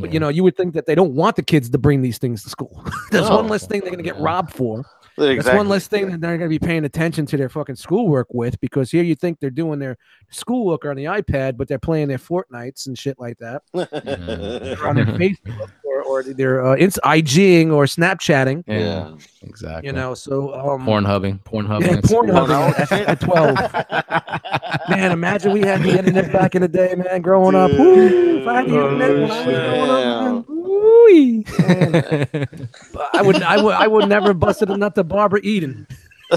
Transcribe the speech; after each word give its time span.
But 0.00 0.12
you 0.12 0.20
know, 0.20 0.28
you 0.28 0.42
would 0.44 0.56
think 0.56 0.74
that 0.74 0.86
they 0.86 0.94
don't 0.94 1.14
want 1.14 1.36
the 1.36 1.42
kids 1.42 1.68
to 1.70 1.78
bring 1.78 2.02
these 2.02 2.18
things 2.18 2.42
to 2.44 2.48
school. 2.50 2.82
That's 3.10 3.28
No. 3.28 3.36
one 3.36 3.48
less 3.48 3.66
thing 3.66 3.80
they're 3.80 3.90
gonna 3.90 4.02
get 4.02 4.18
robbed 4.18 4.52
for. 4.54 4.84
Exactly. 5.18 5.36
That's 5.36 5.56
one 5.56 5.68
less 5.68 5.88
thing 5.88 6.10
that 6.10 6.20
they're 6.22 6.38
gonna 6.38 6.48
be 6.48 6.58
paying 6.58 6.84
attention 6.86 7.26
to 7.26 7.36
their 7.36 7.50
fucking 7.50 7.76
schoolwork 7.76 8.28
with 8.32 8.58
because 8.60 8.90
here 8.90 9.02
you 9.02 9.14
think 9.14 9.40
they're 9.40 9.50
doing 9.50 9.78
their 9.78 9.98
schoolwork 10.30 10.86
on 10.86 10.96
the 10.96 11.04
iPad, 11.04 11.56
but 11.58 11.68
they're 11.68 11.78
playing 11.78 12.08
their 12.08 12.16
Fortnites 12.18 12.86
and 12.86 12.98
shit 12.98 13.18
like 13.20 13.36
that. 13.38 13.62
They're 13.74 14.86
on 14.88 14.96
their 14.96 15.04
Facebook 15.06 15.70
or, 15.92 16.02
or 16.02 16.22
they're 16.22 16.64
uh, 16.64 16.72
it's 16.72 16.98
IGing 17.04 17.72
or 17.72 17.84
Snapchatting. 17.84 18.64
Yeah, 18.66 18.78
Yeah. 18.78 19.14
exactly. 19.42 19.86
You 19.88 19.92
know, 19.92 20.14
so 20.14 20.54
um, 20.54 20.84
porn 20.84 21.04
hubbing, 21.04 21.38
porn 21.44 21.66
hubbing. 21.66 21.88
yeah, 21.90 21.96
at 21.98 22.04
porn 22.04 22.28
hubbing 22.28 22.74
at, 22.78 22.92
at 23.08 23.20
twelve. 23.20 23.56
man, 24.88 25.12
imagine 25.12 25.52
we 25.52 25.60
had 25.60 25.82
the 25.82 25.98
internet 25.98 26.32
back 26.32 26.54
in 26.54 26.62
the 26.62 26.68
day, 26.68 26.94
man. 26.96 27.20
Growing 27.22 27.54
up, 27.54 27.70
Woo, 27.72 28.38
if 28.40 28.46
I 28.48 28.54
had 28.62 28.66
the 28.66 28.74
internet 28.74 29.10
when 29.20 29.30
I 29.30 29.46
was 29.46 29.54
growing 29.54 29.90
up, 29.90 30.48
man, 30.48 31.92
man. 31.92 32.48
But 32.92 33.08
I 33.14 33.22
would, 33.22 33.42
I 33.42 33.62
would, 33.62 33.74
I 33.74 33.86
would 33.86 34.08
never 34.08 34.28
have 34.28 34.40
busted 34.40 34.70
a 34.70 34.76
nut 34.76 34.94
to 34.96 35.04
Barbara 35.04 35.40
Eden. 35.42 35.86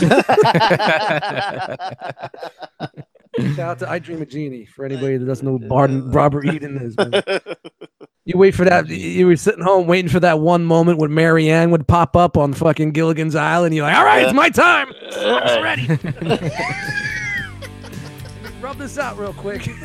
Shout 3.55 3.59
out 3.59 3.79
to 3.79 3.89
I 3.89 3.99
Dream 3.99 4.21
a 4.21 4.25
Jeannie 4.25 4.65
for 4.65 4.85
anybody 4.85 5.17
that 5.17 5.25
doesn't 5.25 5.45
know 5.45 5.57
who 5.57 5.67
Bar- 5.67 5.87
Barbara 5.87 6.53
Eden 6.53 6.77
is. 6.77 6.95
Man. 6.97 7.11
You 8.25 8.37
wait 8.39 8.55
for 8.55 8.65
that. 8.65 8.89
You 8.89 9.27
were 9.27 9.35
sitting 9.35 9.63
home 9.63 9.85
waiting 9.85 10.09
for 10.09 10.19
that 10.19 10.39
one 10.39 10.65
moment 10.65 10.97
when 10.97 11.13
Mary 11.13 11.47
Ann 11.47 11.69
would 11.69 11.87
pop 11.87 12.15
up 12.15 12.37
on 12.37 12.53
fucking 12.53 12.89
Gilligan's 12.89 13.35
Island. 13.35 13.75
You're 13.75 13.85
like, 13.85 13.95
all 13.95 14.03
right, 14.03 14.23
it's 14.23 14.33
my 14.33 14.49
time. 14.49 14.91
I'm 15.15 15.63
ready. 15.63 15.87
Rub 18.61 18.77
this 18.79 18.97
out 18.97 19.19
real 19.19 19.33
quick. 19.33 19.69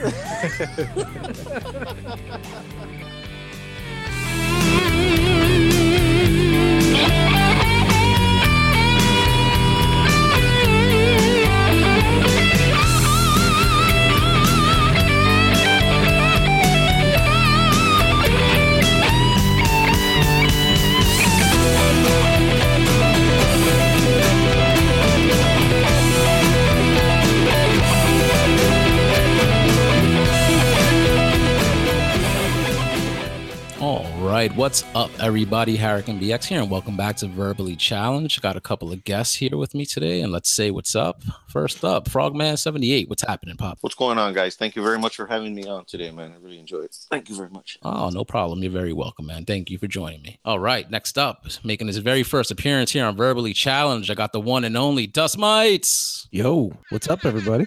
right, 34.40 34.56
what's 34.56 34.84
up, 34.94 35.10
everybody? 35.20 35.76
Harrican 35.76 36.18
BX 36.18 36.46
here, 36.46 36.62
and 36.62 36.70
welcome 36.70 36.96
back 36.96 37.14
to 37.16 37.28
Verbally 37.28 37.76
Challenged. 37.76 38.40
Got 38.40 38.56
a 38.56 38.60
couple 38.60 38.90
of 38.90 39.04
guests 39.04 39.34
here 39.34 39.54
with 39.58 39.74
me 39.74 39.84
today, 39.84 40.22
and 40.22 40.32
let's 40.32 40.48
say 40.48 40.70
what's 40.70 40.96
up. 40.96 41.22
First 41.48 41.84
up, 41.84 42.08
Frogman78. 42.08 43.10
What's 43.10 43.20
happening, 43.20 43.58
Pop? 43.58 43.76
What's 43.82 43.94
going 43.96 44.16
on, 44.16 44.32
guys? 44.32 44.56
Thank 44.56 44.76
you 44.76 44.82
very 44.82 44.98
much 44.98 45.16
for 45.16 45.26
having 45.26 45.54
me 45.54 45.68
on 45.68 45.84
today, 45.84 46.10
man. 46.10 46.32
I 46.32 46.42
really 46.42 46.58
enjoyed 46.58 46.84
it. 46.84 46.96
Thank 47.10 47.28
you 47.28 47.36
very 47.36 47.50
much. 47.50 47.76
Oh, 47.82 48.08
no 48.08 48.24
problem. 48.24 48.62
You're 48.62 48.72
very 48.72 48.94
welcome, 48.94 49.26
man. 49.26 49.44
Thank 49.44 49.68
you 49.68 49.76
for 49.76 49.88
joining 49.88 50.22
me. 50.22 50.38
All 50.46 50.58
right, 50.58 50.90
next 50.90 51.18
up, 51.18 51.44
making 51.62 51.88
his 51.88 51.98
very 51.98 52.22
first 52.22 52.50
appearance 52.50 52.92
here 52.92 53.04
on 53.04 53.16
Verbally 53.16 53.52
Challenged, 53.52 54.10
I 54.10 54.14
got 54.14 54.32
the 54.32 54.40
one 54.40 54.64
and 54.64 54.74
only 54.74 55.06
Dust 55.06 55.36
Mites. 55.36 56.28
Yo, 56.30 56.72
what's 56.88 57.10
up, 57.10 57.26
everybody? 57.26 57.66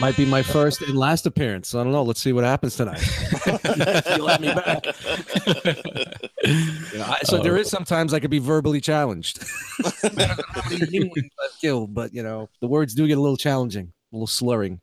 Might 0.00 0.16
be 0.16 0.24
my 0.24 0.42
first 0.42 0.82
and 0.82 0.96
last 0.96 1.26
appearance. 1.26 1.74
I 1.74 1.82
don't 1.84 1.92
know. 1.92 2.02
Let's 2.02 2.20
see 2.20 2.32
what 2.32 2.44
happens 2.44 2.76
tonight. 2.76 3.02
You'll 4.16 4.28
have 4.28 4.40
me 4.40 4.54
back. 4.54 4.86
You 6.44 6.98
know, 6.98 7.04
I, 7.06 7.20
so 7.22 7.38
there 7.40 7.56
is 7.56 7.68
uh, 7.68 7.76
sometimes 7.76 8.12
I 8.12 8.18
could 8.18 8.30
be 8.30 8.40
verbally 8.40 8.80
challenged. 8.80 9.44
I 9.84 9.92
don't 10.02 10.16
know 10.16 10.26
how 10.48 10.70
many 10.70 10.86
humans 10.86 11.30
I've 11.40 11.60
killed, 11.60 11.94
but 11.94 12.12
you 12.12 12.24
know 12.24 12.48
the 12.60 12.66
words 12.66 12.94
do 12.94 13.06
get 13.06 13.16
a 13.16 13.20
little 13.20 13.36
challenging, 13.36 13.92
a 14.12 14.16
little 14.16 14.26
slurring. 14.26 14.80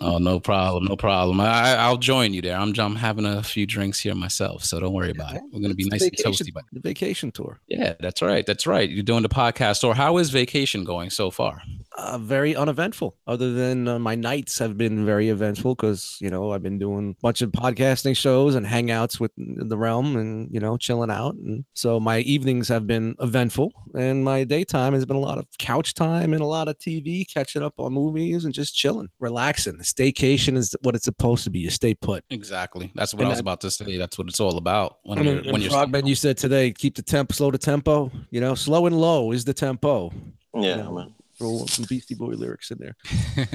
Oh, 0.00 0.16
no 0.18 0.40
problem, 0.40 0.86
no 0.86 0.96
problem. 0.96 1.40
I, 1.40 1.76
I'll 1.76 1.98
join 1.98 2.32
you 2.34 2.42
there. 2.42 2.56
I'm, 2.56 2.72
I'm 2.78 2.96
having 2.96 3.26
a 3.26 3.42
few 3.42 3.66
drinks 3.66 4.00
here 4.00 4.14
myself, 4.14 4.64
so 4.64 4.80
don't 4.80 4.94
worry 4.94 5.10
about 5.10 5.34
it. 5.36 5.42
We're 5.52 5.60
gonna 5.60 5.74
be 5.74 5.84
It's 5.84 5.92
nice 5.92 6.04
vacation, 6.04 6.26
and 6.26 6.34
toasty. 6.34 6.52
But 6.54 6.64
the 6.72 6.80
vacation 6.80 7.30
tour. 7.30 7.60
yeah, 7.68 7.92
that's 8.00 8.22
right, 8.22 8.44
that's 8.46 8.66
right. 8.66 8.88
You're 8.88 9.02
doing 9.04 9.22
the 9.22 9.28
podcast. 9.28 9.84
Or 9.84 9.94
how 9.94 10.16
is 10.16 10.30
vacation 10.30 10.82
going 10.84 11.10
so 11.10 11.30
far? 11.30 11.60
Uh, 11.96 12.18
very 12.18 12.54
uneventful. 12.54 13.16
Other 13.26 13.52
than 13.52 13.88
uh, 13.88 13.98
my 13.98 14.14
nights 14.14 14.58
have 14.58 14.76
been 14.76 15.06
very 15.06 15.28
eventful 15.30 15.74
because 15.74 16.18
you 16.20 16.28
know 16.30 16.52
I've 16.52 16.62
been 16.62 16.78
doing 16.78 17.16
a 17.18 17.22
bunch 17.22 17.42
of 17.42 17.50
podcasting 17.52 18.16
shows 18.16 18.54
and 18.54 18.66
hangouts 18.66 19.18
with 19.18 19.32
the 19.36 19.76
realm, 19.78 20.16
and 20.16 20.48
you 20.52 20.60
know 20.60 20.76
chilling 20.76 21.10
out. 21.10 21.34
And 21.36 21.64
so 21.74 21.98
my 21.98 22.18
evenings 22.20 22.68
have 22.68 22.86
been 22.86 23.14
eventful, 23.20 23.72
and 23.94 24.24
my 24.24 24.44
daytime 24.44 24.92
has 24.92 25.04
been 25.06 25.16
a 25.16 25.20
lot 25.20 25.38
of 25.38 25.46
couch 25.58 25.94
time 25.94 26.32
and 26.32 26.42
a 26.42 26.46
lot 26.46 26.68
of 26.68 26.78
TV, 26.78 27.24
catching 27.32 27.62
up 27.62 27.74
on 27.78 27.92
movies 27.92 28.44
and 28.44 28.52
just 28.52 28.74
chilling, 28.76 29.08
relaxing. 29.18 29.78
Staycation 29.78 30.56
is 30.56 30.74
what 30.82 30.94
it's 30.94 31.04
supposed 31.04 31.44
to 31.44 31.50
be. 31.50 31.60
You 31.60 31.70
stay 31.70 31.94
put. 31.94 32.24
Exactly. 32.30 32.92
That's 32.94 33.14
what 33.14 33.20
And 33.20 33.28
I 33.28 33.30
was 33.30 33.38
I- 33.38 33.40
about 33.40 33.60
to 33.62 33.70
say. 33.70 33.96
That's 33.96 34.18
what 34.18 34.28
it's 34.28 34.40
all 34.40 34.58
about. 34.58 34.98
When 35.04 35.18
I 35.18 35.22
mean, 35.22 35.42
you're 35.44 35.52
when 35.52 35.62
you're 35.62 35.70
Frogman, 35.70 36.06
you 36.06 36.14
said 36.14 36.36
today, 36.36 36.72
keep 36.72 36.94
the 36.96 37.02
tempo, 37.02 37.32
slow 37.32 37.50
the 37.50 37.58
tempo. 37.58 38.10
You 38.30 38.40
know, 38.40 38.54
slow 38.54 38.86
and 38.86 38.98
low 39.00 39.32
is 39.32 39.44
the 39.44 39.54
tempo. 39.54 40.12
Yeah, 40.54 40.76
Yeah. 40.76 40.90
man. 40.90 41.14
Throw 41.38 41.66
some 41.66 41.84
Beastie 41.88 42.14
Boy 42.14 42.32
lyrics 42.34 42.70
in 42.70 42.78
there. 42.78 42.96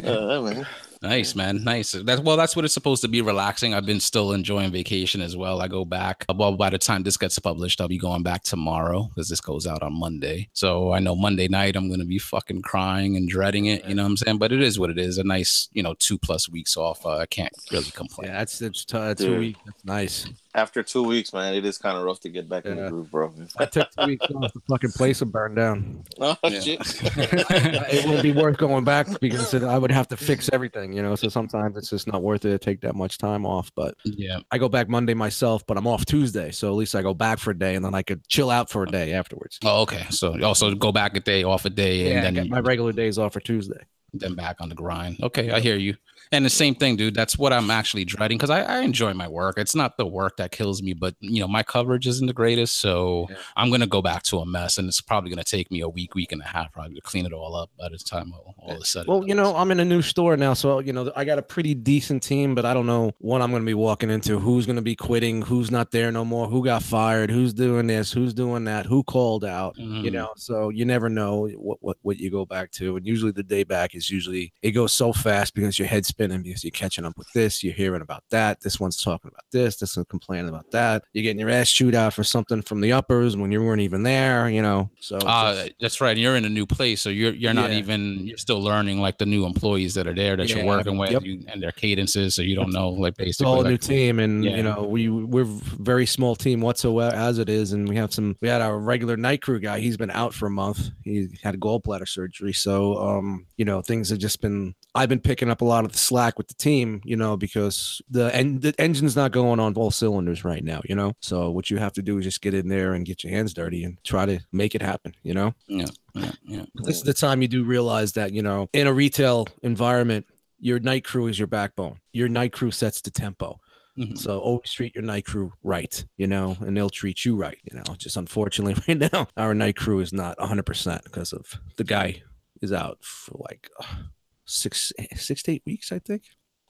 Uh, 0.04 0.42
man. 0.42 0.68
Nice, 1.02 1.36
man. 1.36 1.64
Nice. 1.64 1.92
That's 1.92 2.22
well, 2.22 2.38
that's 2.38 2.56
what 2.56 2.66
it's 2.66 2.74
supposed 2.74 3.02
to 3.02 3.08
be 3.08 3.22
relaxing. 3.22 3.74
I've 3.74 3.86
been 3.86 4.00
still 4.00 4.34
enjoying 4.34 4.72
vacation 4.72 5.22
as 5.22 5.36
well. 5.36 5.60
I 5.62 5.68
go 5.68 5.84
back. 5.86 6.24
Well, 6.34 6.56
by 6.56 6.70
the 6.70 6.78
time 6.78 7.02
this 7.02 7.18
gets 7.18 7.40
published, 7.40 7.82
I'll 7.82 7.88
be 7.88 7.98
going 7.98 8.22
back 8.22 8.44
tomorrow 8.44 9.10
because 9.10 9.28
this 9.28 9.42
goes 9.42 9.66
out 9.66 9.82
on 9.82 9.94
Monday. 10.00 10.50
So 10.54 10.92
I 10.92 11.00
know 11.00 11.16
Monday 11.16 11.48
night 11.48 11.76
I'm 11.76 11.90
gonna 11.90 12.06
be 12.06 12.20
fucking 12.20 12.62
crying 12.62 13.18
and 13.18 13.28
dreading 13.28 13.66
it. 13.66 13.84
You 13.88 13.96
know 13.96 14.04
what 14.04 14.10
I'm 14.10 14.18
saying? 14.18 14.38
But 14.38 14.52
it 14.52 14.62
is 14.62 14.78
what 14.78 14.92
it 14.92 15.00
is. 15.00 15.18
A 15.18 15.24
nice, 15.24 15.68
you 15.72 15.82
know, 15.82 15.96
two 15.98 16.20
plus 16.20 16.48
weeks 16.48 16.78
off. 16.78 17.04
Uh, 17.06 17.18
I 17.18 17.26
can't 17.26 17.54
really 17.72 17.92
complain. 17.92 18.30
Yeah, 18.30 18.38
that's 18.38 18.60
that's 18.60 18.86
t- 18.86 18.98
two 18.98 19.14
Dude. 19.16 19.40
weeks. 19.40 19.60
That's 19.66 19.86
nice. 19.86 20.28
After 20.54 20.84
two 20.84 21.04
weeks, 21.04 21.32
man, 21.34 21.54
it 21.54 21.64
is 21.66 21.78
kind 21.78 21.98
of 21.98 22.04
rough 22.04 22.20
to 22.22 22.30
get 22.30 22.50
back 22.50 22.66
in 22.66 22.76
the 22.76 22.90
groove, 22.90 23.10
bro. 23.10 23.34
I 23.58 23.66
took 23.66 23.90
two 23.92 24.06
weeks 24.06 24.26
off. 24.36 24.52
The 24.54 24.60
fucking 24.70 24.92
place 24.92 25.22
will 25.22 25.28
burn 25.30 25.56
down. 25.56 26.04
Oh, 26.20 26.36
Yeah. 26.44 26.60
shit. 26.60 26.80
it 27.18 28.06
wouldn't 28.06 28.24
be 28.24 28.32
worth 28.34 28.58
going 28.58 28.84
back 28.84 29.08
because 29.22 29.54
I 29.54 29.78
would 29.78 29.92
have 29.92 30.08
to 30.10 30.18
fix 30.18 30.50
everything, 30.52 30.94
you 30.94 31.02
know. 31.02 31.16
So 31.16 31.30
sometimes 31.30 31.78
it's 31.78 31.90
just 31.90 32.06
not 32.08 32.22
worth 32.22 32.44
it 32.46 32.50
to 32.50 32.58
take 32.60 32.82
that 32.82 32.96
much 32.96 33.18
time 33.18 33.46
off. 33.46 33.72
But 33.76 33.96
Yeah. 34.04 34.40
I 34.52 34.58
go 34.58 34.68
back 34.70 34.90
Monday 34.90 35.14
myself, 35.14 35.66
but 35.66 35.78
I'm 35.78 35.88
off 35.88 36.06
Tuesday, 36.06 36.52
so 36.52 36.68
at 36.68 36.76
least 36.76 36.96
I 36.96 37.02
go 37.02 37.14
back 37.14 37.40
for 37.40 37.52
a 37.52 37.58
day 37.58 37.76
and 37.76 37.84
then 37.86 37.96
I 37.96 38.02
could 38.02 38.28
chill 38.28 38.50
out 38.50 38.70
for 38.70 38.84
a 38.84 38.88
day 38.88 39.14
afterwards. 39.14 39.58
Oh, 39.64 39.82
okay. 39.84 40.06
So 40.10 40.42
also 40.44 40.74
go 40.76 40.92
back 40.92 41.16
a 41.16 41.22
day, 41.22 41.44
off 41.44 41.66
a 41.66 41.70
day, 41.70 42.10
Yeah, 42.10 42.22
I 42.22 42.24
and 42.26 42.36
got 42.36 42.42
then 42.42 42.50
my 42.50 42.60
regular 42.60 42.92
days 42.92 43.18
off 43.18 43.34
for 43.34 43.40
Tuesday. 43.40 43.84
then 44.14 44.36
back 44.36 44.58
on 44.60 44.68
the 44.70 44.76
grind. 44.76 45.18
Okay, 45.24 45.52
I 45.52 45.60
hear 45.62 45.78
you. 45.78 45.96
And 46.34 46.46
the 46.46 46.50
same 46.50 46.76
thing, 46.76 46.96
dude. 46.96 47.14
That's 47.14 47.38
what 47.38 47.52
I'm 47.52 47.70
actually 47.70 48.06
dreading 48.06 48.38
because 48.38 48.50
I, 48.50 48.62
I 48.62 48.80
enjoy 48.84 49.14
my 49.14 49.28
work. 49.28 49.58
It's 49.58 49.76
not 49.76 49.98
the 49.98 50.06
work 50.06 50.38
that 50.38 50.52
kills 50.52 50.82
me, 50.82 50.94
but 50.94 51.14
you 51.20 51.42
know, 51.42 51.48
my 51.48 51.62
coverage 51.62 52.08
isn't 52.08 52.26
the 52.26 52.32
greatest. 52.34 52.80
So 52.80 53.28
Yeah. 53.30 53.36
I'm 53.58 53.70
gonna 53.70 53.86
go 53.88 54.02
back 54.02 54.24
to 54.24 54.40
a 54.40 54.46
mess, 54.46 54.78
and 54.78 54.88
it's 54.88 55.02
probably 55.02 55.30
gonna 55.30 55.44
take 55.44 55.70
me 55.72 55.82
a 55.82 55.90
week, 55.90 56.16
week 56.16 56.32
and 56.32 56.42
a 56.42 56.46
half, 56.46 56.72
probably 56.72 56.96
to 56.96 57.02
clean 57.02 57.26
it 57.26 57.34
all 57.34 57.54
up 57.56 57.70
by 57.78 57.90
the 57.90 57.98
time 57.98 58.32
all, 58.34 58.56
all 58.60 58.82
is 58.82 58.90
said. 58.90 59.02
and 59.02 59.08
Well, 59.10 59.28
you 59.28 59.36
know, 59.36 59.56
I'm 59.58 59.72
in 59.72 59.82
a 59.82 59.86
new 59.86 60.02
store 60.02 60.38
now, 60.38 60.54
so 60.54 60.80
you 60.80 60.94
know, 60.94 61.12
I 61.18 61.26
got 61.26 61.38
a 61.38 61.42
pretty 61.42 61.74
decent 61.74 62.24
team, 62.24 62.56
but 62.56 62.64
I 62.66 62.74
don't 62.74 62.86
know 62.88 63.12
what 63.20 63.42
I'm 63.42 63.50
going 63.52 63.64
to 63.64 63.66
be 63.66 63.74
walking 63.74 64.10
into. 64.10 64.40
Who's 64.40 64.66
going 64.66 64.78
to 64.78 64.82
be 64.82 64.96
quitting? 64.96 65.42
Who's 65.42 65.70
not 65.70 65.92
there 65.92 66.14
no 66.14 66.24
more? 66.24 66.48
Who 66.48 66.64
got 66.64 66.82
fired? 66.82 67.30
Who's 67.30 67.54
doing 67.54 67.88
this? 67.88 68.12
Who's 68.14 68.34
doing 68.34 68.64
that? 68.66 68.86
Who 68.86 69.04
called 69.04 69.44
out? 69.44 69.76
You 69.78 69.86
Mhm. 69.86 70.14
know, 70.14 70.30
so 70.38 70.70
you 70.70 70.86
never 70.86 71.10
know 71.10 71.48
what, 71.58 71.80
what 71.82 71.98
what 72.04 72.20
you 72.20 72.32
go 72.32 72.46
back 72.46 72.72
to, 72.72 72.96
and 72.96 73.06
usually 73.06 73.32
the 73.34 73.44
day 73.44 73.64
back 73.66 73.96
is 73.96 74.10
usually 74.10 74.54
it 74.62 74.72
goes 74.72 74.94
so 74.94 75.12
fast 75.12 75.54
because 75.56 75.78
your 75.78 75.90
head's 75.90 76.12
spinning 76.22 76.44
because 76.44 76.64
you're 76.64 76.72
catching 76.72 77.06
up 77.06 77.18
with 77.18 77.32
this, 77.34 77.64
you're 77.64 77.74
hearing 77.74 78.02
about 78.02 78.24
that. 78.30 78.62
This 78.62 78.80
one's 78.80 79.02
talking 79.02 79.30
about 79.30 79.44
this. 79.52 79.78
This 79.78 79.96
one's 79.96 80.08
complaining 80.10 80.50
about 80.50 80.70
that. 80.72 81.04
You're 81.14 81.24
getting 81.24 81.40
your 81.40 81.50
ass 81.50 81.72
chewed 81.72 81.96
out 81.96 82.14
for 82.14 82.24
something 82.24 82.62
from 82.62 82.82
the 82.82 82.92
uppers 82.94 83.36
when 83.36 83.52
you 83.52 83.62
weren't 83.64 83.82
even 83.82 84.04
there. 84.04 84.50
You 84.50 84.62
know, 84.62 84.90
so 85.00 85.18
Uh, 85.18 85.56
just- 85.64 85.72
that's 85.80 86.02
right. 86.02 86.16
You're 86.18 86.36
in 86.36 86.46
a 86.46 86.50
new 86.50 86.66
place, 86.66 87.02
so 87.02 87.10
you're 87.10 87.34
you're 87.34 87.54
not 87.54 87.72
Yeah. 87.72 87.80
even 87.80 88.28
you're 88.28 88.38
still 88.38 88.62
learning 88.62 89.00
like 89.02 89.18
the 89.18 89.26
new 89.26 89.46
employees 89.46 89.94
that 89.96 90.08
are 90.08 90.14
there 90.14 90.36
that 90.38 90.50
Yeah, 90.50 90.58
you're 90.58 90.66
working 90.66 90.98
with 90.98 91.12
yep. 91.12 91.24
you, 91.24 91.44
and 91.48 91.62
their 91.62 91.72
cadences, 91.72 92.36
so 92.36 92.42
you 92.42 92.56
don't 92.56 92.72
know 92.72 92.90
like 92.90 93.14
it's 93.14 93.40
basically. 93.40 93.46
all 93.52 93.66
a 93.66 93.70
new 93.70 93.78
team 93.78 94.20
and 94.20 94.44
Yeah. 94.44 94.58
you 94.58 94.64
know 94.64 94.84
we 94.84 95.10
we're 95.10 95.46
very 95.46 96.06
small 96.06 96.36
team 96.36 96.62
whatsoever 96.62 97.16
as 97.16 97.40
it 97.40 97.50
is 97.50 97.74
and 97.74 97.88
we 97.90 97.96
have 97.96 98.14
some 98.14 98.36
we 98.42 98.48
had 98.48 98.62
our 98.62 98.78
regular 98.78 99.18
night 99.18 99.42
crew 99.42 99.60
guy 99.60 99.80
he's 99.80 99.98
been 99.98 100.12
out 100.12 100.34
for 100.34 100.46
a 100.48 100.50
month 100.50 100.90
he 101.04 101.28
had 101.42 101.60
gallbladder 101.60 102.08
surgery 102.08 102.54
so 102.54 102.98
um 102.98 103.46
you 103.58 103.66
know 103.66 103.82
things 103.82 104.10
have 104.10 104.20
just 104.20 104.42
been 104.42 104.74
i've 104.96 105.10
been 105.10 105.20
picking 105.20 105.50
up 105.50 105.62
a 105.62 105.66
lot 105.66 105.86
of 105.86 105.92
the 105.92 105.98
slack 106.12 106.38
with 106.38 106.48
the 106.50 106.54
team 106.56 107.00
you 107.06 107.16
know 107.16 107.38
because 107.38 108.02
the 108.10 108.36
and 108.36 108.62
the 108.62 108.74
engine's 108.78 109.16
not 109.16 109.32
going 109.32 109.60
on 109.62 109.74
all 109.76 109.92
cylinders 109.92 110.44
right 110.44 110.64
now 110.64 110.82
you 110.90 110.94
know 110.94 111.14
so 111.22 111.50
what 111.50 111.70
you 111.70 111.78
have 111.78 111.94
to 111.94 112.02
do 112.02 112.18
is 112.18 112.26
just 112.26 112.42
get 112.42 112.54
in 112.54 112.68
there 112.68 112.94
and 112.94 113.06
get 113.06 113.24
your 113.24 113.32
hands 113.32 113.54
dirty 113.54 113.86
and 113.86 113.98
try 114.04 114.26
to 114.26 114.38
make 114.52 114.76
it 114.76 114.82
happen 114.82 115.14
you 115.24 115.34
know 115.34 115.54
yeah, 115.68 115.86
yeah, 116.14 116.32
yeah. 116.44 116.66
this 116.84 116.98
is 116.98 117.04
the 117.04 117.14
time 117.14 117.42
you 117.42 117.48
do 117.48 117.64
realize 117.64 118.12
that 118.12 118.34
you 118.34 118.42
know 118.42 118.68
in 118.74 118.88
a 118.88 118.94
retail 118.94 119.48
environment 119.64 120.26
your 120.60 120.80
night 120.80 121.06
crew 121.06 121.28
is 121.28 121.40
your 121.40 121.48
backbone 121.48 122.00
your 122.12 122.28
night 122.28 122.52
crew 122.52 122.72
sets 122.72 123.00
the 123.02 123.12
tempo 123.12 123.58
Mhm. 123.98 124.18
So 124.18 124.40
always 124.40 124.72
treat 124.72 124.96
your 124.96 125.04
night 125.04 125.26
crew 125.26 125.52
right, 125.64 126.06
you 126.16 126.26
know, 126.26 126.56
and 126.62 126.76
they'll 126.78 126.90
treat 126.90 127.26
you 127.26 127.36
right, 127.36 127.58
you 127.70 127.76
know. 127.76 127.84
Just 127.98 128.16
unfortunately, 128.16 128.82
right 128.88 129.12
now, 129.12 129.28
our 129.36 129.54
night 129.54 129.76
crew 129.76 130.00
is 130.00 130.14
not 130.14 130.38
100% 130.38 131.04
because 131.04 131.34
of 131.34 131.60
the 131.76 131.84
guy 131.84 132.24
is 132.62 132.72
out 132.72 133.00
for 133.02 133.38
like 133.50 133.70
uh, 133.82 134.04
six, 134.52 134.92
six 135.16 135.44
to 135.44 135.52
eight 135.54 135.64
weeks, 135.66 135.92
I 135.92 136.00
think. 136.00 136.24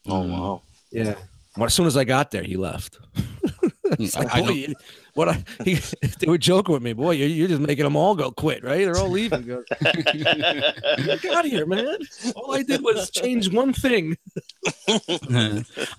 Oh 0.08 0.22
wow. 0.28 0.62
Yeah. 0.92 1.16
Well, 1.58 1.66
as 1.66 1.74
soon 1.74 1.86
as 1.88 1.98
I 1.98 2.06
got 2.06 2.32
there, 2.32 2.44
he 2.44 2.56
left. 2.56 2.98
I- 3.92 3.96
like, 4.16 4.34
I 4.36 4.42
boy, 4.42 4.68
what 5.16 5.28
I, 5.28 5.44
he, 5.66 5.74
they 6.20 6.28
were 6.28 6.38
joking 6.38 6.72
with 6.72 6.82
me, 6.82 6.94
boy. 6.94 7.12
You're, 7.12 7.28
you're 7.28 7.48
just 7.50 7.60
making 7.60 7.84
them 7.84 7.98
all 7.98 8.16
go 8.16 8.32
quit, 8.32 8.64
right? 8.64 8.86
They're 8.86 8.96
all 8.98 9.10
leaving. 9.10 9.42
Go, 9.46 9.64
Get 9.82 11.26
out 11.26 11.44
of 11.46 11.52
here, 11.52 11.66
man. 11.66 11.98
All 12.38 12.54
I 12.56 12.64
did 12.64 12.82
was 12.82 13.10
change 13.12 13.52
one 13.52 13.74
thing. 13.74 14.16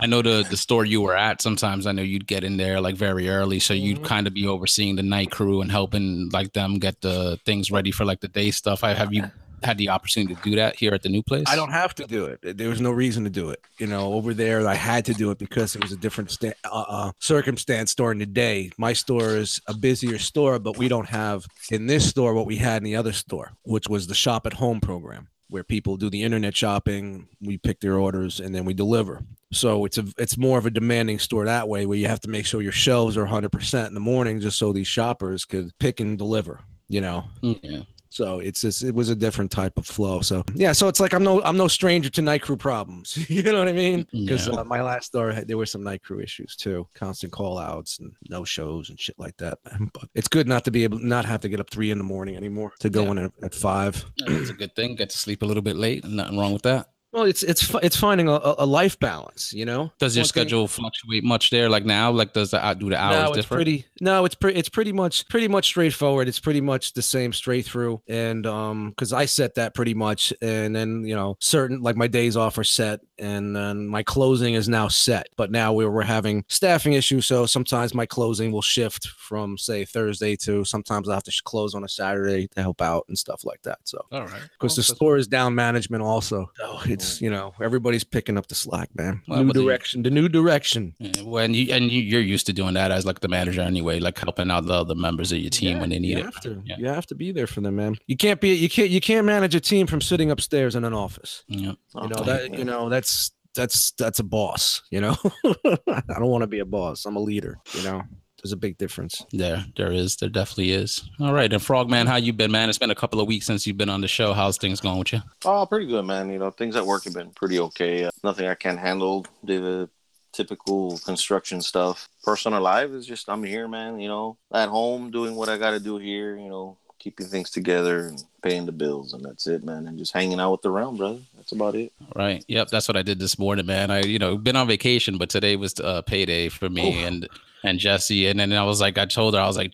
I 0.01 0.07
know 0.07 0.23
the 0.23 0.47
the 0.49 0.57
store 0.57 0.85
you 0.87 1.03
were 1.03 1.17
at. 1.17 1.43
Sometimes 1.43 1.87
I 1.87 1.93
know 1.93 2.03
you'd 2.03 2.27
get 2.27 2.45
in 2.45 2.57
there 2.57 2.81
like 2.81 2.97
very 2.97 3.29
early, 3.29 3.59
so 3.61 3.75
you'd 3.75 4.01
Mhm. 4.01 4.05
kind 4.05 4.27
of 4.27 4.33
be 4.35 4.47
overseeing 4.47 4.97
the 4.97 5.03
night 5.03 5.31
crew 5.31 5.61
and 5.61 5.71
helping 5.71 6.31
like 6.33 6.53
them 6.55 6.79
get 6.79 7.01
the 7.03 7.39
things 7.45 7.71
ready 7.71 7.91
for 7.91 8.05
like 8.07 8.21
the 8.21 8.29
day 8.29 8.51
stuff. 8.51 8.85
I 8.85 8.95
have 8.95 9.13
you 9.13 9.25
had 9.65 9.79
the 9.79 9.89
opportunity 9.89 10.35
to 10.35 10.41
do 10.43 10.57
that 10.57 10.77
here 10.77 10.93
at 10.95 11.03
the 11.03 11.09
new 11.09 11.23
place? 11.23 11.45
I 11.49 11.57
don't 11.57 11.71
have 11.73 11.95
to 11.97 12.07
do 12.07 12.27
it. 12.27 12.57
There 12.59 12.69
was 12.69 12.81
no 12.81 12.91
reason 12.91 13.25
to 13.25 13.31
do 13.31 13.51
it. 13.51 13.61
You 13.79 13.87
know, 13.87 14.13
over 14.15 14.35
there, 14.35 14.67
I 14.67 14.75
had 14.75 15.05
to 15.07 15.15
do 15.15 15.31
it 15.31 15.39
because 15.39 15.75
it 15.77 15.83
was 15.83 15.93
a 15.93 15.97
different 15.97 16.31
sta- 16.31 16.53
uh, 16.65 16.85
uh, 16.89 17.13
circumstance 17.21 17.95
during 17.95 18.19
the 18.19 18.27
day. 18.27 18.71
My 18.79 18.93
store 18.93 19.37
is 19.37 19.61
a 19.67 19.75
busier 19.75 20.19
store, 20.19 20.59
but 20.59 20.77
we 20.79 20.89
don't 20.89 21.09
have 21.09 21.47
in 21.71 21.87
this 21.87 22.09
store 22.09 22.35
what 22.35 22.47
we 22.47 22.57
had 22.57 22.79
in 22.79 22.85
the 22.85 22.97
other 22.97 23.13
store, 23.13 23.53
which 23.65 23.89
was 23.89 24.07
the 24.07 24.15
shop 24.15 24.47
at 24.47 24.53
home 24.55 24.81
program, 24.81 25.29
where 25.49 25.65
people 25.65 25.97
do 25.97 26.11
the 26.11 26.23
internet 26.23 26.57
shopping. 26.57 27.29
We 27.41 27.59
pick 27.59 27.81
their 27.81 27.99
orders 27.99 28.41
and 28.41 28.55
then 28.55 28.65
we 28.65 28.75
deliver. 28.75 29.23
So 29.53 29.85
it's 29.85 29.99
a 29.99 30.05
it's 30.17 30.39
more 30.39 30.59
of 30.59 30.65
a 30.67 30.71
demanding 30.71 31.19
store 31.19 31.45
that 31.45 31.69
way, 31.69 31.85
where 31.87 31.99
you 31.99 32.09
have 32.09 32.21
to 32.21 32.31
make 32.31 32.47
sure 32.47 32.63
your 32.63 32.73
shelves 32.73 33.17
are 33.17 33.23
100 33.25 33.53
percent 33.53 33.89
in 33.89 33.95
the 33.95 34.01
morning, 34.01 34.41
just 34.41 34.59
so 34.59 34.73
these 34.73 34.89
shoppers 34.89 35.45
could 35.45 35.71
pick 35.79 36.01
and 36.01 36.17
deliver. 36.17 36.61
You 36.89 37.01
know, 37.01 37.25
Yeah. 37.41 37.81
So 38.13 38.39
it's 38.41 38.61
just 38.61 38.85
it 38.85 38.95
was 38.95 39.09
a 39.09 39.15
different 39.17 39.51
type 39.51 39.79
of 39.79 39.87
flow. 39.87 40.21
So 40.21 40.45
yeah, 40.55 40.73
so 40.73 40.89
it's 40.89 41.01
like 41.01 41.15
I'm 41.15 41.25
no 41.25 41.43
I'm 41.43 41.57
no 41.57 41.69
stranger 41.69 42.11
to 42.11 42.23
night 42.23 42.43
crew 42.43 42.57
problems. 42.57 43.17
you 43.31 43.43
know 43.43 43.59
what 43.59 43.69
I 43.69 43.73
mean? 43.73 44.07
Because 44.13 44.47
Yeah. 44.47 44.55
uh, 44.61 44.65
my 44.65 44.83
last 44.83 45.07
store 45.07 45.33
there 45.33 45.57
were 45.57 45.67
some 45.67 45.83
night 45.83 46.03
crew 46.03 46.21
issues 46.21 46.55
too, 46.57 46.87
constant 46.95 47.33
call 47.33 47.59
outs 47.59 47.99
and 47.99 48.13
no 48.29 48.45
shows 48.45 48.91
and 48.91 49.01
shit 49.01 49.19
like 49.19 49.37
that. 49.39 49.59
But 49.93 50.09
it's 50.15 50.29
good 50.29 50.47
not 50.47 50.65
to 50.65 50.71
be 50.71 50.85
able 50.85 50.99
not 50.99 51.25
have 51.25 51.41
to 51.41 51.49
get 51.49 51.61
up 51.61 51.71
three 51.71 51.91
in 51.91 51.99
the 51.99 52.05
morning 52.05 52.37
anymore 52.37 52.73
to 52.81 52.91
go 52.91 53.05
Yeah. 53.05 53.11
in 53.13 53.19
at, 53.19 53.33
at 53.43 53.55
five. 53.55 54.05
It's 54.19 54.51
a 54.51 54.55
good 54.55 54.75
thing. 54.77 54.95
Get 54.97 55.11
to 55.11 55.19
sleep 55.19 55.43
a 55.43 55.47
little 55.47 55.63
bit 55.63 55.77
late. 55.77 56.05
Nothing 56.05 56.39
wrong 56.39 56.53
with 56.53 56.63
that. 56.63 56.89
Well, 57.13 57.25
it's 57.25 57.43
it's 57.43 57.73
it's 57.83 57.97
finding 57.97 58.29
a, 58.29 58.41
a 58.59 58.65
life 58.67 58.99
balance. 58.99 59.53
You 59.53 59.67
know, 59.67 59.93
Does 59.99 60.17
your 60.17 60.23
One 60.23 60.25
thing- 60.25 60.29
schedule 60.29 60.67
fluctuate 60.69 61.25
much 61.25 61.51
there? 61.51 61.69
Like 61.69 61.85
now, 61.85 62.11
like 62.11 62.33
does 62.33 62.53
the 62.53 62.77
do 62.79 62.89
the 62.89 62.97
hours 62.97 63.17
no, 63.17 63.27
it's 63.29 63.37
differ? 63.37 63.55
pretty. 63.57 63.87
No, 64.01 64.25
it's 64.25 64.35
pretty. 64.35 64.59
It's 64.59 64.69
pretty 64.71 64.93
much 64.93 65.29
pretty 65.29 65.49
much 65.49 65.67
straightforward. 65.67 66.27
It's 66.27 66.41
pretty 66.41 66.63
much 66.63 66.95
the 66.95 67.03
same 67.03 67.33
straight 67.35 67.67
through. 67.67 68.01
And 68.09 68.47
um, 68.47 68.91
because 68.91 69.13
I 69.13 69.27
set 69.27 69.57
that 69.57 69.75
pretty 69.75 69.93
much, 69.95 70.33
and 70.41 70.75
then 70.75 71.05
you 71.05 71.15
know, 71.15 71.37
certain 71.41 71.83
like 71.83 71.97
my 71.97 72.07
days 72.07 72.37
off 72.37 72.57
are 72.57 72.65
set, 72.65 73.01
and 73.19 73.55
then 73.55 73.87
my 73.89 74.03
closing 74.03 74.55
is 74.55 74.69
now 74.69 74.89
set. 74.89 75.29
But 75.37 75.51
now 75.51 75.75
we're 75.75 75.91
we're 75.91 76.03
having 76.05 76.45
staffing 76.49 76.95
issues, 76.95 77.27
so 77.27 77.45
sometimes 77.45 77.95
my 77.95 78.07
closing 78.07 78.53
will 78.53 78.63
shift 78.63 79.07
from 79.09 79.59
say 79.59 79.85
Thursday 79.85 80.35
to 80.37 80.65
sometimes 80.65 81.11
I 81.11 81.15
have 81.15 81.25
to 81.25 81.43
close 81.45 81.75
on 81.75 81.85
a 81.85 81.89
Saturday 81.89 82.49
to 82.55 82.63
help 82.63 82.81
out 82.81 83.05
and 83.09 83.19
stuff 83.19 83.45
like 83.45 83.61
that. 83.63 83.81
So 83.85 84.01
All 84.11 84.25
right. 84.27 84.43
because 84.59 84.77
the 84.77 84.83
store 84.83 85.19
is 85.19 85.27
down 85.29 85.55
management 85.55 86.03
also. 86.03 86.51
So 86.57 86.79
it's 87.03 87.21
you 87.21 87.31
know 87.31 87.53
everybody's 87.61 88.05
picking 88.05 88.39
up 88.39 88.47
the 88.47 88.55
slack, 88.55 88.89
man. 88.95 89.23
Well, 89.29 89.41
new 89.41 89.47
but 89.49 89.55
the- 89.57 89.63
direction, 89.63 90.03
the 90.03 90.11
new 90.11 90.29
direction. 90.29 90.95
Yeah, 90.99 91.23
when 91.23 91.55
you 91.55 91.73
and 91.73 91.91
you, 91.91 92.01
you're 92.01 92.21
used 92.21 92.47
to 92.47 92.53
doing 92.53 92.75
that 92.75 92.91
as 92.91 93.05
like 93.05 93.21
the 93.21 93.29
manager 93.29 93.61
anyway, 93.61 94.01
like 94.01 94.19
helping 94.19 94.51
out 94.51 94.67
the 94.67 94.75
other 94.75 94.95
members 94.95 95.33
of 95.33 95.39
your 95.39 95.51
team 95.51 95.77
Yeah, 95.77 95.81
when 95.81 95.91
they 95.91 95.99
need 95.99 96.19
you 96.19 96.19
it. 96.19 96.25
Have 96.25 96.41
to. 96.43 96.63
Yeah. 96.65 96.77
You 96.79 96.87
have 96.89 97.07
to 97.07 97.15
be 97.15 97.33
there 97.33 97.47
for 97.47 97.61
them, 97.61 97.77
man. 97.77 97.97
You 98.07 98.17
can't 98.17 98.41
be. 98.41 98.55
You 98.55 98.69
can't. 98.69 98.91
You 98.91 99.01
can't 99.01 99.27
manage 99.27 99.55
a 99.55 99.61
team 99.61 99.87
from 99.87 100.01
sitting 100.01 100.31
upstairs 100.31 100.75
in 100.75 100.85
an 100.85 100.95
office. 100.95 101.45
Yeah. 101.49 101.73
You 101.95 102.09
know 102.09 102.17
Oh, 102.19 102.25
that. 102.25 102.51
yeah. 102.51 102.59
You 102.59 102.65
know 102.65 102.89
that's 102.89 103.33
that's 103.55 103.91
that's 103.93 104.19
a 104.19 104.25
boss. 104.25 104.83
You 104.91 105.01
know, 105.03 105.17
I 105.89 106.03
don't 106.19 106.27
want 106.31 106.43
to 106.43 106.47
be 106.47 106.61
a 106.61 106.65
boss. 106.65 107.05
I'm 107.05 107.17
a 107.17 107.21
leader. 107.21 107.59
You 107.75 107.83
know, 107.85 108.03
there's 108.43 108.53
a 108.53 108.57
big 108.57 108.77
difference. 108.79 109.25
There, 109.33 109.65
there 109.77 109.93
is, 109.93 110.17
there 110.17 110.29
definitely 110.29 110.73
is. 110.73 111.09
All 111.21 111.33
right, 111.33 111.53
and 111.53 111.63
Frogman, 111.63 112.07
how 112.07 112.17
you 112.17 112.33
been, 112.33 112.51
man? 112.51 112.69
It's 112.69 112.79
been 112.79 112.91
a 112.91 112.95
couple 112.95 113.21
of 113.21 113.29
weeks 113.29 113.47
since 113.47 113.67
you've 113.67 113.77
been 113.77 113.89
on 113.89 114.01
the 114.01 114.09
show. 114.09 114.33
How's 114.33 114.57
things 114.59 114.81
going 114.81 114.99
with 114.99 115.13
you? 115.13 115.21
Oh, 115.45 115.65
pretty 115.67 115.87
good, 115.87 116.05
man. 116.05 116.31
You 116.31 116.39
know, 116.39 116.51
things 116.51 116.75
at 116.77 116.85
work 116.87 117.05
have 117.05 117.15
been 117.15 117.31
pretty 117.31 117.59
okay. 117.61 118.05
Uh, 118.05 118.11
nothing 118.25 118.47
I 118.47 118.55
can't 118.55 118.79
handle. 118.79 119.27
The 119.45 119.89
typical 120.33 120.99
construction 121.05 121.61
stuff. 121.63 122.09
Personal 122.25 122.61
life 122.63 122.91
is 122.91 123.07
just 123.07 123.29
I'm 123.29 123.45
here, 123.45 123.69
man. 123.69 124.01
You 124.01 124.09
know, 124.09 124.39
at 124.53 124.69
home 124.69 125.11
doing 125.11 125.35
what 125.37 125.49
I 125.49 125.59
got 125.59 125.73
to 125.73 125.81
do 125.81 125.99
here. 125.99 126.37
You 126.37 126.49
know, 126.49 126.79
keeping 126.99 127.27
things 127.27 127.51
together 127.51 128.07
and 128.07 128.23
paying 128.43 128.67
the 128.67 128.73
bills, 128.73 129.13
and 129.13 129.25
that's 129.25 129.47
it, 129.47 129.63
man. 129.63 129.87
And 129.87 129.99
just 129.99 130.13
hanging 130.13 130.41
out 130.41 130.53
with 130.53 130.63
the 130.63 130.71
realm, 130.71 130.97
brother. 130.97 131.21
That's 131.37 131.53
about 131.53 131.75
it. 131.75 131.93
Right. 132.17 132.45
Yep. 132.49 132.69
That's 132.69 132.89
what 132.89 132.97
I 132.97 133.03
did 133.03 133.19
this 133.19 133.39
morning, 133.39 133.67
man. 133.67 133.91
I, 133.91 134.03
you 134.03 134.19
know, 134.19 134.37
been 134.37 134.57
on 134.57 134.67
vacation, 134.67 135.19
but 135.19 135.29
today 135.29 135.55
was 135.57 135.79
uh, 135.81 136.03
payday 136.03 136.49
for 136.49 136.69
me 136.69 137.03
Oh. 137.05 137.07
and 137.07 137.29
and 137.65 137.79
Jesse. 137.79 138.27
And 138.27 138.39
then 138.39 138.53
I 138.53 138.65
was 138.65 138.81
like, 138.81 138.99
I 138.99 139.07
told 139.07 139.35
her, 139.35 139.41
I 139.41 139.47
was 139.47 139.57
like, 139.57 139.73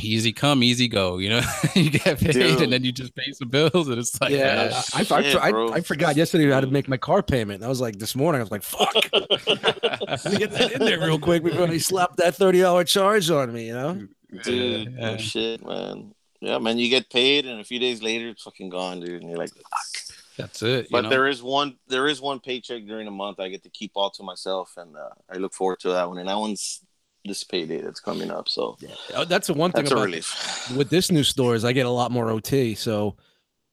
easy 0.00 0.32
come, 0.32 0.62
easy 0.62 0.88
go. 0.88 1.18
You 1.18 1.30
know, 1.30 1.40
you 1.74 1.90
get 1.90 2.18
paid 2.18 2.32
Dude. 2.32 2.60
and 2.62 2.72
then 2.72 2.84
you 2.84 2.92
just 2.92 3.14
pay 3.14 3.30
some 3.32 3.48
bills, 3.48 3.88
and 3.88 3.98
it's 3.98 4.20
like, 4.20 4.30
yeah, 4.30 4.70
uh, 4.72 4.82
I, 4.94 5.00
I, 5.00 5.22
shit, 5.22 5.36
I, 5.36 5.50
bro. 5.50 5.72
I, 5.72 5.80
forgot 5.80 6.16
yesterday 6.16 6.50
how 6.50 6.60
to 6.60 6.66
make 6.66 6.88
my 6.88 6.96
car 6.96 7.22
payment. 7.22 7.62
I 7.62 7.68
was 7.68 7.80
like 7.80 7.98
this 7.98 8.14
morning. 8.14 8.40
I 8.40 8.44
was 8.44 8.50
like, 8.50 8.62
fuck. 8.62 8.94
Let 9.12 10.24
me 10.32 10.38
get 10.38 10.52
that 10.52 10.72
in 10.72 10.80
there 10.80 11.00
real 11.00 11.18
quick 11.18 11.42
before 11.42 11.66
they 11.66 11.78
slap 11.78 12.16
that 12.16 12.34
thirty 12.34 12.60
dollar 12.60 12.84
charge 12.84 13.30
on 13.30 13.52
me. 13.52 13.66
You 13.66 13.74
know. 13.74 14.08
Dude, 14.44 14.92
Yeah. 14.92 15.12
no 15.12 15.16
shit, 15.16 15.64
man. 15.64 16.12
Yeah, 16.40 16.58
man. 16.58 16.78
You 16.78 16.88
get 16.88 17.10
paid, 17.10 17.46
and 17.46 17.60
a 17.60 17.64
few 17.64 17.78
days 17.78 18.02
later, 18.02 18.28
it's 18.28 18.42
fucking 18.42 18.68
gone, 18.68 19.00
dude. 19.00 19.22
And 19.22 19.30
you're 19.30 19.38
like, 19.38 19.50
fuck. 19.50 20.16
that's 20.36 20.62
it. 20.62 20.88
But 20.90 21.02
know? 21.02 21.08
there 21.10 21.26
is 21.26 21.42
one 21.42 21.76
there 21.88 22.06
is 22.06 22.20
one 22.20 22.38
paycheck 22.38 22.84
during 22.86 23.06
the 23.06 23.10
month 23.10 23.40
I 23.40 23.48
get 23.48 23.62
to 23.64 23.70
keep 23.70 23.92
all 23.94 24.10
to 24.10 24.22
myself, 24.22 24.74
and 24.76 24.96
uh, 24.96 25.08
I 25.32 25.38
look 25.38 25.54
forward 25.54 25.80
to 25.80 25.88
that 25.90 26.08
one. 26.08 26.18
And 26.18 26.28
that 26.28 26.38
one's 26.38 26.82
this 27.28 27.44
payday 27.44 27.80
that's 27.80 28.00
coming 28.00 28.30
up, 28.30 28.48
so 28.48 28.76
Oh, 29.14 29.24
that's 29.24 29.46
the 29.46 29.54
one 29.54 29.70
thing 29.70 29.84
that's 29.84 29.92
a 29.92 29.94
about 29.94 30.04
relief. 30.06 30.70
with 30.76 30.90
this 30.90 31.10
new 31.12 31.22
store 31.24 31.54
is 31.54 31.64
I 31.64 31.72
get 31.72 31.86
a 31.86 31.90
lot 31.90 32.10
more 32.10 32.30
OT. 32.30 32.74
So 32.74 33.16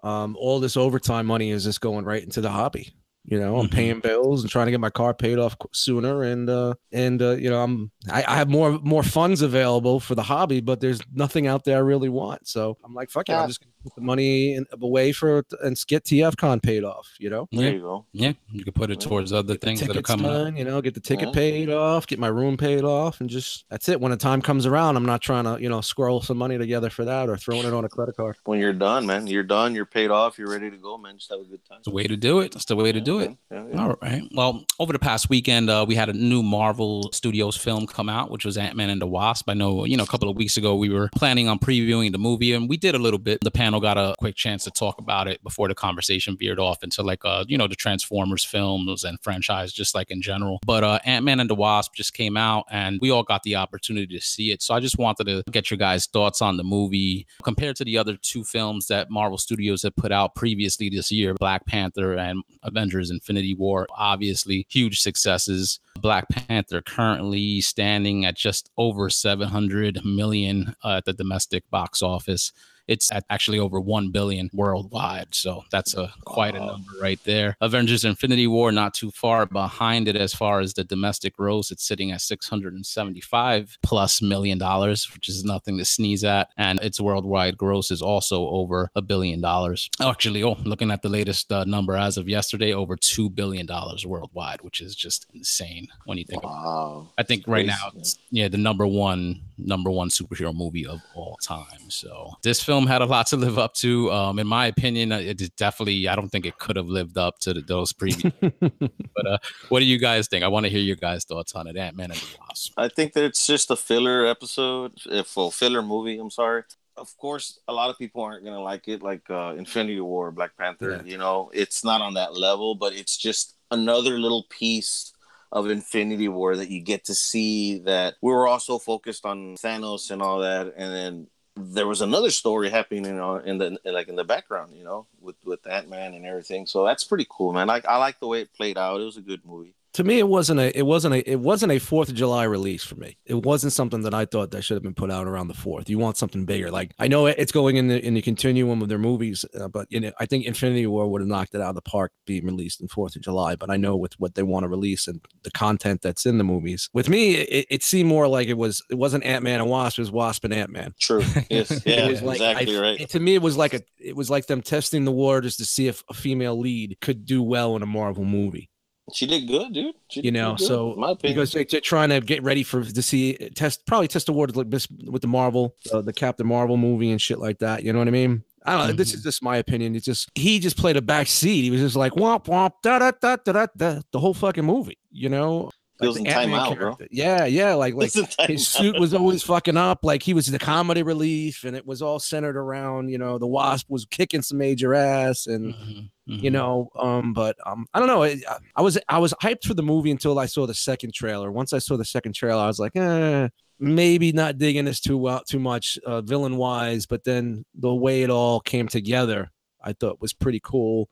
um, 0.04 0.36
all 0.40 0.60
this 0.60 0.78
overtime 0.78 1.26
money 1.26 1.50
is 1.50 1.64
just 1.64 1.82
going 1.82 2.06
right 2.06 2.22
into 2.24 2.42
the 2.42 2.50
hobby. 2.52 2.94
You 3.28 3.40
know, 3.40 3.58
I'm 3.58 3.68
Mhm. 3.68 3.72
paying 3.72 4.00
bills 4.02 4.44
and 4.44 4.52
trying 4.52 4.68
to 4.68 4.72
get 4.72 4.80
my 4.80 4.92
car 4.92 5.16
paid 5.16 5.40
off 5.40 5.58
sooner, 5.74 6.22
and 6.22 6.48
uh, 6.48 6.76
and 6.92 7.20
uh, 7.24 7.32
you 7.32 7.50
know, 7.50 7.64
I'm 7.64 7.90
I, 8.12 8.24
I 8.28 8.36
have 8.36 8.50
more 8.50 8.78
more 8.84 9.02
funds 9.02 9.42
available 9.42 10.00
for 10.00 10.14
the 10.14 10.22
hobby, 10.22 10.62
but 10.62 10.80
there's 10.80 11.00
nothing 11.12 11.48
out 11.48 11.64
there 11.64 11.78
I 11.78 11.80
really 11.80 12.10
want. 12.10 12.48
So 12.48 12.78
I'm 12.86 12.94
like, 12.94 13.10
fuck 13.10 13.28
it, 13.28 13.32
Yeah. 13.32 13.42
I'm 13.42 13.48
just 13.48 13.62
gonna 13.62 13.72
put 13.86 13.96
the 13.96 14.02
money 14.02 14.56
in, 14.56 14.66
away 14.82 15.12
for 15.12 15.44
and 15.62 15.82
get 15.88 16.04
TFCon 16.04 16.62
paid 16.62 16.84
off. 16.84 17.14
You 17.20 17.30
know, 17.30 17.48
There 17.52 17.66
Yeah. 17.68 17.70
you 17.72 17.80
go. 17.82 18.06
yeah, 18.14 18.34
you 18.52 18.64
could 18.64 18.76
put 18.76 18.90
it 18.92 19.00
towards 19.00 19.32
other 19.32 19.56
things 19.56 19.80
that 19.80 19.90
are 19.92 19.94
tickets 19.94 20.08
coming 20.10 20.26
up. 20.26 20.58
you 20.58 20.64
know, 20.66 20.82
get 20.82 20.94
the 20.96 21.00
ticket 21.00 21.28
Yeah. 21.30 21.34
paid 21.34 21.70
off, 21.70 22.08
get 22.08 22.20
my 22.20 22.28
room 22.28 22.58
paid 22.58 22.84
off, 22.84 23.22
and 23.22 23.30
just 23.30 23.66
that's 23.70 23.88
it. 23.90 24.02
When 24.02 24.12
the 24.12 24.18
time 24.18 24.42
comes 24.42 24.66
around, 24.66 24.98
I'm 24.98 25.06
not 25.06 25.22
trying 25.22 25.44
to 25.46 25.58
you 25.62 25.70
know 25.70 25.82
squirrel 25.82 26.22
some 26.22 26.38
money 26.38 26.58
together 26.58 26.90
for 26.90 27.06
that 27.06 27.30
or 27.30 27.38
throwing 27.38 27.66
it 27.68 27.74
on 27.74 27.86
a 27.86 27.90
credit 27.90 28.18
card. 28.18 28.36
When 28.46 28.60
you're 28.60 28.74
done, 28.74 29.06
man, 29.06 29.28
you're 29.28 29.44
done. 29.44 29.76
You're 29.76 29.86
paid 29.86 30.10
off. 30.12 30.38
You're 30.40 30.50
ready 30.50 30.70
to 30.72 30.78
go, 30.78 30.98
man. 30.98 31.18
Just 31.18 31.30
have 31.32 31.40
a 31.40 31.44
good 31.44 31.64
time. 31.70 31.78
It's 31.80 31.86
the 31.88 31.94
way 31.94 32.06
to 32.08 32.18
do 32.18 32.40
it. 32.40 32.52
That's 32.54 32.66
the 32.66 32.76
way 32.76 32.92
to 32.92 33.02
do 33.02 33.20
it. 33.20 33.32
Yeah, 33.52 33.64
yeah. 33.72 33.82
All 33.82 33.96
right. 34.02 34.24
Well, 34.34 34.66
over 34.80 34.92
the 34.94 35.00
past 35.00 35.30
weekend, 35.30 35.70
uh, 35.70 35.86
we 35.88 35.96
had 35.96 36.10
a 36.10 36.14
new 36.14 36.42
Marvel 36.44 37.10
Studios 37.14 37.56
film 37.58 37.86
come 37.88 38.10
out, 38.10 38.32
which 38.32 38.46
was 38.46 38.58
Ant 38.58 38.76
Man 38.76 38.90
and 38.90 39.02
the 39.02 39.08
Wasp. 39.08 39.50
I 39.50 39.54
know, 39.54 39.86
you 39.86 39.98
know, 39.98 40.04
a 40.04 40.08
couple 40.08 40.30
of 40.30 40.36
weeks 40.36 40.58
ago 40.58 40.76
we 40.76 40.90
were 40.90 41.10
planning 41.16 41.48
on 41.48 41.60
previewing 41.60 42.12
the 42.12 42.18
movie, 42.18 42.54
and 42.54 42.68
we 42.70 42.78
did 42.78 42.96
a 42.96 43.00
little 43.00 43.20
bit. 43.20 43.40
The 43.42 43.52
panel 43.52 43.75
got 43.80 43.98
a 43.98 44.16
quick 44.20 44.36
chance 44.36 44.64
to 44.66 44.72
talk 44.72 45.00
about 45.00 45.28
it 45.28 45.44
before 45.44 45.68
the 45.68 45.76
conversation 45.76 46.38
veered 46.38 46.60
off 46.60 46.84
into 46.84 47.02
like, 47.04 47.24
uh, 47.26 47.46
you 47.48 47.58
know, 47.58 47.68
the 47.68 47.76
Transformers 47.76 48.44
films 48.44 49.04
and 49.04 49.20
franchise, 49.22 49.72
just 49.72 49.96
like 49.96 50.12
in 50.12 50.22
general. 50.22 50.60
But 50.66 50.84
uh, 50.84 51.00
Ant 51.06 51.26
Man 51.26 51.40
and 51.40 51.50
the 51.50 51.56
Wasp 51.56 51.94
just 51.94 52.14
came 52.14 52.38
out, 52.38 52.66
and 52.70 53.00
we 53.02 53.12
all 53.12 53.24
got 53.24 53.44
the 53.44 53.56
opportunity 53.56 54.18
to 54.18 54.26
see 54.26 54.52
it. 54.52 54.62
So 54.62 54.74
I 54.74 54.80
just 54.80 54.98
wanted 54.98 55.26
to 55.26 55.44
get 55.52 55.70
your 55.70 55.78
guys' 55.78 56.06
thoughts 56.06 56.42
on 56.42 56.58
the 56.58 56.64
movie 56.64 57.28
compared 57.44 57.76
to 57.78 57.86
the 57.86 57.98
other 57.98 58.18
two 58.18 58.44
films 58.44 58.88
that 58.88 59.10
Marvel 59.10 59.38
Studios 59.38 59.84
had 59.84 59.96
put 59.96 60.12
out 60.12 60.36
previously 60.36 60.90
this 60.90 61.12
year, 61.12 61.34
Black 61.34 61.66
Panther 61.66 62.14
and 62.16 62.44
Avengers 62.64 63.12
Infinity 63.12 63.54
War. 63.54 63.88
Obviously, 63.96 64.66
huge 64.70 65.00
successes. 65.00 65.80
Black 66.00 66.28
Panther 66.30 66.82
currently 66.82 67.62
standing 67.62 68.26
at 68.26 68.36
just 68.36 68.70
over 68.78 69.10
700 69.10 70.04
million 70.04 70.76
uh, 70.84 70.98
at 70.98 71.06
the 71.06 71.14
domestic 71.14 71.70
box 71.70 72.02
office. 72.02 72.52
It's 72.88 73.12
at 73.12 73.26
actually 73.30 73.60
over 73.60 73.80
1 73.80 74.12
billion 74.12 74.50
worldwide. 74.54 75.34
So 75.34 75.64
that's 75.72 75.96
a 75.96 76.14
quite 76.26 76.56
a 76.56 76.60
number 76.60 76.92
right 77.02 77.20
there. 77.24 77.58
Avengers 77.62 78.06
Infinity 78.06 78.48
War 78.48 78.72
not 78.72 78.94
too 78.94 79.12
far 79.12 79.46
behind 79.46 80.08
it 80.08 80.16
as 80.16 80.34
far 80.34 80.60
as 80.60 80.74
the 80.74 80.84
domestic 80.84 81.36
gross. 81.36 81.72
It's 81.72 81.84
sitting 81.86 82.12
at 82.12 82.22
675 82.22 83.78
plus 83.82 84.22
million 84.22 84.58
dollars, 84.58 85.12
which 85.14 85.30
is 85.30 85.44
nothing 85.44 85.78
to 85.78 85.86
sneeze 85.86 86.24
at. 86.24 86.50
And 86.58 86.80
its 86.82 87.00
worldwide 87.00 87.58
gross 87.58 87.92
is 87.92 88.02
also 88.02 88.48
over 88.50 88.90
a 88.96 89.02
billion 89.02 89.42
dollars. 89.42 89.90
Actually, 90.02 90.44
oh, 90.44 90.58
looking 90.64 90.92
at 90.92 91.02
the 91.02 91.10
latest 91.10 91.52
uh, 91.52 91.64
number 91.64 91.96
as 91.96 92.18
of 92.18 92.28
yesterday, 92.30 92.74
over 92.74 92.96
$2 92.96 93.34
billion 93.34 93.68
worldwide, 94.06 94.62
which 94.62 94.82
is 94.82 94.96
just 94.96 95.26
insane. 95.34 95.88
when 96.06 96.18
you 96.18 96.24
think. 96.24 96.44
Of, 96.44 96.50
Wow. 96.50 97.10
I 97.18 97.24
think 97.24 97.44
right 97.48 97.66
now, 97.66 97.92
it's, 97.96 98.18
yeah, 98.32 98.48
the 98.48 98.58
number 98.58 98.88
one 98.88 99.42
number 99.58 99.90
one 99.90 100.10
superhero 100.10 100.54
movie 100.54 100.86
of 100.86 101.02
all 101.16 101.38
time. 101.42 101.90
So 101.90 102.32
this 102.44 102.62
film 102.62 102.88
had 102.88 103.02
a 103.02 103.06
lot 103.06 103.28
to 103.28 103.38
live 103.38 103.58
up 103.58 103.74
to. 103.76 104.12
Um, 104.12 104.40
in 104.40 104.48
my 104.48 104.68
opinion, 104.68 105.12
it 105.12 105.56
definitely. 105.56 106.08
I 106.08 106.16
don't 106.16 106.30
think 106.30 106.46
it 106.46 106.58
could 106.58 106.76
have 106.76 106.88
lived 106.88 107.18
up 107.18 107.40
to 107.40 107.54
the, 107.54 107.62
those 107.62 107.94
previous. 107.94 108.34
but 108.60 109.28
uh, 109.28 109.38
what 109.70 109.80
do 109.80 109.86
you 109.86 109.98
guys 109.98 110.28
think? 110.28 110.44
I 110.44 110.48
want 110.48 110.66
to 110.66 110.70
hear 110.70 110.82
your 110.82 110.96
guys' 110.96 111.26
thoughts 111.26 111.54
on 111.56 111.68
it. 111.68 111.78
Ant 111.78 111.96
Man 111.96 112.12
and 112.12 112.20
the 112.20 112.38
Wasp. 112.48 112.74
I 112.78 112.90
think 112.90 113.14
that 113.14 113.24
it's 113.24 113.46
just 113.46 113.72
a 113.72 113.76
filler 113.76 114.26
episode, 114.26 114.94
if 115.06 115.36
a 115.38 115.52
filler 115.52 115.82
movie. 115.82 116.18
I'm 116.18 116.32
sorry. 116.32 116.64
Of 116.98 117.16
course, 117.18 117.60
a 117.68 117.74
lot 117.74 117.90
of 117.90 117.98
people 117.98 118.22
aren't 118.24 118.46
gonna 118.46 118.62
like 118.62 118.88
it, 118.88 119.04
like 119.04 119.30
uh, 119.30 119.56
Infinity 119.58 120.00
War, 120.00 120.32
Black 120.32 120.56
Panther. 120.58 121.04
Yeah. 121.04 121.12
You 121.12 121.18
know, 121.18 121.52
it's 121.54 121.84
not 121.84 122.02
on 122.02 122.14
that 122.14 122.38
level, 122.38 122.76
but 122.76 122.94
it's 122.94 123.18
just 123.18 123.56
another 123.72 124.18
little 124.18 124.46
piece 124.50 125.12
of 125.56 125.70
Infinity 125.70 126.28
War 126.28 126.58
that 126.58 126.70
you 126.70 126.82
get 126.82 127.06
to 127.06 127.16
see. 127.16 127.80
That 127.80 128.16
we 128.22 128.32
were 128.32 128.48
also 128.48 128.78
focused 128.78 129.26
on 129.26 129.56
Thanos 129.56 130.12
and 130.12 130.22
all 130.22 130.40
that, 130.40 130.74
and 130.76 130.94
then 130.94 131.28
there 131.56 131.88
was 131.88 132.02
another 132.02 132.32
story 132.32 132.70
happening 132.70 133.06
in, 133.06 133.18
in 133.46 133.58
the 133.58 133.80
like 133.86 134.10
in 134.10 134.18
the 134.18 134.26
background, 134.26 134.76
you 134.76 134.84
know, 134.84 135.08
with 135.22 135.38
with 135.46 135.66
Ant 135.66 135.90
Man 135.90 136.14
and 136.14 136.26
everything. 136.26 136.66
So 136.68 136.86
that's 136.86 137.06
pretty 137.06 137.26
cool, 137.30 137.54
man. 137.54 137.70
I 137.70 137.82
I 137.88 137.98
like 137.98 138.20
the 138.20 138.28
way 138.28 138.42
it 138.42 138.54
played 138.54 138.78
out. 138.78 139.00
It 139.00 139.06
was 139.06 139.18
a 139.18 139.22
good 139.22 139.46
movie. 139.46 139.75
To 139.96 140.04
me 140.04 140.20
it 140.20 140.28
wasn't 140.28 140.60
a 140.60 140.78
it 140.78 140.84
wasn't 140.86 141.14
a 141.14 141.30
it 141.32 141.40
wasn't 141.40 141.72
a 141.72 141.80
fourth 141.80 142.10
of 142.10 142.16
july 142.16 142.44
release 142.44 142.84
for 142.84 142.96
me 142.96 143.18
it 143.26 143.34
wasn't 143.46 143.72
something 143.72 144.02
that 144.02 144.14
i 144.14 144.26
thought 144.26 144.52
that 144.52 144.62
should 144.62 144.76
have 144.76 144.84
been 144.84 144.94
put 144.94 145.10
out 145.10 145.26
around 145.28 145.48
the 145.48 145.54
fourth 145.54 145.90
you 145.90 145.98
want 145.98 146.18
something 146.18 146.46
bigger 146.46 146.70
like 146.70 146.94
i 147.00 147.08
know 147.08 147.26
it's 147.26 147.52
going 147.52 147.78
in 147.78 147.88
the 147.88 148.06
in 148.06 148.14
the 148.14 148.22
continuum 148.22 148.82
of 148.82 148.90
their 148.90 148.98
movies 149.00 149.46
uh, 149.60 149.68
but 149.68 149.88
you 149.90 150.00
know 150.00 150.12
i 150.20 150.26
think 150.26 150.46
infinity 150.46 150.86
war 150.86 151.08
would 151.10 151.22
have 151.22 151.28
knocked 151.28 151.56
it 151.56 151.62
out 151.62 151.70
of 151.70 151.76
the 151.76 151.82
park 151.82 152.12
being 152.26 152.46
released 152.46 152.82
in 152.82 152.88
fourth 152.88 153.16
of 153.16 153.22
july 153.22 153.56
but 153.56 153.70
i 153.70 153.78
know 153.78 153.96
with 153.96 154.14
what 154.20 154.36
they 154.36 154.44
want 154.44 154.64
to 154.64 154.68
release 154.68 155.08
and 155.08 155.22
the 155.44 155.52
content 155.52 156.02
that's 156.02 156.26
in 156.26 156.38
the 156.38 156.44
movies 156.44 156.90
with 156.94 157.08
me 157.10 157.36
it, 157.36 157.66
it 157.70 157.84
seemed 157.84 158.10
more 158.10 158.28
like 158.28 158.48
it 158.48 158.58
was 158.58 158.84
it 158.90 158.96
wasn't 158.96 159.24
ant-man 159.24 159.62
and 159.62 159.70
wasp 159.70 159.98
it 159.98 160.02
was 160.02 160.12
wasp 160.12 160.44
and 160.44 160.54
ant-man 160.54 160.94
True. 161.00 161.24
Yes. 161.50 161.82
Yeah. 161.86 162.06
it 162.08 162.12
was 162.12 162.22
like 162.22 162.36
exactly 162.42 162.78
I- 162.78 162.82
right. 162.82 163.00
it- 163.02 163.10
to 163.12 163.20
me, 163.20 163.36
it 163.36 163.42
was 163.42 163.56
like 163.56 163.74
a 163.74 163.82
it 164.00 164.16
was 164.16 164.30
like 164.30 164.48
them 164.48 164.62
testing 164.62 165.06
the 165.06 165.12
waters 165.12 165.56
to 165.58 165.66
see 165.66 165.88
if 165.88 166.04
a 166.10 166.14
female 166.14 166.60
lead 166.60 166.98
could 167.02 167.26
do 167.26 167.42
well 167.42 167.76
in 167.76 167.82
a 167.84 167.86
Marvel 167.86 168.24
movie. 168.26 168.70
She 169.14 169.28
did 169.28 169.48
good, 169.48 169.74
dude. 169.74 169.96
She 170.10 170.22
You 170.22 170.32
know, 170.32 170.56
good, 170.56 170.66
so 170.66 170.94
in 170.94 171.00
my 171.00 171.12
opinion. 171.12 171.36
because 171.36 171.52
they, 171.52 171.64
they're 171.64 171.82
trying 171.82 172.10
to 172.10 172.22
get 172.22 172.42
ready 172.42 172.64
for 172.64 172.84
to 172.84 173.02
see 173.02 173.34
test 173.56 173.86
probably 173.86 174.08
test 174.08 174.26
the 174.26 174.34
waters 174.34 174.56
like 174.56 174.70
this 174.70 174.88
with 174.90 175.22
the 175.22 175.28
Marvel, 175.28 175.76
uh, 175.92 176.02
the 176.02 176.14
Captain 176.14 176.48
Marvel 176.48 176.78
movie 176.78 177.12
and 177.12 177.22
shit 177.22 177.40
like 177.40 177.60
that. 177.60 177.84
You 177.84 177.94
know 177.94 178.00
what 178.00 178.08
I 178.08 178.12
mean? 178.12 178.44
I 178.66 178.78
don't 178.78 178.88
know. 178.88 178.94
This 178.94 179.14
is 179.14 179.22
just 179.22 179.44
my 179.44 179.58
opinion. 179.58 179.96
It's 179.96 180.06
just 180.06 180.32
he 180.34 180.58
just 180.60 180.76
played 180.76 180.98
a 180.98 181.02
back 181.02 181.28
seat. 181.28 181.62
He 181.62 181.70
was 181.70 181.82
just 181.82 181.96
like 181.96 182.14
womp 182.14 182.46
womp 182.46 182.72
da 182.82 182.98
da 182.98 183.12
da 183.12 183.36
da 183.36 183.52
da 183.54 183.68
da 183.78 184.02
the 184.12 184.20
whole 184.20 184.34
fucking 184.34 184.66
movie. 184.66 184.98
You 185.12 185.30
know, 185.30 185.70
He 186.02 186.08
was 186.08 186.18
in 186.18 186.28
Ant-Man 186.28 186.60
timeout, 186.60 186.78
bro. 186.78 186.98
Yeah, 187.10 187.46
yeah, 187.46 187.74
like 187.74 187.94
like 187.94 188.12
his 188.12 188.28
out. 188.38 188.60
suit 188.60 189.00
was 189.00 189.14
always 189.14 189.44
fucking 189.44 189.78
up. 189.78 190.00
Like 190.04 190.24
he 190.24 190.34
was 190.34 190.48
the 190.48 190.60
comedy 190.60 191.04
relief, 191.04 191.64
and 191.64 191.76
it 191.76 191.86
was 191.88 192.02
all 192.02 192.20
centered 192.20 192.58
around, 192.58 193.10
you 193.10 193.18
know, 193.18 193.38
the 193.38 193.48
wasp 193.48 193.90
was 193.90 194.06
kicking 194.06 194.42
some 194.42 194.58
major 194.58 194.94
ass, 194.94 195.48
and 195.48 195.74
Mhm, 195.74 196.10
you 196.26 196.50
mhm. 196.50 196.54
know, 196.54 196.90
um, 197.00 197.32
but 197.34 197.56
um, 197.66 197.86
I 197.94 198.00
don't 198.00 198.10
know. 198.10 198.24
I- 198.24 198.42
I 198.76 198.82
was 198.82 198.98
I 199.08 199.20
was 199.20 199.34
hyped 199.42 199.64
for 199.66 199.74
the 199.74 199.84
movie 199.84 200.12
until 200.12 200.38
I 200.38 200.48
saw 200.48 200.66
the 200.68 200.74
second 200.74 201.14
trailer. 201.14 201.50
Once 201.52 201.72
I 201.72 201.80
saw 201.80 201.96
the 201.96 202.04
second 202.04 202.34
trailer, 202.34 202.62
I 202.62 202.68
was 202.68 202.80
like, 202.80 202.96
eh, 202.98 203.48
maybe 203.80 204.34
not 204.34 204.58
digging 204.58 204.84
this 204.86 205.00
too 205.00 205.18
well, 205.18 205.44
too 205.48 205.60
much, 205.60 205.98
uh, 206.06 206.20
villain 206.22 206.58
wise. 206.58 207.06
But 207.06 207.24
then 207.24 207.64
the 207.74 207.94
way 207.96 208.24
it 208.24 208.30
all 208.30 208.60
came 208.60 208.90
together, 208.90 209.50
I 209.82 209.94
thought 209.94 210.20
was 210.20 210.34
pretty 210.34 210.60
cool. 210.62 211.08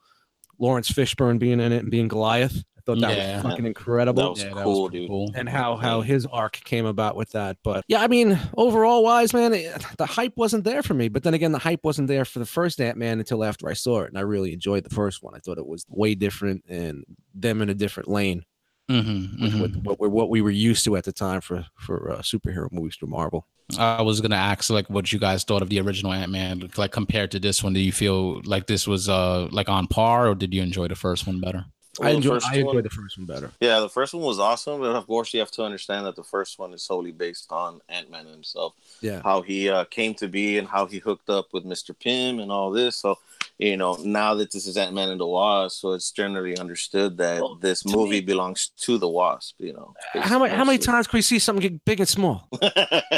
Laurence 0.59 0.91
Fishburne 0.91 1.39
being 1.39 1.59
in 1.61 1.71
it 1.71 1.83
and 1.83 1.91
being 1.91 2.07
Goliath, 2.09 2.63
thought 2.85 2.99
that 2.99 3.17
Yeah. 3.17 3.35
was 3.41 3.43
fucking 3.51 3.65
incredible 3.65 4.21
That 4.23 4.29
was 4.31 4.43
Yeah, 4.43 4.63
cool, 4.63 4.89
pretty 4.89 5.03
dude. 5.05 5.09
cool. 5.09 5.31
and 5.35 5.47
how 5.49 5.75
how 5.77 6.01
his 6.01 6.25
arc 6.25 6.59
came 6.63 6.85
about 6.85 7.15
with 7.15 7.31
that. 7.31 7.57
But 7.63 7.83
yeah, 7.87 8.01
I 8.01 8.07
mean, 8.07 8.37
overall 8.57 9.03
wise, 9.03 9.33
man, 9.33 9.53
it- 9.53 9.71
the 9.97 10.05
hype 10.05 10.33
wasn't 10.37 10.63
there 10.63 10.83
for 10.83 10.93
me. 10.93 11.07
But 11.09 11.23
then 11.23 11.33
again, 11.33 11.51
the 11.51 11.59
hype 11.59 11.83
wasn't 11.83 12.07
there 12.07 12.25
for 12.25 12.39
the 12.39 12.45
first 12.45 12.79
Ant 12.81 12.97
Man 12.97 13.19
until 13.19 13.43
after 13.43 13.69
I 13.69 13.73
saw 13.73 14.01
it, 14.01 14.09
and 14.09 14.17
I 14.17 14.21
really 14.21 14.53
enjoyed 14.53 14.83
the 14.83 14.93
first 14.93 15.23
one. 15.23 15.33
I 15.35 15.39
thought 15.39 15.57
it 15.57 15.65
was 15.67 15.85
way 15.89 16.15
different 16.15 16.63
and 16.67 17.03
them 17.33 17.61
in 17.61 17.69
a 17.69 17.73
different 17.73 18.09
lane 18.09 18.43
Mhm, 18.91 19.41
with, 19.41 19.53
mhm. 19.53 19.61
with 19.61 19.75
what 19.83 19.99
we 20.01 20.07
what 20.09 20.29
we 20.29 20.41
were 20.41 20.51
used 20.51 20.83
to 20.85 20.95
at 20.97 21.05
the 21.05 21.13
time 21.13 21.39
for 21.41 21.65
for 21.79 22.11
uh, 22.11 22.17
superhero 22.19 22.69
movies 22.71 22.95
from 22.95 23.11
Marvel. 23.11 23.47
I 23.79 24.01
was 24.01 24.19
gonna 24.19 24.35
ask 24.35 24.69
like 24.69 24.89
what 24.89 25.13
you 25.13 25.19
guys 25.19 25.45
thought 25.45 25.61
of 25.61 25.69
the 25.69 25.79
original 25.79 26.11
Ant 26.11 26.29
Man, 26.31 26.69
like 26.75 26.91
compared 26.91 27.31
to 27.31 27.39
this 27.39 27.63
one. 27.63 27.71
Do 27.71 27.79
you 27.79 27.93
feel 27.93 28.41
like 28.43 28.67
this 28.67 28.85
was 28.85 29.07
uh 29.07 29.47
like 29.51 29.69
on 29.69 29.87
par, 29.87 30.27
or 30.27 30.35
did 30.35 30.53
you 30.53 30.61
enjoy 30.61 30.89
the 30.89 30.95
first 30.95 31.25
one 31.25 31.39
better? 31.39 31.63
I 32.01 32.05
Well, 32.05 32.15
enjoyed 32.15 32.41
I 32.43 32.55
enjoyed 32.57 32.85
the 32.85 32.89
first 32.89 33.17
one 33.19 33.27
better. 33.27 33.51
Yeah, 33.61 33.79
the 33.79 33.89
first 33.89 34.13
one 34.15 34.23
was 34.23 34.39
awesome, 34.39 34.79
but 34.79 34.95
of 34.95 35.05
course 35.05 35.31
you 35.33 35.39
have 35.41 35.51
to 35.51 35.63
understand 35.63 36.05
that 36.07 36.15
the 36.15 36.23
first 36.23 36.57
one 36.57 36.73
is 36.73 36.81
solely 36.83 37.11
based 37.11 37.51
on 37.51 37.81
Ant 37.87 38.09
Man 38.09 38.25
himself, 38.25 38.73
Yeah. 39.01 39.21
how 39.23 39.43
he 39.43 39.69
uh, 39.69 39.85
came 39.85 40.15
to 40.15 40.27
be 40.27 40.57
and 40.57 40.67
how 40.67 40.87
he 40.87 40.97
hooked 40.97 41.29
up 41.29 41.47
with 41.53 41.65
Mister 41.65 41.93
Pym 41.93 42.39
and 42.39 42.51
all 42.51 42.71
this. 42.71 42.97
So, 42.97 43.19
you 43.59 43.77
know, 43.77 43.93
now 44.03 44.33
that 44.33 44.51
this 44.51 44.65
is 44.65 44.75
Ant 44.75 44.93
Man 44.95 45.09
and 45.09 45.21
the 45.21 45.27
Wasp, 45.27 45.79
so 45.81 45.91
it's 45.93 46.09
generally 46.11 46.57
understood 46.57 47.17
that 47.17 47.41
Well, 47.41 47.55
this 47.61 47.85
movie 47.85 48.21
me- 48.21 48.21
belongs 48.21 48.71
to 48.77 48.97
the 48.97 49.07
Wasp. 49.07 49.55
You 49.59 49.73
know, 49.73 49.93
How 50.15 50.39
many 50.39 50.51
how 50.55 50.65
many 50.65 50.79
times 50.79 51.05
can 51.05 51.17
we 51.19 51.21
see 51.21 51.37
something 51.37 51.61
get 51.61 51.85
big 51.85 51.99
and 51.99 52.09
small? 52.09 52.47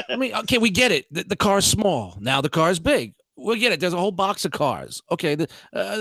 I 0.10 0.18
mean, 0.18 0.34
okay, 0.36 0.58
we 0.58 0.70
get 0.70 0.92
it. 0.92 1.06
The, 1.14 1.24
the 1.24 1.38
car's 1.38 1.66
small. 1.66 2.18
Now 2.20 2.42
the 2.42 2.50
car's 2.50 2.80
big. 2.80 3.14
We 3.38 3.60
get 3.60 3.74
it. 3.74 3.80
There's 3.80 3.94
a 3.94 3.98
whole 3.98 4.12
box 4.12 4.46
of 4.46 4.52
cars. 4.52 5.02
Okay, 5.12 5.36
the 5.36 5.44
uh, 5.74 5.98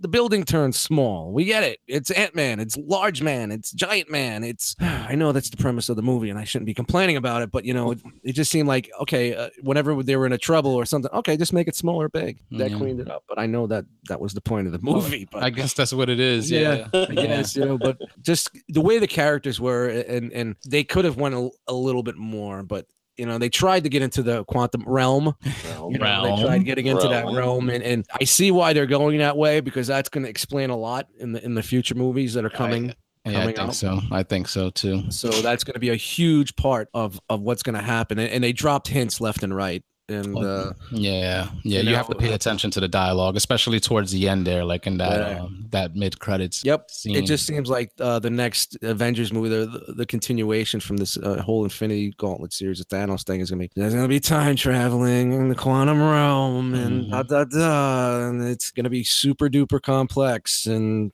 the, 0.00 0.08
building 0.08 0.44
turns 0.44 0.76
small. 0.76 1.32
We 1.32 1.44
get 1.44 1.62
it. 1.62 1.78
It's 1.86 2.10
Ant 2.10 2.34
Man. 2.34 2.58
It's 2.58 2.76
Large 2.76 3.22
Man. 3.22 3.52
It's 3.52 3.70
Giant 3.72 4.10
Man. 4.10 4.42
It's. 4.42 4.74
I 4.80 5.14
know 5.14 5.30
that's 5.32 5.50
the 5.50 5.56
premise 5.56 5.88
of 5.88 5.96
the 5.96 6.02
movie, 6.02 6.28
and 6.28 6.38
I 6.38 6.44
shouldn't 6.44 6.66
be 6.66 6.74
complaining 6.74 7.16
about 7.16 7.42
it. 7.42 7.52
But 7.52 7.64
you 7.64 7.72
know, 7.72 7.92
it, 7.92 8.00
it 8.24 8.32
just 8.32 8.50
seemed 8.50 8.66
like 8.68 8.90
okay, 9.02 9.34
uh, 9.34 9.50
whenever 9.62 10.02
they 10.02 10.16
were 10.16 10.26
in 10.26 10.32
a 10.32 10.38
trouble 10.38 10.74
or 10.74 10.84
something, 10.84 11.10
okay, 11.12 11.36
just 11.36 11.52
make 11.52 11.68
it 11.68 11.76
small 11.76 12.00
or 12.02 12.08
big. 12.08 12.38
That 12.52 12.70
Yeah. 12.70 12.76
cleaned 12.78 13.00
it 13.00 13.10
up. 13.10 13.22
But 13.28 13.38
I 13.38 13.46
know 13.46 13.66
that 13.68 13.84
that 14.08 14.20
was 14.20 14.34
the 14.34 14.40
point 14.40 14.66
of 14.66 14.72
the 14.72 14.80
movie. 14.82 15.28
But 15.30 15.44
I 15.44 15.50
guess 15.50 15.72
that's 15.72 15.92
what 15.92 16.08
it 16.08 16.18
is. 16.18 16.50
Yeah. 16.50 16.88
Yeah. 16.92 17.06
I 17.08 17.14
guess 17.14 17.54
you 17.54 17.64
know, 17.64 17.78
but 17.78 17.98
just 18.22 18.50
the 18.68 18.80
way 18.80 18.98
the 18.98 19.06
characters 19.06 19.60
were, 19.60 19.88
and 19.88 20.32
and 20.32 20.56
they 20.66 20.82
could 20.82 21.04
have 21.04 21.16
went 21.16 21.34
a, 21.34 21.48
a 21.68 21.74
little 21.74 22.02
bit 22.02 22.16
more, 22.16 22.62
but 22.62 22.86
you 23.16 23.26
know, 23.26 23.38
they 23.38 23.48
tried 23.48 23.84
to 23.84 23.88
get 23.88 24.02
into 24.02 24.22
the 24.22 24.44
quantum 24.44 24.84
realm. 24.86 25.34
Realm. 25.64 25.92
You 25.92 25.98
know, 25.98 26.04
Realm. 26.04 26.40
they 26.40 26.46
tried 26.46 26.64
getting 26.64 26.86
into 26.86 27.08
that 27.08 27.24
Realm. 27.24 27.36
realm, 27.36 27.70
and, 27.70 27.82
and 27.82 28.06
I 28.20 28.24
see 28.24 28.50
why 28.50 28.72
they're 28.72 28.86
going 28.86 29.18
that 29.18 29.36
way 29.36 29.60
because 29.60 29.86
that's 29.86 30.08
going 30.08 30.24
to 30.24 30.30
explain 30.30 30.70
a 30.70 30.76
lot 30.76 31.08
in 31.18 31.32
the 31.32 31.44
in 31.44 31.54
the 31.54 31.62
future 31.62 31.94
movies 31.94 32.34
that 32.34 32.44
are 32.44 32.50
coming. 32.50 32.94
Yeah, 33.24 33.40
I 33.42 33.46
think 33.46 33.58
out. 33.58 33.74
so. 33.74 34.00
I 34.12 34.22
think 34.22 34.48
so 34.48 34.70
too. 34.70 35.10
So 35.10 35.30
that's 35.30 35.64
going 35.64 35.74
to 35.74 35.80
be 35.80 35.90
a 35.90 35.96
huge 35.96 36.54
part 36.56 36.88
of 36.94 37.20
of 37.28 37.40
what's 37.40 37.62
going 37.62 37.74
to 37.74 37.82
happen, 37.82 38.18
and, 38.18 38.30
and 38.30 38.44
they 38.44 38.52
dropped 38.52 38.88
hints 38.88 39.20
left 39.20 39.42
and 39.42 39.54
right. 39.54 39.82
And 40.08 40.36
uh, 40.38 40.72
Yeah, 40.92 41.48
yeah. 41.64 41.80
You 41.82 41.90
You, 41.90 41.96
have 41.96 42.08
to 42.08 42.14
pay 42.14 42.32
attention 42.32 42.70
to 42.72 42.80
the 42.80 42.86
dialogue, 42.86 43.36
especially 43.36 43.80
towards 43.80 44.12
the 44.12 44.28
end 44.28 44.46
there, 44.46 44.64
like 44.64 44.86
in 44.86 44.98
that 44.98 45.18
Yeah. 45.18 45.42
um, 45.42 45.66
that 45.70 45.96
mid 45.96 46.20
credits. 46.20 46.64
Yep. 46.64 46.90
Scene. 46.90 47.16
It 47.16 47.22
just 47.26 47.44
seems 47.44 47.68
like 47.68 47.90
uh, 48.00 48.20
the 48.20 48.30
next 48.30 48.76
Avengers 48.82 49.32
movie, 49.32 49.48
the, 49.48 49.66
the, 49.66 49.92
the 49.94 50.06
continuation 50.06 50.78
from 50.78 50.96
this 50.98 51.16
uh, 51.16 51.42
whole 51.42 51.64
Infinity 51.64 52.14
Gauntlet 52.18 52.52
series 52.52 52.78
of 52.80 52.86
Thanos 52.86 53.24
thing 53.24 53.40
is 53.40 53.50
gonna 53.50 53.62
be 53.64 53.70
there's 53.74 53.94
gonna 53.94 54.06
be 54.06 54.20
time 54.20 54.54
traveling 54.54 55.32
in 55.32 55.48
the 55.48 55.56
quantum 55.56 56.00
realm 56.00 56.74
and 56.74 57.10
da 57.10 57.22
da 57.24 57.44
da, 57.44 58.28
and 58.28 58.42
it's 58.44 58.70
gonna 58.70 58.90
be 58.90 59.02
super 59.02 59.48
duper 59.48 59.82
complex. 59.82 60.66
And 60.66 61.10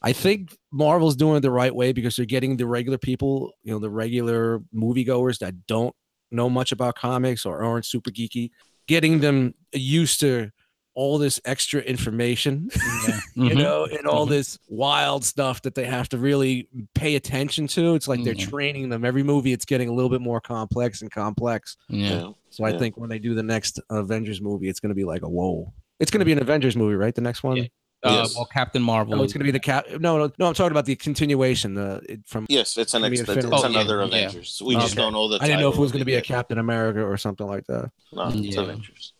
I 0.00 0.14
think 0.14 0.56
Marvel's 0.72 1.16
doing 1.16 1.36
it 1.36 1.40
the 1.40 1.50
right 1.50 1.74
way 1.74 1.92
because 1.92 2.16
they're 2.16 2.24
getting 2.24 2.56
the 2.56 2.66
regular 2.66 2.98
people, 2.98 3.52
you 3.62 3.72
know, 3.72 3.78
the 3.78 3.90
regular 3.90 4.60
moviegoers 4.74 5.38
that 5.40 5.66
don't 5.66 5.94
know 6.32 6.48
much 6.50 6.72
about 6.72 6.94
comics 6.96 7.44
or 7.46 7.62
aren't 7.62 7.84
super 7.86 8.10
geeky, 8.10 8.50
getting 8.88 9.20
them 9.20 9.54
used 9.72 10.20
to 10.20 10.50
all 10.94 11.16
this 11.16 11.40
extra 11.46 11.80
information 11.80 12.68
Yeah. 13.08 13.20
you 13.34 13.50
Mhm. 13.50 13.56
know, 13.56 13.84
and 13.86 14.06
all 14.06 14.26
Mhm. 14.26 14.30
this 14.30 14.58
wild 14.68 15.24
stuff 15.24 15.62
that 15.62 15.74
they 15.74 15.84
have 15.86 16.06
to 16.10 16.18
really 16.18 16.68
pay 16.94 17.14
attention 17.14 17.66
to. 17.68 17.94
It's 17.94 18.06
like 18.08 18.22
they're 18.24 18.34
Mhm. 18.34 18.48
training 18.50 18.88
them. 18.90 19.02
Every 19.02 19.22
movie, 19.22 19.52
it's 19.54 19.64
getting 19.64 19.88
a 19.88 19.92
little 19.94 20.10
bit 20.10 20.20
more 20.20 20.38
complex 20.40 21.00
and 21.00 21.10
complex. 21.10 21.76
Yeah. 21.88 22.10
Yeah. 22.10 22.30
So 22.50 22.64
I 22.64 22.76
think 22.76 22.98
when 22.98 23.08
they 23.08 23.18
do 23.18 23.34
the 23.34 23.42
next 23.42 23.80
Avengers 23.88 24.42
movie, 24.42 24.68
it's 24.68 24.80
going 24.80 24.90
to 24.90 24.94
be 24.94 25.04
like 25.04 25.22
a 25.22 25.28
whoa. 25.28 25.72
It's 25.98 26.10
going 26.10 26.18
to 26.18 26.26
be 26.26 26.32
an 26.32 26.42
Avengers 26.42 26.76
movie, 26.76 26.96
right? 26.96 27.14
The 27.14 27.22
next 27.22 27.42
one. 27.42 27.56
Yeah. 27.56 27.64
Uh, 28.04 28.10
Yes. 28.22 28.34
Well, 28.34 28.46
Captain 28.46 28.82
Marvel. 28.82 29.16
No, 29.16 29.22
it's 29.22 29.32
going 29.32 29.40
to 29.40 29.44
be 29.44 29.50
the 29.52 29.60
cap. 29.60 29.86
No, 30.00 30.18
no, 30.18 30.32
no. 30.38 30.46
I'm 30.48 30.54
talking 30.54 30.72
about 30.72 30.86
the 30.86 30.96
continuation. 30.96 31.74
The 31.74 32.00
it, 32.08 32.20
from. 32.26 32.46
Yes, 32.48 32.76
it's 32.76 32.94
an 32.94 33.02
Gonna 33.02 33.12
ex- 33.12 33.28
it's 33.28 33.46
Oh, 33.46 33.64
another 33.64 33.98
yeah. 34.00 34.04
Avengers. 34.06 34.60
We 34.64 34.74
just 34.74 34.96
don't 34.96 35.12
know 35.12 35.28
the. 35.28 35.36
I 35.40 35.46
didn't 35.46 35.60
know 35.60 35.68
if 35.70 35.76
it 35.76 35.80
was 35.80 35.92
going 35.92 36.00
to 36.00 36.04
be 36.06 36.14
a. 36.14 36.22
Captain 36.22 36.58
America 36.58 37.00
or 37.04 37.16
something 37.16 37.46
like 37.46 37.64
that. 37.66 37.90
No, 38.12 38.28
it's 38.28 38.36
Yeah. 38.36 38.60
Avengers. 38.62 39.12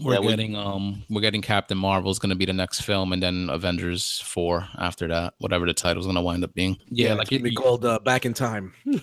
we're 0.00 0.14
yeah, 0.14 0.20
we- 0.20 0.26
getting 0.28 0.54
um 0.56 1.02
we're 1.10 1.20
getting 1.20 1.42
Captain 1.42 1.76
Marvel's 1.78 2.18
going 2.20 2.30
to 2.30 2.36
be 2.36 2.44
the 2.44 2.52
next 2.52 2.80
film, 2.82 3.12
and 3.12 3.22
then 3.22 3.48
Avengers 3.50 4.20
four 4.24 4.66
after 4.78 5.06
that, 5.08 5.34
whatever 5.38 5.66
the 5.66 5.74
title 5.74 6.00
is 6.00 6.06
going 6.06 6.14
to 6.16 6.22
wind 6.22 6.42
up 6.44 6.54
being. 6.54 6.76
Yeah, 6.90 7.10
it's 7.12 7.18
like 7.18 7.30
gonna 7.30 7.42
be 7.42 7.54
called 7.54 7.84
uh, 7.84 7.98
Back 8.00 8.24
in 8.26 8.34
Time. 8.34 8.72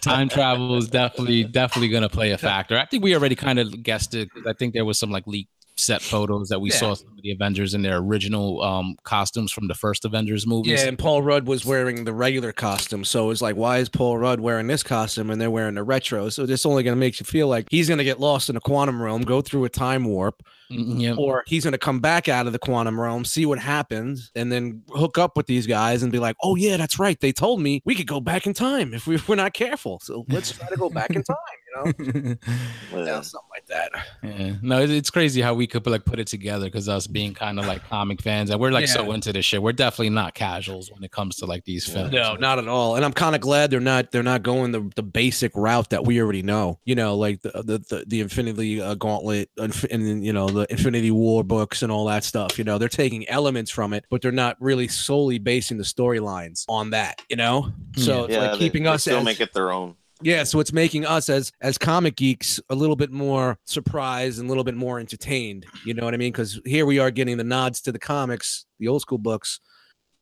time 0.00 0.28
travel 0.28 0.76
is 0.76 0.88
definitely 0.88 1.44
definitely 1.44 1.88
going 1.88 2.02
to 2.02 2.08
play 2.08 2.32
a 2.32 2.38
factor. 2.50 2.76
I 2.78 2.84
think 2.86 3.02
we 3.02 3.14
already 3.14 3.34
kind 3.36 3.58
of 3.58 3.82
guessed 3.82 4.14
it. 4.14 4.28
'cause 4.32 4.44
I 4.46 4.52
think 4.52 4.74
there 4.74 4.84
was 4.84 4.98
some 4.98 5.10
like 5.10 5.26
leak 5.26 5.48
set 5.78 6.02
photos 6.02 6.48
that 6.48 6.60
we 6.60 6.70
Yeah. 6.70 6.76
saw 6.76 6.94
some 6.94 7.08
of 7.16 7.22
the 7.22 7.30
Avengers 7.30 7.72
in 7.74 7.82
their 7.82 7.96
original 7.98 8.62
um 8.62 8.96
costumes 9.04 9.52
from 9.52 9.68
the 9.68 9.74
first 9.74 10.04
Avengers 10.04 10.46
movies. 10.46 10.80
Yeah, 10.82 10.88
and 10.88 10.98
Paul 10.98 11.22
Rudd 11.22 11.46
was 11.46 11.64
wearing 11.64 12.04
the 12.04 12.12
regular 12.12 12.52
costume, 12.52 13.04
so 13.04 13.30
it's 13.30 13.40
like, 13.42 13.56
why 13.56 13.78
is 13.78 13.88
Paul 13.88 14.18
Rudd 14.18 14.40
wearing 14.40 14.66
this 14.66 14.82
costume 14.82 15.30
and 15.30 15.40
they're 15.40 15.50
wearing 15.50 15.74
the 15.76 15.82
retro? 15.84 16.28
So 16.28 16.46
this 16.46 16.66
only 16.66 16.82
going 16.82 16.96
to 16.96 17.00
make 17.00 17.18
you 17.20 17.24
feel 17.24 17.48
like 17.48 17.66
he's 17.70 17.88
going 17.88 17.98
to 17.98 18.04
get 18.04 18.20
lost 18.20 18.50
in 18.50 18.56
a 18.56 18.60
quantum 18.60 19.00
realm, 19.02 19.22
go 19.22 19.40
through 19.40 19.64
a 19.64 19.68
time 19.70 20.04
warp, 20.04 20.42
Mm, 20.70 21.00
yeah. 21.00 21.14
or 21.16 21.44
he's 21.46 21.64
going 21.64 21.72
to 21.72 21.78
come 21.78 21.98
back 21.98 22.28
out 22.28 22.46
of 22.46 22.52
the 22.52 22.58
quantum 22.58 23.00
realm, 23.00 23.24
see 23.24 23.46
what 23.46 23.58
happens, 23.58 24.30
and 24.34 24.52
then 24.52 24.82
hook 24.90 25.16
up 25.16 25.34
with 25.34 25.46
these 25.46 25.66
guys 25.66 26.02
and 26.02 26.12
be 26.12 26.18
like, 26.18 26.36
oh 26.42 26.56
yeah, 26.56 26.76
that's 26.76 26.98
right, 26.98 27.18
they 27.20 27.32
told 27.32 27.62
me 27.62 27.80
we 27.86 27.94
could 27.94 28.06
go 28.06 28.20
back 28.20 28.46
in 28.46 28.52
time 28.52 28.92
if, 28.92 29.06
we, 29.06 29.18
we're 29.26 29.34
not 29.34 29.54
careful. 29.54 29.98
So 30.02 30.26
let's 30.28 30.52
try 30.52 30.68
to 30.68 30.76
go 30.76 30.90
back 30.90 31.08
in 31.16 31.22
time, 31.24 31.36
know, 31.84 31.92
Yeah. 32.92 33.04
yeah, 33.04 33.20
something 33.20 33.48
like 33.50 33.66
that. 33.66 33.90
Yeah. 34.22 34.54
No, 34.62 34.80
it- 34.80 34.90
it's 34.90 35.10
crazy 35.10 35.40
how 35.40 35.54
we 35.54 35.66
could 35.66 35.86
like 35.86 36.04
put 36.04 36.18
it 36.18 36.26
together 36.26 36.66
because 36.66 36.88
us 36.88 37.06
being 37.06 37.34
kind 37.34 37.58
of 37.58 37.66
like 37.66 37.82
comic 37.88 38.20
fans 38.22 38.50
and 38.50 38.60
we're 38.60 38.70
like 38.70 38.88
so 38.88 39.12
into 39.12 39.32
this 39.32 39.44
shit. 39.44 39.62
We're 39.62 39.72
definitely 39.72 40.10
not 40.10 40.34
casuals 40.34 40.90
when 40.92 41.02
it 41.04 41.10
comes 41.12 41.36
to 41.36 41.46
like 41.46 41.64
these 41.64 41.86
films. 41.88 42.12
No, 42.12 42.34
not 42.36 42.58
at 42.58 42.68
all. 42.68 42.96
And 42.96 43.04
I'm 43.04 43.12
kind 43.12 43.34
of 43.34 43.40
glad 43.40 43.70
they're 43.70 43.80
not 43.80 44.10
they're 44.12 44.22
not 44.22 44.42
going 44.42 44.72
the, 44.72 44.90
the 44.96 45.02
basic 45.02 45.52
route 45.54 45.90
that 45.90 46.04
we 46.04 46.20
already 46.20 46.42
know. 46.42 46.78
You 46.84 46.94
know, 46.94 47.16
like 47.16 47.42
the 47.42 47.50
the 47.64 47.78
the, 47.88 48.04
the 48.06 48.20
Infinity 48.20 48.80
uh, 48.80 48.94
Gauntlet 48.94 49.50
and, 49.56 49.74
and 49.90 50.24
you 50.24 50.32
know 50.32 50.48
the 50.48 50.66
Infinity 50.70 51.10
War 51.10 51.44
books 51.44 51.82
and 51.82 51.92
all 51.92 52.04
that 52.06 52.24
stuff. 52.24 52.58
You 52.58 52.64
know, 52.64 52.78
they're 52.78 52.88
taking 52.88 53.28
elements 53.28 53.70
from 53.70 53.92
it, 53.92 54.04
but 54.10 54.22
they're 54.22 54.32
not 54.32 54.56
really 54.60 54.88
solely 54.88 55.38
basing 55.38 55.78
the 55.78 55.84
storylines 55.84 56.64
on 56.68 56.90
that. 56.90 57.22
You 57.28 57.36
know, 57.36 57.72
so 57.96 58.24
it's 58.24 58.34
like 58.36 58.52
they- 58.52 58.58
keeping 58.58 58.82
they 58.84 58.88
us 58.90 59.02
still 59.02 59.18
as, 59.18 59.24
make 59.24 59.40
it 59.40 59.52
their 59.52 59.70
own. 59.72 59.94
Yeah. 60.22 60.44
So 60.44 60.60
it's 60.60 60.72
making 60.72 61.06
us 61.06 61.28
as 61.28 61.52
as 61.60 61.78
comic 61.78 62.16
geeks 62.16 62.60
a 62.70 62.74
little 62.74 62.96
bit 62.96 63.10
more 63.10 63.58
surprised 63.64 64.38
and 64.38 64.46
a 64.46 64.48
little 64.48 64.64
bit 64.64 64.74
more 64.76 64.98
entertained. 65.00 65.66
You 65.84 65.94
know 65.94 66.04
what 66.04 66.14
I 66.14 66.16
mean? 66.16 66.32
Because 66.32 66.60
here 66.64 66.86
we 66.86 66.98
are 66.98 67.10
getting 67.10 67.36
the 67.36 67.44
nods 67.44 67.80
to 67.82 67.92
the 67.92 67.98
comics, 67.98 68.66
the 68.78 68.88
old 68.88 69.02
school 69.02 69.18
books, 69.18 69.60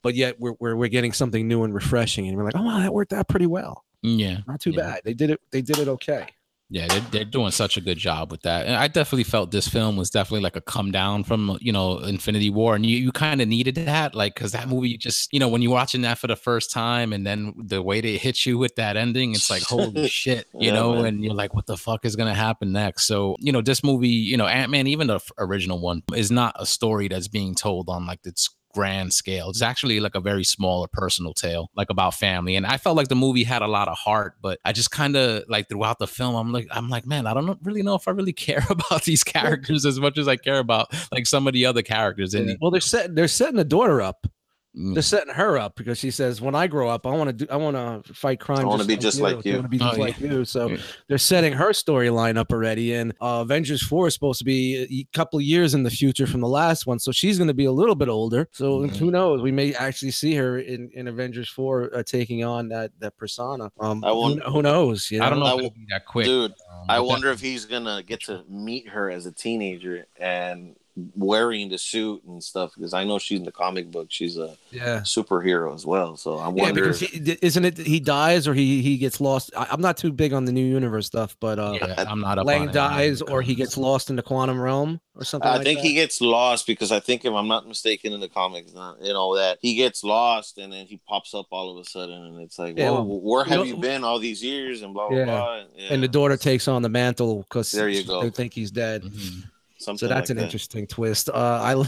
but 0.03 0.15
yet 0.15 0.37
we're 0.38 0.55
we're, 0.61 0.76
we're 0.76 0.88
getting 0.88 1.12
something 1.12 1.47
new 1.49 1.65
and 1.65 1.75
refreshing, 1.75 2.26
and 2.29 2.37
we're 2.37 2.45
like, 2.45 2.57
oh 2.57 2.62
wow, 2.62 2.79
that 2.81 2.93
worked 2.95 3.12
out 3.12 3.29
pretty 3.29 3.47
well. 3.47 3.85
Mm, 4.05 4.19
yeah. 4.21 4.38
Not 4.47 4.61
too 4.61 4.71
Yeah. 4.71 4.83
bad. 4.83 5.00
They 5.05 5.15
did 5.15 5.31
it. 5.31 5.41
They 5.50 5.62
did 5.62 5.79
it 5.79 5.88
okay. 5.88 6.26
Yeah, 6.68 6.88
they're, 6.88 7.00
they're 7.12 7.25
doing 7.25 7.52
such 7.52 7.76
a 7.76 7.80
good 7.80 7.96
job 7.96 8.32
with 8.32 8.42
that. 8.42 8.66
And 8.66 8.75
I 8.75 8.88
definitely 8.88 9.23
felt 9.23 9.52
this 9.52 9.68
film 9.68 9.96
was 9.96 10.11
definitely 10.11 10.40
like 10.40 10.56
a 10.56 10.61
come 10.61 10.90
down 10.90 11.23
from, 11.23 11.56
you 11.61 11.70
know, 11.73 11.99
Infinity 11.99 12.50
War. 12.50 12.75
And 12.75 12.85
you, 12.85 12.96
you 12.96 13.12
kind 13.12 13.40
of 13.40 13.46
needed 13.46 13.76
that. 13.76 14.16
Like, 14.16 14.35
cause 14.35 14.50
that 14.50 14.68
movie 14.68 14.96
just, 14.96 15.32
you 15.32 15.38
know, 15.38 15.46
when 15.46 15.62
you're 15.62 15.70
watching 15.70 16.02
that 16.02 16.18
for 16.18 16.26
the 16.26 16.35
first 16.35 16.73
time 16.73 17.12
and 17.12 17.25
then 17.25 17.54
the 17.56 17.80
way 17.82 18.00
they 18.00 18.16
hit 18.16 18.44
you 18.44 18.58
with 18.58 18.75
that 18.76 18.96
ending, 18.96 19.32
it's 19.32 19.49
like, 19.49 19.62
holy 19.62 20.02
shit, 20.08 20.49
you 20.58 20.73
Yeah, 20.73 20.73
know, 20.73 20.94
man. 20.96 21.04
and 21.04 21.25
you're 21.25 21.35
like, 21.35 21.54
what 21.54 21.66
the 21.66 21.76
fuck 21.76 22.04
is 22.04 22.16
going 22.16 22.28
to 22.28 22.35
happen 22.35 22.73
next? 22.73 23.06
So, 23.06 23.37
you 23.38 23.52
know, 23.52 23.62
this 23.62 23.85
movie, 23.85 24.08
you 24.08 24.37
know, 24.37 24.46
Ant 24.49 24.73
Man, 24.73 24.88
even 24.88 25.06
the 25.06 25.20
original 25.38 25.80
one, 25.80 26.02
is 26.16 26.32
not 26.32 26.56
a 26.58 26.66
story 26.66 27.06
that's 27.06 27.28
being 27.28 27.54
told 27.54 27.88
on 27.88 28.06
like 28.06 28.23
this 28.23 28.50
grand 28.76 29.11
scale. 29.14 29.49
It's 29.49 29.62
actually 29.62 30.00
like 30.00 30.14
a 30.14 30.21
very 30.21 30.45
small 30.45 30.83
or 30.83 30.88
personal 30.92 31.33
tale, 31.33 31.71
like 31.75 31.88
about 31.88 32.12
family. 32.12 32.56
And 32.56 32.66
I 32.66 32.76
felt 32.76 32.95
like 32.95 33.09
the 33.09 33.16
movie 33.16 33.42
had 33.42 33.62
a 33.62 33.66
lot 33.66 33.88
of 33.88 33.97
heart, 33.97 34.35
but 34.42 34.59
I 34.66 34.73
just 34.73 34.90
kind 34.90 35.16
of 35.16 35.45
like 35.49 35.71
throughout 35.71 35.99
the 35.99 36.06
film, 36.06 36.37
I'm 36.37 36.52
like, 36.52 36.68
I'm 36.71 36.90
like, 36.90 37.06
man, 37.06 37.26
I 37.26 37.33
don't 37.33 37.59
really 37.62 37.83
know 37.83 37.95
if 37.95 38.06
I 38.06 38.11
really 38.11 38.35
care 38.35 38.62
about 38.71 39.04
these 39.04 39.25
characters 39.25 39.87
as 39.87 39.99
much 39.99 40.18
as 40.18 40.28
I 40.28 40.37
care 40.37 40.59
about 40.59 40.88
like 41.11 41.26
some 41.26 41.47
of 41.47 41.54
the 41.54 41.64
other 41.64 41.80
characters 41.80 42.35
in 42.35 42.59
Well, 42.61 42.71
they're 42.71 42.83
setting 42.83 43.14
they're 43.14 43.28
setting 43.28 43.56
the 43.56 43.64
daughter 43.64 44.02
up. 44.02 44.26
Mm. 44.76 44.92
They're 44.92 45.02
setting 45.02 45.33
her 45.33 45.56
up 45.56 45.75
because 45.76 45.99
she 45.99 46.11
says, 46.11 46.40
"When 46.42 46.54
I 46.54 46.66
grow 46.66 46.88
up, 46.90 47.06
I 47.06 47.11
want 47.11 47.28
to 47.28 47.33
do. 47.33 47.47
I 47.50 47.56
want 47.56 48.04
to 48.04 48.12
fight 48.12 48.40
crime. 48.40 48.59
I 48.61 48.64
wanna 48.64 48.85
be 48.85 48.97
just 48.99 49.18
like 49.21 49.42
you. 49.45 49.52
I 49.54 49.56
want 49.56 49.64
to 49.73 49.78
be 49.78 49.83
Oh, 49.83 49.87
just 49.87 49.97
yeah. 49.99 50.04
like 50.04 50.21
you." 50.21 50.45
So 50.45 50.68
Yeah. 50.68 50.76
they're 51.09 51.16
setting 51.16 51.54
her 51.54 51.71
storyline 51.71 52.37
up 52.37 52.52
already. 52.52 52.92
And 52.92 53.12
uh, 53.23 53.40
Avengers 53.42 53.83
Four 53.83 54.09
is 54.09 54.14
supposed 54.14 54.38
to 54.40 54.45
be 54.45 55.06
a 55.12 55.16
couple 55.16 55.38
of 55.38 55.45
years 55.47 55.73
in 55.73 55.83
the 55.83 55.90
future 55.90 56.26
from 56.26 56.42
the 56.42 56.49
last 56.49 56.87
one, 56.87 56.99
so 56.99 57.11
she's 57.11 57.38
going 57.38 57.49
to 57.49 57.54
be 57.54 57.64
a 57.64 57.73
little 57.73 57.95
bit 57.95 58.09
older. 58.09 58.49
So 58.52 58.80
Mhm. 58.80 58.97
who 58.97 59.11
knows? 59.11 59.40
We 59.40 59.50
may 59.50 59.73
actually 59.75 60.11
see 60.11 60.35
her 60.35 60.59
in, 60.59 60.90
in 60.92 61.09
Avengers 61.09 61.49
Four 61.49 61.90
uh, 61.97 62.02
taking 62.02 62.45
on 62.45 62.68
that 62.68 62.90
that 63.00 63.16
persona. 63.16 63.71
Um, 63.80 64.04
I 64.04 64.11
who, 64.11 64.16
won- 64.21 64.38
who 64.47 64.61
knows? 64.61 65.11
You 65.11 65.23
I 65.23 65.30
don't 65.30 65.38
know 65.40 65.47
I 65.47 65.56
it'll 65.56 65.71
be 65.71 65.87
that 65.88 66.04
quick. 66.04 66.26
Dude, 66.26 66.50
um, 66.71 66.85
I 66.90 66.99
but 66.99 67.06
wonder 67.06 67.30
if 67.30 67.40
he's 67.40 67.64
gonna 67.64 68.02
get 68.02 68.21
to 68.25 68.45
meet 68.47 68.88
her 68.88 69.11
as 69.11 69.25
a 69.25 69.32
teenager 69.32 70.06
and 70.21 70.76
wearing 71.15 71.69
the 71.69 71.78
suit 71.78 72.23
and 72.25 72.43
stuff 72.43 72.73
because 72.75 72.95
I 72.95 73.04
know 73.04 73.19
she's 73.19 73.39
in 73.39 73.45
the 73.45 73.52
comic 73.52 73.91
book. 73.91 74.06
She's 74.11 74.37
a 74.39 74.56
Yeah. 74.71 75.00
superhero 75.00 75.75
as 75.75 75.85
well. 75.85 76.17
So 76.17 76.39
I 76.39 76.47
Yeah, 76.47 76.52
wonder. 76.52 76.82
because 76.82 77.00
he, 77.00 77.37
isn't 77.43 77.65
it 77.65 77.78
he 77.78 78.00
dies 78.00 78.49
or 78.49 78.54
he 78.54 78.80
he 78.82 78.97
gets 78.97 79.21
lost? 79.21 79.50
I, 79.56 79.67
I'm 79.71 79.80
not 79.80 79.97
too 79.97 80.13
big 80.13 80.32
on 80.32 80.45
the 80.47 80.52
new 80.52 80.65
universe 80.65 81.06
stuff, 81.06 81.37
but 81.39 81.59
uh, 81.59 81.78
Yeah, 81.80 82.04
I'm 82.09 82.21
not 82.21 82.39
up 82.39 82.47
on 82.47 82.47
Lang 82.47 82.71
dies 82.71 83.21
or 83.21 83.43
he 83.43 83.54
gets 83.54 83.76
lost 83.76 84.09
in 84.11 84.17
the 84.17 84.23
quantum 84.23 84.59
realm 84.59 85.00
or 85.15 85.25
something. 85.25 85.50
I 85.50 85.56
like 85.56 85.65
think 85.65 85.80
that. 85.80 85.87
he 85.87 85.93
gets 85.95 86.21
lost 86.21 86.67
because 86.67 86.93
I 86.93 87.00
think 87.00 87.25
if 87.25 87.32
I'm 87.32 87.49
not 87.49 87.67
mistaken 87.69 88.13
in 88.13 88.21
the 88.21 88.28
comics, 88.28 88.73
not 88.73 89.02
you 89.02 89.13
know 89.13 89.37
that 89.37 89.59
he 89.61 89.75
gets 89.75 90.02
lost 90.02 90.56
and 90.59 90.73
then 90.73 90.87
he 90.87 90.99
pops 91.06 91.35
up 91.35 91.47
all 91.50 91.71
of 91.71 91.78
a 91.78 91.85
sudden 91.89 92.23
and 92.25 92.41
it's 92.41 92.59
like, 92.59 92.78
Yeah, 92.78 92.91
whoa, 92.91 93.02
well, 93.02 93.21
where 93.21 93.45
have 93.45 93.59
well, 93.59 93.67
you 93.67 93.76
been 93.76 94.02
all 94.02 94.19
these 94.19 94.43
years 94.43 94.82
and 94.82 94.95
blah 94.95 95.09
blah 95.09 95.17
Yeah. 95.19 95.25
blah. 95.26 95.56
And, 95.59 95.69
yeah, 95.76 95.93
and 95.93 96.02
the 96.02 96.09
daughter 96.09 96.37
takes 96.37 96.69
on 96.69 96.82
the 96.82 96.89
mantle 96.89 97.43
because 97.43 97.71
There 97.71 97.89
you 97.89 98.02
go. 98.02 98.23
they 98.23 98.30
think 98.30 98.54
he's 98.54 98.71
dead. 98.71 99.02
Mhm. 99.02 99.43
Something 99.86 99.99
So 99.99 100.08
that's 100.08 100.28
like 100.28 100.30
an 100.30 100.36
that. 100.38 100.44
interesting 100.44 100.86
twist. 100.86 101.28
Uh, 101.28 101.60
I 101.62 101.84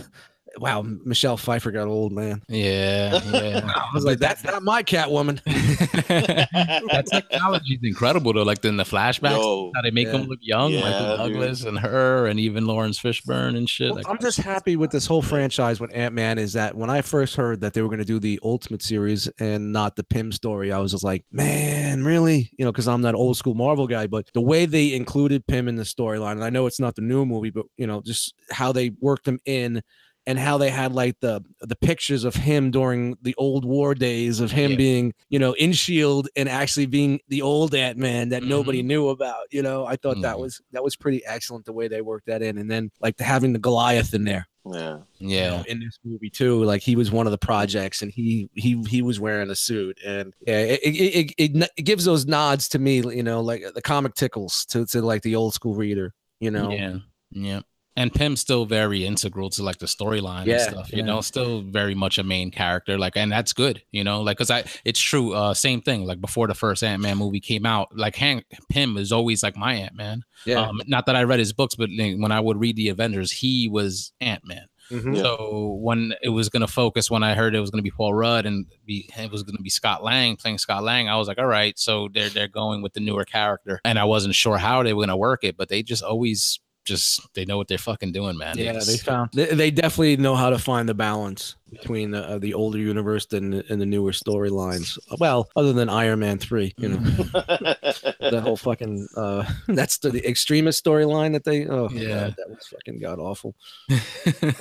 wow, 0.58 0.82
Michelle 0.82 1.36
Pfeiffer 1.36 1.70
got 1.70 1.88
old 1.88 2.12
man. 2.12 2.42
Yeah, 2.48 3.20
yeah. 3.32 3.60
I 3.74 3.88
was 3.94 4.04
like, 4.04 4.18
that's 4.18 4.44
not 4.44 4.62
my 4.62 4.82
Catwoman. 4.82 5.40
that 6.08 7.04
technology 7.10 7.74
is 7.74 7.80
incredible 7.82 8.32
though. 8.32 8.42
Like 8.42 8.64
in 8.64 8.76
the 8.76 8.84
flashbacks, 8.84 9.36
Yo, 9.38 9.72
how 9.74 9.82
they 9.82 9.90
make 9.90 10.06
Yeah. 10.06 10.12
them 10.12 10.22
look 10.28 10.38
young, 10.42 10.72
Yeah, 10.72 10.80
Michael 10.80 11.16
dude. 11.26 11.34
Douglas 11.34 11.64
and 11.64 11.78
her, 11.78 12.26
and 12.26 12.38
even 12.40 12.66
Laurence 12.66 12.98
Fishburne 12.98 13.56
and 13.56 13.68
shit. 13.68 13.88
Well, 13.88 13.96
Like, 13.96 14.08
I'm 14.08 14.18
just 14.20 14.38
happy 14.38 14.76
with 14.76 14.90
this 14.90 15.06
whole 15.06 15.22
franchise 15.22 15.80
with 15.80 15.94
Ant 15.94 16.14
Man. 16.14 16.38
Is 16.38 16.52
that 16.54 16.74
when 16.76 16.90
I 16.90 17.02
first 17.02 17.36
heard 17.36 17.60
that 17.60 17.74
they 17.74 17.82
were 17.82 17.88
going 17.88 17.98
to 17.98 18.04
do 18.04 18.18
the 18.18 18.38
Ultimate 18.42 18.82
series 18.82 19.28
and 19.38 19.72
not 19.72 19.96
the 19.96 20.04
Pym 20.04 20.32
story, 20.32 20.72
I 20.72 20.78
was 20.78 20.92
just 20.92 21.04
like, 21.04 21.24
man, 21.32 22.04
really? 22.04 22.50
You 22.58 22.64
know, 22.64 22.72
because 22.72 22.88
I'm 22.88 23.02
that 23.02 23.14
old 23.14 23.36
school 23.36 23.54
Marvel 23.54 23.86
guy. 23.86 24.06
But 24.06 24.30
the 24.34 24.40
way 24.40 24.66
they 24.66 24.94
included 24.94 25.46
Pym 25.46 25.68
in 25.68 25.76
the 25.76 25.82
storyline, 25.84 26.32
and 26.32 26.44
I 26.44 26.50
know 26.50 26.66
it's 26.66 26.80
not 26.80 26.94
the 26.96 27.02
new 27.02 27.24
movie, 27.26 27.50
but 27.50 27.66
you 27.76 27.86
know, 27.86 28.00
just 28.04 28.34
how 28.50 28.72
they 28.72 28.90
worked 29.00 29.26
him 29.26 29.38
in. 29.44 29.82
And 30.28 30.38
how 30.38 30.58
they 30.58 30.68
had 30.70 30.92
like 30.92 31.18
the 31.20 31.42
the 31.60 31.74
pictures 31.76 32.22
of 32.24 32.34
him 32.34 32.70
during 32.70 33.16
the 33.22 33.34
old 33.38 33.64
war 33.64 33.94
days 33.94 34.40
of 34.40 34.50
him 34.50 34.72
Yeah. 34.72 34.76
being, 34.76 35.14
you 35.30 35.38
know, 35.38 35.54
in 35.54 35.72
Shield 35.72 36.28
and 36.36 36.48
actually 36.48 36.86
being 36.86 37.18
the 37.28 37.40
old 37.42 37.74
Ant 37.74 37.96
Man 37.98 38.28
that 38.28 38.42
nobody 38.42 38.82
knew 38.82 39.08
about. 39.08 39.44
You 39.50 39.62
know, 39.62 39.86
I 39.86 39.96
thought 39.96 40.20
that 40.20 40.36
Mhm. 40.36 40.40
was 40.40 40.60
that 40.72 40.84
was 40.84 40.96
pretty 40.96 41.24
excellent 41.24 41.64
the 41.64 41.72
way 41.72 41.88
they 41.88 42.02
worked 42.02 42.26
that 42.26 42.42
in. 42.42 42.58
And 42.58 42.70
then 42.70 42.90
like 43.00 43.16
the, 43.16 43.24
having 43.24 43.54
the 43.54 43.58
Goliath 43.58 44.12
in 44.12 44.24
there 44.24 44.46
yeah. 44.74 44.98
you 45.18 45.28
yeah, 45.30 45.50
know, 45.50 45.64
in 45.66 45.80
this 45.80 45.98
movie 46.04 46.30
too. 46.30 46.62
Like 46.62 46.82
he 46.82 46.94
was 46.94 47.10
one 47.10 47.26
of 47.26 47.30
the 47.30 47.38
projects, 47.38 48.02
and 48.02 48.12
he 48.12 48.50
he 48.54 48.82
he 48.86 49.02
was 49.02 49.18
wearing 49.18 49.50
a 49.50 49.54
suit, 49.56 49.98
and 50.04 50.34
yeah, 50.46 50.60
it 50.60 50.80
it, 50.82 50.94
it, 50.94 51.34
it, 51.38 51.70
it 51.78 51.82
gives 51.82 52.04
those 52.04 52.26
nods 52.26 52.68
to 52.70 52.78
me, 52.78 52.96
you 52.98 53.22
know, 53.22 53.40
like 53.40 53.64
the 53.74 53.82
comic 53.82 54.14
tickles 54.14 54.66
to 54.66 54.84
to 54.86 55.00
like 55.02 55.22
the 55.22 55.36
old 55.36 55.54
school 55.54 55.74
reader, 55.74 56.12
you 56.40 56.50
know. 56.50 56.70
yeah, 56.70 56.98
yeah. 57.30 57.60
And 57.98 58.14
Pym's 58.14 58.40
still 58.40 58.64
very 58.64 59.04
integral 59.04 59.50
to 59.50 59.62
like 59.64 59.78
the 59.78 59.86
storyline 59.86 60.46
Yeah, 60.46 60.54
and 60.54 60.62
stuff. 60.62 60.92
You 60.92 60.98
yeah. 60.98 61.04
know, 61.04 61.20
still 61.20 61.62
very 61.62 61.96
much 61.96 62.16
a 62.16 62.22
main 62.22 62.52
character. 62.52 62.96
Like, 62.96 63.16
and 63.16 63.32
that's 63.32 63.52
good. 63.52 63.82
You 63.90 64.04
know, 64.04 64.22
like 64.22 64.36
because 64.36 64.52
I, 64.52 64.64
it's 64.84 65.00
true. 65.00 65.34
Uh, 65.34 65.52
same 65.52 65.82
thing. 65.82 66.04
Like 66.04 66.20
before 66.20 66.46
the 66.46 66.54
first 66.54 66.84
Ant 66.84 67.02
Man 67.02 67.18
movie 67.18 67.40
came 67.40 67.66
out, 67.66 67.88
like 67.96 68.14
Hank 68.14 68.44
Pym 68.70 68.96
is 68.96 69.10
always 69.10 69.42
like 69.42 69.56
my 69.56 69.74
Ant 69.74 69.96
Man. 69.96 70.22
Yeah. 70.46 70.60
Um, 70.60 70.80
not 70.86 71.06
that 71.06 71.16
I 71.16 71.24
read 71.24 71.40
his 71.40 71.52
books, 71.52 71.74
but 71.74 71.90
like, 71.90 72.14
when 72.18 72.30
I 72.30 72.38
would 72.38 72.60
read 72.60 72.76
the 72.76 72.88
Avengers, 72.88 73.32
he 73.32 73.68
was 73.68 74.12
Ant 74.20 74.46
Man. 74.46 74.66
Mhm. 74.92 75.20
So 75.20 75.76
when 75.82 76.14
it 76.22 76.30
was 76.30 76.48
going 76.48 76.62
to 76.62 76.72
focus, 76.72 77.10
when 77.10 77.22
I 77.22 77.34
heard 77.34 77.54
it 77.54 77.60
was 77.60 77.70
going 77.70 77.80
to 77.80 77.90
be 77.90 77.90
Paul 77.90 78.14
Rudd 78.14 78.46
and 78.46 78.64
be 78.86 79.10
it 79.18 79.30
was 79.30 79.42
going 79.42 79.56
to 79.56 79.62
be 79.62 79.68
Scott 79.70 80.02
Lang 80.02 80.36
playing 80.36 80.58
Scott 80.58 80.82
Lang, 80.82 81.08
I 81.08 81.16
was 81.16 81.28
like, 81.28 81.38
all 81.38 81.46
right, 81.46 81.78
so 81.78 82.08
they're 82.14 82.30
they're 82.30 82.48
going 82.48 82.80
with 82.80 82.94
the 82.94 83.00
newer 83.00 83.24
character, 83.24 83.80
and 83.84 83.98
I 83.98 84.04
wasn't 84.04 84.34
sure 84.34 84.56
how 84.56 84.82
they 84.82 84.94
were 84.94 85.00
going 85.00 85.08
to 85.08 85.16
work 85.16 85.44
it, 85.44 85.56
but 85.58 85.68
they 85.68 85.82
just 85.82 86.02
always 86.02 86.60
just 86.88 87.20
they 87.34 87.44
know 87.44 87.56
what 87.56 87.68
they're 87.68 87.78
fucking 87.78 88.10
doing, 88.12 88.36
man. 88.36 88.58
Yeah, 88.58 88.70
It's- 88.70 88.86
they 88.88 88.96
found 88.96 89.30
they, 89.32 89.46
they 89.46 89.70
definitely 89.70 90.16
know 90.16 90.34
how 90.34 90.50
to 90.50 90.58
find 90.58 90.88
the 90.88 90.94
balance 90.94 91.54
between 91.70 92.10
the, 92.12 92.26
uh, 92.26 92.38
the 92.38 92.54
older 92.54 92.78
universe 92.78 93.26
and 93.32 93.52
the, 93.52 93.64
and 93.68 93.80
the 93.80 93.86
newer 93.86 94.10
storylines. 94.12 94.98
Well, 95.20 95.48
other 95.54 95.72
than 95.74 95.88
Iron 95.90 96.18
Man 96.20 96.38
three, 96.38 96.72
you 96.78 96.88
know, 96.88 96.96
that 97.42 98.40
whole 98.42 98.56
fucking 98.56 99.06
uh, 99.16 99.44
that's 99.68 99.98
the, 99.98 100.10
the 100.10 100.26
Extremis 100.28 100.80
storyline 100.80 101.32
that 101.32 101.44
they. 101.44 101.66
Oh 101.66 101.88
Yeah. 101.90 102.08
God, 102.08 102.34
that 102.38 102.48
was 102.48 102.66
fucking 102.66 102.98
god 103.00 103.18
awful. 103.18 103.54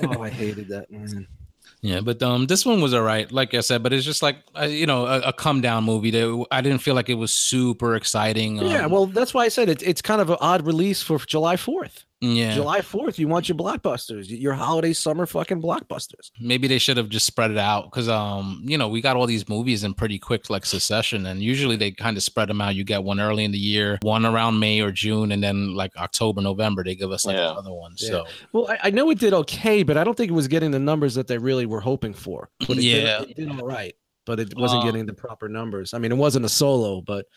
Oh, 0.04 0.22
I 0.22 0.30
hated 0.30 0.68
that 0.70 0.92
man. 0.92 1.28
Yeah, 1.82 2.02
but 2.02 2.22
um, 2.24 2.48
this 2.48 2.66
one 2.66 2.82
was 2.82 2.94
all 2.94 3.04
right, 3.04 3.32
like 3.32 3.54
I 3.54 3.60
said. 3.60 3.84
But 3.84 3.94
it's 3.94 4.06
just 4.06 4.24
like 4.24 4.38
uh, 4.60 4.63
you 4.66 4.86
know, 4.88 5.06
a, 5.06 5.20
a 5.20 5.34
come 5.34 5.62
down 5.62 5.84
movie. 5.84 6.10
That 6.10 6.46
I 6.50 6.62
didn't 6.62 6.80
feel 6.80 6.96
like 6.96 7.08
it 7.10 7.13
was 7.16 7.32
super 7.32 7.96
exciting. 7.96 8.58
yeah, 8.58 8.86
um, 8.86 8.92
well, 8.92 9.06
that's 9.06 9.34
why 9.34 9.46
I 9.46 9.50
said 9.50 9.70
it, 9.70 9.84
it's 9.84 10.02
kind 10.02 10.20
of 10.20 10.30
an 10.32 10.38
odd 10.42 10.66
release 10.66 11.04
for 11.04 11.20
July 11.20 11.56
Fourth. 11.56 12.06
Yeah. 12.20 12.56
July 12.56 12.80
4th, 12.82 13.20
you 13.20 13.28
want 13.28 13.48
your 13.48 13.56
blockbusters, 13.58 14.26
your 14.28 14.54
holiday 14.54 14.92
summer 14.94 15.28
fucking 15.28 15.62
blockbusters. 15.62 16.32
Maybe 16.40 16.68
they 16.68 16.80
should 16.80 16.98
have 16.98 17.10
just 17.10 17.28
spread 17.28 17.52
it 17.52 17.60
out 17.60 17.92
because, 17.92 18.10
um, 18.10 18.64
you 18.66 18.76
know, 18.76 18.88
we 18.88 19.02
got 19.02 19.16
all 19.16 19.28
these 19.28 19.48
movies 19.48 19.84
in 19.84 19.94
pretty 19.94 20.18
quick 20.18 20.50
like 20.50 20.66
succession, 20.66 21.28
and 21.28 21.44
usually 21.44 21.76
they 21.76 21.92
kind 21.92 22.18
of 22.18 22.24
spread 22.24 22.50
them 22.50 22.60
out. 22.60 22.74
You 22.74 22.84
get 22.84 23.04
one 23.04 23.20
early 23.20 23.44
in 23.46 23.52
the 23.52 23.60
year, 23.60 24.00
one 24.02 24.26
around 24.26 24.60
May 24.60 24.82
or 24.82 24.92
June, 24.92 25.32
and 25.32 25.44
then 25.44 25.76
like 25.76 25.96
October, 25.96 26.42
November, 26.42 26.84
they 26.84 26.96
give 26.96 27.12
us 27.12 27.24
like 27.24 27.36
Yeah. 27.36 27.52
another 27.52 27.72
one. 27.74 27.94
Yeah. 27.98 28.10
So 28.10 28.26
Well, 28.52 28.68
I, 28.68 28.80
I 28.86 28.90
know 28.90 29.10
it 29.12 29.20
did 29.20 29.34
okay, 29.34 29.84
but 29.84 29.96
I 29.96 30.04
don't 30.04 30.18
think 30.18 30.32
it 30.32 30.36
was 30.36 30.48
getting 30.48 30.72
the 30.72 30.80
numbers 30.80 31.14
that 31.16 31.28
they 31.28 31.38
really 31.38 31.68
were 31.68 31.82
hoping 31.82 32.14
for. 32.14 32.50
But 32.68 32.78
it 32.80 32.84
Yeah. 32.84 33.20
did, 33.20 33.30
it 33.30 33.36
did 33.38 33.50
all 33.52 33.68
right, 33.68 33.94
but 34.26 34.40
it 34.40 34.56
wasn't 34.58 34.82
Uh, 34.82 34.86
getting 34.88 35.06
the 35.06 35.14
proper 35.14 35.48
numbers. 35.50 35.94
I 35.94 36.00
mean, 36.00 36.12
it 36.12 36.18
wasn't 36.18 36.46
a 36.46 36.50
solo, 36.50 37.00
but 37.02 37.28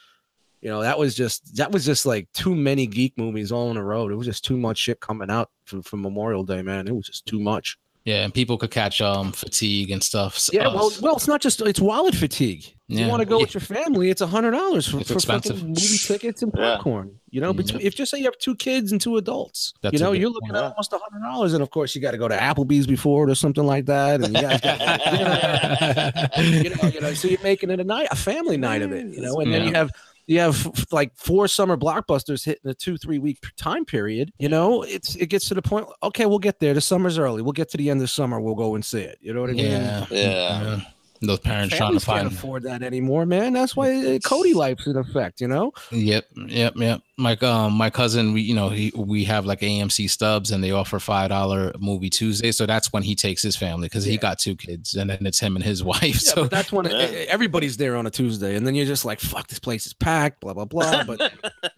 you 0.62 0.68
know 0.70 0.82
that 0.82 0.98
was 0.98 1.14
just 1.14 1.56
that 1.56 1.70
was 1.72 1.84
just 1.84 2.04
like 2.06 2.30
too 2.32 2.54
many 2.54 2.86
geek 2.86 3.16
movies 3.16 3.50
all 3.52 3.70
in 3.70 3.76
a 3.76 3.84
row. 3.84 4.08
It 4.08 4.14
was 4.14 4.26
just 4.26 4.44
too 4.44 4.56
much 4.56 4.78
shit 4.78 5.00
coming 5.00 5.30
out 5.30 5.50
from, 5.64 5.82
from 5.82 6.02
Memorial 6.02 6.44
Day, 6.44 6.62
man. 6.62 6.86
It 6.88 6.94
was 6.94 7.06
just 7.06 7.26
too 7.26 7.40
much. 7.40 7.78
yeah, 8.06 8.24
and 8.24 8.32
people 8.32 8.56
could 8.58 8.70
catch 8.70 9.00
um 9.00 9.30
fatigue 9.32 9.90
and 9.90 10.02
stuff. 10.02 10.36
So, 10.38 10.52
Yeah, 10.54 10.68
well, 10.68 10.90
well, 11.02 11.16
it's 11.16 11.28
not 11.28 11.40
just 11.42 11.60
it's 11.62 11.80
wallet 11.80 12.14
fatigue. 12.14 12.64
If 12.88 12.98
Yeah. 12.98 13.04
you 13.04 13.10
want 13.10 13.20
to 13.20 13.26
go 13.26 13.36
Yeah. 13.36 13.42
with 13.42 13.54
your 13.54 13.60
family, 13.60 14.10
it's 14.10 14.20
a 14.22 14.26
hundred 14.26 14.50
dollars 14.52 14.86
for, 14.88 14.98
for 14.98 15.04
fucking 15.20 15.36
expensive. 15.36 15.62
movie 15.62 15.98
tickets 15.98 16.42
and 16.42 16.50
Yeah. 16.56 16.76
popcorn. 16.76 17.12
You 17.30 17.40
know, 17.40 17.52
between 17.52 17.82
if 17.86 17.94
just 17.94 18.10
say 18.10 18.18
you 18.18 18.24
have 18.24 18.38
two 18.38 18.56
kids 18.56 18.90
and 18.90 19.00
two 19.00 19.16
adults, 19.18 19.74
That's 19.82 19.92
you 19.92 20.00
know, 20.00 20.10
you're 20.12 20.30
looking 20.30 20.48
point. 20.48 20.64
at 20.64 20.72
almost 20.72 20.92
a 20.92 20.98
hundred 20.98 21.24
dollars, 21.24 21.52
and 21.52 21.62
of 21.62 21.70
course 21.70 21.94
you 21.94 22.00
got 22.00 22.10
to 22.12 22.18
go 22.18 22.26
to 22.26 22.36
Applebee's 22.36 22.86
before 22.88 23.28
it 23.28 23.30
or 23.30 23.34
something 23.36 23.64
like 23.64 23.86
that, 23.86 24.22
and 24.24 24.34
you 24.34 24.42
guys 24.42 24.60
got 24.60 24.80
you 26.38 26.70
know, 26.70 26.88
you 26.88 27.00
know, 27.00 27.14
so 27.14 27.28
you're 27.28 27.40
making 27.42 27.70
it 27.70 27.80
a 27.80 27.84
night, 27.84 28.08
a 28.10 28.16
family 28.16 28.56
night 28.56 28.82
of 28.82 28.92
it, 28.92 29.06
you 29.14 29.20
know, 29.20 29.38
and 29.40 29.52
then 29.52 29.66
you 29.68 29.74
have 29.74 29.90
you 30.30 30.38
have 30.38 30.86
like 30.92 31.10
four 31.16 31.48
summer 31.48 31.76
blockbusters 31.76 32.44
hitting 32.44 32.70
a 32.70 32.74
two 32.74 32.96
three 32.96 33.18
week 33.18 33.40
time 33.56 33.84
period. 33.84 34.32
You 34.38 34.48
know, 34.48 34.82
it's 34.82 35.16
it 35.16 35.26
gets 35.26 35.48
to 35.48 35.54
the 35.54 35.62
point. 35.62 35.88
Okay, 36.04 36.24
we'll 36.24 36.38
get 36.38 36.60
there. 36.60 36.72
The 36.72 36.80
summer's 36.80 37.18
early. 37.18 37.42
We'll 37.42 37.50
get 37.50 37.68
to 37.70 37.76
the 37.76 37.90
end 37.90 38.00
of 38.00 38.08
summer. 38.10 38.40
We'll 38.40 38.54
go 38.54 38.76
and 38.76 38.84
see 38.84 39.00
it. 39.00 39.18
You 39.20 39.34
know 39.34 39.40
what 39.40 39.50
I 39.50 39.54
mean? 39.54 39.66
yeah, 39.66 40.06
Yeah. 40.08 40.80
Those 41.22 41.38
parents 41.40 41.76
trying 41.76 41.92
to 41.92 42.00
find 42.00 42.22
can't 42.28 42.32
afford 42.32 42.62
that 42.62 42.82
anymore, 42.82 43.26
man. 43.26 43.52
That's 43.52 43.76
why 43.76 44.18
Cody 44.24 44.54
life's 44.54 44.86
in 44.86 44.96
effect. 44.96 45.40
You 45.42 45.48
know, 45.48 45.72
Yep, 45.90 46.24
yep, 46.46 46.72
yep. 46.76 47.02
My 47.18 47.36
um, 47.42 47.74
my 47.74 47.90
cousin, 47.90 48.32
we 48.32 48.40
you 48.40 48.54
know 48.54 48.70
he 48.70 48.90
we 48.96 49.24
have 49.24 49.44
like 49.44 49.60
AMC 49.60 50.08
stubs, 50.08 50.50
and 50.50 50.64
they 50.64 50.70
offer 50.70 50.98
five 50.98 51.28
dollar 51.28 51.72
movie 51.78 52.08
Tuesday. 52.08 52.52
So 52.52 52.64
that's 52.64 52.90
when 52.92 53.02
he 53.02 53.14
takes 53.14 53.42
his 53.42 53.54
family 53.54 53.86
because 53.86 54.04
he 54.04 54.16
got 54.16 54.38
two 54.38 54.56
kids, 54.56 54.94
and 54.94 55.10
then 55.10 55.26
it's 55.26 55.38
him 55.38 55.56
and 55.56 55.64
his 55.64 55.84
wife. 55.92 56.02
yeah, 56.02 56.12
so 56.14 56.42
but 56.42 56.50
that's 56.50 56.72
when 56.72 56.86
Yeah. 56.90 57.26
everybody's 57.28 57.76
there 57.76 57.96
on 57.96 58.06
a 58.06 58.10
Tuesday, 58.10 58.56
and 58.56 58.66
then 58.66 58.74
you're 58.74 58.86
just 58.86 59.04
like, 59.04 59.20
"Fuck, 59.20 59.48
this 59.48 59.58
place 59.58 59.86
is 59.86 59.92
packed." 59.92 60.40
Blah 60.40 60.54
blah 60.54 60.64
blah. 60.64 61.04
But 61.04 61.32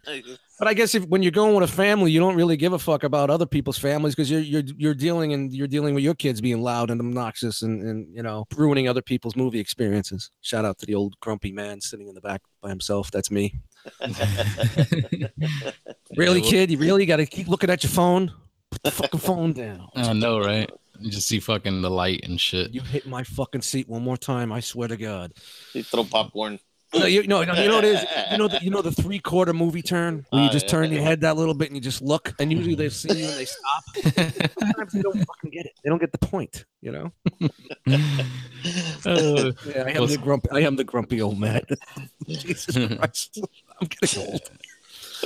but 0.62 0.68
I 0.68 0.74
guess 0.74 0.94
if 0.94 1.04
when 1.08 1.24
you're 1.24 1.32
going 1.32 1.56
with 1.56 1.68
a 1.68 1.72
family, 1.72 2.12
you 2.12 2.20
don't 2.20 2.36
really 2.36 2.56
give 2.56 2.72
a 2.72 2.78
fuck 2.78 3.02
about 3.02 3.30
other 3.30 3.46
people's 3.46 3.78
families 3.78 4.14
because 4.14 4.30
you're 4.30 4.38
you're 4.38 4.62
you're 4.76 4.94
dealing 4.94 5.32
and 5.32 5.52
you're 5.52 5.66
dealing 5.66 5.92
with 5.92 6.04
your 6.04 6.14
kids 6.14 6.40
being 6.40 6.62
loud 6.62 6.88
and 6.88 7.00
obnoxious 7.00 7.62
and 7.62 7.82
and 7.82 8.14
you 8.14 8.22
know 8.22 8.46
ruining 8.54 8.88
other 8.88 9.02
people's 9.02 9.34
movie 9.34 9.58
experiences. 9.58 10.30
Shout 10.40 10.64
out 10.64 10.78
to 10.78 10.86
the 10.86 10.94
old 10.94 11.18
grumpy 11.18 11.50
man 11.50 11.80
sitting 11.80 12.06
in 12.06 12.14
the 12.14 12.20
back 12.20 12.42
by 12.60 12.68
himself. 12.68 13.10
That's 13.10 13.28
me. 13.28 13.58
Really, 16.16 16.42
kid? 16.42 16.70
You 16.70 16.76
really 16.76 17.06
got 17.06 17.16
to 17.16 17.26
keep 17.26 17.48
looking 17.48 17.70
at 17.70 17.82
your 17.82 17.90
phone? 17.90 18.30
Put 18.70 18.82
the 18.82 18.90
fucking 18.90 19.20
phone 19.20 19.54
down. 19.54 19.88
I 19.96 20.12
know, 20.12 20.38
right? 20.38 20.70
You 21.00 21.10
just 21.10 21.26
see 21.26 21.40
fucking 21.40 21.80
the 21.80 21.90
light 21.90 22.20
and 22.24 22.38
shit. 22.38 22.70
You 22.72 22.82
hit 22.82 23.06
my 23.06 23.22
fucking 23.22 23.62
seat 23.62 23.88
one 23.88 24.02
more 24.02 24.18
time, 24.18 24.52
I 24.52 24.60
swear 24.60 24.88
to 24.88 24.96
God. 24.98 25.32
you 25.72 25.82
throw 25.82 26.04
popcorn. 26.04 26.58
No, 26.94 27.06
you, 27.06 27.26
no, 27.26 27.42
no, 27.44 27.54
you 27.62 27.68
know 27.68 27.76
what 27.76 27.84
it 27.84 27.94
is. 27.96 28.04
You 28.30 28.38
know, 28.38 28.48
the, 28.48 28.58
you 28.62 28.70
know 28.70 28.82
the 28.82 28.92
three 28.92 29.18
quarter 29.18 29.52
movie 29.52 29.82
turn 29.82 30.26
where 30.30 30.42
you 30.42 30.48
Oh, 30.48 30.52
just 30.52 30.68
turn 30.68 30.92
your 30.92 31.02
head 31.02 31.22
that 31.22 31.36
little 31.36 31.54
bit 31.54 31.68
and 31.68 31.76
you 31.76 31.80
just 31.80 32.02
look, 32.02 32.34
and 32.38 32.52
usually 32.52 32.74
they 32.74 32.88
see 32.90 33.08
you 33.18 33.26
and 33.28 33.34
they 33.38 33.44
stop. 33.46 33.84
Sometimes 34.58 34.92
they 34.92 35.02
don't 35.02 35.18
fucking 35.18 35.50
get 35.50 35.66
it. 35.66 35.72
They 35.82 35.88
don't 35.90 36.00
get 36.00 36.12
the 36.12 36.18
point. 36.18 36.64
You 36.80 36.92
know. 36.92 37.12
Uh, 39.06 39.52
Yeah, 39.66 39.84
I 39.86 39.90
am 39.92 40.06
the 40.06 40.18
grumpy. 40.20 40.48
I 40.52 40.60
am 40.60 40.76
the 40.76 40.84
grumpy 40.84 41.20
old 41.22 41.38
man. 41.38 41.62
Jesus 42.28 42.76
Christ, 42.96 43.38
I'm 43.80 43.86
getting 43.88 44.22
old. 44.32 44.40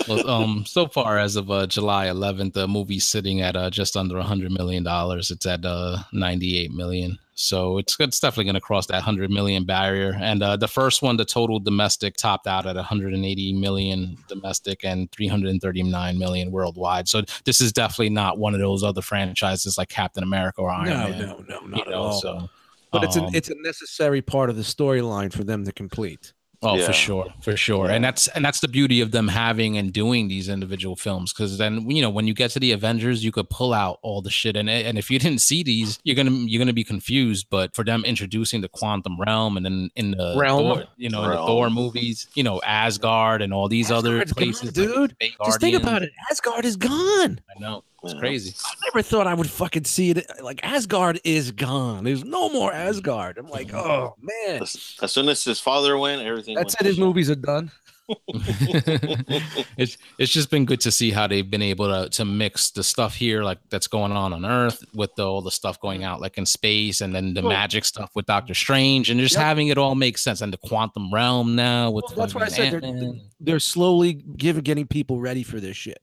Well, 0.09 0.29
um, 0.29 0.65
so 0.67 0.87
far 0.87 1.19
as 1.19 1.37
of 1.37 1.51
uh, 1.51 1.67
July 1.67 2.07
11th, 2.07 2.53
the 2.55 2.69
movie's 2.69 3.05
sitting 3.05 3.41
at 3.41 3.57
uh, 3.57 3.71
just 3.71 3.97
under 3.97 4.17
100 4.17 4.53
million 4.53 4.83
dollars. 4.83 5.31
It's 5.31 5.47
at 5.47 5.65
uh, 5.65 5.99
98 6.13 6.73
million. 6.73 7.19
So 7.39 7.77
it's, 7.77 7.97
it's 8.01 8.19
definitely 8.19 8.45
going 8.45 8.55
to 8.55 8.61
cross 8.63 8.87
that 8.87 8.95
100 8.95 9.31
million 9.31 9.65
barrier. 9.65 10.17
And 10.19 10.43
uh, 10.43 10.57
the 10.57 10.69
first 10.69 11.03
one, 11.03 11.19
the 11.19 11.25
total 11.25 11.61
domestic, 11.61 12.17
topped 12.17 12.47
out 12.47 12.67
at 12.67 12.77
180 12.77 13.53
million 13.53 14.17
domestic 14.27 14.85
and 14.85 15.11
339 15.13 16.19
million 16.19 16.51
worldwide. 16.51 17.09
So 17.09 17.23
this 17.45 17.61
is 17.61 17.73
definitely 17.73 18.11
not 18.11 18.39
one 18.39 18.55
of 18.55 18.61
those 18.61 18.83
other 18.83 19.03
franchises 19.03 19.77
like 19.77 19.91
Captain 19.91 20.23
America 20.23 20.63
or 20.63 20.71
Iron 20.71 20.89
No, 20.89 21.09
Man. 21.09 21.19
no, 21.19 21.45
no, 21.47 21.61
you 21.61 21.69
not 21.69 21.81
at 21.81 21.91
know, 21.91 22.03
all. 22.03 22.21
So, 22.21 22.49
but 22.91 23.05
it's 23.05 23.17
an 23.17 23.25
um, 23.25 23.31
it's 23.35 23.51
a 23.51 23.55
necessary 23.63 24.23
part 24.23 24.49
of 24.49 24.57
the 24.57 24.63
storyline 24.63 25.31
for 25.31 25.45
them 25.45 25.65
to 25.67 25.73
complete. 25.73 26.33
Oh, 26.63 26.77
Yeah. 26.77 26.87
for 26.87 26.93
sure, 26.93 27.27
for 27.43 27.57
sure, 27.57 27.91
and 27.91 28.03
that's 28.05 28.29
and 28.29 28.45
that's 28.45 28.61
the 28.61 28.69
beauty 28.69 29.01
of 29.01 29.11
them 29.11 29.29
having 29.29 29.77
and 29.77 29.93
doing 29.93 30.29
these 30.29 30.49
individual 30.49 30.97
films. 30.97 31.33
Because 31.33 31.59
then 31.59 31.89
you 31.91 32.01
know 32.03 32.11
when 32.11 32.27
you 32.27 32.35
get 32.35 32.51
to 32.53 32.61
the 32.61 32.73
Avengers, 32.73 33.23
you 33.25 33.31
could 33.33 33.51
pull 33.51 33.75
out 33.75 33.99
all 34.03 34.23
the 34.23 34.31
shit, 34.31 34.57
and 34.57 34.69
and 34.71 34.97
if 34.99 35.11
you 35.11 35.19
didn't 35.19 35.41
see 35.41 35.63
these, 35.63 35.99
you're 36.05 36.17
gonna 36.17 36.31
you're 36.31 36.59
gonna 36.59 36.73
be 36.73 36.85
confused. 36.85 37.47
But 37.51 37.75
for 37.75 37.85
them 37.85 38.05
introducing 38.05 38.61
the 38.63 38.69
quantum 38.69 39.21
realm, 39.21 39.57
and 39.57 39.65
then 39.67 39.91
in 39.97 40.13
the 40.13 40.35
Realm. 40.37 40.77
Thor, 40.79 40.85
you 40.97 41.11
know, 41.11 41.23
in 41.23 41.31
the 41.31 41.37
Realm. 41.37 41.47
Thor 41.47 41.71
movies, 41.71 42.27
you 42.35 42.43
know, 42.43 42.61
Asgard 42.63 43.43
and 43.43 43.53
all 43.53 43.69
these 43.69 43.91
other 43.91 44.21
Asgard's 44.23 44.33
gone, 44.33 44.45
places, 44.45 44.73
dude. 44.73 45.17
Just 45.45 45.61
think 45.61 45.77
about 45.77 46.03
it. 46.03 46.11
Asgard 46.31 46.65
is 46.65 46.77
gone. 46.77 47.41
I 47.55 47.61
know 47.61 47.85
it's 48.07 48.15
Yeah. 48.15 48.21
crazy. 48.21 48.55
I 48.65 48.75
never 48.87 49.03
thought 49.03 49.27
I 49.27 49.35
would 49.35 49.51
fucking 49.51 49.85
see 49.85 50.11
it. 50.11 50.27
Like 50.43 50.61
Asgard 50.65 51.21
is 51.25 51.51
gone. 51.51 52.05
There's 52.05 52.25
no 52.25 52.49
more 52.49 52.73
mm. 52.73 52.75
Asgard. 52.75 53.39
I'm 53.39 53.49
like, 53.49 53.75
oh 53.75 54.17
man. 54.21 54.63
As, 54.63 54.97
as 55.03 55.13
soon 55.13 55.29
as 55.29 55.45
his 55.45 55.61
father 55.61 55.99
went, 55.99 56.23
everything. 56.23 56.55
That's 56.55 56.75
went 56.75 56.81
it. 56.83 56.87
His 56.87 56.97
shit. 56.97 57.05
movies 57.05 57.31
are 57.31 57.35
done. 57.35 57.71
it's 58.29 59.99
it's 60.19 60.33
just 60.33 60.49
been 60.49 60.65
good 60.65 60.79
to 60.81 60.93
see 60.93 61.11
how 61.11 61.27
they've 61.27 61.51
been 61.51 61.63
able 61.63 61.89
to 61.89 62.09
to 62.09 62.25
mix 62.25 62.71
the 62.71 62.85
stuff 62.85 63.17
here 63.17 63.43
like 63.43 63.59
that's 63.69 63.89
going 63.89 64.13
on 64.13 64.33
on 64.33 64.47
Earth 64.47 64.85
with 64.95 65.13
the, 65.17 65.27
all 65.27 65.43
the 65.43 65.51
stuff 65.51 65.81
going 65.81 66.03
mm. 66.03 66.05
out 66.05 66.21
like 66.21 66.39
in 66.39 66.47
space, 66.47 67.01
and 67.01 67.13
then 67.13 67.35
the 67.35 67.43
Well- 67.43 67.51
magic 67.51 67.85
stuff 67.85 68.13
with 68.15 68.27
Doctor 68.27 68.55
Strange, 68.55 69.11
and 69.11 69.19
just 69.19 69.35
Yep. 69.35 69.43
having 69.43 69.69
it 69.69 69.79
all 69.79 69.97
make 69.97 70.19
sense, 70.19 70.41
and 70.41 70.53
the 70.53 70.59
quantum 70.59 71.13
realm 71.13 71.57
now 71.57 71.91
with 71.91 72.05
Well, 72.11 72.27
that's 72.27 72.35
what 72.35 72.45
I 72.45 72.49
said. 72.49 72.81
They're, 72.81 73.13
they're 73.41 73.61
slowly 73.61 74.13
giving 74.13 74.63
getting 74.63 74.87
people 74.87 75.21
ready 75.21 75.43
for 75.43 75.59
this 75.59 75.77
shit. 75.77 75.99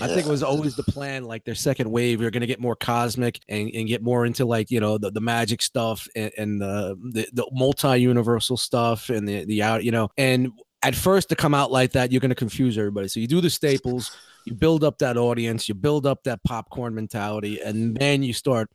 I 0.00 0.08
think 0.08 0.26
it 0.26 0.30
was 0.30 0.42
always 0.42 0.76
the 0.76 0.82
plan. 0.82 1.24
Like 1.24 1.44
their 1.44 1.54
second 1.54 1.90
wave, 1.90 2.20
you're 2.20 2.30
going 2.30 2.42
to 2.42 2.46
get 2.46 2.60
more 2.60 2.76
cosmic 2.76 3.40
and, 3.48 3.70
and 3.74 3.88
get 3.88 4.02
more 4.02 4.26
into 4.26 4.44
like 4.44 4.70
you 4.70 4.80
know 4.80 4.98
the, 4.98 5.10
the 5.10 5.20
magic 5.20 5.62
stuff 5.62 6.06
and, 6.14 6.30
and 6.36 6.60
the, 6.60 6.96
the 7.12 7.28
the 7.32 7.50
multi 7.52 8.00
universal 8.00 8.56
stuff 8.56 9.08
and 9.08 9.26
the 9.26 9.44
the 9.44 9.62
out 9.62 9.84
you 9.84 9.90
know. 9.90 10.10
And 10.18 10.52
at 10.82 10.94
first 10.94 11.28
to 11.30 11.36
come 11.36 11.54
out 11.54 11.70
like 11.70 11.92
that, 11.92 12.12
you're 12.12 12.20
going 12.20 12.30
to 12.30 12.34
confuse 12.34 12.76
everybody. 12.78 13.08
So 13.08 13.20
you 13.20 13.26
do 13.26 13.40
the 13.40 13.50
staples, 13.50 14.16
you 14.44 14.54
build 14.54 14.84
up 14.84 14.98
that 14.98 15.16
audience, 15.16 15.68
you 15.68 15.74
build 15.74 16.06
up 16.06 16.24
that 16.24 16.42
popcorn 16.44 16.94
mentality, 16.94 17.60
and 17.60 17.96
then 17.96 18.22
you 18.22 18.32
start 18.32 18.70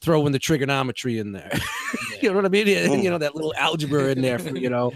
throwing 0.00 0.32
the 0.32 0.38
trigonometry 0.38 1.18
in 1.18 1.32
there. 1.32 1.52
you 2.22 2.30
know 2.30 2.36
what 2.36 2.44
I 2.44 2.48
mean? 2.48 2.66
You 2.66 3.10
know 3.10 3.18
that 3.18 3.34
little 3.34 3.54
algebra 3.56 4.06
in 4.06 4.22
there 4.22 4.38
for 4.38 4.56
you 4.56 4.70
know. 4.70 4.92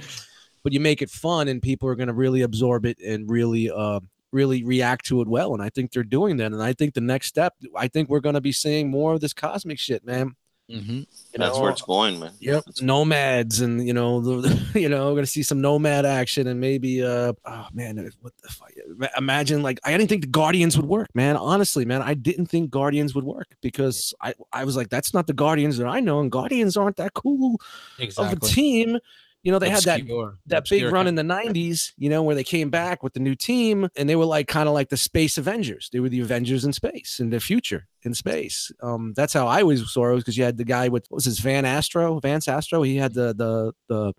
But 0.63 0.75
you 0.75 0.81
make 0.81 1.01
it 1.01 1.09
fun, 1.09 1.49
and 1.49 1.63
people 1.63 1.89
are 1.89 1.95
going 1.95 2.09
to 2.09 2.15
really 2.15 2.43
absorb 2.43 2.85
it 2.85 2.99
and 3.01 3.31
really 3.31 3.71
uh 3.71 4.01
really 4.33 4.65
react 4.65 5.07
to 5.07 5.21
it 5.21 5.29
well. 5.29 5.55
And 5.55 5.63
I 5.63 5.69
think 5.69 5.93
they're 5.93 6.03
doing 6.03 6.37
that. 6.39 6.53
And 6.53 6.63
I 6.63 6.73
think 6.73 6.95
the 6.95 7.01
next 7.01 7.27
step, 7.27 7.55
I 7.77 7.89
think 7.89 8.09
we're 8.09 8.21
going 8.21 8.35
to 8.35 8.41
be 8.41 8.53
seeing 8.53 8.91
more 8.91 9.15
of 9.15 9.21
this 9.21 9.33
cosmic 9.33 9.79
shit, 9.79 10.05
man. 10.05 10.35
Mhm. 10.71 10.89
You 10.89 11.07
That's 11.35 11.57
know, 11.57 11.63
where 11.63 11.71
it's 11.73 11.83
going, 11.83 12.21
man. 12.21 12.31
Yep, 12.39 12.65
nomads, 12.81 13.61
and 13.61 13.85
you 13.85 13.93
know, 13.93 14.21
the, 14.21 14.71
you 14.81 14.89
know, 14.89 15.09
we're 15.09 15.17
gonna 15.17 15.27
see 15.27 15.43
some 15.43 15.61
nomad 15.61 16.07
action, 16.07 16.47
and 16.47 16.61
maybe, 16.61 17.03
uh, 17.03 17.33
oh 17.45 17.67
man, 17.73 18.09
what 18.21 18.33
the 18.41 18.49
fuck? 18.49 18.71
Imagine 19.17 19.63
like 19.63 19.81
I 19.85 19.91
didn't 19.91 20.09
think 20.09 20.23
the 20.23 20.29
Guardians 20.29 20.77
would 20.77 20.87
work, 20.87 21.09
man. 21.15 21.37
Honestly, 21.37 21.85
man, 21.85 22.03
I 22.03 22.15
didn't 22.15 22.47
think 22.47 22.71
Guardians 22.71 23.15
would 23.17 23.25
work 23.25 23.49
because 23.61 24.15
I, 24.21 24.35
I 24.53 24.65
was 24.65 24.77
like, 24.77 24.91
that's 24.91 25.13
not 25.13 25.27
the 25.27 25.33
Guardians 25.33 25.77
that 25.79 25.89
I 25.89 25.99
know, 25.99 26.21
and 26.21 26.31
Guardians 26.31 26.77
aren't 26.77 26.97
that 26.97 27.15
cool 27.15 27.61
of 27.99 28.33
a 28.33 28.37
team. 28.37 28.99
You 29.43 29.51
know, 29.53 29.59
they 29.59 29.71
had 29.71 29.83
that 29.85 30.01
Obscure- 30.01 30.39
that 30.49 30.69
big 30.69 30.85
run 30.93 31.07
in 31.07 31.15
the 31.15 31.23
90s, 31.23 31.93
you 31.97 32.11
know, 32.11 32.23
where 32.23 32.35
they 32.35 32.45
came 32.45 32.69
back 32.69 33.03
with 33.03 33.15
the 33.15 33.21
new 33.21 33.35
team 33.35 33.89
and 33.97 34.07
they 34.07 34.15
were 34.17 34.27
like 34.27 34.49
kind 34.49 34.69
of 34.69 34.75
like 34.75 34.91
the 34.91 34.99
space 34.99 35.39
Avengers. 35.39 35.89
They 35.93 36.01
were 36.01 36.11
the 36.11 36.21
Avengers 36.21 36.67
in 36.67 36.75
space 36.75 37.21
in 37.21 37.31
the 37.31 37.41
future 37.41 37.87
in 38.03 38.13
space. 38.13 38.71
Um, 38.83 39.15
that's 39.17 39.33
how 39.33 39.47
I 39.47 39.63
always 39.63 39.91
saw 39.91 40.13
it 40.13 40.17
because 40.19 40.37
you 40.37 40.45
had 40.45 40.59
the 40.59 40.65
guy 40.65 40.89
with 40.89 41.07
what 41.09 41.17
was 41.17 41.25
his 41.25 41.39
Van 41.39 41.65
Astro, 41.65 42.21
Vance 42.21 42.49
Astro. 42.49 42.83
He 42.83 42.97
had 42.97 43.15
the 43.15 43.33
the 43.35 43.73
the 43.89 44.13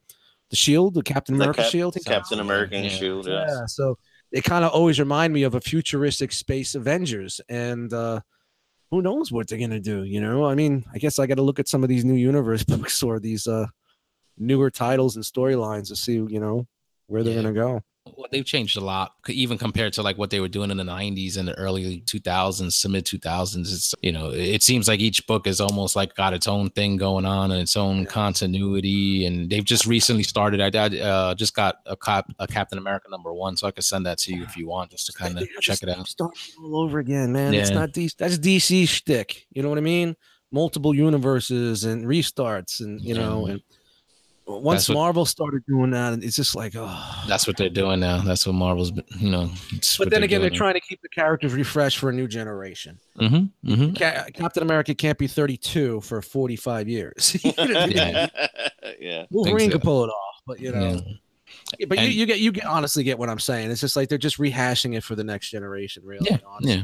the 0.49 0.55
shield, 0.55 0.95
the 0.95 1.03
Captain 1.03 1.37
The 1.37 1.43
America 1.43 1.61
Cap- 1.61 1.71
shield. 1.71 1.97
Captain 2.03 2.39
American 2.39 2.83
Yeah. 2.83 2.89
shield. 2.89 3.27
Yeah. 3.27 3.45
Yeah. 3.47 3.65
So 3.67 3.99
they 4.31 4.41
kind 4.41 4.65
of 4.65 4.71
always 4.71 4.99
remind 4.99 5.33
me 5.33 5.43
of 5.43 5.53
a 5.53 5.61
futuristic 5.61 6.31
space 6.31 6.73
Avengers. 6.73 7.39
And 7.47 7.93
uh 7.93 8.21
who 8.89 9.01
knows 9.03 9.31
what 9.31 9.47
they're 9.47 9.59
gonna 9.59 9.79
do, 9.79 10.03
you 10.03 10.19
know? 10.19 10.45
I 10.45 10.55
mean, 10.55 10.83
I 10.91 10.97
guess 10.97 11.19
I 11.19 11.27
gotta 11.27 11.43
look 11.43 11.59
at 11.59 11.67
some 11.67 11.83
of 11.83 11.89
these 11.89 12.03
new 12.03 12.15
universe 12.15 12.63
books 12.73 13.03
or 13.03 13.19
these 13.19 13.45
uh 13.47 13.67
newer 14.41 14.69
titles 14.71 15.15
and 15.15 15.23
storylines 15.23 15.87
to 15.87 15.95
see, 15.95 16.13
you 16.13 16.39
know, 16.39 16.67
where 17.07 17.23
they're 17.23 17.33
Yeah. 17.35 17.41
gonna 17.43 17.53
go. 17.53 17.83
Well, 18.17 18.25
they've 18.31 18.43
changed 18.43 18.77
a 18.77 18.81
lot, 18.81 19.11
even 19.29 19.59
compared 19.59 19.93
to 19.93 20.01
like 20.01 20.17
what 20.17 20.31
they 20.31 20.39
were 20.39 20.47
doing 20.47 20.71
in 20.71 20.77
the 20.77 20.83
'90s 20.83 21.37
and 21.37 21.47
the 21.47 21.53
early 21.53 22.01
2000s 22.01 22.81
to 22.81 22.89
mid 22.89 23.05
2000s. 23.05 23.71
It's 23.71 23.93
you 24.01 24.11
know, 24.11 24.31
it 24.31 24.63
seems 24.63 24.87
like 24.87 24.99
each 24.99 25.27
book 25.27 25.45
is 25.45 25.61
almost 25.61 25.95
like 25.95 26.15
got 26.15 26.33
its 26.33 26.47
own 26.47 26.71
thing 26.71 26.97
going 26.97 27.25
on 27.25 27.51
and 27.51 27.61
its 27.61 27.77
own 27.77 28.07
continuity. 28.07 29.25
And 29.27 29.51
they've 29.51 29.63
just 29.63 29.85
recently 29.85 30.23
started. 30.23 30.61
I, 30.61 30.85
I 30.85 30.99
uh, 30.99 31.35
just 31.35 31.53
got 31.53 31.75
a 31.85 31.95
cop, 31.95 32.25
a 32.39 32.47
Captain 32.47 32.79
America 32.79 33.07
number 33.09 33.31
one, 33.33 33.55
so 33.55 33.67
I 33.67 33.71
could 33.71 33.83
send 33.83 34.07
that 34.07 34.17
to 34.19 34.35
you 34.35 34.43
if 34.43 34.57
you 34.57 34.67
want, 34.67 34.89
just 34.89 35.05
to 35.05 35.13
kind 35.13 35.37
of 35.37 35.47
check 35.61 35.83
it 35.83 35.89
out. 35.89 36.07
Starting 36.07 36.39
all 36.59 36.81
over 36.81 36.97
again, 36.97 37.31
man. 37.31 37.53
It's 37.53 37.69
not 37.69 37.91
DC. 37.91 38.15
That's 38.17 38.39
DC 38.39 38.87
shtick. 38.87 39.45
You 39.51 39.61
know 39.61 39.69
what 39.69 39.77
I 39.77 39.81
mean? 39.81 40.15
Multiple 40.51 40.95
universes 40.95 41.83
and 41.83 42.05
restarts, 42.05 42.79
and 42.81 42.99
you 43.01 43.13
know, 43.13 43.45
and 43.45 43.61
once 44.45 44.89
what- 44.89 44.95
Marvel 44.95 45.25
started 45.25 45.63
doing 45.67 45.91
that, 45.91 46.23
it's 46.23 46.35
just 46.35 46.55
like, 46.55 46.73
oh. 46.75 47.23
That's 47.27 47.47
what 47.47 47.57
they're 47.57 47.69
doing 47.69 47.99
now. 47.99 48.21
That's 48.21 48.45
what 48.45 48.53
Marvel's, 48.53 48.91
been- 48.91 49.05
you 49.19 49.29
know. 49.31 49.49
but 49.97 50.09
then 50.09 50.23
again, 50.23 50.41
they're 50.41 50.49
trying 50.49 50.73
to 50.73 50.79
keep 50.81 51.01
the 51.01 51.09
characters 51.09 51.53
refreshed 51.53 51.97
for 51.99 52.09
a 52.09 52.13
new 52.13 52.27
generation. 52.27 52.99
Mm-hmm, 53.19 53.71
mm-hmm. 53.71 53.93
Ca- 53.93 54.25
Captain 54.33 54.63
America 54.63 54.93
can't 54.95 55.17
be 55.17 55.27
32 55.27 56.01
for 56.01 56.21
45 56.21 56.87
years. 56.89 57.37
You 57.43 57.53
know 57.57 57.63
what 57.65 57.75
I? 57.77 57.85
Yeah. 57.87 58.27
yeah. 58.99 59.25
Wolverine 59.31 59.69
so. 59.69 59.77
could 59.77 59.83
pull 59.83 60.03
it 60.03 60.09
off, 60.09 60.35
but 60.45 60.59
you 60.59 60.71
know, 60.71 61.01
Yeah. 61.77 61.85
but 61.87 61.99
you, 61.99 62.07
you 62.07 62.25
get 62.25 62.39
you 62.39 62.51
get 62.51 62.65
honestly 62.65 63.03
get 63.03 63.17
what 63.19 63.29
I'm 63.29 63.39
saying. 63.39 63.71
It's 63.71 63.81
just 63.81 63.95
like 63.95 64.09
they're 64.09 64.17
just 64.17 64.37
rehashing 64.37 64.95
it 64.95 65.03
for 65.03 65.15
the 65.15 65.23
next 65.23 65.49
generation, 65.49 66.03
really. 66.05 66.27
Yeah, 66.29 66.37
honestly. 66.47 66.73
yeah. 66.75 66.83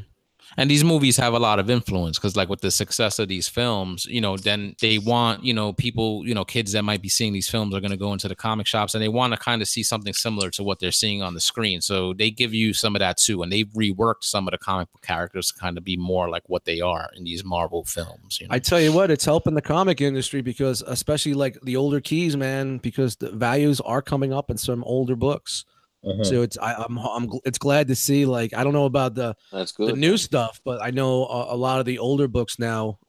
And 0.58 0.72
these 0.72 0.84
movies 0.84 1.18
have 1.18 1.34
a 1.34 1.40
lot 1.40 1.60
of 1.60 1.70
influence 1.70 2.18
because, 2.18 2.36
like, 2.36 2.50
with 2.50 2.62
the 2.62 2.72
success 2.72 3.20
of 3.20 3.28
these 3.28 3.48
films, 3.48 4.08
you 4.08 4.20
know, 4.20 4.38
then 4.38 4.76
they 4.82 4.98
want, 4.98 5.44
you 5.44 5.54
know, 5.54 5.72
people, 5.72 6.28
you 6.28 6.34
know, 6.34 6.44
kids 6.44 6.72
that 6.72 6.82
might 6.82 7.02
be 7.02 7.10
seeing 7.10 7.32
these 7.32 7.48
films 7.48 7.76
are 7.76 7.80
going 7.80 7.92
to 7.92 7.98
go 7.98 8.12
into 8.12 8.28
the 8.28 8.36
comic 8.36 8.66
shops 8.66 8.96
and 8.96 9.04
they 9.04 9.08
want 9.08 9.34
to 9.34 9.40
kind 9.40 9.62
of 9.62 9.68
see 9.68 9.84
something 9.84 10.14
similar 10.14 10.50
to 10.50 10.64
what 10.64 10.80
they're 10.80 10.92
seeing 10.92 11.22
on 11.22 11.36
the 11.36 11.40
screen. 11.40 11.80
So 11.80 12.14
they 12.14 12.32
give 12.32 12.56
you 12.56 12.74
some 12.74 12.96
of 12.96 13.02
that 13.02 13.18
too. 13.18 13.44
And 13.44 13.52
they've 13.52 13.68
reworked 13.68 14.24
some 14.24 14.48
of 14.48 14.52
the 14.52 14.58
comic 14.58 14.92
book 14.92 15.04
characters 15.04 15.52
to 15.52 15.60
kind 15.60 15.78
of 15.78 15.84
be 15.84 15.96
more 15.96 16.28
like 16.28 16.44
what 16.48 16.66
they 16.66 16.82
are 16.82 17.10
in 17.16 17.24
these 17.24 17.44
Marvel 17.44 17.84
films. 17.84 18.42
You 18.42 18.48
know? 18.48 18.56
I 18.56 18.60
tell 18.60 18.82
you 18.82 18.92
what, 18.92 19.12
it's 19.12 19.26
helping 19.26 19.54
the 19.54 19.62
comic 19.62 20.02
industry 20.02 20.42
because, 20.42 20.82
especially 20.82 21.36
like 21.36 21.60
the 21.62 21.76
older 21.76 22.02
keys, 22.02 22.36
man, 22.36 22.80
because 22.80 23.16
the 23.18 23.30
values 23.30 23.80
are 23.82 24.02
coming 24.02 24.34
up 24.34 24.50
in 24.50 24.58
some 24.58 24.84
older 24.86 25.16
books. 25.16 25.66
So 26.24 26.42
it's 26.42 26.58
I, 26.58 26.74
I'm 26.74 26.98
I'm 26.98 27.30
it's 27.46 27.58
glad 27.58 27.88
to 27.90 27.96
see. 27.96 28.26
Like 28.26 28.54
I 28.54 28.64
don't 28.64 28.74
know 28.74 28.86
about 28.86 29.16
the 29.16 29.36
That's 29.52 29.72
good 29.72 29.90
the 29.90 29.98
new 29.98 30.18
stuff, 30.18 30.60
but 30.66 30.82
I 30.82 30.92
know 30.92 31.26
a, 31.28 31.54
a 31.54 31.58
lot 31.58 31.80
of 31.80 31.86
the 31.86 32.00
older 32.00 32.28
books 32.28 32.58
now. 32.60 33.00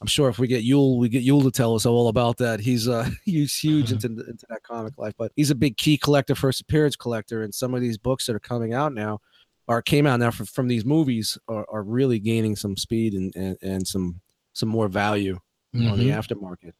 I'm 0.00 0.06
sure 0.08 0.28
if 0.28 0.38
we 0.38 0.46
get 0.48 0.64
Yule, 0.64 0.98
we 0.98 1.08
get 1.08 1.22
Yule 1.22 1.42
to 1.44 1.50
tell 1.50 1.74
us 1.74 1.86
all 1.86 2.08
about 2.08 2.36
that. 2.38 2.60
He's 2.60 2.88
uh 2.88 3.08
he's 3.24 3.56
huge 3.56 3.90
into 3.92 4.06
into 4.08 4.46
that 4.50 4.62
comic 4.62 4.98
life, 4.98 5.14
but 5.16 5.32
he's 5.36 5.50
a 5.50 5.54
big 5.54 5.76
key 5.76 5.96
collector, 5.96 6.34
first 6.34 6.60
appearance 6.60 6.96
collector, 6.96 7.42
and 7.42 7.54
some 7.54 7.74
of 7.74 7.80
these 7.80 7.96
books 7.98 8.26
that 8.26 8.36
are 8.36 8.40
coming 8.40 8.74
out 8.74 8.92
now, 8.92 9.20
or 9.66 9.80
came 9.80 10.06
out 10.06 10.20
now 10.20 10.30
from, 10.30 10.46
from 10.46 10.68
these 10.68 10.84
movies, 10.84 11.38
are, 11.48 11.66
are 11.72 11.82
really 11.82 12.18
gaining 12.18 12.54
some 12.56 12.76
speed 12.76 13.14
and, 13.14 13.32
and 13.34 13.56
and 13.62 13.88
some 13.88 14.20
some 14.52 14.68
more 14.68 14.88
value 14.88 15.38
on 15.74 15.98
the 15.98 16.08
Mhm. 16.08 16.18
aftermarket. 16.18 16.72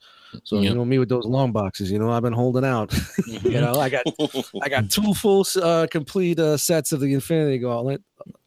So 0.42 0.56
Yep. 0.56 0.64
you 0.64 0.74
know 0.74 0.84
me 0.84 0.98
with 0.98 1.08
those 1.08 1.24
long 1.24 1.52
boxes, 1.52 1.90
you 1.90 1.98
know 1.98 2.10
I've 2.10 2.22
been 2.22 2.32
holding 2.32 2.64
out. 2.64 2.92
you 3.26 3.38
Mhm. 3.38 3.60
know 3.60 3.74
I 3.80 3.88
got 3.88 4.04
I 4.62 4.68
got 4.68 4.90
two 4.90 5.14
full 5.14 5.46
uh, 5.62 5.86
complete 5.90 6.38
uh, 6.38 6.56
sets 6.56 6.92
of 6.92 7.00
the 7.00 7.14
Infinity 7.14 7.58
Gauntlet. 7.58 8.02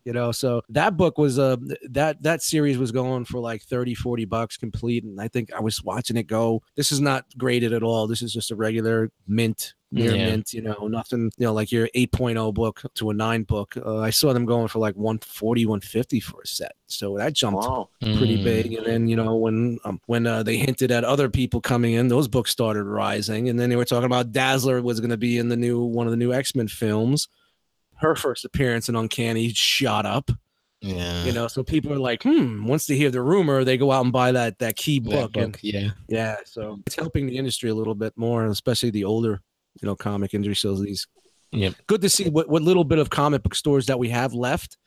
You 0.05 0.13
know, 0.13 0.31
so 0.31 0.61
that 0.69 0.95
book 0.97 1.17
was 1.17 1.37
uh 1.37 1.57
that 1.89 2.21
that 2.23 2.41
series 2.41 2.77
was 2.77 2.91
going 2.91 3.25
for 3.25 3.39
like 3.39 3.61
30 3.63 3.93
40 3.93 4.25
bucks 4.25 4.55
complete 4.57 5.03
and 5.03 5.19
I 5.19 5.27
think 5.27 5.51
I 5.53 5.59
was 5.59 5.83
watching 5.83 6.15
it 6.17 6.27
go. 6.27 6.61
This 6.75 6.91
is 6.91 7.01
not 7.01 7.25
graded 7.37 7.73
at 7.73 7.83
all. 7.83 8.07
This 8.07 8.21
is 8.21 8.31
just 8.31 8.49
a 8.51 8.55
regular 8.55 9.11
mint 9.27 9.73
near 9.91 10.13
Yeah. 10.15 10.25
mint, 10.31 10.53
you 10.53 10.61
know, 10.61 10.87
nothing, 10.89 11.31
you 11.37 11.45
know, 11.45 11.53
like 11.53 11.71
your 11.71 11.87
8.0 11.95 12.53
book 12.53 12.81
to 12.95 13.09
a 13.09 13.13
9 13.13 13.43
book. 13.43 13.75
Uh, 13.77 13.99
I 13.99 14.09
saw 14.09 14.33
them 14.33 14.45
going 14.45 14.67
for 14.67 14.79
like 14.79 14.95
140 14.95 15.65
150 15.65 16.19
for 16.19 16.41
a 16.41 16.47
set. 16.47 16.73
So 16.87 17.17
that 17.17 17.33
jumped 17.33 17.61
wow. 17.63 17.89
pretty 18.01 18.37
Mm. 18.39 18.43
big. 18.43 18.73
And 18.73 18.85
then 18.85 19.07
you 19.07 19.15
know 19.15 19.35
when 19.35 19.79
um, 19.85 20.01
when 20.07 20.27
uh, 20.27 20.43
they 20.43 20.57
hinted 20.57 20.91
at 20.91 21.03
other 21.03 21.29
people 21.29 21.61
coming 21.61 21.93
in, 21.93 22.07
those 22.09 22.27
books 22.27 22.51
started 22.51 22.83
rising. 22.83 23.47
And 23.49 23.59
then 23.59 23.69
they 23.69 23.75
were 23.77 23.85
talking 23.85 24.05
about 24.05 24.31
Dazzler 24.31 24.81
was 24.81 24.99
going 24.99 25.09
to 25.11 25.17
be 25.17 25.37
in 25.37 25.49
the 25.49 25.57
new 25.57 25.81
one 25.81 26.05
of 26.07 26.11
the 26.11 26.17
new 26.17 26.33
X 26.33 26.53
Men 26.55 26.67
films. 26.67 27.27
Her 27.95 28.13
first 28.15 28.45
appearance 28.45 28.89
in 28.89 28.95
Uncanny 28.95 29.49
shot 29.49 30.05
up. 30.05 30.29
Yeah. 30.81 31.23
You 31.23 31.31
know, 31.31 31.47
so 31.47 31.63
people 31.63 31.91
are 31.91 31.97
like, 31.97 32.21
hmm. 32.21 32.67
Once 32.67 32.85
they 32.85 32.95
hear 32.95 33.09
the 33.09 33.21
rumor, 33.23 33.63
they 33.63 33.77
go 33.77 33.91
out 33.91 34.03
and 34.03 34.13
buy 34.13 34.31
that 34.33 34.59
that 34.59 34.75
key 34.75 34.99
That 34.99 35.09
book. 35.09 35.31
book, 35.33 35.43
And 35.43 35.57
yeah. 35.63 35.89
yeah, 36.07 36.35
so 36.45 36.79
it's 36.85 36.95
helping 36.95 37.25
the 37.25 37.35
industry 37.37 37.71
a 37.71 37.75
little 37.75 37.95
bit 37.95 38.13
more, 38.15 38.43
and 38.43 38.51
especially 38.51 38.91
the 38.91 39.03
older, 39.03 39.41
you 39.81 39.85
know, 39.87 39.95
comic 39.95 40.33
industry. 40.33 40.55
So 40.55 40.75
these, 40.81 41.07
Yep. 41.51 41.75
good 41.87 42.01
to 42.01 42.09
see 42.09 42.29
what 42.29 42.49
what 42.49 42.61
little 42.61 42.83
bit 42.83 42.99
of 42.99 43.09
comic 43.09 43.43
book 43.43 43.55
stores 43.55 43.85
that 43.87 43.97
we 43.99 44.09
have 44.09 44.33
left. 44.33 44.77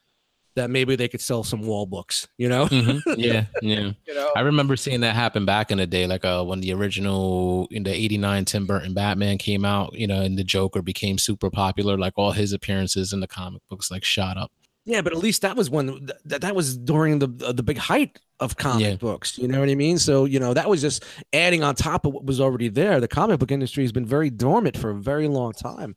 That 0.56 0.68
maybe 0.68 0.96
they 0.96 1.06
could 1.06 1.20
sell 1.20 1.44
some 1.44 1.62
wall 1.62 1.86
books. 1.86 2.26
You 2.36 2.48
know. 2.48 2.66
Mhm. 2.66 3.00
Yeah. 3.16 3.44
Yeah. 3.62 3.92
You 4.06 4.14
know. 4.14 4.32
I 4.34 4.40
remember 4.40 4.74
seeing 4.76 5.00
that 5.02 5.14
happen 5.14 5.44
back 5.44 5.70
in 5.70 5.78
the 5.78 5.86
day, 5.86 6.06
like 6.08 6.24
uh, 6.24 6.42
when 6.44 6.60
the 6.60 6.72
original 6.74 7.68
in 7.70 7.84
the 7.84 7.94
'89 7.94 8.44
Tim 8.46 8.66
Burton 8.66 8.92
Batman 8.92 9.38
came 9.38 9.64
out, 9.64 9.94
you 9.94 10.08
know, 10.08 10.20
and 10.20 10.36
the 10.36 10.42
Joker 10.44 10.82
became 10.82 11.18
super 11.18 11.50
popular. 11.50 11.96
Like 11.96 12.14
all 12.16 12.32
his 12.32 12.52
appearances 12.52 13.12
in 13.12 13.20
the 13.20 13.28
comic 13.28 13.62
books, 13.70 13.90
like 13.92 14.02
shot 14.04 14.36
up. 14.36 14.50
Yeah, 14.86 15.02
but 15.02 15.12
at 15.12 15.18
least 15.18 15.42
that 15.42 15.56
was 15.56 15.68
when 15.70 16.08
that 16.24 16.40
that 16.40 16.54
was 16.54 16.76
during 16.76 17.18
the 17.18 17.28
uh, 17.46 17.52
the 17.52 17.62
big 17.62 17.76
height 17.78 18.18
of 18.40 18.56
comic 18.56 18.80
Yeah. 18.86 18.94
books. 18.96 19.36
You 19.38 19.46
know 19.46 19.60
what 19.60 19.68
I 19.68 19.74
mean? 19.74 19.98
So 19.98 20.24
you 20.24 20.40
know 20.40 20.54
that 20.54 20.68
was 20.68 20.80
just 20.80 21.04
adding 21.32 21.62
on 21.62 21.74
top 21.74 22.06
of 22.06 22.12
what 22.14 22.24
was 22.24 22.40
already 22.40 22.68
there. 22.68 22.98
The 23.00 23.08
comic 23.08 23.38
book 23.40 23.50
industry 23.52 23.84
has 23.84 23.92
been 23.92 24.06
very 24.06 24.30
dormant 24.30 24.76
for 24.78 24.90
a 24.90 24.94
very 24.94 25.28
long 25.28 25.52
time, 25.52 25.96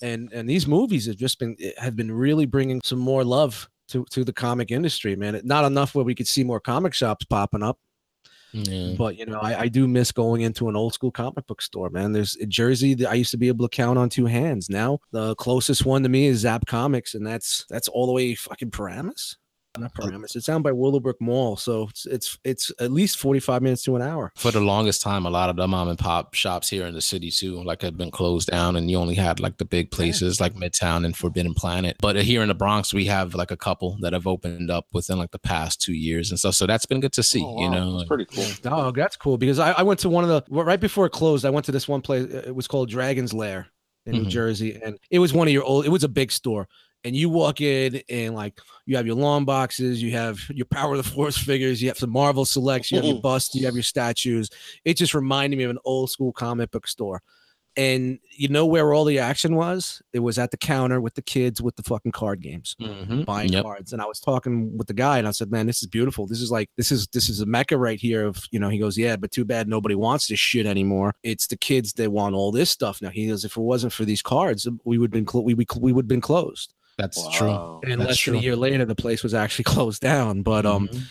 and 0.00 0.32
and 0.32 0.48
these 0.48 0.66
movies 0.68 1.06
have 1.06 1.16
just 1.16 1.38
been 1.40 1.56
eh, 1.60 1.72
have 1.78 1.96
been 1.96 2.12
really 2.12 2.46
bringing 2.46 2.80
some 2.84 3.00
more 3.00 3.24
love 3.24 3.68
to 3.88 4.04
to 4.10 4.24
the 4.24 4.32
comic 4.32 4.70
industry. 4.70 5.16
Man, 5.16 5.40
not 5.44 5.64
enough 5.64 5.94
where 5.94 6.04
we 6.04 6.14
could 6.14 6.28
see 6.28 6.44
more 6.44 6.60
comic 6.60 6.94
shops 6.94 7.24
popping 7.24 7.62
up, 7.64 7.78
Yeah. 8.52 8.94
but 8.96 9.16
you 9.16 9.26
know 9.26 9.38
I, 9.40 9.60
I 9.62 9.68
do 9.68 9.88
miss 9.88 10.12
going 10.12 10.42
into 10.42 10.68
an 10.68 10.76
old 10.76 10.94
school 10.94 11.10
comic 11.10 11.46
book 11.46 11.62
store. 11.62 11.90
Man, 11.90 12.12
there's 12.12 12.36
Jersey 12.48 12.94
that 12.94 13.10
I 13.10 13.14
used 13.14 13.30
to 13.30 13.38
be 13.38 13.48
able 13.48 13.68
to 13.68 13.74
count 13.74 13.98
on 13.98 14.08
two 14.08 14.26
hands. 14.26 14.68
Now 14.68 14.98
the 15.10 15.34
closest 15.36 15.86
one 15.86 16.02
to 16.02 16.08
me 16.08 16.26
is 16.26 16.40
Zapp 16.40 16.66
Comics, 16.66 17.14
and 17.14 17.26
that's 17.26 17.64
that's 17.68 17.88
all 17.88 18.06
the 18.06 18.12
way 18.12 18.34
fucking 18.34 18.70
Paramus. 18.70 19.36
Not 19.78 19.94
Paramus. 19.94 20.36
It's 20.36 20.44
down 20.46 20.60
by 20.60 20.70
Willowbrook 20.72 21.18
Mall, 21.20 21.56
so 21.56 21.84
it's 21.88 22.04
it's 22.04 22.38
it's 22.44 22.70
at 22.78 22.90
least 22.92 23.16
forty 23.18 23.40
five 23.40 23.62
minutes 23.62 23.82
to 23.84 23.96
an 23.96 24.02
hour. 24.02 24.30
For 24.36 24.50
the 24.50 24.60
longest 24.60 25.00
time, 25.00 25.24
a 25.24 25.30
lot 25.30 25.48
of 25.48 25.56
the 25.56 25.66
mom 25.66 25.88
and 25.88 25.98
pop 25.98 26.34
shops 26.34 26.68
here 26.68 26.84
in 26.86 26.92
the 26.92 27.00
city 27.00 27.30
too, 27.30 27.62
like 27.62 27.80
had 27.80 27.96
been 27.96 28.10
closed 28.10 28.50
down, 28.50 28.76
and 28.76 28.90
you 28.90 28.98
only 28.98 29.14
had 29.14 29.40
like 29.40 29.56
the 29.56 29.64
big 29.64 29.90
places 29.90 30.42
like 30.42 30.52
Midtown 30.54 31.06
and 31.06 31.16
Forbidden 31.16 31.54
Planet. 31.54 31.96
But 32.00 32.16
here 32.22 32.42
in 32.42 32.48
the 32.48 32.54
Bronx, 32.54 32.92
we 32.92 33.06
have 33.06 33.34
like 33.34 33.50
a 33.50 33.56
couple 33.56 33.96
that 34.02 34.12
have 34.12 34.26
opened 34.26 34.70
up 34.70 34.88
within 34.92 35.16
like 35.16 35.30
the 35.30 35.38
past 35.38 35.80
two 35.80 35.94
years 35.94 36.28
and 36.30 36.38
stuff. 36.38 36.54
So 36.54 36.66
that's 36.66 36.84
been 36.84 37.00
good 37.00 37.14
to 37.14 37.22
see. 37.22 37.42
Oh, 37.42 37.62
You 37.62 37.70
know, 37.70 37.96
That's 37.96 38.08
pretty 38.08 38.26
cool. 38.26 38.44
Oh, 38.66 38.90
that's 38.90 39.16
cool 39.16 39.38
because 39.38 39.58
I, 39.58 39.72
I 39.72 39.82
went 39.84 40.00
to 40.00 40.10
one 40.10 40.24
of 40.24 40.28
the 40.28 40.44
right 40.50 40.80
before 40.80 41.06
it 41.06 41.12
closed. 41.12 41.46
I 41.46 41.50
went 41.50 41.64
to 41.66 41.72
this 41.72 41.88
one 41.88 42.02
place. 42.02 42.24
It 42.30 42.54
was 42.54 42.68
called 42.68 42.90
Dragon's 42.90 43.32
Lair 43.32 43.68
in 44.04 44.12
New 44.12 44.24
Mhm. 44.24 44.28
Jersey, 44.28 44.78
and 44.84 44.98
it 45.10 45.18
was 45.18 45.32
one 45.32 45.48
of 45.48 45.52
your 45.54 45.62
old. 45.64 45.86
It 45.86 45.90
was 45.90 46.04
a 46.04 46.08
big 46.08 46.30
store, 46.30 46.68
and 47.04 47.14
you 47.16 47.28
walk 47.28 47.60
in 47.60 48.00
and 48.08 48.34
like 48.34 48.58
you 48.86 48.96
have 48.96 49.06
your 49.06 49.16
long 49.16 49.44
boxes, 49.44 50.02
you 50.02 50.12
have 50.12 50.38
your 50.50 50.66
Power 50.66 50.94
of 50.94 51.04
the 51.04 51.10
Force 51.10 51.36
figures, 51.38 51.82
you 51.82 51.88
have 51.88 51.98
some 51.98 52.10
Marvel 52.10 52.44
selects, 52.44 52.90
you 52.90 52.96
have 52.98 53.04
your 53.06 53.20
busts, 53.22 53.54
you 53.54 53.64
have 53.66 53.74
your 53.74 53.82
statues. 53.82 54.50
It 54.84 54.96
just 54.96 55.14
reminded 55.14 55.56
me 55.56 55.64
of 55.64 55.70
an 55.70 55.78
old 55.84 56.10
school 56.10 56.32
comic 56.32 56.70
book 56.70 56.86
store. 56.86 57.22
And 57.74 58.18
you 58.36 58.48
know 58.48 58.66
where 58.66 58.92
all 58.92 59.06
the 59.06 59.18
action 59.18 59.54
was? 59.56 60.02
It 60.12 60.18
was 60.18 60.38
at 60.38 60.50
the 60.50 60.58
counter 60.58 61.00
with 61.00 61.14
the 61.14 61.22
kids 61.22 61.62
with 61.62 61.74
the 61.76 61.82
fucking 61.82 62.12
card 62.12 62.42
games 62.42 62.76
Mhm. 62.78 63.24
buying 63.24 63.50
Yep. 63.50 63.62
cards 63.64 63.92
and 63.94 64.02
i 64.02 64.04
was 64.04 64.20
talking 64.20 64.76
with 64.76 64.88
the 64.88 64.92
guy 64.94 65.16
and 65.18 65.26
i 65.26 65.30
said 65.30 65.50
man 65.50 65.66
this 65.66 65.82
is 65.82 65.88
beautiful 65.88 66.26
this 66.26 66.40
is 66.42 66.50
like 66.50 66.68
this 66.76 66.92
is 66.92 67.06
this 67.08 67.30
is 67.30 67.40
a 67.40 67.46
mecca 67.46 67.76
right 67.78 67.98
here 67.98 68.26
of 68.26 68.44
you 68.50 68.58
know 68.58 68.68
he 68.68 68.76
goes 68.78 68.98
yeah 68.98 69.16
but 69.16 69.30
too 69.30 69.44
bad 69.46 69.68
nobody 69.68 69.94
wants 69.94 70.26
this 70.26 70.38
shit 70.38 70.66
anymore 70.66 71.14
it's 71.22 71.46
the 71.46 71.56
kids 71.56 71.94
that 71.94 72.10
want 72.12 72.34
all 72.34 72.52
this 72.52 72.70
stuff 72.70 73.00
now 73.00 73.08
he 73.08 73.26
goes 73.28 73.44
if 73.44 73.56
it 73.56 73.60
wasn't 73.62 73.92
for 73.92 74.04
these 74.04 74.20
cards 74.22 74.68
we 74.84 74.98
would 74.98 75.10
been 75.10 75.24
clo- 75.24 75.40
we, 75.42 75.54
we, 75.54 75.64
we 75.78 75.92
would 75.92 76.06
been 76.08 76.20
closed 76.20 76.74
That's 76.98 77.18
true. 77.36 77.48
Wow. 77.48 77.80
and 77.84 78.00
That's 78.00 78.08
less 78.10 78.24
than 78.24 78.34
a 78.36 78.38
year 78.38 78.54
later 78.56 78.84
the 78.84 78.94
place 78.94 79.22
was 79.22 79.34
actually 79.34 79.64
closed 79.74 80.00
down 80.02 80.42
but 80.42 80.64
um 80.66 80.88
Mhm. 80.88 81.02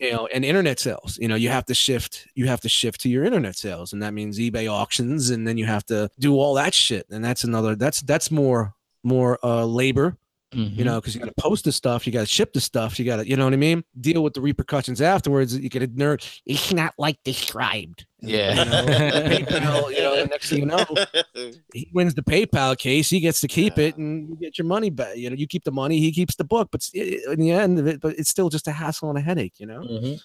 you 0.00 0.12
know 0.12 0.26
and 0.34 0.44
internet 0.44 0.78
sales 0.78 1.16
you 1.20 1.28
know 1.28 1.36
you 1.36 1.48
have 1.48 1.64
to 1.66 1.74
shift 1.74 2.26
you 2.34 2.46
have 2.48 2.60
to 2.62 2.68
shift 2.68 3.00
to 3.02 3.08
your 3.08 3.24
internet 3.24 3.56
sales 3.56 3.92
and 3.92 4.02
that 4.02 4.12
means 4.14 4.38
ebay 4.38 4.70
auctions 4.70 5.30
and 5.30 5.46
then 5.46 5.56
you 5.56 5.64
have 5.66 5.84
to 5.86 6.10
do 6.18 6.34
all 6.36 6.54
that 6.54 6.74
shit 6.74 7.06
and 7.10 7.24
that's 7.24 7.44
another 7.44 7.74
that's 7.76 8.02
that's 8.02 8.30
more 8.30 8.74
more 9.04 9.38
uh 9.44 9.64
labor 9.64 10.17
you 10.52 10.64
Mhm. 10.64 10.84
know, 10.84 11.00
because 11.00 11.14
you 11.14 11.20
got 11.20 11.26
to 11.26 11.42
post 11.42 11.64
the 11.64 11.72
stuff, 11.72 12.06
you 12.06 12.12
got 12.12 12.20
to 12.20 12.26
ship 12.26 12.52
the 12.54 12.60
stuff, 12.60 12.98
you 12.98 13.04
got 13.04 13.16
to, 13.16 13.28
you 13.28 13.36
know 13.36 13.44
what 13.44 13.52
I 13.52 13.56
mean? 13.56 13.84
Deal 14.00 14.22
with 14.22 14.32
the 14.34 14.40
repercussions 14.40 15.00
afterwards. 15.02 15.56
You 15.58 15.68
get 15.68 15.82
a 15.82 15.88
nerd. 15.88 16.24
It's 16.46 16.72
not 16.72 16.94
like 16.98 17.18
described. 17.24 18.06
Yeah. 18.20 18.50
You 18.50 18.64
know, 18.64 18.86
PayPal, 19.28 19.90
you 19.94 20.00
know, 20.02 20.24
next 20.24 20.48
thing 20.50 20.60
you 20.60 20.66
know, 20.66 20.84
he 21.74 21.90
wins 21.92 22.14
the 22.14 22.22
PayPal 22.22 22.76
case. 22.78 23.10
He 23.10 23.20
gets 23.20 23.40
to 23.42 23.48
keep 23.48 23.78
it, 23.78 23.96
and 23.96 24.28
you 24.30 24.36
get 24.36 24.58
your 24.58 24.66
money 24.66 24.90
back. 24.90 25.16
You 25.16 25.30
know, 25.30 25.36
you 25.36 25.46
keep 25.46 25.64
the 25.64 25.70
money, 25.72 26.00
he 26.00 26.10
keeps 26.12 26.34
the 26.36 26.44
book. 26.44 26.68
But 26.72 26.88
in 26.94 27.38
the 27.38 27.50
end 27.50 27.78
of 27.78 27.86
it, 27.86 28.00
but 28.00 28.18
it's 28.18 28.30
still 28.30 28.48
just 28.48 28.66
a 28.66 28.72
hassle 28.72 29.08
and 29.10 29.18
a 29.18 29.22
headache. 29.22 29.54
You 29.58 29.66
know. 29.66 29.80
Mhm. 29.80 30.20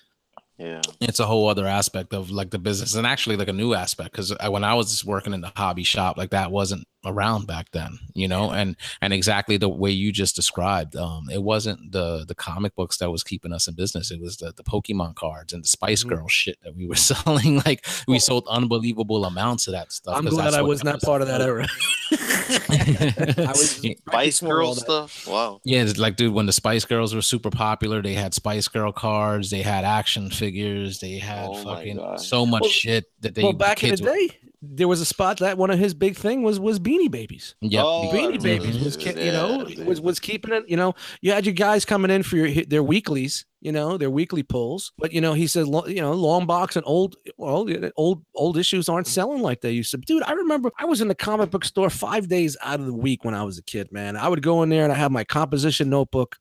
Yeah. 0.59 0.81
it's 1.01 1.19
a 1.19 1.25
whole 1.25 1.49
other 1.49 1.65
aspect 1.67 2.13
of 2.13 2.29
like 2.29 2.51
the 2.51 2.59
business 2.59 2.93
and 2.93 3.07
actually 3.07 3.37
like 3.37 3.47
a 3.47 3.53
new 3.53 3.73
aspect 3.73 4.11
because 4.11 4.31
when 4.49 4.63
i 4.63 4.75
was 4.75 4.91
just 4.91 5.03
working 5.03 5.33
in 5.33 5.41
the 5.41 5.51
hobby 5.55 5.83
shop 5.83 6.15
like 6.15 6.29
that 6.29 6.51
wasn't 6.51 6.87
around 7.05 7.47
back 7.47 7.71
then 7.71 7.97
you 8.13 8.27
know 8.27 8.51
and 8.51 8.77
and 9.01 9.13
exactly 9.13 9.57
the 9.57 9.67
way 9.67 9.89
you 9.89 10.11
just 10.11 10.35
described 10.35 10.95
um 10.95 11.27
it 11.31 11.41
wasn't 11.41 11.91
the 11.91 12.23
the 12.27 12.35
comic 12.35 12.75
books 12.75 12.97
that 12.97 13.09
was 13.09 13.23
keeping 13.23 13.51
us 13.51 13.67
in 13.67 13.73
business 13.73 14.11
it 14.11 14.21
was 14.21 14.37
the 14.37 14.53
the 14.55 14.63
pokemon 14.63 15.15
cards 15.15 15.53
and 15.53 15.63
the 15.63 15.67
spice 15.67 16.03
Mhm. 16.03 16.09
girl 16.09 16.27
shit 16.27 16.57
that 16.63 16.75
we 16.75 16.85
were 16.85 16.95
selling 17.11 17.59
like 17.65 17.83
we 18.07 18.19
sold 18.19 18.47
unbelievable 18.47 19.25
amounts 19.25 19.67
of 19.67 19.73
that 19.73 19.91
stuff 19.91 20.15
I'm 20.15 20.25
glad 20.25 20.53
I 20.53 20.61
was 20.61 20.83
not 20.83 21.01
part 21.01 21.21
of 21.23 21.27
that 21.29 21.41
era. 21.41 21.67
I 22.69 23.47
was 23.49 23.71
Spice 24.08 24.39
Girl 24.41 24.75
stuff. 24.75 25.27
Wow. 25.27 25.62
Yeah, 25.63 25.84
it's 25.84 25.97
like, 25.97 26.15
dude, 26.15 26.34
when 26.34 26.45
the 26.45 26.53
Spice 26.53 26.86
Girls 26.86 27.13
were 27.15 27.21
super 27.21 27.49
popular, 27.49 28.01
they 28.01 28.13
had 28.13 28.34
Spice 28.34 28.67
Girl 28.67 28.91
cards, 28.91 29.49
they 29.49 29.62
had 29.62 29.86
action 29.86 30.29
figures, 30.29 30.99
they 30.99 31.17
had 31.19 31.47
Oh 31.49 31.63
fucking 31.63 32.17
so 32.17 32.45
much 32.45 32.62
Well- 32.62 32.69
shit 32.71 33.06
that 33.21 33.36
they 33.36 33.43
well, 33.43 33.53
back 33.53 33.82
in 33.84 33.89
the 33.89 33.91
kids 33.91 34.01
were- 34.01 34.15
day, 34.15 34.29
there 34.65 34.88
was 34.88 35.02
a 35.02 35.06
spot 35.06 35.39
that 35.39 35.58
one 35.58 35.69
of 35.69 35.78
his 35.78 35.93
big 35.93 36.15
thing 36.15 36.41
was 36.41 36.58
was 36.60 36.80
Beanie 36.80 37.12
Babies. 37.12 37.54
Yep. 37.62 37.84
Oh, 37.86 38.10
Beanie 38.13 38.41
Babies 38.41 38.78
was, 38.82 38.95
dudes. 38.95 38.97
ki- 38.97 39.26
you 39.26 39.32
know, 39.34 39.65
Yeah, 39.67 39.84
was 39.84 39.99
was 39.99 40.19
keeping 40.21 40.54
it. 40.54 40.63
You 40.69 40.78
know, 40.78 40.95
you 41.21 41.32
had 41.34 41.45
your 41.45 41.54
guys 41.54 41.84
coming 41.84 42.10
in 42.10 42.23
for 42.23 42.38
your 42.38 42.63
their 42.65 42.82
weeklies. 42.84 43.45
You 43.60 43.71
know, 43.71 43.97
their 43.97 44.10
weekly 44.10 44.41
pulls. 44.43 44.91
But 44.97 45.12
you 45.13 45.19
know, 45.21 45.34
he 45.34 45.47
said, 45.47 45.67
you 45.88 46.02
know, 46.02 46.13
long 46.13 46.45
box 46.45 46.76
and 46.76 46.84
old, 46.86 47.15
well, 47.38 47.67
old 47.97 48.23
old 48.36 48.58
issues 48.58 48.88
aren't 48.89 49.08
selling 49.08 49.41
like 49.41 49.62
they 49.62 49.71
used 49.71 49.91
to. 49.91 49.97
Dude, 49.97 50.23
I 50.23 50.32
remember 50.32 50.71
I 50.80 50.86
was 50.86 51.02
in 51.02 51.08
the 51.10 51.15
comic 51.15 51.49
book 51.52 51.65
store 51.65 51.89
five 51.89 52.28
days 52.30 52.56
out 52.62 52.80
of 52.80 52.86
the 52.86 52.93
week 52.93 53.23
when 53.26 53.34
I 53.34 53.43
was 53.43 53.58
a 53.58 53.63
kid. 53.63 53.91
Man, 53.91 54.15
I 54.15 54.28
would 54.30 54.41
go 54.41 54.63
in 54.63 54.69
there 54.69 54.84
and 54.84 54.93
I 54.93 54.95
had 54.95 55.12
my 55.12 55.23
composition 55.26 55.89
notebook, 55.89 56.38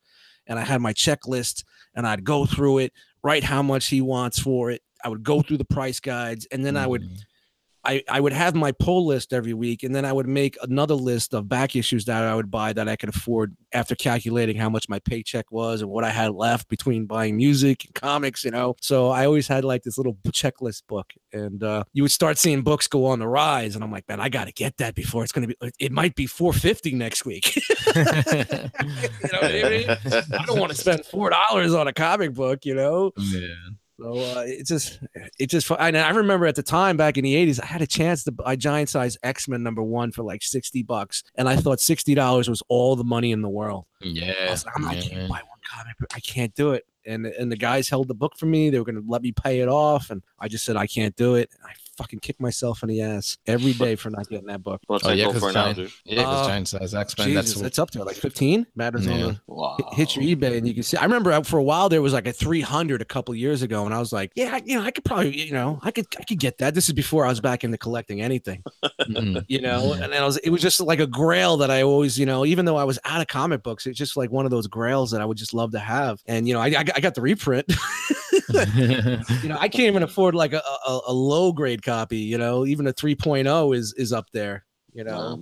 and 0.47 0.59
I 0.59 0.65
had 0.65 0.81
my 0.81 0.93
checklist, 0.93 1.65
and 1.95 2.07
I'd 2.07 2.25
go 2.25 2.47
through 2.47 2.79
it, 2.79 2.93
write 3.23 3.45
how 3.45 3.63
much 3.63 3.87
he 3.87 4.01
wants 4.01 4.39
for 4.39 4.71
it. 4.71 4.83
I 5.05 5.09
would 5.09 5.23
go 5.25 5.43
through 5.43 5.59
the 5.59 5.65
price 5.65 5.99
guides, 6.01 6.47
and 6.53 6.65
then 6.65 6.77
I 6.77 6.87
would 6.87 7.03
Mhm. 7.03 7.19
I, 7.85 8.03
I 8.09 8.21
would 8.21 8.33
have 8.33 8.55
my 8.55 8.73
pull 8.73 9.07
list 9.07 9.33
every 9.33 9.55
week, 9.55 9.83
and 9.83 9.95
then 9.95 10.05
I 10.05 10.13
would 10.13 10.29
make 10.29 10.57
another 10.63 10.95
list 10.95 11.35
of 11.35 11.49
back 11.49 11.75
issues 11.75 12.05
that 12.05 12.23
I 12.23 12.35
would 12.35 12.51
buy 12.51 12.73
that 12.73 12.89
I 12.89 12.97
could 12.97 13.09
afford 13.09 13.57
after 13.73 13.95
calculating 13.95 14.57
how 14.57 14.69
much 14.69 14.89
my 14.89 15.01
paycheck 15.01 15.51
was 15.51 15.83
and 15.83 15.91
what 15.91 16.05
I 16.05 16.11
had 16.11 16.33
left 16.33 16.69
between 16.69 17.07
buying 17.07 17.37
music 17.37 17.85
and 17.85 17.95
comics, 17.95 18.45
you 18.45 18.53
know. 18.53 18.77
So 18.81 19.09
I 19.09 19.27
always 19.27 19.49
had 19.49 19.65
like 19.65 19.83
this 19.83 19.99
little 19.99 20.17
checklist 20.29 20.87
book, 20.87 21.13
and 21.33 21.63
uh, 21.63 21.85
you 21.93 22.03
would 22.05 22.13
start 22.13 22.39
seeing 22.39 22.63
books 22.63 22.87
go 22.87 23.07
on 23.07 23.19
the 23.19 23.29
rise, 23.29 23.75
and 23.75 23.83
I'm 23.83 23.91
like, 23.91 24.09
man, 24.09 24.21
I 24.21 24.29
got 24.29 24.47
to 24.47 24.53
get 24.53 24.77
that 24.77 24.95
before 24.95 25.25
it's 25.25 25.33
gonna 25.33 25.49
be. 25.49 25.57
It 25.79 25.91
might 25.91 26.15
be 26.15 26.27
450 26.27 26.95
next 26.95 27.25
week. 27.25 27.57
you 27.97 28.03
know 28.03 29.41
what 29.41 29.45
I 29.45 29.69
mean? 29.69 29.91
I 29.91 30.45
don't 30.47 30.61
want 30.61 30.71
to 30.71 30.79
spend 30.79 31.05
four 31.05 31.31
dollars 31.31 31.75
on 31.75 31.89
a 31.89 31.93
comic 31.93 32.33
book, 32.35 32.65
you 32.65 32.75
know. 32.75 33.13
yeah. 33.17 33.49
So 34.03 34.19
uh, 34.19 34.43
it 34.47 34.67
just, 34.67 34.99
it 35.39 35.47
just, 35.49 35.71
and 35.71 35.97
I 35.97 36.11
remember 36.11 36.47
at 36.47 36.57
the 36.57 36.63
time 36.63 36.97
back 36.97 37.17
in 37.19 37.25
the 37.25 37.35
'80s, 37.35 37.63
I 37.63 37.67
had 37.67 37.83
a 37.83 37.87
chance 37.87 38.25
to 38.25 38.33
buy 38.33 38.57
giant 38.57 38.89
size 38.89 39.17
X 39.23 39.47
Men 39.47 39.63
number 39.63 39.83
one 39.83 40.11
for 40.11 40.23
like 40.25 40.43
sixty 40.43 40.83
bucks, 40.83 41.23
and 41.37 41.49
I 41.49 41.57
thought 41.57 41.81
sixty 41.81 42.15
dollars 42.15 42.49
was 42.51 42.63
all 42.69 42.97
the 42.97 43.05
money 43.05 43.31
in 43.31 43.43
the 43.43 43.49
world. 43.49 43.85
I 44.03 44.07
Yeah. 44.07 44.51
was 44.51 44.65
like, 44.67 44.75
I'm 44.77 44.83
not, 44.83 44.93
I 44.95 44.97
yeah. 44.97 45.03
can't 45.03 45.29
buy 45.29 45.37
one 45.37 45.61
comic. 45.73 45.97
I 46.15 46.21
can't 46.21 46.55
do 46.55 46.73
it. 46.73 46.85
And 47.07 47.27
and 47.27 47.51
the 47.51 47.57
guys 47.57 47.89
held 47.89 48.09
the 48.09 48.15
book 48.15 48.33
for 48.37 48.47
me. 48.47 48.71
They 48.71 48.79
were 48.79 48.85
going 48.85 48.97
to 49.01 49.05
let 49.07 49.23
me 49.23 49.33
pay 49.33 49.61
it 49.61 49.69
off, 49.69 50.11
and 50.11 50.23
I 50.41 50.49
just 50.49 50.65
said 50.65 50.77
I 50.77 50.87
can't 50.87 51.15
do 51.17 51.37
it. 51.37 51.51
And 51.53 51.71
I 51.71 51.75
fucking 51.97 52.19
kicked 52.21 52.41
myself 52.41 52.83
in 52.83 52.89
the 52.89 53.03
ass 53.03 53.37
every 53.47 53.73
day 53.73 53.95
for 53.97 54.11
not 54.11 54.29
getting 54.29 54.47
that 54.47 54.63
book. 54.63 54.81
What's 54.87 55.05
Oh, 55.07 55.13
yeah, 55.13 55.27
go 55.27 55.33
'cause 55.33 55.41
for 55.41 55.53
now, 55.53 55.73
giant- 55.73 55.91
Yeah, 56.05 56.15
because 56.17 56.47
Uh, 56.47 56.49
giant 56.49 56.69
size 56.69 56.95
X 56.95 57.19
Men. 57.19 57.29
Jesus, 57.29 57.55
That's 57.55 57.67
it's 57.67 57.79
up 57.79 57.91
there 57.91 58.05
like 58.05 58.17
fifteen. 58.17 58.67
Matters 58.75 59.07
on 59.07 59.19
Yeah. 59.19 59.27
the 59.27 59.41
Wow. 59.47 59.77
hit- 59.79 60.15
hit 60.15 60.17
your 60.17 60.37
eBay 60.37 60.57
and 60.57 60.67
you 60.67 60.75
can 60.75 60.83
see. 60.83 60.97
I 60.97 61.05
remember 61.05 61.33
uh, 61.33 61.43
for 61.43 61.59
a 61.59 61.63
while 61.63 61.89
there 61.89 62.03
was 62.03 62.13
like 62.13 62.27
a 62.27 62.33
300 62.33 63.03
a 63.03 63.05
couple 63.05 63.35
years 63.35 63.63
ago, 63.63 63.85
and 63.85 63.95
I 63.95 63.99
was 63.99 64.13
like, 64.13 64.33
yeah, 64.35 64.59
you 64.65 64.77
know, 64.79 64.83
I 64.85 64.91
could 64.91 65.05
probably, 65.05 65.37
you 65.47 65.53
know, 65.53 65.79
I 65.83 65.91
could, 65.91 66.07
I 66.19 66.25
could 66.25 66.39
get 66.39 66.59
that. 66.59 66.75
This 66.75 66.89
is 66.89 66.95
before 66.95 67.25
I 67.27 67.29
was 67.29 67.41
back 67.41 67.65
into 67.65 67.77
collecting 67.79 68.21
anything, 68.21 68.63
Mhm. 69.01 69.45
you 69.49 69.61
know. 69.61 69.93
And 69.93 70.15
I 70.15 70.25
was, 70.25 70.37
it 70.39 70.51
was 70.51 70.63
just 70.63 70.81
like 70.81 71.01
a 71.01 71.07
grail 71.07 71.57
that 71.59 71.71
I 71.71 71.83
always, 71.83 72.19
you 72.19 72.27
know, 72.27 72.45
even 72.47 72.65
though 72.65 72.77
I 72.77 72.85
was 72.85 72.99
out 73.05 73.21
of 73.21 73.27
comic 73.29 73.63
books, 73.63 73.87
it's 73.87 73.99
just 73.99 74.17
like 74.17 74.31
one 74.31 74.45
of 74.45 74.51
those 74.51 74.67
grails 74.67 75.11
that 75.13 75.21
I 75.21 75.25
would 75.25 75.37
just 75.39 75.55
love 75.55 75.73
to 75.73 75.79
have. 75.79 76.21
And 76.27 76.49
you 76.49 76.55
know, 76.55 76.61
I, 76.61 76.67
I, 76.69 76.85
I 76.97 77.01
got 77.01 77.15
the 77.15 77.21
reprint. 77.23 77.71
you 78.49 79.49
know, 79.49 79.57
I 79.59 79.69
can't 79.69 79.89
even 79.89 80.03
afford 80.03 80.35
like 80.35 80.53
a, 80.53 80.63
a, 80.87 81.01
a 81.09 81.13
low 81.13 81.53
grade 81.53 81.83
copy. 81.83 82.19
You 82.19 82.39
know, 82.39 82.67
even 82.67 82.87
a 82.87 82.93
3.0 82.93 83.77
is 83.77 83.95
is 83.97 84.13
up 84.13 84.27
there. 84.33 84.65
You 84.93 85.05
know, 85.05 85.41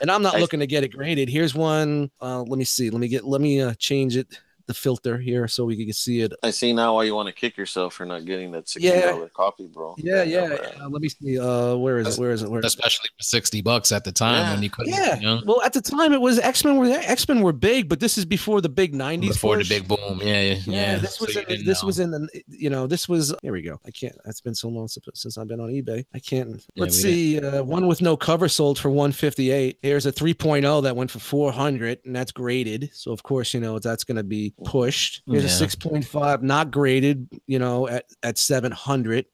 and 0.00 0.10
I'm 0.10 0.22
not 0.22 0.36
I- 0.36 0.38
looking 0.40 0.60
to 0.60 0.66
get 0.66 0.84
it 0.84 0.88
graded. 0.88 1.28
Here's 1.28 1.54
one. 1.54 2.10
Uh, 2.20 2.42
let 2.42 2.58
me 2.58 2.64
see. 2.64 2.90
Let 2.90 3.00
me 3.00 3.08
get. 3.08 3.24
Let 3.24 3.40
me 3.40 3.60
uh, 3.60 3.74
change 3.78 4.16
it. 4.16 4.28
The 4.68 4.74
filter 4.74 5.16
here 5.18 5.48
so 5.48 5.64
we 5.64 5.82
can 5.82 5.92
see 5.94 6.20
it. 6.20 6.32
I 6.42 6.50
see 6.50 6.72
now 6.74 6.94
why 6.96 7.04
you 7.04 7.14
want 7.14 7.26
to 7.28 7.32
kick 7.34 7.56
yourself 7.56 7.94
for 7.94 8.04
not 8.04 8.24
getting 8.26 8.52
that 8.52 8.68
sixty 8.68 8.90
dollar 8.90 9.28
copy, 9.30 9.66
bro. 9.66 9.94
Yeah, 9.98 10.22
yeah. 10.22 10.48
man. 10.48 10.58
Uh, 10.80 10.88
let 10.90 11.00
me 11.02 11.08
see. 11.08 11.38
Uh, 11.38 11.74
where 11.76 11.98
is 11.98 12.18
it? 12.18 12.20
Where 12.20 12.30
is 12.32 12.42
it? 12.42 12.50
Where 12.50 12.60
is 12.60 12.64
it? 12.66 12.68
Especially 12.78 13.08
for 13.16 13.22
sixty 13.22 13.62
bucks 13.62 13.90
at 13.92 14.04
the 14.04 14.12
time 14.12 14.42
Yeah. 14.42 14.54
when 14.54 14.62
you 14.62 14.70
couldn't. 14.70 14.92
Yeah. 14.92 15.16
You 15.16 15.22
know, 15.26 15.42
Well, 15.46 15.62
at 15.62 15.72
the 15.72 15.80
time 15.80 16.12
it 16.12 16.20
was 16.20 16.38
X 16.38 16.64
Men 16.64 16.76
were 16.76 16.86
X 16.86 17.26
Men 17.26 17.40
were 17.40 17.52
big, 17.54 17.88
but 17.88 17.98
this 17.98 18.18
is 18.18 18.24
before 18.26 18.60
the 18.60 18.68
big 18.68 18.92
'90s. 18.94 19.28
before 19.28 19.56
the 19.56 19.64
big 19.64 19.88
boom. 19.88 20.20
Yeah, 20.22 20.40
yeah. 20.42 20.54
Yeah, 20.54 20.56
yeah. 20.66 20.96
this 20.98 21.14
So 21.16 21.24
was 21.24 21.34
you 21.34 21.42
in, 21.48 21.64
this 21.64 21.82
know. 21.82 21.86
was 21.86 21.98
in 21.98 22.10
the 22.10 22.28
you 22.48 22.68
know 22.68 22.86
this 22.86 23.08
was 23.08 23.34
here 23.42 23.52
we 23.52 23.62
go. 23.62 23.80
I 23.86 23.90
can't. 23.90 24.16
That's 24.26 24.42
been 24.42 24.54
so 24.54 24.68
long 24.68 24.86
since, 24.88 25.06
since 25.14 25.38
I've 25.38 25.48
been 25.48 25.60
on 25.60 25.70
eBay. 25.70 26.04
I 26.14 26.18
can't. 26.18 26.50
Yeah, 26.50 26.82
Let's 26.82 27.00
see. 27.00 27.40
Uh, 27.40 27.62
one 27.62 27.86
with 27.86 28.02
no 28.02 28.16
cover 28.18 28.48
sold 28.48 28.78
for 28.78 28.90
158. 28.90 29.78
Here's 29.82 30.04
a 30.06 30.12
3.0 30.12 30.82
that 30.82 30.94
went 30.94 31.10
for 31.10 31.18
400, 31.20 32.00
and 32.04 32.14
that's 32.14 32.32
graded. 32.32 32.90
So 32.92 33.12
of 33.12 33.22
course 33.22 33.54
you 33.54 33.60
know 33.60 33.78
that's 33.78 34.04
going 34.04 34.16
to 34.16 34.22
be 34.22 34.52
pushed. 34.64 35.22
Here's 35.26 35.44
Yeah. 35.44 35.66
a 35.66 35.68
6.5 35.68 36.42
not 36.42 36.70
graded. 36.70 37.28
You 37.46 37.58
know 37.58 37.88
at 37.88 38.04
at 38.22 38.38
700. 38.38 39.26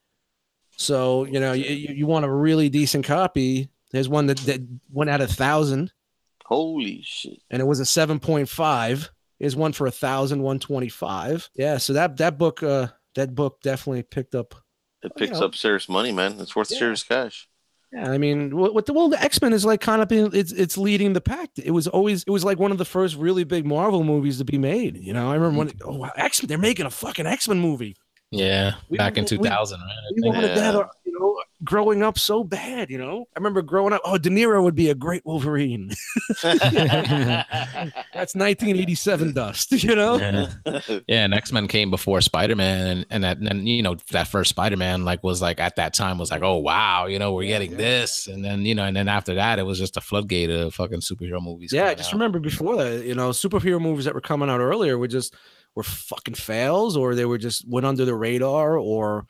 So 0.76 1.24
you 1.24 1.40
know 1.40 1.52
you, 1.52 1.64
you 1.64 1.94
you 1.94 2.06
want 2.06 2.24
a 2.24 2.30
really 2.30 2.68
decent 2.68 3.04
copy. 3.04 3.68
There's 3.92 4.08
one 4.08 4.26
that, 4.26 4.38
that 4.38 4.60
went 4.90 5.10
at 5.10 5.20
a 5.20 5.26
thousand 5.26 5.92
Holy 6.46 7.00
shit. 7.04 7.38
and 7.50 7.62
it 7.62 7.64
was 7.64 7.78
a 7.80 7.84
7.5 7.84 9.08
is 9.40 9.54
one 9.56 9.72
for 9.72 9.87
a 9.87 9.90
thousand 9.90 10.42
one 10.42 10.58
twenty-five. 10.58 11.48
Yeah, 11.54 11.78
so 11.78 11.92
that 11.94 12.16
that 12.18 12.38
book 12.38 12.62
uh 12.62 12.88
that 13.14 13.34
book 13.34 13.60
definitely 13.62 14.02
picked 14.02 14.34
up. 14.34 14.54
It 15.02 15.14
picks 15.16 15.38
yeah. 15.38 15.44
up 15.44 15.54
serious 15.54 15.88
money, 15.88 16.12
man. 16.12 16.40
It's 16.40 16.56
worth 16.56 16.70
Yeah. 16.70 16.78
serious 16.78 17.02
cash. 17.02 17.48
Yeah, 17.94 18.11
I 18.11 18.18
mean, 18.18 18.57
what, 18.57 18.74
what 18.74 18.87
the 18.87 18.92
well, 18.92 19.09
the 19.09 19.22
X 19.22 19.40
Men 19.40 19.52
is 19.52 19.64
like 19.64 19.80
kind 19.80 20.02
of 20.02 20.09
been, 20.09 20.30
it's 20.35 20.50
it's 20.50 20.76
leading 20.76 21.12
the 21.12 21.20
pack. 21.20 21.50
It 21.57 21.70
was 21.70 21.87
always 21.87 22.24
it 22.24 22.30
was 22.30 22.44
like 22.44 22.59
one 22.59 22.72
of 22.72 22.78
the 22.78 22.85
first 22.85 23.14
really 23.14 23.44
big 23.44 23.64
Marvel 23.64 24.02
movies 24.02 24.38
to 24.38 24.44
be 24.44 24.59
made. 24.59 24.96
You 24.96 25.12
know, 25.12 25.30
I 25.30 25.35
remember 25.35 25.59
when 25.59 25.68
mm-hmm. 25.68 25.88
oh 25.88 25.98
wow, 25.98 26.11
X 26.16 26.42
Men 26.42 26.48
they're 26.48 26.59
making 26.59 26.87
a 26.87 26.90
fucking 26.90 27.26
X 27.26 27.46
Men 27.46 27.61
movie. 27.61 27.96
Yeah, 28.38 28.75
We 28.88 28.99
back 28.99 29.16
in 29.16 29.25
were- 29.25 29.38
we- 29.38 29.49
2000, 29.49 29.81
right? 29.81 29.88
We 30.16 30.23
think. 30.23 30.35
wanted 30.35 30.57
that, 30.57 30.75
Yeah. 30.75 30.81
uh, 30.81 30.88
you 31.05 31.18
know, 31.18 31.37
growing 31.62 32.03
up 32.03 32.18
so 32.18 32.44
bad. 32.44 32.90
You 32.90 32.99
know, 32.99 33.27
I 33.37 33.38
remember 33.38 33.62
growing 33.62 33.92
up. 33.92 34.01
Oh, 34.05 34.18
De 34.18 34.29
Niro 34.31 34.62
would 34.62 34.75
be 34.75 34.90
a 34.90 34.94
great 34.94 35.25
Wolverine. 35.25 35.92
That's 36.42 38.35
1987 38.35 39.33
dust. 39.33 39.73
You 39.85 39.94
know. 39.94 40.16
Yeah. 40.16 40.81
Yeah, 41.07 41.25
and 41.25 41.35
X 41.35 41.53
Men 41.53 41.68
came 41.68 41.90
before 41.90 42.20
Spider 42.20 42.57
Man, 42.57 42.87
and 42.87 43.07
and 43.11 43.25
that, 43.25 43.37
and 43.38 43.47
then, 43.47 43.66
you 43.66 43.83
know 43.83 43.97
that 44.12 44.29
first 44.29 44.51
Spider 44.51 44.77
Man 44.77 45.05
like 45.05 45.23
was 45.23 45.42
like 45.42 45.61
at 45.61 45.77
that 45.77 45.92
time 45.94 46.16
was 46.18 46.31
like, 46.31 46.42
oh 46.42 46.57
wow, 46.59 47.07
you 47.07 47.18
know 47.18 47.33
we're 47.35 47.42
Yeah, 47.42 47.49
getting 47.59 47.73
yeah. 47.73 47.77
this, 47.77 48.27
and 48.27 48.44
then 48.44 48.62
you 48.64 48.75
know, 48.75 48.85
and 48.85 48.97
then 48.97 49.09
after 49.09 49.35
that 49.35 49.59
it 49.59 49.64
was 49.64 49.79
just 49.79 49.97
a 49.97 50.01
floodgate 50.01 50.49
of 50.51 50.75
fucking 50.75 51.01
superhero 51.01 51.42
movies. 51.42 51.73
Yeah, 51.73 51.87
I 51.88 51.94
just 51.94 52.11
out. 52.11 52.14
remember 52.14 52.38
before 52.38 52.77
that, 52.77 53.05
you 53.05 53.14
know, 53.14 53.31
superhero 53.31 53.81
movies 53.81 54.05
that 54.07 54.14
were 54.14 54.20
coming 54.23 54.49
out 54.49 54.61
earlier 54.61 54.97
were 54.97 55.09
just 55.09 55.35
were 55.74 55.82
fucking 55.82 56.34
fails, 56.34 56.96
or 56.96 57.14
they 57.14 57.24
were 57.24 57.38
just 57.38 57.68
went 57.68 57.87
under 57.87 58.04
the 58.04 58.14
radar, 58.14 58.78
or 58.78 59.26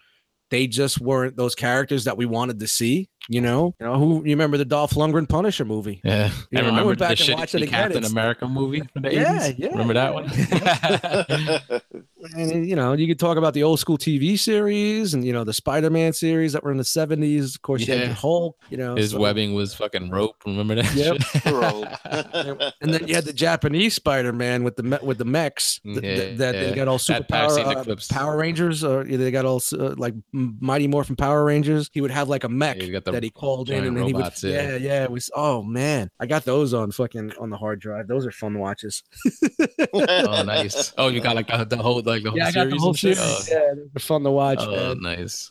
they 0.51 0.67
just 0.67 1.01
weren't 1.01 1.37
those 1.37 1.55
characters 1.55 2.05
that 2.05 2.17
we 2.17 2.27
wanted 2.27 2.61
to 2.61 2.69
see. 2.69 3.09
You 3.29 3.41
know, 3.41 3.75
you 3.81 3.87
know 3.87 3.99
who 3.99 4.17
you 4.25 4.31
remember 4.33 4.59
the 4.59 4.65
Dolph 4.67 4.93
Lundgren 4.93 5.27
Punisher 5.29 5.65
movie? 5.65 6.01
Yeah, 6.05 6.31
You 6.51 6.59
I 6.59 6.61
know, 6.61 6.67
I 6.67 6.71
remember 6.71 6.87
went 6.89 6.99
back 6.99 7.17
the 7.19 7.25
and 7.31 7.39
watched 7.41 7.55
it 7.55 7.63
again, 7.63 7.71
Captain 7.73 7.97
it's- 7.99 8.13
America 8.13 8.47
movie 8.47 8.83
from 8.93 9.03
the 9.03 9.15
Yeah, 9.15 9.39
80s. 9.49 9.55
yeah, 9.59 9.69
Remember 9.69 9.95
that 9.95 10.13
one? 10.15 11.81
And 12.37 12.67
you 12.67 12.75
know, 12.75 12.95
you 12.95 13.07
could 13.07 13.19
talk 13.19 13.37
about 13.37 13.53
the 13.53 13.63
old 13.65 13.79
school 13.81 13.99
TV 13.99 14.39
series 14.39 15.13
and 15.13 15.25
you 15.27 15.33
know 15.35 15.45
the 15.45 15.53
Spider 15.53 15.91
Man 15.91 16.15
series 16.15 16.55
that 16.55 16.65
were 16.65 16.71
in 16.71 16.79
the 16.79 16.85
seventies. 16.85 17.55
Of 17.55 17.61
course, 17.61 17.83
you 17.87 17.93
had 17.93 18.01
Yeah. 18.03 18.09
the 18.09 18.15
Hulk. 18.15 18.57
You 18.71 18.79
know, 18.79 18.95
His 18.97 19.11
so- 19.11 19.19
webbing 19.21 19.53
was 19.55 19.75
fucking 19.75 20.09
rope. 20.11 20.37
Remember 20.47 20.75
that? 20.77 20.95
Yep. 20.95 22.73
And 22.81 22.95
then 22.95 23.07
you 23.07 23.15
had 23.15 23.25
the 23.25 23.33
Japanese 23.35 23.95
Spider 23.95 24.33
Man 24.33 24.65
with 24.65 24.77
the 24.77 24.83
me- 24.85 24.99
with 25.03 25.19
the 25.19 25.25
mechs 25.27 25.81
th- 25.85 26.01
th- 26.01 26.05
Yeah, 26.31 26.37
that 26.37 26.53
they 26.53 26.69
yeah. 26.71 26.75
got 26.75 26.89
all 26.89 26.97
That- 26.99 27.27
I've 27.31 27.51
superpower 27.51 28.11
uh. 28.11 28.15
Power 28.15 28.37
Rangers, 28.39 28.83
or 28.83 29.05
they 29.05 29.31
got 29.31 29.45
all 29.45 29.61
uh, 29.79 29.95
like 29.99 30.15
M- 30.33 30.57
Mighty 30.61 30.87
Morphin 30.89 31.17
Power 31.17 31.45
Rangers. 31.45 31.91
He 31.93 32.01
would 32.01 32.11
have 32.11 32.29
like 32.31 32.45
a 32.45 32.49
mech 32.49 32.79
Yeah, 32.79 32.85
you 32.85 32.93
got 32.93 33.05
the 33.05 33.13
that 33.15 33.23
he 33.23 33.31
called 33.31 33.71
in, 33.71 33.85
and 33.85 33.97
then 33.97 34.13
robots, 34.13 34.43
he 34.43 34.49
would. 34.49 34.55
yeah. 34.55 34.69
Yeah, 34.71 34.77
yeah. 34.77 35.03
It 35.05 35.11
was. 35.11 35.31
Oh 35.35 35.63
man, 35.63 36.11
I 36.21 36.27
got 36.27 36.45
those 36.45 36.75
on 36.75 36.91
fucking 36.91 37.33
on 37.41 37.51
the 37.51 37.57
hard 37.57 37.81
drive. 37.81 38.07
Those 38.07 38.27
are 38.27 38.33
fun 38.33 38.59
watches. 38.59 39.03
oh, 39.95 40.43
nice. 40.45 40.93
Oh, 40.99 41.09
you 41.09 41.21
got 41.21 41.37
like 41.37 41.49
the, 41.49 41.65
the 41.65 41.77
whole 41.77 42.03
like 42.03 42.23
the 42.23 42.31
whole 42.31 42.39
yeah, 42.39 42.49
I 42.49 42.53
got 42.53 42.69
series. 42.69 42.73
the 42.73 42.79
whole 42.79 42.89
and 42.91 42.99
shit? 42.99 43.17
series. 43.17 43.49
Yeah, 43.51 43.75
they're 43.93 44.01
fun 44.01 44.23
to 44.25 44.31
watch. 44.31 44.59
Oh, 44.61 44.75
oh 44.75 44.95
man. 44.95 45.03
nice. 45.19 45.51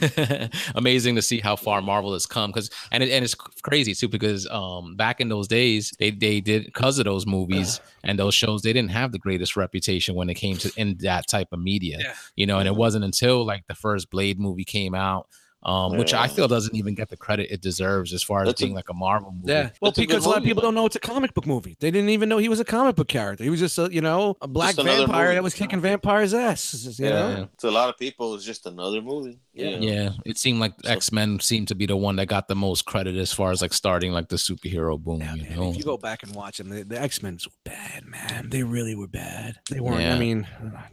amazing 0.74 1.16
to 1.16 1.22
see 1.22 1.40
how 1.40 1.56
far 1.56 1.82
Marvel 1.82 2.12
has 2.12 2.26
come 2.26 2.50
because 2.50 2.70
and 2.92 3.02
it, 3.02 3.10
and 3.10 3.24
it's 3.24 3.34
crazy 3.34 3.94
too 3.94 4.08
because 4.08 4.46
um 4.48 4.94
back 4.94 5.20
in 5.20 5.28
those 5.28 5.48
days 5.48 5.92
they 5.98 6.10
they 6.10 6.40
did 6.40 6.64
because 6.66 6.98
of 6.98 7.04
those 7.04 7.26
movies 7.26 7.80
and 8.04 8.18
those 8.18 8.34
shows 8.34 8.62
they 8.62 8.72
didn't 8.72 8.92
have 8.92 9.10
the 9.10 9.18
greatest 9.18 9.56
reputation 9.56 10.14
when 10.14 10.30
it 10.30 10.34
came 10.34 10.56
to 10.56 10.70
in 10.76 10.96
that 10.98 11.26
type 11.26 11.48
of 11.52 11.58
media 11.58 11.98
Yeah. 12.00 12.14
you 12.36 12.46
know 12.46 12.58
and 12.58 12.68
it 12.68 12.76
wasn't 12.76 13.04
until 13.04 13.44
like 13.44 13.66
the 13.66 13.74
first 13.74 14.10
Blade 14.10 14.38
movie 14.38 14.64
came 14.64 14.94
out 14.94 15.26
um 15.64 15.96
which 15.96 16.12
I 16.14 16.26
feel 16.28 16.48
doesn't 16.48 16.74
even 16.74 16.94
get 16.94 17.08
the 17.08 17.16
credit 17.16 17.52
it 17.52 17.60
deserves 17.60 18.12
as 18.12 18.22
far 18.22 18.42
as 18.42 18.46
That's 18.48 18.60
a- 18.60 18.64
being 18.64 18.74
like 18.74 18.88
a 18.88 18.94
Marvel 18.94 19.30
movie 19.32 19.52
Yeah. 19.52 19.70
Well, 19.80 19.90
It's 19.90 19.98
a 19.98 20.02
good 20.02 20.08
because 20.08 20.26
a 20.26 20.28
lot 20.28 20.38
of 20.38 20.44
people 20.44 20.62
don't 20.62 20.74
know 20.74 20.86
it's 20.86 20.96
a 20.96 21.00
comic 21.00 21.34
book 21.34 21.46
movie. 21.46 21.76
They 21.80 21.90
didn't 21.90 22.10
even 22.10 22.28
know 22.28 22.38
he 22.38 22.48
was 22.48 22.60
a 22.60 22.64
comic 22.64 22.96
book 22.96 23.08
character. 23.08 23.44
He 23.44 23.50
was 23.50 23.60
just 23.60 23.78
a, 23.78 23.88
you 23.92 24.00
know, 24.00 24.36
a 24.42 24.48
black 24.48 24.74
vampire 24.76 25.24
movie. 25.26 25.34
that 25.36 25.42
was 25.42 25.54
kicking 25.54 25.80
vampires' 25.80 26.34
ass. 26.34 26.96
You 26.98 27.06
Yeah. 27.06 27.10
know? 27.10 27.48
To 27.58 27.68
a 27.68 27.70
lot 27.70 27.88
of 27.88 27.98
people, 27.98 28.34
it's 28.34 28.44
just 28.44 28.66
another 28.66 29.00
movie. 29.02 29.38
Yeah. 29.54 29.76
Yeah, 29.76 30.10
it 30.24 30.38
seemed 30.38 30.60
like 30.60 30.72
So- 30.82 30.90
X 30.90 31.12
Men 31.12 31.38
seemed 31.40 31.68
to 31.68 31.74
be 31.74 31.86
the 31.86 31.96
one 31.96 32.16
that 32.16 32.26
got 32.26 32.48
the 32.48 32.54
most 32.56 32.84
credit 32.86 33.16
as 33.16 33.32
far 33.32 33.50
as 33.52 33.60
like 33.62 33.72
starting 33.72 34.12
like 34.12 34.28
the 34.28 34.36
superhero 34.36 34.98
boom. 34.98 35.20
Yeah, 35.20 35.34
you 35.34 35.42
man, 35.44 35.56
know, 35.56 35.70
if 35.70 35.76
you 35.76 35.84
go 35.84 35.96
back 35.98 36.22
and 36.22 36.34
watch 36.34 36.58
them, 36.58 36.70
the, 36.70 36.82
the 36.84 37.00
X 37.00 37.22
Men 37.22 37.38
were 37.44 37.52
bad, 37.64 38.04
man. 38.06 38.48
They 38.50 38.62
really 38.62 38.94
were 38.94 39.06
bad. 39.06 39.56
They 39.70 39.80
weren't. 39.80 40.02
I 40.10 40.18
mean, 40.18 40.46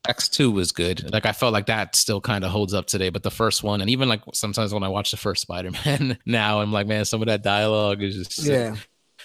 X 0.07 0.27
two 0.29 0.51
was 0.51 0.71
good. 0.71 1.11
Like 1.11 1.25
I 1.25 1.31
felt 1.31 1.53
like 1.53 1.67
that 1.67 1.95
still 1.95 2.19
kind 2.21 2.43
of 2.43 2.51
holds 2.51 2.73
up 2.73 2.85
today. 2.85 3.09
But 3.09 3.23
the 3.23 3.31
first 3.31 3.63
one, 3.63 3.81
and 3.81 3.89
even 3.89 4.09
like 4.09 4.21
sometimes 4.33 4.58
when 4.73 4.83
I 4.83 4.89
watch 4.89 5.11
the 5.11 5.17
first 5.17 5.41
Spider 5.41 5.71
Man 5.85 6.17
now, 6.25 6.61
I'm 6.61 6.71
like, 6.71 6.87
man, 6.87 7.05
some 7.05 7.21
of 7.21 7.27
that 7.27 7.43
dialogue 7.43 8.01
is 8.03 8.15
just 8.15 8.47
yeah. 8.47 8.75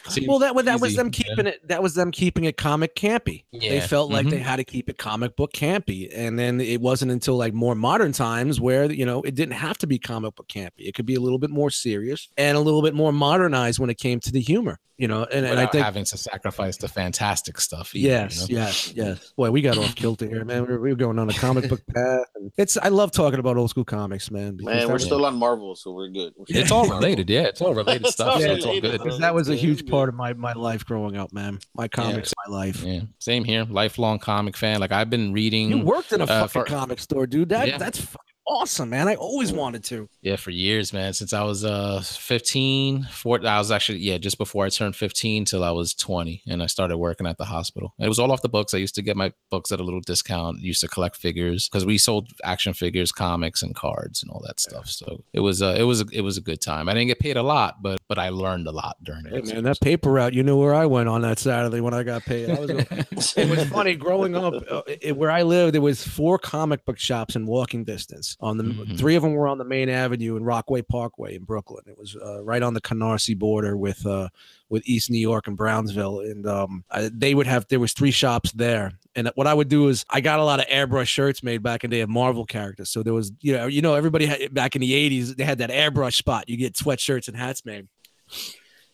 Seems 0.09 0.28
Well, 0.28 0.38
that 0.40 0.55
was 0.55 0.64
that 0.66 0.80
was 0.80 0.90
cheesy, 0.90 0.96
them 0.96 1.07
yeah. 1.07 1.11
keeping 1.24 1.46
it. 1.46 1.68
That 1.68 1.82
was 1.82 1.94
them 1.94 2.11
keeping 2.11 2.44
it 2.44 2.57
comic 2.57 2.94
campy. 2.94 3.44
They 3.52 3.80
felt 3.80 4.11
like 4.11 4.26
Mhm. 4.26 4.30
they 4.30 4.38
had 4.38 4.57
to 4.57 4.64
keep 4.64 4.88
it 4.88 4.98
comic 4.98 5.36
book 5.36 5.52
campy, 5.52 6.09
and 6.14 6.38
then 6.38 6.61
it 6.61 6.80
wasn't 6.80 7.12
until 7.12 7.36
like 7.36 7.55
more 7.55 7.74
modern 7.74 8.12
times 8.12 8.61
where 8.61 8.90
you 8.90 9.07
know 9.07 9.22
it 9.22 9.34
didn't 9.34 9.55
have 9.55 9.78
to 9.78 9.86
be 9.86 9.98
comic 9.98 10.34
book 10.36 10.48
campy. 10.48 10.70
It 10.78 10.94
could 10.94 11.07
be 11.07 11.14
a 11.14 11.20
little 11.20 11.38
bit 11.38 11.50
more 11.50 11.70
serious 11.70 12.28
and 12.36 12.57
a 12.57 12.61
little 12.61 12.82
bit 12.82 12.94
more 12.94 13.12
modernized 13.12 13.78
when 13.78 13.90
it 13.90 13.98
came 13.98 14.20
to 14.20 14.32
the 14.32 14.40
humor. 14.40 14.78
You 14.96 15.09
know, 15.09 15.24
and, 15.24 15.44
and 15.44 15.46
I 15.46 15.50
without 15.64 15.72
think 15.72 15.84
having 15.84 16.05
to 16.05 16.16
sacrifice 16.16 16.76
the 16.76 16.86
fantastic 16.86 17.61
stuff. 17.61 17.96
either, 17.96 18.09
Yes, 18.09 18.48
you 18.48 18.55
know? 18.55 18.62
yes, 18.62 18.92
yes. 18.94 19.32
Boy, 19.36 19.50
we 19.50 19.61
got 19.61 19.76
off 19.76 19.96
kilter 19.96 20.24
here, 20.28 20.44
man. 20.44 20.62
We 20.62 20.68
were, 20.74 20.80
we 20.80 20.90
were 20.90 20.96
going 20.96 21.18
on 21.18 21.28
a 21.28 21.32
comic 21.32 21.68
book 21.68 21.80
path, 21.92 22.26
and 22.36 22.52
it's. 22.57 22.76
I 22.76 22.90
love 22.90 23.11
talking 23.11 23.40
about 23.40 23.57
old 23.57 23.70
school 23.70 23.84
comics, 23.84 24.30
man. 24.30 24.57
Man, 24.61 24.88
we're 24.88 25.00
still 25.00 25.26
on 25.26 25.34
Marvel, 25.36 25.74
so 25.74 25.90
we're 25.90 26.11
good. 26.11 26.34
We're 26.36 26.44
It's 26.48 26.70
all 26.70 26.86
related. 26.88 27.28
Yeah, 27.28 27.40
it's 27.40 27.61
all 27.61 27.74
related 27.74 28.02
It's 28.07 28.12
stuff. 28.12 28.34
all 28.36 28.40
so 28.40 28.52
it's 28.52 28.64
all 28.66 28.80
good. 28.80 29.00
that 29.20 29.34
was 29.34 29.48
a 29.48 29.57
huge 29.57 29.80
it's 29.80 29.90
part 29.95 30.09
of 30.09 30.14
my 30.14 30.32
my 30.34 30.53
life 30.53 30.84
growing 30.84 31.16
up, 31.16 31.32
man. 31.32 31.59
My 31.74 31.88
comics, 31.88 32.32
my 32.47 32.53
life. 32.53 32.82
Yeah, 32.82 33.01
same 33.20 33.45
here. 33.45 33.64
Lifelong 33.64 34.18
comic 34.18 34.57
fan. 34.57 34.80
Like 34.80 34.92
I've 34.92 35.11
been 35.11 35.32
reading. 35.32 35.68
You 35.70 35.78
worked 35.84 36.12
in 36.12 36.20
a 36.20 36.24
Uh, 36.24 36.47
fucking 36.47 36.49
for- 36.49 36.64
comic 36.64 36.99
store, 36.99 37.26
dude. 37.26 37.51
That 37.51 37.68
Yeah. 37.68 37.78
that's 37.78 38.01
fucking 38.01 38.34
awesome, 38.47 38.90
man. 38.90 39.09
I 39.09 39.14
always 39.16 39.53
wanted 39.53 39.84
to. 39.84 40.09
Yeah, 40.22 40.36
for 40.36 40.51
years, 40.51 40.92
man. 40.92 41.12
Since 41.12 41.32
I 41.32 41.42
was 41.42 41.64
uh 41.64 42.01
15, 42.03 43.05
four, 43.05 43.45
I 43.47 43.59
was 43.59 43.70
actually 43.70 43.99
yeah, 43.99 44.18
just 44.18 44.38
before 44.38 44.64
I 44.64 44.68
turned 44.68 44.97
15 44.97 45.45
till 45.45 45.62
I 45.64 45.70
was 45.70 45.95
20, 45.95 46.42
and 46.47 46.62
I 46.62 46.66
started 46.66 46.99
working 46.99 47.26
at 47.26 47.38
the 47.38 47.45
hospital. 47.45 47.95
It 47.99 48.09
was 48.09 48.18
all 48.18 48.32
off 48.32 48.42
the 48.42 48.49
books. 48.49 48.74
I 48.74 48.78
used 48.78 48.95
to 48.97 49.03
get 49.03 49.16
my 49.16 49.32
books 49.51 49.72
at 49.72 49.80
a 49.80 49.82
little 49.82 50.01
discount. 50.01 50.61
Used 50.61 50.80
to 50.80 50.88
collect 50.88 51.16
figures 51.16 51.68
because 51.68 51.84
we 51.86 51.99
sold 51.99 52.30
action 52.42 52.74
figures, 52.74 53.12
comics, 53.12 53.62
and 53.62 53.74
cards 53.74 54.22
and 54.22 54.30
all 54.30 54.42
that 54.47 54.61
stuff. 54.61 54.88
So 54.88 55.22
it 55.32 55.40
was 55.40 55.62
uh, 55.62 55.76
it 55.78 55.84
was 55.84 56.01
a, 56.03 56.07
it 56.12 56.20
was 56.22 56.36
a 56.36 56.42
good 56.42 56.61
time. 56.61 56.88
I 56.88 56.95
didn't 56.95 57.09
get 57.09 57.18
paid 57.20 57.36
a 57.36 57.42
lot, 57.42 57.82
but 57.82 57.99
but 58.09 58.18
I 58.18 58.28
learned 58.30 58.66
a 58.66 58.72
lot 58.72 58.97
during 59.03 59.24
Hey, 59.26 59.38
it. 59.38 59.47
man, 59.47 59.64
that 59.64 59.80
paper 59.80 60.11
route. 60.12 60.34
You 60.34 60.42
knew 60.42 60.59
where 60.59 60.74
I 60.74 60.86
went 60.86 61.09
on 61.09 61.22
that 61.22 61.38
Saturday 61.38 61.80
when 61.80 61.95
I 61.95 62.03
got 62.03 62.24
paid. 62.24 62.51
I 62.51 62.59
was. 62.61 62.70
it 63.36 63.49
was 63.49 63.64
funny 63.68 63.95
growing 63.95 64.36
up 64.36 64.55
uh, 64.70 64.82
it, 64.86 65.16
where 65.16 65.30
I 65.30 65.42
lived. 65.42 65.74
There 65.74 65.80
was 65.80 66.07
four 66.07 66.38
comic 66.38 66.84
book 66.84 66.99
shops 66.99 67.36
in 67.36 67.47
walking 67.47 67.84
distance. 67.84 68.34
On 68.41 68.57
the 68.59 68.64
Mhm. 68.64 68.99
three 68.99 69.14
of 69.14 69.22
them 69.22 69.32
were 69.35 69.47
on 69.49 69.59
the 69.59 69.64
main 69.64 69.89
avenue 69.89 70.37
in 70.37 70.45
Rockaway 70.45 70.82
Parkway 70.82 71.37
in 71.37 71.45
Brooklyn. 71.45 71.85
It 71.87 71.97
was 71.97 72.16
uh, 72.16 72.43
right 72.43 72.62
on 72.62 72.74
the 72.74 72.80
Canarsie 72.80 73.39
border 73.39 73.76
with 73.76 74.05
uh, 74.07 74.28
with 74.68 74.82
East 74.87 75.11
New 75.11 75.18
York 75.18 75.47
and 75.47 75.57
Brownsville. 75.57 76.20
And 76.20 76.47
um, 76.47 76.85
I, 76.91 77.11
they 77.12 77.35
would 77.35 77.47
have 77.47 77.66
there 77.68 77.80
was 77.80 77.93
three 77.93 78.11
shops 78.11 78.53
there. 78.53 78.99
And 79.14 79.30
what 79.37 79.47
I 79.47 79.55
would 79.55 79.68
do 79.68 79.89
is 79.89 80.05
I 80.11 80.20
got 80.20 80.41
a 80.41 80.45
lot 80.45 80.59
of 80.61 80.66
airbrush 80.66 81.07
shirts 81.07 81.43
made 81.43 81.62
back 81.62 81.85
in 81.85 81.91
the 81.91 81.97
day 81.99 82.01
of 82.01 82.09
Marvel 82.11 82.45
characters. 82.45 82.91
So 82.91 83.03
there 83.03 83.14
was 83.14 83.32
you 83.41 83.53
know 83.53 83.66
you 83.66 83.82
know 83.82 83.95
everybody 83.95 84.26
had 84.26 84.53
back 84.53 84.74
in 84.74 84.80
the 84.80 84.93
eighties 84.95 85.35
they 85.35 85.45
had 85.45 85.59
that 85.59 85.70
airbrush 85.70 86.14
spot. 86.14 86.49
You 86.49 86.57
get 86.57 86.74
sweatshirts 86.74 87.28
and 87.28 87.37
hats 87.37 87.64
made 87.64 87.89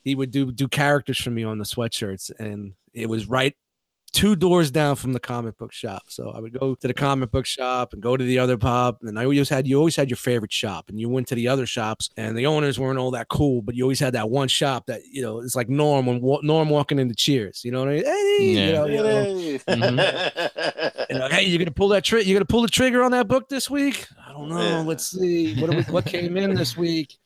he 0.02 0.14
would 0.14 0.30
do 0.30 0.50
do 0.50 0.66
characters 0.68 1.18
for 1.20 1.30
me 1.30 1.44
on 1.44 1.58
the 1.58 1.64
sweatshirts 1.64 2.30
and 2.38 2.72
it 2.92 3.08
was 3.08 3.26
right 3.28 3.54
two 4.12 4.34
doors 4.34 4.70
down 4.70 4.96
from 4.96 5.12
the 5.12 5.20
comic 5.20 5.56
book 5.56 5.72
shop 5.72 6.02
so 6.08 6.30
i 6.30 6.40
would 6.40 6.52
go 6.58 6.74
to 6.74 6.88
the 6.88 6.94
comic 6.94 7.30
book 7.30 7.46
shop 7.46 7.92
and 7.92 8.02
go 8.02 8.16
to 8.16 8.24
the 8.24 8.38
other 8.38 8.56
pub 8.58 8.96
and 9.02 9.18
i 9.18 9.22
always 9.24 9.48
had 9.48 9.66
you 9.68 9.78
always 9.78 9.94
had 9.94 10.10
your 10.10 10.16
favorite 10.16 10.52
shop 10.52 10.88
and 10.88 10.98
you 10.98 11.08
went 11.08 11.28
to 11.28 11.34
the 11.36 11.46
other 11.46 11.64
shops 11.64 12.10
and 12.16 12.36
the 12.36 12.44
owners 12.46 12.78
weren't 12.78 12.98
all 12.98 13.12
that 13.12 13.28
cool 13.28 13.62
but 13.62 13.74
you 13.74 13.84
always 13.84 14.00
had 14.00 14.12
that 14.14 14.28
one 14.28 14.48
shop 14.48 14.86
that 14.86 15.00
you 15.10 15.22
know 15.22 15.38
it's 15.40 15.54
like 15.54 15.68
norm 15.68 16.06
when 16.06 16.20
norm 16.42 16.68
walking 16.68 16.98
into 16.98 17.14
cheers 17.14 17.64
you 17.64 17.70
know 17.70 17.80
what 17.80 17.88
i 17.88 17.92
mean 17.92 18.04
hey, 18.04 18.36
you 18.40 18.58
Yeah. 18.58 18.72
know, 18.72 18.86
you 18.86 18.96
know, 18.96 19.20
Yay. 19.36 19.60
you 21.10 21.18
know, 21.18 21.28
hey, 21.28 21.44
you're 21.44 21.58
gonna 21.58 21.70
pull 21.70 21.88
that 21.88 22.04
trigger. 22.04 22.26
You're 22.26 22.36
gonna 22.38 22.44
pull 22.46 22.62
the 22.62 22.68
trigger 22.68 23.02
on 23.02 23.10
that 23.12 23.28
book 23.28 23.48
this 23.48 23.68
week. 23.70 24.06
I 24.26 24.32
don't 24.32 24.48
know. 24.48 24.60
Yeah. 24.60 24.78
Let's 24.80 25.10
see 25.10 25.60
what 25.60 25.70
we, 25.70 25.82
what 25.84 26.06
came 26.06 26.36
in 26.36 26.54
this 26.54 26.76
week. 26.76 27.16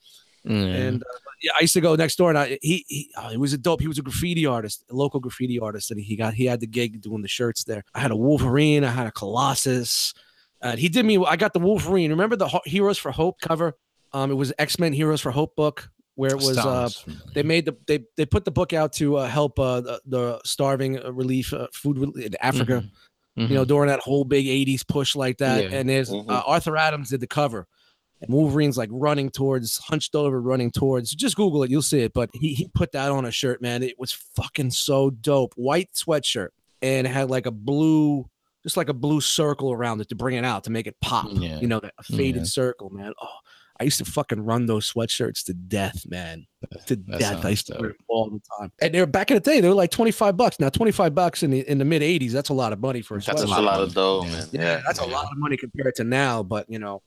Mm. 0.46 0.88
And 0.88 1.02
uh, 1.02 1.06
yeah, 1.06 1.23
I 1.56 1.62
used 1.62 1.74
to 1.74 1.80
go 1.80 1.94
next 1.94 2.16
door, 2.16 2.28
and 2.30 2.38
I, 2.38 2.58
he 2.62 2.84
he 2.88 3.10
uh, 3.16 3.30
he 3.30 3.36
was 3.36 3.52
a 3.52 3.58
dope. 3.58 3.80
He 3.80 3.88
was 3.88 3.98
a 3.98 4.02
graffiti 4.02 4.46
artist, 4.46 4.84
a 4.90 4.94
local 4.94 5.20
graffiti 5.20 5.58
artist, 5.58 5.90
and 5.90 6.00
he 6.00 6.16
got 6.16 6.34
he 6.34 6.46
had 6.46 6.60
the 6.60 6.66
gig 6.66 7.00
doing 7.00 7.22
the 7.22 7.28
shirts 7.28 7.64
there. 7.64 7.84
I 7.94 8.00
had 8.00 8.10
a 8.10 8.16
Wolverine, 8.16 8.84
I 8.84 8.90
had 8.90 9.06
a 9.06 9.12
Colossus. 9.12 10.14
Uh, 10.62 10.76
he 10.76 10.88
did 10.88 11.04
me. 11.04 11.22
I 11.24 11.36
got 11.36 11.52
the 11.52 11.58
Wolverine. 11.60 12.10
Remember 12.10 12.36
the 12.36 12.48
Heroes 12.64 12.98
for 12.98 13.10
Hope 13.10 13.40
cover? 13.40 13.74
Um, 14.12 14.30
it 14.30 14.34
was 14.34 14.52
X 14.58 14.78
Men 14.78 14.92
Heroes 14.92 15.20
for 15.20 15.30
Hope 15.30 15.54
book 15.56 15.90
where 16.16 16.30
it 16.30 16.36
was 16.36 16.56
uh, 16.58 16.88
they 17.34 17.42
made 17.42 17.64
the 17.64 17.76
they 17.86 18.04
they 18.16 18.24
put 18.24 18.44
the 18.44 18.50
book 18.52 18.72
out 18.72 18.92
to 18.94 19.16
uh, 19.16 19.26
help 19.28 19.58
uh, 19.58 19.80
the, 19.80 20.00
the 20.06 20.40
starving 20.44 21.04
uh, 21.04 21.12
relief 21.12 21.52
uh, 21.52 21.66
food 21.72 22.16
in 22.16 22.34
Africa 22.40 22.84
Mhm. 23.36 23.48
you 23.48 23.54
know, 23.56 23.64
during 23.64 23.88
that 23.88 23.98
whole 23.98 24.24
big 24.24 24.46
80s 24.46 24.86
push 24.86 25.16
like 25.16 25.38
that. 25.38 25.64
Yeah. 25.64 25.76
And 25.78 25.88
there's 25.88 26.08
Mhm. 26.08 26.30
uh, 26.30 26.44
Arthur 26.46 26.76
Adams 26.76 27.08
did 27.10 27.18
the 27.18 27.26
cover. 27.26 27.66
And 28.26 28.34
Wolverine's 28.34 28.76
like 28.78 28.88
running 28.92 29.30
towards, 29.30 29.78
hunched 29.78 30.14
over, 30.14 30.40
running 30.40 30.70
towards. 30.70 31.10
Just 31.14 31.36
Google 31.36 31.62
it, 31.62 31.70
you'll 31.70 31.82
see 31.82 32.00
it. 32.00 32.12
But 32.12 32.30
he, 32.32 32.54
he 32.54 32.68
put 32.74 32.92
that 32.92 33.10
on 33.10 33.24
a 33.24 33.30
shirt, 33.30 33.60
man. 33.62 33.82
It 33.82 33.98
was 33.98 34.12
fucking 34.12 34.70
so 34.70 35.10
dope. 35.10 35.52
White 35.56 35.90
sweatshirt. 35.94 36.48
And 36.82 37.06
it 37.06 37.10
had 37.10 37.30
like 37.30 37.46
a 37.46 37.50
blue, 37.50 38.28
just 38.62 38.76
like 38.76 38.88
a 38.88 38.94
blue 38.94 39.20
circle 39.20 39.72
around 39.72 40.00
it 40.00 40.08
to 40.10 40.14
bring 40.14 40.36
it 40.36 40.44
out, 40.44 40.64
to 40.64 40.70
make 40.70 40.86
it 40.86 40.96
pop. 41.00 41.28
Yeah. 41.32 41.58
You 41.60 41.66
know, 41.66 41.80
that 41.80 41.94
faded 42.04 42.42
Yeah. 42.42 42.46
circle, 42.46 42.90
man. 42.90 43.12
Oh, 43.22 43.28
I 43.80 43.84
used 43.84 43.98
to 43.98 44.04
fucking 44.04 44.40
run 44.44 44.66
those 44.66 44.92
sweatshirts 44.92 45.44
to 45.46 45.52
death, 45.54 46.04
man. 46.08 46.46
To 46.86 46.94
That 46.96 47.18
death. 47.18 47.44
I 47.44 47.48
used 47.50 47.66
to 47.66 47.76
wear 47.78 47.88
them 47.88 47.96
all 48.06 48.30
the 48.30 48.40
time. 48.60 48.70
And 48.80 48.94
they 48.94 49.00
were 49.00 49.06
back 49.06 49.30
in 49.32 49.34
the 49.34 49.40
day, 49.40 49.60
they 49.60 49.68
were 49.68 49.74
like 49.74 49.90
25 49.90 50.36
bucks. 50.36 50.60
Now, 50.60 50.68
25 50.68 51.12
bucks 51.14 51.42
in 51.42 51.50
the 51.50 51.68
in 51.68 51.78
the 51.78 51.84
mid 51.84 52.00
80s, 52.02 52.30
that's 52.30 52.50
a 52.50 52.54
lot 52.54 52.72
of 52.72 52.78
money 52.80 53.02
for 53.02 53.14
a 53.16 53.20
That's 53.20 53.26
That's 53.26 53.42
a 53.42 53.44
a 53.46 53.48
sweatshirt. 53.48 53.64
lot 53.64 53.80
of 53.80 53.88
of 53.88 53.94
dough, 53.94 54.22
man. 54.24 54.46
Yeah, 54.52 54.60
Yeah, 54.60 54.82
that's 54.86 55.00
a 55.00 55.04
lot 55.06 55.24
of 55.24 55.36
money 55.38 55.56
compared 55.56 55.96
to 55.96 56.04
now, 56.04 56.42
but 56.44 56.66
you 56.70 56.78
know, 56.78 57.02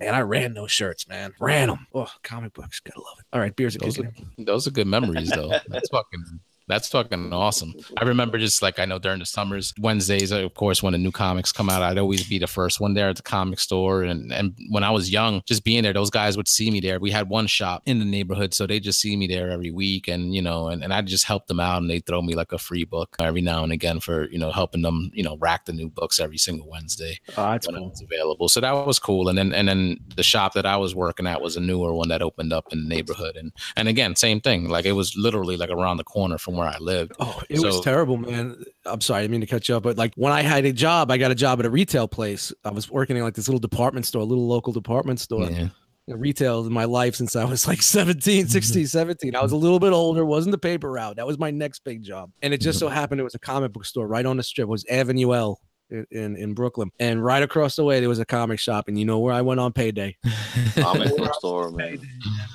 man, 0.00 0.14
I 0.14 0.20
ran 0.20 0.54
those 0.54 0.70
shirts, 0.70 1.08
man. 1.08 1.32
Ran 1.40 1.68
them. 1.68 1.86
Oh, 1.94 2.10
comic 2.22 2.52
books, 2.52 2.80
gotta 2.80 3.00
love 3.00 3.18
it. 3.18 3.26
All 3.32 3.40
right, 3.40 3.54
beers 3.54 3.76
are 3.76 3.80
Those 3.80 3.98
are, 3.98 4.12
those 4.38 4.66
are 4.66 4.70
good 4.70 4.86
memories 4.86 5.30
though. 5.30 5.48
That's 5.68 5.88
fucking 5.88 6.40
that's 6.68 6.88
fucking 6.88 7.32
awesome. 7.32 7.74
I 7.96 8.04
remember 8.04 8.38
just 8.38 8.62
like 8.62 8.78
I 8.78 8.84
know 8.84 8.98
during 8.98 9.18
the 9.20 9.26
summers, 9.26 9.72
Wednesdays, 9.78 10.30
of 10.32 10.54
course, 10.54 10.82
when 10.82 10.92
the 10.92 10.98
new 10.98 11.12
comics 11.12 11.52
come 11.52 11.68
out, 11.70 11.82
I'd 11.82 11.98
always 11.98 12.26
be 12.28 12.38
the 12.38 12.46
first 12.46 12.80
one 12.80 12.94
there 12.94 13.08
at 13.08 13.16
the 13.16 13.22
comic 13.22 13.60
store. 13.60 14.02
And 14.02 14.32
and 14.32 14.54
when 14.70 14.84
I 14.84 14.90
was 14.90 15.10
young, 15.10 15.42
just 15.46 15.64
being 15.64 15.82
there, 15.82 15.92
those 15.92 16.10
guys 16.10 16.36
would 16.36 16.48
see 16.48 16.70
me 16.70 16.80
there. 16.80 16.98
We 16.98 17.10
had 17.10 17.28
one 17.28 17.46
shop 17.46 17.82
in 17.86 17.98
the 17.98 18.04
neighborhood, 18.04 18.54
so 18.54 18.66
they 18.66 18.80
just 18.80 19.00
see 19.00 19.16
me 19.16 19.26
there 19.26 19.50
every 19.50 19.70
week, 19.70 20.08
and 20.08 20.34
you 20.34 20.42
know, 20.42 20.68
and, 20.68 20.82
and 20.82 20.92
I'd 20.92 21.06
just 21.06 21.24
help 21.24 21.46
them 21.46 21.60
out, 21.60 21.80
and 21.82 21.90
they 21.90 22.00
throw 22.00 22.22
me 22.22 22.34
like 22.34 22.52
a 22.52 22.58
free 22.58 22.84
book 22.84 23.16
every 23.20 23.40
now 23.42 23.62
and 23.62 23.72
again 23.72 24.00
for 24.00 24.28
you 24.30 24.38
know 24.38 24.50
helping 24.50 24.82
them 24.82 25.10
you 25.14 25.22
know 25.22 25.36
rack 25.38 25.64
the 25.66 25.72
new 25.72 25.88
books 25.88 26.18
every 26.20 26.38
single 26.38 26.68
Wednesday 26.68 27.18
Oh, 27.36 27.52
that's 27.52 27.66
when 27.66 27.76
it 27.76 27.78
cool. 27.78 27.90
was 27.90 28.02
available. 28.02 28.48
So 28.48 28.60
that 28.60 28.72
was 28.86 28.98
cool. 28.98 29.28
And 29.28 29.38
then 29.38 29.52
and 29.52 29.68
then 29.68 29.98
the 30.16 30.22
shop 30.22 30.54
that 30.54 30.66
I 30.66 30.76
was 30.76 30.94
working 30.94 31.26
at 31.26 31.40
was 31.40 31.56
a 31.56 31.60
newer 31.60 31.94
one 31.94 32.08
that 32.08 32.22
opened 32.22 32.52
up 32.52 32.72
in 32.72 32.82
the 32.82 32.88
neighborhood. 32.88 33.36
And 33.36 33.52
and 33.76 33.88
again, 33.88 34.16
same 34.16 34.40
thing. 34.40 34.68
Like 34.68 34.84
it 34.84 34.92
was 34.92 35.14
literally 35.16 35.56
like 35.56 35.70
around 35.70 35.98
the 35.98 36.04
corner 36.04 36.38
from 36.38 36.55
where 36.56 36.68
I 36.68 36.78
lived. 36.78 37.12
Oh, 37.20 37.42
it 37.48 37.60
was 37.60 37.80
terrible, 37.80 38.16
man. 38.16 38.62
I'm 38.84 39.00
sorry, 39.00 39.20
I 39.20 39.22
didn't 39.22 39.32
mean 39.32 39.40
to 39.42 39.46
cut 39.46 39.68
you 39.68 39.76
up, 39.76 39.82
but 39.82 39.96
like 39.96 40.12
when 40.16 40.32
I 40.32 40.42
had 40.42 40.64
a 40.64 40.72
job, 40.72 41.10
I 41.10 41.18
got 41.18 41.30
a 41.30 41.34
job 41.34 41.60
at 41.60 41.66
a 41.66 41.70
retail 41.70 42.08
place. 42.08 42.52
I 42.64 42.70
was 42.70 42.90
working 42.90 43.16
in 43.16 43.22
like 43.22 43.34
this 43.34 43.48
little 43.48 43.60
department 43.60 44.06
store, 44.06 44.22
a 44.22 44.24
little 44.24 44.46
local 44.46 44.72
department 44.72 45.20
store. 45.20 45.44
Yeah. 45.50 45.68
Retail 46.08 46.64
in 46.64 46.72
my 46.72 46.84
life 46.84 47.16
since 47.16 47.34
I 47.34 47.42
was 47.44 47.66
like 47.66 47.82
17, 47.82 48.44
Mm-hmm. 48.44 48.48
16, 48.50 48.86
17. 48.86 49.34
I 49.34 49.42
was 49.42 49.50
a 49.50 49.56
little 49.56 49.80
bit 49.80 49.92
older, 49.92 50.24
wasn't 50.24 50.52
the 50.52 50.58
paper 50.58 50.90
route. 50.92 51.16
That 51.16 51.26
was 51.26 51.36
my 51.36 51.50
next 51.50 51.82
big 51.82 52.02
job. 52.04 52.30
And 52.42 52.54
it 52.54 52.60
just 52.60 52.78
so 52.78 52.88
happened 52.88 53.20
it 53.20 53.24
was 53.24 53.34
a 53.34 53.40
comic 53.40 53.72
book 53.72 53.84
store 53.84 54.06
right 54.06 54.24
on 54.24 54.36
the 54.36 54.44
strip. 54.44 54.66
It 54.66 54.68
was 54.68 54.84
Avenue 54.88 55.34
L 55.34 55.60
in, 55.90 56.06
in, 56.10 56.36
in 56.36 56.54
Brooklyn. 56.54 56.90
And 56.98 57.24
right 57.24 57.42
across 57.42 57.76
the 57.76 57.84
way 57.84 58.00
there 58.00 58.08
was 58.08 58.18
a 58.18 58.24
comic 58.24 58.58
shop. 58.58 58.88
And 58.88 58.98
you 58.98 59.04
know 59.04 59.18
where 59.18 59.34
I 59.34 59.42
went 59.42 59.60
on 59.60 59.72
payday? 59.72 60.16
comic 60.74 61.16
book 61.16 61.34
store, 61.34 61.70
man. 61.70 62.00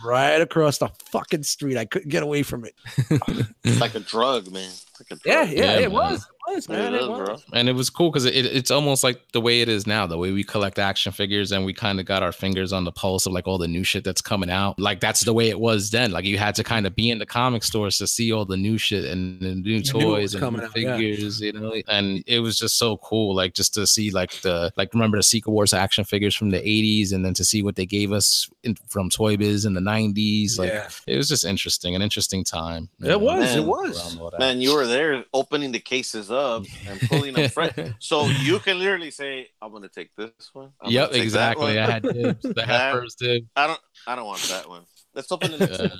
Right 0.05 0.41
across 0.41 0.77
the 0.77 0.89
fucking 1.11 1.43
street. 1.43 1.77
I 1.77 1.85
couldn't 1.85 2.09
get 2.09 2.23
away 2.23 2.43
from 2.43 2.65
it. 2.65 2.75
It's 3.63 3.79
like 3.79 3.95
a 3.95 3.99
drug, 3.99 4.51
man. 4.51 4.71
It's 5.09 5.21
Yeah, 5.25 5.43
yeah, 5.43 5.63
Yeah, 5.63 5.71
it 5.79 5.81
man. 5.81 5.91
was. 5.91 6.27
It 6.47 6.55
was, 6.55 6.69
man. 6.69 6.93
It 6.93 7.01
It 7.01 7.09
was, 7.09 7.19
bro. 7.19 7.33
was. 7.33 7.45
and 7.53 7.69
it 7.69 7.73
was 7.73 7.89
cool 7.89 8.09
because 8.09 8.25
it, 8.25 8.45
it's 8.45 8.71
almost 8.71 9.03
like 9.03 9.21
the 9.31 9.41
way 9.41 9.61
it 9.61 9.69
is 9.69 9.87
now 9.87 10.07
the 10.07 10.17
way 10.17 10.31
we 10.31 10.43
collect 10.43 10.79
action 10.79 11.11
figures 11.11 11.51
and 11.51 11.65
we 11.65 11.73
kind 11.73 11.99
of 11.99 12.05
got 12.05 12.23
our 12.23 12.31
fingers 12.31 12.73
on 12.73 12.83
the 12.83 12.91
pulse 12.91 13.25
of 13.25 13.33
like 13.33 13.47
all 13.47 13.57
the 13.57 13.67
new 13.67 13.83
shit 13.83 14.03
that's 14.03 14.21
coming 14.21 14.49
out 14.49 14.79
like 14.79 14.99
that's 14.99 15.21
the 15.21 15.33
way 15.33 15.49
it 15.49 15.59
was 15.59 15.91
then 15.91 16.11
like 16.11 16.25
you 16.25 16.37
had 16.37 16.55
to 16.55 16.63
kind 16.63 16.85
of 16.87 16.95
be 16.95 17.09
in 17.09 17.19
the 17.19 17.25
comic 17.25 17.63
stores 17.63 17.97
to 17.97 18.07
see 18.07 18.31
all 18.31 18.43
the 18.43 18.57
new 18.57 18.77
shit 18.77 19.05
and 19.05 19.39
the 19.41 19.55
new 19.55 19.81
toys 19.81 20.33
and 20.33 20.41
coming 20.41 20.61
new 20.61 20.67
out, 20.67 20.77
yeah. 20.77 20.97
figures 20.97 21.39
you 21.41 21.53
know 21.53 21.73
and 21.87 22.23
it 22.27 22.39
was 22.39 22.57
just 22.57 22.77
so 22.77 22.97
cool 22.97 23.35
like 23.35 23.53
just 23.53 23.73
to 23.73 23.85
see 23.85 24.09
like 24.11 24.31
the 24.41 24.71
like 24.77 24.93
remember 24.93 25.17
the 25.17 25.23
secret 25.23 25.51
wars 25.51 25.73
action 25.73 26.03
figures 26.03 26.35
from 26.35 26.49
the 26.49 26.59
80s 26.59 27.13
and 27.13 27.23
then 27.23 27.33
to 27.35 27.45
see 27.45 27.61
what 27.61 27.75
they 27.75 27.85
gave 27.85 28.11
us 28.11 28.49
in, 28.63 28.75
from 28.87 29.09
toy 29.09 29.37
biz 29.37 29.65
in 29.65 29.73
the 29.73 29.81
90s 29.81 30.57
like 30.57 30.69
yeah. 30.69 30.89
it 31.07 31.17
was 31.17 31.29
just 31.29 31.45
interesting 31.45 31.95
an 31.95 32.01
interesting 32.01 32.43
time 32.43 32.89
It 32.99 33.07
know, 33.07 33.19
was. 33.19 33.39
Man. 33.39 33.59
it 33.59 33.65
was. 33.65 33.97
around 33.97 34.21
all 34.21 34.29
that. 34.31 34.39
Man, 34.39 34.61
you 34.61 34.73
were 34.75 34.85
there 34.91 35.25
opening 35.33 35.71
the 35.71 35.79
cases 35.79 36.29
up 36.29 36.65
and 36.87 36.99
pulling 37.01 37.33
them 37.33 37.49
fresh. 37.49 37.71
So 37.99 38.25
you 38.25 38.59
can 38.59 38.79
literally 38.79 39.11
say, 39.11 39.47
"I'm 39.61 39.71
gonna 39.71 39.89
take 39.89 40.15
this 40.15 40.31
one." 40.53 40.71
I'm 40.81 40.91
yep 40.91 41.09
gonna 41.09 41.13
take 41.13 41.21
that 41.21 41.23
exactly 41.23 41.75
one." 41.75 41.77
i 41.77 41.91
had 41.91 42.03
dibs 42.03 42.45
i 42.57 42.65
had 42.65 42.91
first 42.93 43.19
dibs 43.19 43.47
I 43.55 43.67
don't. 43.67 43.79
I 44.07 44.15
don't 44.15 44.25
want 44.25 44.41
that 44.43 44.67
one. 44.67 44.83
Let's 45.13 45.31
open 45.31 45.51
the 45.51 45.57
next 45.57 45.79
one. 45.79 45.91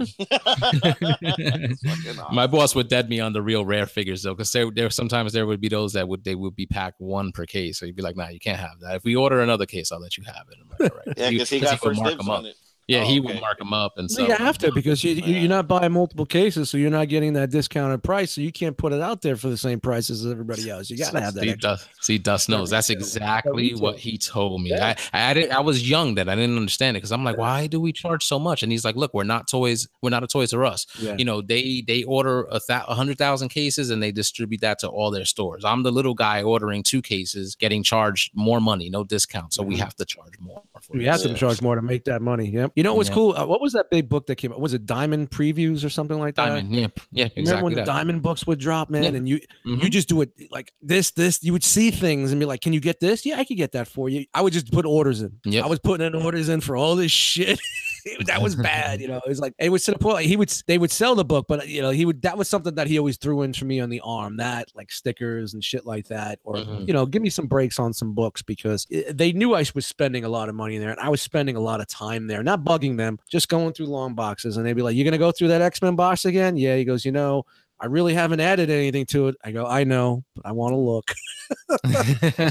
It's 1.70 1.82
fucking 1.84 2.20
awesome. 2.20 2.36
My 2.36 2.48
boss 2.48 2.74
would 2.76 2.88
dead 2.88 3.10
me 3.10 3.20
on 3.20 3.34
the 3.34 3.42
real 3.42 3.66
rare 3.66 3.86
figures 3.86 4.24
though, 4.24 4.34
because 4.34 4.52
there, 4.52 4.72
there 4.72 4.90
sometimes 4.90 5.34
there 5.34 5.46
would 5.46 5.60
be 5.60 5.68
those 5.68 5.94
that 5.94 6.08
would 6.08 6.24
they 6.24 6.36
would 6.36 6.56
be 6.56 6.66
packed 6.66 7.02
one 7.02 7.32
per 7.34 7.46
case. 7.46 7.78
So 7.78 7.86
you'd 7.86 7.96
be 7.96 8.02
like, 8.02 8.16
nah, 8.16 8.30
you 8.30 8.40
can't 8.40 8.60
have 8.60 8.80
that. 8.80 8.96
If 8.96 9.04
we 9.04 9.16
order 9.16 9.42
another 9.42 9.66
case, 9.66 9.92
I'll 9.92 10.00
let 10.00 10.18
you 10.18 10.24
have 10.24 10.46
it. 10.50 10.58
I'm 10.62 10.70
like, 10.70 10.92
all 10.92 11.02
right. 11.06 11.18
yeah, 11.18 11.30
because 11.30 11.50
he 11.50 11.60
got 11.60 11.80
first 11.80 12.02
dibs 12.04 12.28
on 12.28 12.46
it. 12.46 12.56
Yeah, 12.88 13.04
Oh, 13.04 13.06
he 13.06 13.20
okay. 13.20 13.34
would 13.34 13.42
mark 13.42 13.58
them 13.60 13.74
up, 13.74 13.94
and 13.98 14.10
So 14.12 14.24
so 14.24 14.28
you 14.28 14.34
have 14.34 14.58
to 14.58 14.72
because 14.74 15.04
you, 15.04 15.12
you 15.14 15.22
Yeah. 15.22 15.40
you're 15.42 15.50
not 15.50 15.68
buying 15.68 15.92
multiple 15.94 16.26
cases, 16.26 16.70
so 16.70 16.78
you're 16.78 16.90
not 16.90 17.08
getting 17.08 17.34
that 17.34 17.50
discounted 17.52 18.04
price. 18.04 18.32
So 18.34 18.42
you 18.42 18.52
can't 18.52 18.76
put 18.76 18.92
it 18.92 19.00
out 19.02 19.22
there 19.22 19.36
for 19.38 19.50
the 19.50 19.58
same 19.58 19.80
price 19.80 20.10
as 20.10 20.26
everybody 20.26 20.70
else. 20.70 20.90
You 20.90 20.98
gotta 20.98 21.22
have 21.22 21.34
that. 21.36 21.44
See. 21.44 21.54
Dust, 21.56 21.88
see, 22.02 22.18
Dust 22.18 22.50
knows. 22.50 22.70
That's 22.70 22.90
exactly 22.90 23.72
what 23.76 23.98
he 23.98 24.18
told 24.18 24.62
me. 24.62 24.72
Yeah. 24.72 24.96
I, 25.14 25.32
I 25.32 25.34
didn't. 25.34 25.52
I 25.54 25.60
was 25.60 25.90
young 25.90 26.16
then. 26.16 26.28
I 26.28 26.36
didn't 26.36 26.58
understand 26.58 26.98
it 26.98 27.00
because 27.00 27.12
I'm 27.12 27.24
like, 27.24 27.38
why 27.38 27.68
do 27.68 27.80
we 27.80 27.94
charge 27.94 28.24
so 28.26 28.40
much? 28.40 28.64
And 28.64 28.72
he's 28.72 28.84
like, 28.84 28.96
look, 28.96 29.14
we're 29.14 29.24
not 29.24 29.48
toys. 29.48 29.88
We're 30.02 30.10
not 30.10 30.24
a 30.24 30.28
Toys 30.28 30.54
R 30.54 30.66
Us. 30.66 30.86
Yeah. 31.00 31.16
You 31.18 31.26
know, 31.26 31.42
they 31.42 31.84
they 31.88 32.04
order 32.04 32.48
a, 32.52 32.60
th- 32.60 32.82
hundred 32.82 33.18
thousand 33.18 33.50
cases 33.50 33.90
and 33.90 34.02
they 34.02 34.12
distribute 34.12 34.62
that 34.62 34.80
to 34.80 34.88
all 34.90 35.12
their 35.12 35.26
stores. 35.26 35.64
I'm 35.64 35.84
the 35.84 35.92
little 35.92 36.14
guy 36.16 36.42
ordering 36.44 36.84
two 36.84 37.02
cases, 37.02 37.56
getting 37.56 37.84
charged 37.84 38.32
more 38.36 38.60
money, 38.60 38.90
no 38.90 39.04
discount. 39.04 39.54
So 39.54 39.64
we 39.64 39.78
have 39.78 39.96
to 39.96 40.06
charge 40.06 40.34
more. 40.40 40.62
For 40.82 40.98
We 40.98 41.06
have 41.06 41.22
to 41.22 41.34
charge 41.36 41.62
more 41.62 41.76
to 41.76 41.82
make 41.82 42.06
that 42.06 42.22
money. 42.22 42.50
Yep. 42.50 42.71
You 42.76 42.84
know 42.84 42.94
what's 42.94 43.10
Yeah. 43.10 43.16
cool? 43.16 43.34
Uh, 43.36 43.46
what 43.46 43.62
was 43.62 43.74
that 43.74 43.90
big 43.90 44.08
book 44.10 44.28
that 44.28 44.36
came 44.36 44.52
out? 44.52 44.60
Was 44.60 44.74
it 44.74 44.86
Diamond 44.86 45.30
Previews 45.32 45.84
or 45.86 45.90
something 45.90 46.18
like 46.20 46.36
that? 46.36 46.46
Diamond, 46.48 46.74
yeah, 46.76 46.88
yeah, 47.12 47.24
Remember 47.26 47.40
exactly. 47.40 47.64
when 47.64 47.74
the 47.74 47.80
that. 47.82 47.86
Diamond 47.86 48.22
books 48.22 48.46
would 48.48 48.60
drop, 48.60 48.90
man, 48.90 49.04
Yeah. 49.04 49.10
and 49.10 49.28
you 49.30 49.40
Mhm. 49.66 49.84
you 49.84 49.90
just 49.90 50.08
do 50.10 50.22
it 50.22 50.32
like 50.52 50.72
this, 50.82 51.12
this. 51.12 51.44
You 51.44 51.54
would 51.54 51.64
see 51.64 51.92
things 51.92 52.32
and 52.32 52.40
be 52.40 52.46
like, 52.46 52.62
"Can 52.62 52.74
you 52.74 52.80
get 52.80 53.00
this? 53.00 53.26
Yeah, 53.26 53.38
I 53.40 53.44
could 53.44 53.58
get 53.58 53.72
that 53.74 53.88
for 53.88 54.10
you." 54.10 54.26
I 54.34 54.42
would 54.42 54.54
just 54.54 54.72
put 54.72 54.86
orders 54.86 55.22
in. 55.22 55.34
Yeah. 55.46 55.64
I 55.64 55.68
was 55.68 55.80
putting 55.80 56.06
in 56.06 56.16
orders 56.16 56.50
in 56.50 56.62
for 56.62 56.76
all 56.78 56.96
this 56.96 57.12
shit. 57.12 57.60
that 58.26 58.42
was 58.42 58.56
bad, 58.56 59.02
you 59.02 59.08
know. 59.08 59.18
It 59.18 59.28
was 59.30 59.40
like 59.40 59.54
it 59.60 59.70
was 59.70 59.84
to 59.86 59.92
the 59.92 60.00
point 60.00 60.16
like, 60.16 60.26
he 60.26 60.36
would 60.36 60.50
they 60.68 60.78
would 60.78 60.92
sell 60.92 61.16
the 61.16 61.26
book, 61.26 61.46
but 61.48 61.68
you 61.68 61.82
know 61.82 61.90
he 61.92 62.06
would 62.06 62.22
that 62.24 62.38
was 62.38 62.48
something 62.48 62.76
that 62.76 62.88
he 62.88 62.98
always 62.98 63.18
threw 63.18 63.42
in 63.44 63.54
for 63.54 63.66
me 63.66 63.80
on 63.80 63.90
the 63.90 64.02
arm, 64.04 64.38
that 64.38 64.70
like 64.76 64.92
stickers 64.92 65.54
and 65.54 65.64
shit 65.64 65.86
like 65.86 66.08
that, 66.08 66.40
or 66.44 66.56
Mhm. 66.56 66.88
you 66.88 66.94
know, 66.94 67.06
give 67.06 67.22
me 67.22 67.30
some 67.30 67.48
breaks 67.48 67.80
on 67.80 67.94
some 67.94 68.14
books 68.14 68.42
because 68.42 68.88
i- 68.94 69.06
they 69.12 69.32
knew 69.34 69.54
I 69.56 69.66
was 69.76 69.86
spending 69.86 70.24
a 70.24 70.30
lot 70.30 70.50
of 70.50 70.56
money 70.56 70.78
there, 70.78 70.92
and 70.92 71.00
I 71.00 71.10
was 71.10 71.22
spending 71.22 71.56
a 71.56 71.62
lot 71.62 71.82
of 71.82 71.88
time 71.88 72.28
there, 72.28 72.44
not 72.44 72.64
bugging 72.64 72.98
them, 72.98 73.20
just 73.30 73.50
going 73.50 73.74
through 73.74 73.88
long 73.88 74.14
boxes, 74.16 74.58
and 74.58 74.66
they'd 74.66 74.74
be 74.74 74.82
like, 74.82 74.96
"You're 74.96 75.06
gonna 75.06 75.18
go 75.18 75.32
through 75.32 75.50
that 75.50 75.62
X 75.62 75.82
Men 75.82 75.96
box 75.96 76.26
again?" 76.26 76.58
Yeah, 76.58 76.76
he 76.76 76.84
goes, 76.86 77.06
"You 77.06 77.12
know." 77.12 77.46
I 77.84 77.88
really 77.88 78.14
haven't 78.14 78.42
added 78.42 78.70
anything 78.70 79.08
to 79.08 79.30
it. 79.30 79.36
I 79.44 79.50
go, 79.52 79.66
I 79.66 79.86
know, 79.86 80.24
but 80.36 80.46
I 80.46 80.52
want 80.52 80.74
to 80.74 80.78
look. 80.78 81.10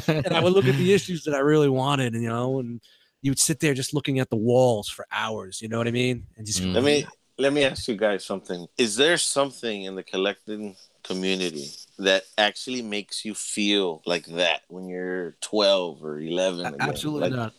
and 0.08 0.34
I 0.34 0.40
would 0.42 0.52
look 0.52 0.64
at 0.64 0.74
the 0.74 0.92
issues 0.92 1.22
that 1.24 1.34
I 1.34 1.38
really 1.38 1.68
wanted, 1.68 2.14
and 2.14 2.22
you 2.24 2.28
know, 2.28 2.58
and 2.58 2.80
you 3.22 3.30
would 3.30 3.38
sit 3.38 3.60
there 3.60 3.74
just 3.74 3.92
looking 3.94 4.18
at 4.18 4.30
the 4.30 4.36
walls 4.36 4.88
for 4.88 5.06
hours. 5.12 5.60
You 5.60 5.68
know 5.68 5.78
what 5.78 5.86
I 5.88 5.90
mean? 5.92 6.26
And 6.36 6.46
just 6.46 6.62
Mm. 6.62 6.74
Let 6.74 6.84
me 6.84 7.06
let 7.38 7.52
me 7.52 7.64
ask 7.64 7.88
you 7.88 7.96
guys 7.96 8.24
something. 8.24 8.66
Is 8.76 8.96
there 8.96 9.16
something 9.16 9.84
in 9.84 9.94
the 9.94 10.02
collecting 10.02 10.76
community 11.02 11.68
that 11.98 12.24
actually 12.36 12.82
makes 12.82 13.24
you 13.24 13.34
feel 13.34 14.02
like 14.04 14.26
that 14.26 14.60
when 14.68 14.88
you're 14.88 15.32
12 15.40 16.04
or 16.04 16.20
11? 16.20 16.66
again? 16.66 16.76
absolutely 16.80 17.30
Like, 17.30 17.36
not. 17.38 17.54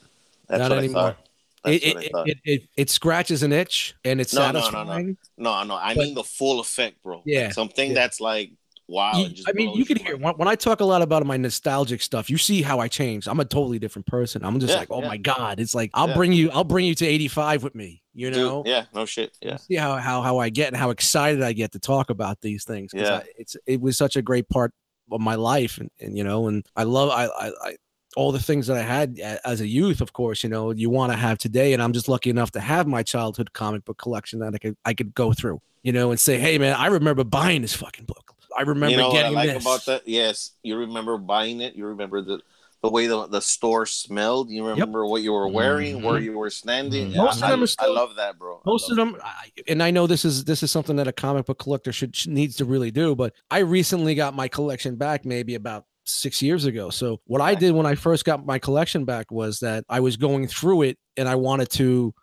That's 0.47 0.59
Not 0.59 0.69
what 0.69 0.77
anymore. 0.79 1.01
I 1.01 1.05
thought. 1.13 1.17
It, 1.63 1.83
it, 1.83 2.11
it, 2.25 2.37
it, 2.43 2.63
it 2.75 2.89
scratches 2.89 3.43
an 3.43 3.51
itch, 3.51 3.93
and 4.03 4.19
it's 4.19 4.33
No, 4.33 4.51
no, 4.51 4.51
no, 4.51 4.59
no. 4.59 4.61
satisfying. 4.71 5.17
no, 5.37 5.63
no, 5.63 5.75
I 5.75 5.93
but- 5.93 6.05
mean 6.05 6.15
the 6.15 6.23
full 6.23 6.59
effect, 6.59 7.01
bro. 7.03 7.17
Like, 7.17 7.23
Yeah, 7.27 7.51
something 7.51 7.89
yeah. 7.89 7.93
that's 7.95 8.19
like 8.19 8.51
wow. 8.91 9.13
You- 9.15 9.43
I 9.47 9.53
mean, 9.53 9.73
you 9.75 9.85
can 9.85 9.97
hear 9.97 10.17
when, 10.17 10.33
when 10.35 10.47
I 10.47 10.55
talk 10.55 10.81
a 10.81 10.85
lot 10.85 11.01
about 11.01 11.25
my 11.25 11.37
nostalgic 11.37 12.01
stuff. 12.01 12.29
You 12.29 12.37
see 12.37 12.61
how 12.61 12.79
I 12.79 12.87
changed. 12.87 13.27
I'm 13.27 13.39
a 13.39 13.45
totally 13.45 13.79
different 13.79 14.05
person. 14.05 14.43
I'm 14.43 14.59
just 14.59 14.73
Yeah, 14.73 14.79
like, 14.79 14.89
oh 14.91 15.01
yeah. 15.01 15.07
my 15.07 15.17
god, 15.17 15.59
it's 15.59 15.73
like 15.73 15.89
I'll 15.93 16.09
Yeah. 16.09 16.15
bring 16.15 16.33
you, 16.33 16.51
I'll 16.51 16.63
bring 16.63 16.85
you 16.85 16.95
to 16.95 17.05
85 17.05 17.63
with 17.63 17.73
me. 17.75 18.03
You 18.13 18.29
Dude, 18.29 18.37
know, 18.37 18.63
yeah, 18.65 18.85
no 18.93 19.05
shit. 19.05 19.37
Yeah. 19.41 19.55
see 19.57 19.75
how 19.75 19.95
how 19.95 20.21
how 20.21 20.37
I 20.39 20.49
get 20.49 20.67
and 20.67 20.75
how 20.77 20.89
excited 20.89 21.41
I 21.41 21.53
get 21.53 21.71
to 21.71 21.79
talk 21.79 22.09
about 22.09 22.41
these 22.41 22.65
things. 22.65 22.91
Yeah. 22.93 23.17
I, 23.17 23.23
it's 23.37 23.55
it 23.65 23.79
was 23.79 23.97
such 23.97 24.15
a 24.17 24.21
great 24.21 24.49
part 24.49 24.73
of 25.11 25.21
my 25.21 25.35
life, 25.35 25.77
and, 25.77 25.89
and 25.99 26.17
you 26.17 26.23
know, 26.23 26.47
and 26.47 26.65
I 26.75 26.83
love 26.83 27.09
I 27.09 27.25
I. 27.27 27.51
I 27.69 27.75
all 28.17 28.33
the 28.33 28.39
things 28.41 28.67
that 28.67 28.75
I 28.75 28.81
had 28.81 29.17
as 29.45 29.61
a 29.61 29.65
youth, 29.67 30.01
of 30.01 30.11
course, 30.11 30.43
you 30.43 30.49
know, 30.49 30.71
you 30.71 30.89
want 30.89 31.13
to 31.13 31.17
have 31.17 31.37
today, 31.37 31.71
and 31.71 31.81
I'm 31.81 31.93
just 31.93 32.09
lucky 32.09 32.29
enough 32.29 32.51
to 32.51 32.59
have 32.59 32.85
my 32.85 33.03
childhood 33.03 33.53
comic 33.53 33.85
book 33.85 33.97
collection 33.97 34.39
that 34.39 34.53
I 34.53 34.57
could 34.57 34.75
I 34.83 34.93
could 34.93 35.13
go 35.15 35.31
through, 35.31 35.61
you 35.81 35.93
know, 35.93 36.11
and 36.11 36.19
say, 36.19 36.37
hey 36.37 36.57
man, 36.57 36.75
I 36.75 36.87
remember 36.87 37.23
buying 37.23 37.61
this 37.61 37.73
fucking 37.73 38.03
book. 38.03 38.30
I 38.57 38.61
remember 38.63 38.89
you 38.91 38.97
know 38.97 39.09
what 39.09 39.25
I 39.25 39.29
like 39.29 39.53
this. 39.53 39.63
about 39.63 39.85
that? 39.85 40.07
Yes, 40.07 40.51
you 40.63 40.77
remember 40.77 41.17
buying 41.17 41.61
it. 41.61 41.75
You 41.75 41.87
remember 41.87 42.21
the 42.21 42.39
the 42.83 42.89
way 42.89 43.05
the, 43.05 43.27
the 43.27 43.41
store 43.41 43.85
smelled. 43.85 44.49
You 44.49 44.65
remember 44.67 45.05
what 45.05 45.21
you 45.21 45.33
were 45.33 45.47
wearing, 45.47 46.01
where 46.01 46.19
Mhm. 46.19 46.23
you 46.23 46.37
were 46.37 46.49
standing. 46.49 47.11
Mhm. 47.11 47.17
Most 47.17 47.37
of 47.37 47.43
I, 47.43 47.51
them 47.51 47.63
are 47.63 47.67
I 47.77 47.85
love 47.85 48.15
that, 48.15 48.39
bro. 48.39 48.59
Most 48.65 48.89
of 48.89 48.97
them 48.97 49.17
I, 49.23 49.51
and 49.67 49.83
i 49.83 49.91
know 49.91 50.07
this 50.07 50.25
is 50.25 50.45
this 50.45 50.63
is 50.63 50.71
something 50.71 50.95
that 50.95 51.07
a 51.07 51.11
comic 51.13 51.45
book 51.45 51.59
collector 51.59 51.91
should, 51.91 52.15
should 52.15 52.31
needs 52.31 52.55
to 52.55 52.65
really 52.65 52.89
do 52.89 53.15
but 53.15 53.33
i 53.51 53.59
recently 53.59 54.15
got 54.15 54.33
my 54.35 54.47
collection 54.47 54.95
back 54.95 55.25
maybe 55.25 55.53
about 55.55 55.85
six 56.05 56.41
years 56.41 56.65
ago 56.65 56.89
so 56.89 57.19
what 57.25 57.39
i 57.41 57.53
did 57.53 57.73
when 57.73 57.85
i 57.85 57.93
first 57.93 58.25
got 58.25 58.43
my 58.45 58.57
collection 58.57 59.05
back 59.05 59.31
was 59.31 59.59
that 59.59 59.83
i 59.89 59.99
was 59.99 60.17
going 60.17 60.47
through 60.47 60.81
it 60.81 60.97
and 61.17 61.29
i 61.29 61.35
wanted 61.35 61.69
to 61.69 62.13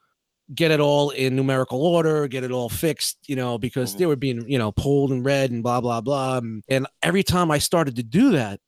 get 0.55 0.71
it 0.71 0.81
all 0.81 1.11
in 1.11 1.37
numerical 1.37 1.83
order 1.85 2.27
get 2.27 2.43
it 2.43 2.51
all 2.51 2.69
fixed 2.71 3.19
you 3.29 3.37
know 3.37 3.59
because 3.59 3.95
Mhm. 3.95 3.99
they 3.99 4.07
were 4.07 4.17
being 4.17 4.49
you 4.49 4.57
know 4.59 4.73
pulled 4.73 5.11
and 5.13 5.25
read 5.25 5.51
and 5.51 5.63
blah 5.63 5.81
blah 5.81 6.01
blah. 6.01 6.39
And- 6.39 6.63
and 6.69 6.87
every 7.03 7.23
time 7.23 7.51
i 7.51 7.59
started 7.59 7.97
to 7.97 8.03
do 8.03 8.31
that 8.33 8.61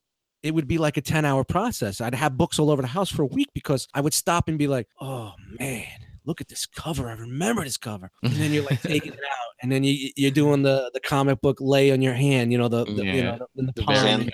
it 0.43 0.55
would 0.55 0.67
be 0.69 0.79
like 0.79 0.97
a 0.97 1.03
10 1.03 1.27
hour 1.27 1.45
process. 1.45 2.01
I'd 2.01 2.15
have 2.15 2.39
books 2.39 2.59
all 2.59 2.71
over 2.71 2.81
the 2.81 2.89
house 2.89 3.11
for 3.11 3.23
a 3.23 3.27
week 3.27 3.49
because 3.55 3.87
i 3.95 4.01
would 4.01 4.15
stop 4.15 4.49
and 4.49 4.59
be 4.59 4.67
like 4.69 4.89
oh 5.01 5.33
man 5.59 5.87
look 6.31 6.41
at 6.41 6.49
this 6.49 6.65
cover 6.67 7.09
i 7.09 7.13
remember 7.15 7.65
this 7.65 7.77
cover 7.77 8.09
and 8.23 8.33
then 8.35 8.53
you're 8.53 8.65
like 8.65 8.81
taking 8.83 9.13
it 9.13 9.19
out 9.19 9.49
and 9.63 9.71
then 9.73 9.83
you 9.83 10.11
you're 10.17 10.31
doing 10.31 10.63
the 10.63 10.89
the 10.95 11.01
comic 11.01 11.41
book 11.41 11.59
lay 11.61 11.91
on 11.91 12.01
your 12.01 12.15
hand 12.15 12.53
you 12.53 12.59
know 12.59 12.69
the, 12.69 12.85
the 12.85 13.05
you 13.05 13.23
know 13.25 13.37
the, 13.57 13.63
the 13.67 13.73
The 13.75 13.83
palm. 13.83 13.95
Gen- 13.97 14.31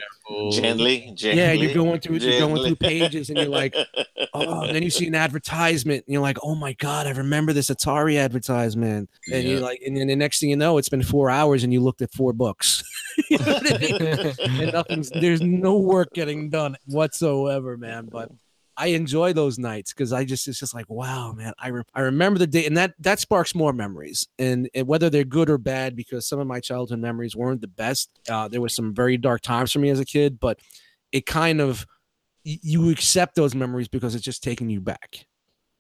Gently, 0.51 1.13
gently. 1.15 1.41
yeah 1.41 1.53
you're 1.53 1.73
going 1.73 2.01
through 2.01 2.17
you're 2.17 2.41
going 2.41 2.63
through 2.63 2.77
pages 2.77 3.31
and 3.31 3.39
you're 3.39 3.49
like 3.49 3.75
oh 4.35 4.63
and 4.63 4.75
then 4.75 4.83
you 4.83 4.91
see 4.91 5.07
an 5.07 5.15
advertisement 5.15 6.05
and 6.05 6.13
you're 6.13 6.21
like 6.23 6.37
oh 6.43 6.55
my 6.57 6.73
god 6.75 7.07
i 7.07 7.11
remember 7.13 7.53
this 7.53 7.71
atari 7.71 8.19
advertisement 8.19 9.09
and 9.33 9.43
Yeah. 9.45 9.51
you're 9.51 9.61
like 9.61 9.81
and 9.87 9.97
then 9.97 10.09
the 10.09 10.17
next 10.17 10.41
thing 10.41 10.51
you 10.51 10.57
know 10.57 10.79
it's 10.79 10.89
been 10.89 11.03
four 11.05 11.31
hours 11.31 11.63
and 11.65 11.73
you 11.73 11.81
looked 11.81 12.03
at 12.03 12.13
four 12.13 12.33
books 12.33 12.83
You 13.31 13.39
know 13.39 13.45
what 13.55 13.73
I 13.73 13.79
mean? 13.79 14.61
and 14.61 14.73
nothing's 14.73 15.11
there's 15.11 15.41
no 15.41 15.79
work 15.79 16.09
getting 16.13 16.51
done 16.51 16.77
whatsoever 16.87 17.77
man 17.79 18.09
but 18.11 18.31
I 18.77 18.89
enjoy 18.89 19.33
those 19.33 19.59
nights 19.59 19.93
because 19.93 20.13
I 20.13 20.25
just 20.25 20.47
it's 20.49 20.59
just 20.59 20.75
like 20.75 20.89
wow 20.89 21.33
man 21.33 21.53
I 21.59 21.69
re- 21.69 21.83
I 21.95 22.01
remember 22.03 22.39
the 22.39 22.47
day 22.47 22.67
and 22.67 22.77
that 22.77 22.95
that 23.01 23.19
sparks 23.21 23.55
more 23.55 23.73
memories 23.73 24.29
and, 24.39 24.69
and 24.75 24.87
whether 24.87 25.09
they're 25.11 25.25
good 25.25 25.49
or 25.49 25.59
bad 25.59 25.97
because 25.97 26.29
some 26.29 26.39
of 26.39 26.47
my 26.47 26.61
childhood 26.61 26.99
memories 26.99 27.35
weren't 27.35 27.61
the 27.61 27.69
best 27.69 28.11
uh, 28.29 28.49
there 28.49 28.61
was 28.61 28.75
some 28.75 28.95
very 28.95 29.17
dark 29.17 29.41
times 29.41 29.73
for 29.73 29.79
me 29.79 29.89
as 29.91 30.01
a 30.01 30.05
kid 30.05 30.39
but 30.39 30.59
it 31.13 31.25
kind 31.27 31.61
of 31.61 31.87
you 32.45 32.91
accept 32.91 33.35
those 33.35 33.55
memories 33.55 33.89
because 33.89 34.15
it's 34.15 34.25
just 34.25 34.43
taking 34.43 34.69
you 34.71 34.81
back 34.81 35.27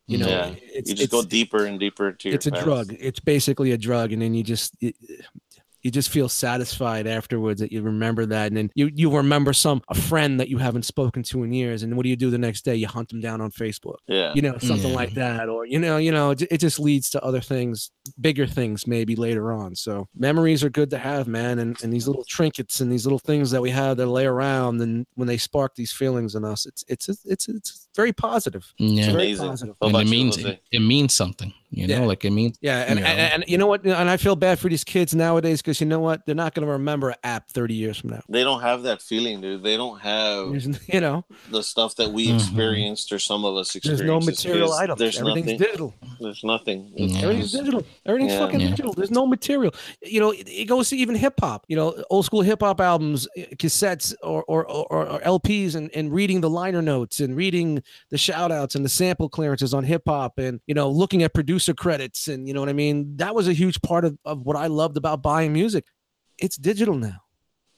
you 0.07 0.19
know 0.19 0.29
Yeah. 0.29 0.55
it's 0.75 0.89
you 0.91 0.97
just 0.97 1.11
go 1.11 1.23
deeper 1.23 1.67
and 1.67 1.79
deeper 1.79 2.09
into 2.09 2.29
your 2.29 2.37
it's 2.37 2.47
a 2.47 2.51
past. 2.51 2.65
drug 2.65 2.97
it's 2.99 3.21
basically 3.21 3.73
a 3.73 3.79
drug 3.79 4.13
and 4.13 4.23
then 4.23 4.35
you 4.35 4.43
just 4.43 4.75
it, 4.81 4.97
you 5.87 5.91
just 5.93 6.11
feel 6.11 6.28
satisfied 6.28 7.07
afterwards 7.07 7.61
that 7.61 7.70
you 7.72 7.80
remember 7.80 8.26
that. 8.26 8.49
And 8.49 8.57
then 8.57 8.70
you 8.74 8.91
you 8.95 9.16
remember 9.16 9.53
some 9.53 9.80
a 9.89 9.95
friend 9.95 10.41
that 10.41 10.49
you 10.49 10.59
haven't 10.59 10.84
spoken 10.84 11.22
to 11.30 11.45
in 11.45 11.53
years. 11.53 11.82
And 11.82 11.97
what 11.97 12.03
do 12.03 12.09
you 12.11 12.16
do 12.16 12.28
the 12.28 12.39
next 12.39 12.64
day? 12.64 12.74
You 12.74 12.89
hunt 12.89 13.09
them 13.09 13.20
down 13.20 13.41
on 13.41 13.51
facebook. 13.53 13.97
Yeah. 14.09 14.32
you 14.34 14.43
know 14.43 14.59
something 14.59 14.91
Yeah. 14.91 14.97
like 14.97 15.14
that. 15.14 15.49
Or 15.49 15.64
you 15.64 15.78
know 15.78 15.97
you 15.97 16.12
know 16.12 16.30
it, 16.32 16.43
it 16.51 16.59
just 16.59 16.80
leads 16.80 17.09
to 17.11 17.22
other 17.24 17.41
things 17.41 17.91
bigger 18.20 18.47
things 18.47 18.87
maybe 18.87 19.14
later 19.16 19.53
on. 19.53 19.74
So 19.76 20.09
memories 20.14 20.62
are 20.64 20.70
good 20.70 20.91
to 20.91 20.99
have 20.99 21.28
man. 21.28 21.59
And, 21.61 21.80
and 21.82 21.93
these 21.93 22.07
little 22.09 22.24
trinkets 22.24 22.80
and 22.80 22.91
these 22.91 23.07
little 23.07 23.18
things 23.20 23.51
that 23.53 23.62
we 23.62 23.70
have 23.70 23.97
that 23.99 24.07
lay 24.07 24.26
around 24.26 24.80
and 24.80 25.07
when 25.14 25.28
they 25.28 25.37
spark 25.39 25.74
these 25.76 25.93
feelings 25.93 26.34
in 26.34 26.45
us 26.45 26.66
it's 26.66 26.84
it's 26.89 27.09
it's 27.09 27.24
it's, 27.24 27.49
it's 27.49 27.86
very 27.97 28.13
positive 28.13 28.65
it's 28.79 28.93
Yeah. 28.93 29.07
very 29.13 29.15
Amazing. 29.33 29.49
positive 29.49 29.77
and 29.81 29.97
it 29.97 30.09
means 30.09 30.37
it, 30.39 30.63
it 30.71 30.81
means 30.81 31.15
something. 31.15 31.53
You 31.71 31.89
know, 31.89 31.99
Yeah. 32.03 32.07
like 32.07 32.25
it 32.25 32.31
means 32.31 32.57
Yeah, 32.63 32.85
and, 32.89 32.99
You 33.01 33.05
know. 33.05 33.11
and, 33.11 33.33
and 33.43 33.45
you 33.49 33.59
know 33.59 33.67
what? 33.67 33.85
And 33.85 34.09
I 34.09 34.17
feel 34.17 34.37
bad 34.37 34.59
for 34.61 34.69
these 34.71 34.85
kids 34.85 35.15
nowadays 35.15 35.61
because 35.61 35.81
you 35.81 35.87
know 35.87 35.99
what? 35.99 36.25
They're 36.25 36.35
not 36.45 36.55
going 36.55 36.65
to 36.65 36.73
remember 36.73 37.11
an 37.11 37.17
app 37.25 37.51
30 37.51 37.75
years 37.75 37.99
from 37.99 38.11
now. 38.11 38.23
They 38.29 38.45
don't 38.45 38.63
have 38.63 38.85
that 38.85 39.03
feeling, 39.03 39.41
dude. 39.41 39.65
They 39.65 39.77
don't 39.77 40.01
have 40.01 40.51
There's- 40.51 40.79
You 40.95 41.01
know, 41.01 41.25
the 41.51 41.63
stuff 41.65 41.97
that 41.97 42.13
we 42.13 42.29
Mhm. 42.29 42.37
experienced 42.37 43.11
or 43.13 43.19
some 43.19 43.45
of 43.45 43.57
us 43.57 43.75
experienced. 43.75 44.05
there's 44.05 44.09
no 44.09 44.21
material 44.21 44.69
kids. 44.69 44.81
items. 44.81 44.99
There's 45.01 45.19
Everything's 45.19 45.47
nothing. 45.47 45.59
digital. 45.59 45.95
There's 46.21 46.45
nothing. 46.45 46.93
Yeah. 46.95 47.19
Everything's 47.23 47.53
digital. 47.53 47.83
Everything's 48.07 48.33
Yeah. 48.35 48.39
fucking 48.39 48.61
Yeah. 48.61 48.71
digital. 48.71 48.93
There's 48.93 49.11
no 49.11 49.27
material. 49.27 49.75
You 50.03 50.21
know, 50.21 50.31
it, 50.31 50.49
it 50.49 50.65
goes 50.67 50.89
to 50.91 50.97
even 50.97 51.17
hip 51.17 51.35
hop. 51.41 51.65
You 51.69 51.77
know, 51.77 52.03
old 52.11 52.25
school 52.25 52.43
hip 52.43 52.61
hop 52.63 52.81
albums, 52.81 53.27
eh, 53.37 53.47
cassettes, 53.57 54.15
or 54.23 54.45
or, 54.45 54.65
or, 54.65 54.87
or 55.13 55.21
LPs, 55.21 55.75
and, 55.75 55.91
and 55.95 56.13
reading 56.13 56.41
the 56.43 56.49
liner 56.51 56.81
notes 56.81 57.19
and 57.21 57.37
reading 57.37 57.83
the 58.11 58.18
shout 58.18 58.51
outs 58.53 58.74
and 58.74 58.84
the 58.84 58.89
sample 58.89 59.28
clearances 59.28 59.74
on 59.74 59.84
hip 59.84 60.03
hop, 60.07 60.39
and 60.39 60.61
you 60.66 60.74
know, 60.74 60.91
looking 60.91 61.22
at 61.22 61.34
producer 61.34 61.74
credits, 61.74 62.28
and 62.28 62.47
you 62.47 62.55
know 62.55 62.61
what 62.61 62.68
I 62.68 62.74
mean. 62.74 63.16
That 63.16 63.34
was 63.34 63.49
a 63.49 63.53
huge 63.53 63.80
part 63.82 64.05
of, 64.05 64.18
of 64.24 64.43
what 64.43 64.57
I 64.57 64.66
loved 64.66 64.97
about 64.97 65.22
buying 65.22 65.53
music. 65.53 65.84
It's 66.39 66.57
digital 66.57 66.95
now. 66.95 67.18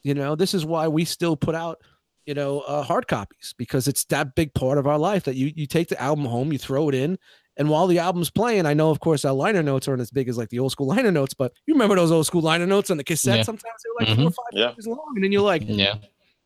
You 0.03 0.15
know, 0.15 0.35
this 0.35 0.55
is 0.55 0.65
why 0.65 0.89
we 0.89 1.05
still 1.05 1.37
put 1.37 1.55
out 1.55 1.81
you 2.27 2.35
know 2.35 2.61
uh, 2.61 2.83
hard 2.83 3.09
copies 3.09 3.55
because 3.57 3.89
it's 3.89 4.05
that 4.07 4.35
big 4.35 4.53
part 4.55 4.79
of 4.79 4.87
our 4.87 4.99
life 4.99 5.25
that 5.25 5.35
you 5.37 5.53
you 5.57 5.67
take 5.67 5.89
the 5.89 6.01
album 6.01 6.25
home, 6.25 6.53
you 6.53 6.59
throw 6.59 6.89
it 6.89 6.95
in, 6.95 7.19
and 7.57 7.69
while 7.69 7.87
the 7.89 7.99
album's 7.99 8.31
playing, 8.31 8.67
I 8.67 8.75
know, 8.75 8.91
of 8.91 9.01
course, 9.01 9.25
our 9.25 9.33
liner 9.33 9.63
notes 9.63 9.89
aren't 9.89 10.01
as 10.01 10.11
big 10.13 10.29
as 10.29 10.39
like 10.39 10.49
the 10.51 10.61
old 10.61 10.71
school 10.73 10.87
liner 10.87 11.11
notes, 11.11 11.35
but 11.35 11.53
you 11.67 11.75
remember 11.75 11.97
those 11.97 12.13
old 12.13 12.27
school 12.27 12.41
liner 12.43 12.67
notes 12.67 12.91
on 12.91 12.97
the 12.97 13.05
cassette? 13.05 13.39
Yeah. 13.39 13.43
Sometimes 13.43 13.75
they 13.83 13.91
were 14.07 14.07
like 14.11 14.17
four 14.17 14.27
or 14.27 14.31
five 14.31 14.45
Yeah. 14.53 14.69
pages 14.71 14.87
long. 14.87 15.13
And 15.17 15.25
then 15.25 15.33
you're 15.33 15.43
like, 15.43 15.63
yeah. 15.67 15.97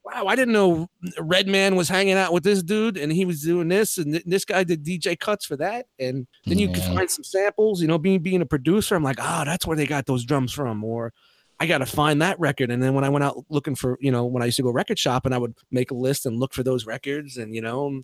Wow, 0.04 0.26
I 0.26 0.34
didn't 0.36 0.52
know 0.54 0.88
Redman 1.18 1.76
was 1.76 1.88
hanging 1.88 2.14
out 2.14 2.32
with 2.32 2.42
this 2.42 2.62
dude 2.62 2.96
and 2.96 3.12
he 3.12 3.24
was 3.24 3.42
doing 3.42 3.68
this. 3.68 3.98
And 3.98 4.12
th- 4.12 4.24
this 4.26 4.44
guy 4.44 4.64
did 4.64 4.84
DJ 4.84 5.18
cuts 5.18 5.46
for 5.46 5.56
that. 5.58 5.86
And 5.98 6.26
then 6.44 6.58
you 6.58 6.68
can 6.72 6.96
find 6.96 7.10
some 7.10 7.24
samples, 7.24 7.80
you 7.80 7.88
know, 7.88 7.98
being, 7.98 8.20
being 8.20 8.42
a 8.42 8.46
producer, 8.46 8.94
I'm 8.96 9.04
like, 9.04 9.20
ah, 9.20 9.44
that's 9.44 9.66
where 9.66 9.76
they 9.76 9.86
got 9.86 10.06
those 10.06 10.24
drums 10.24 10.52
from. 10.52 10.82
Or, 10.84 11.12
I 11.60 11.66
got 11.66 11.78
to 11.78 11.86
find 11.86 12.20
that 12.22 12.40
record. 12.40 12.72
And 12.72 12.82
then 12.82 12.92
when 12.94 13.04
I 13.04 13.08
went 13.08 13.22
out 13.22 13.44
looking 13.48 13.76
for, 13.76 13.96
you 14.00 14.10
know, 14.10 14.24
when 14.24 14.42
I 14.42 14.46
used 14.46 14.56
to 14.56 14.64
go 14.64 14.70
record 14.72 14.98
shop 14.98 15.24
and 15.26 15.32
I 15.32 15.38
would 15.38 15.54
make 15.70 15.92
a 15.92 15.94
list 15.94 16.26
and 16.26 16.40
look 16.40 16.52
for 16.52 16.64
those 16.64 16.86
records. 16.86 17.36
And, 17.36 17.54
you 17.54 17.60
know, 17.62 18.02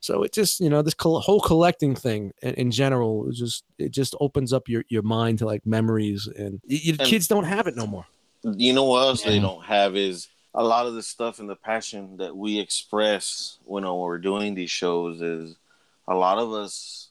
so 0.00 0.24
it 0.24 0.32
just, 0.32 0.58
you 0.58 0.68
know, 0.68 0.82
this 0.82 0.94
col- 0.94 1.20
whole 1.20 1.40
collecting 1.40 1.94
thing 1.94 2.32
in, 2.42 2.54
in 2.54 2.70
general 2.72 3.28
is 3.28 3.38
just, 3.38 3.62
it 3.78 3.92
just 3.92 4.16
opens 4.18 4.52
up 4.52 4.68
your, 4.68 4.82
your 4.88 5.02
mind 5.02 5.38
to 5.38 5.46
like 5.46 5.64
memories. 5.64 6.26
And 6.26 6.60
y- 6.68 6.80
y- 6.84 6.96
And- 6.98 7.08
kids 7.08 7.28
don't 7.28 7.44
have 7.44 7.68
it 7.68 7.76
no 7.76 7.86
more. 7.86 8.06
You 8.42 8.72
know 8.72 8.84
what 8.84 9.02
else 9.02 9.22
they 9.22 9.38
don't 9.38 9.64
have 9.64 9.94
is 9.96 10.26
a 10.56 10.64
lot 10.64 10.86
of 10.86 10.94
the 10.94 11.02
stuff 11.02 11.38
and 11.38 11.48
the 11.48 11.54
passion 11.56 12.16
that 12.16 12.34
we 12.34 12.58
express 12.58 13.58
when 13.64 13.84
we're 13.84 14.18
doing 14.18 14.54
these 14.54 14.70
shows 14.70 15.20
is 15.20 15.54
a 16.08 16.14
lot 16.14 16.38
of 16.38 16.50
us 16.52 17.10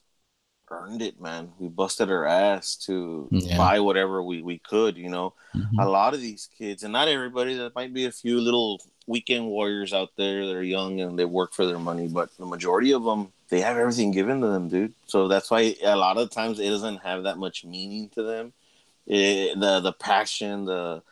earned 0.68 1.00
it, 1.00 1.20
man. 1.20 1.52
We 1.60 1.68
busted 1.68 2.10
our 2.10 2.26
ass 2.26 2.74
to 2.86 3.28
Yeah. 3.30 3.56
buy 3.56 3.78
whatever 3.78 4.20
we, 4.20 4.42
we 4.42 4.58
could, 4.58 4.96
you 4.96 5.08
know. 5.08 5.32
Mhm. 5.54 5.78
A 5.78 5.88
lot 5.88 6.12
of 6.12 6.20
these 6.20 6.48
kids, 6.58 6.82
and 6.82 6.92
not 6.92 7.06
everybody, 7.06 7.54
there 7.54 7.70
might 7.74 7.94
be 7.94 8.06
a 8.06 8.10
few 8.10 8.40
little 8.40 8.80
weekend 9.06 9.46
warriors 9.46 9.92
out 9.94 10.10
there 10.16 10.44
that 10.44 10.56
are 10.56 10.62
young 10.64 11.00
and 11.00 11.16
they 11.16 11.24
work 11.24 11.52
for 11.54 11.64
their 11.66 11.78
money, 11.78 12.08
but 12.08 12.36
the 12.38 12.46
majority 12.46 12.92
of 12.92 13.04
them, 13.04 13.32
they 13.48 13.60
have 13.60 13.76
everything 13.76 14.10
given 14.10 14.40
to 14.40 14.48
them, 14.48 14.68
dude. 14.68 14.92
So 15.06 15.28
that's 15.28 15.52
why 15.52 15.76
a 15.84 15.94
lot 15.94 16.18
of 16.18 16.30
times 16.30 16.58
it 16.58 16.68
doesn't 16.68 16.98
have 16.98 17.22
that 17.22 17.38
much 17.38 17.64
meaning 17.64 18.08
to 18.16 18.24
them. 18.24 18.52
It, 19.06 19.60
the 19.60 19.78
the 19.78 19.92
passion, 19.92 20.64
the 20.64 21.04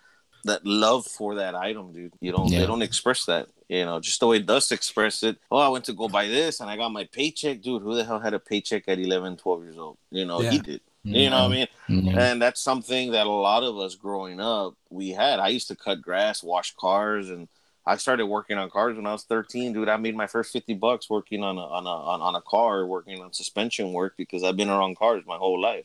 that 0.45 0.65
love 0.67 1.07
for 1.07 1.35
that 1.37 1.55
item, 1.55 1.93
dude. 1.93 2.13
You 2.21 2.33
don't 2.33 2.51
Yeah. 2.51 2.61
they 2.61 2.67
don't 2.67 2.83
express 2.83 3.25
that. 3.27 3.49
You 3.69 3.85
know, 3.87 3.99
just 4.01 4.21
the 4.21 4.27
way 4.27 4.39
Dust 4.39 4.73
express 4.73 5.23
it. 5.23 5.39
Oh, 5.51 5.57
I 5.59 5.69
went 5.69 5.85
to 5.87 5.93
go 5.95 6.09
buy 6.09 6.29
this 6.29 6.61
and 6.61 6.69
I 6.71 6.77
got 6.77 6.93
my 6.93 7.05
paycheck, 7.05 7.63
dude. 7.63 7.83
Who 7.83 7.95
the 7.95 8.05
hell 8.05 8.21
had 8.21 8.35
a 8.35 8.39
paycheck 8.39 8.85
at 8.89 8.99
11, 8.99 9.37
12 9.39 9.63
years 9.65 9.79
old? 9.79 9.97
You 10.11 10.25
know, 10.27 10.39
he 10.41 10.57
Yeah. 10.57 10.63
did. 10.63 10.81
Mm-hmm. 11.07 11.15
You 11.17 11.31
know 11.31 11.43
what 11.49 11.53
I 11.53 11.55
mean? 11.55 11.67
Yeah. 12.07 12.19
And 12.33 12.41
that's 12.43 12.61
something 12.63 13.11
that 13.13 13.27
a 13.27 13.31
lot 13.31 13.63
of 13.63 13.79
us 13.79 13.95
growing 13.95 14.41
up 14.41 14.75
we 14.91 15.11
had. 15.11 15.39
I 15.39 15.49
used 15.49 15.69
to 15.69 15.77
cut 15.77 16.01
grass, 16.03 16.43
wash 16.43 16.75
cars, 16.77 17.29
and 17.31 17.49
I 17.87 17.97
started 17.99 18.25
working 18.27 18.57
on 18.57 18.71
cars 18.71 18.97
when 18.97 19.07
I 19.07 19.13
was 19.13 19.25
13, 19.25 19.75
dude. 19.75 19.91
I 19.91 19.99
made 19.99 20.17
my 20.17 20.27
first 20.27 20.53
50 20.55 20.73
bucks 20.75 21.11
working 21.11 21.43
on 21.43 21.59
a 21.59 21.67
on 21.67 21.87
a 21.87 21.91
on, 21.91 22.23
on 22.23 22.35
a 22.35 22.41
car, 22.41 22.87
working 22.87 23.21
on 23.21 23.33
suspension 23.35 23.93
work 23.93 24.15
because 24.17 24.43
I've 24.43 24.57
been 24.57 24.71
around 24.71 24.97
cars 24.97 25.25
my 25.27 25.37
whole 25.37 25.61
life. 25.61 25.85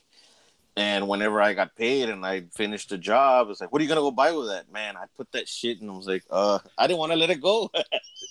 And 0.75 1.07
whenever 1.07 1.41
I 1.41 1.53
got 1.53 1.75
paid 1.75 2.09
and 2.09 2.25
I 2.25 2.43
finished 2.53 2.89
the 2.89 2.97
job, 2.97 3.49
it's 3.49 3.59
like, 3.59 3.71
what 3.71 3.81
are 3.81 3.83
you 3.83 3.89
gonna 3.89 4.01
go 4.01 4.11
buy 4.11 4.31
with 4.31 4.47
that? 4.47 4.71
Man, 4.71 4.95
I 4.95 5.05
put 5.17 5.31
that 5.33 5.47
shit 5.47 5.81
and 5.81 5.89
I 5.89 5.93
was 5.93 6.07
like, 6.07 6.23
uh, 6.29 6.59
I 6.77 6.87
didn't 6.87 6.99
want 6.99 7.11
to 7.11 7.17
let 7.17 7.29
it 7.29 7.41
go. 7.41 7.69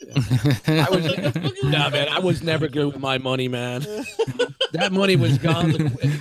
I 0.66 0.86
was, 0.91 1.62
nah, 1.64 1.91
man, 1.91 2.09
I 2.09 2.20
was 2.20 2.43
never 2.43 2.68
good 2.68 2.86
with 2.86 3.01
my 3.01 3.18
money, 3.18 3.49
man. 3.49 3.80
that 4.72 4.93
money 4.93 5.16
was 5.16 5.39
gone 5.39 5.70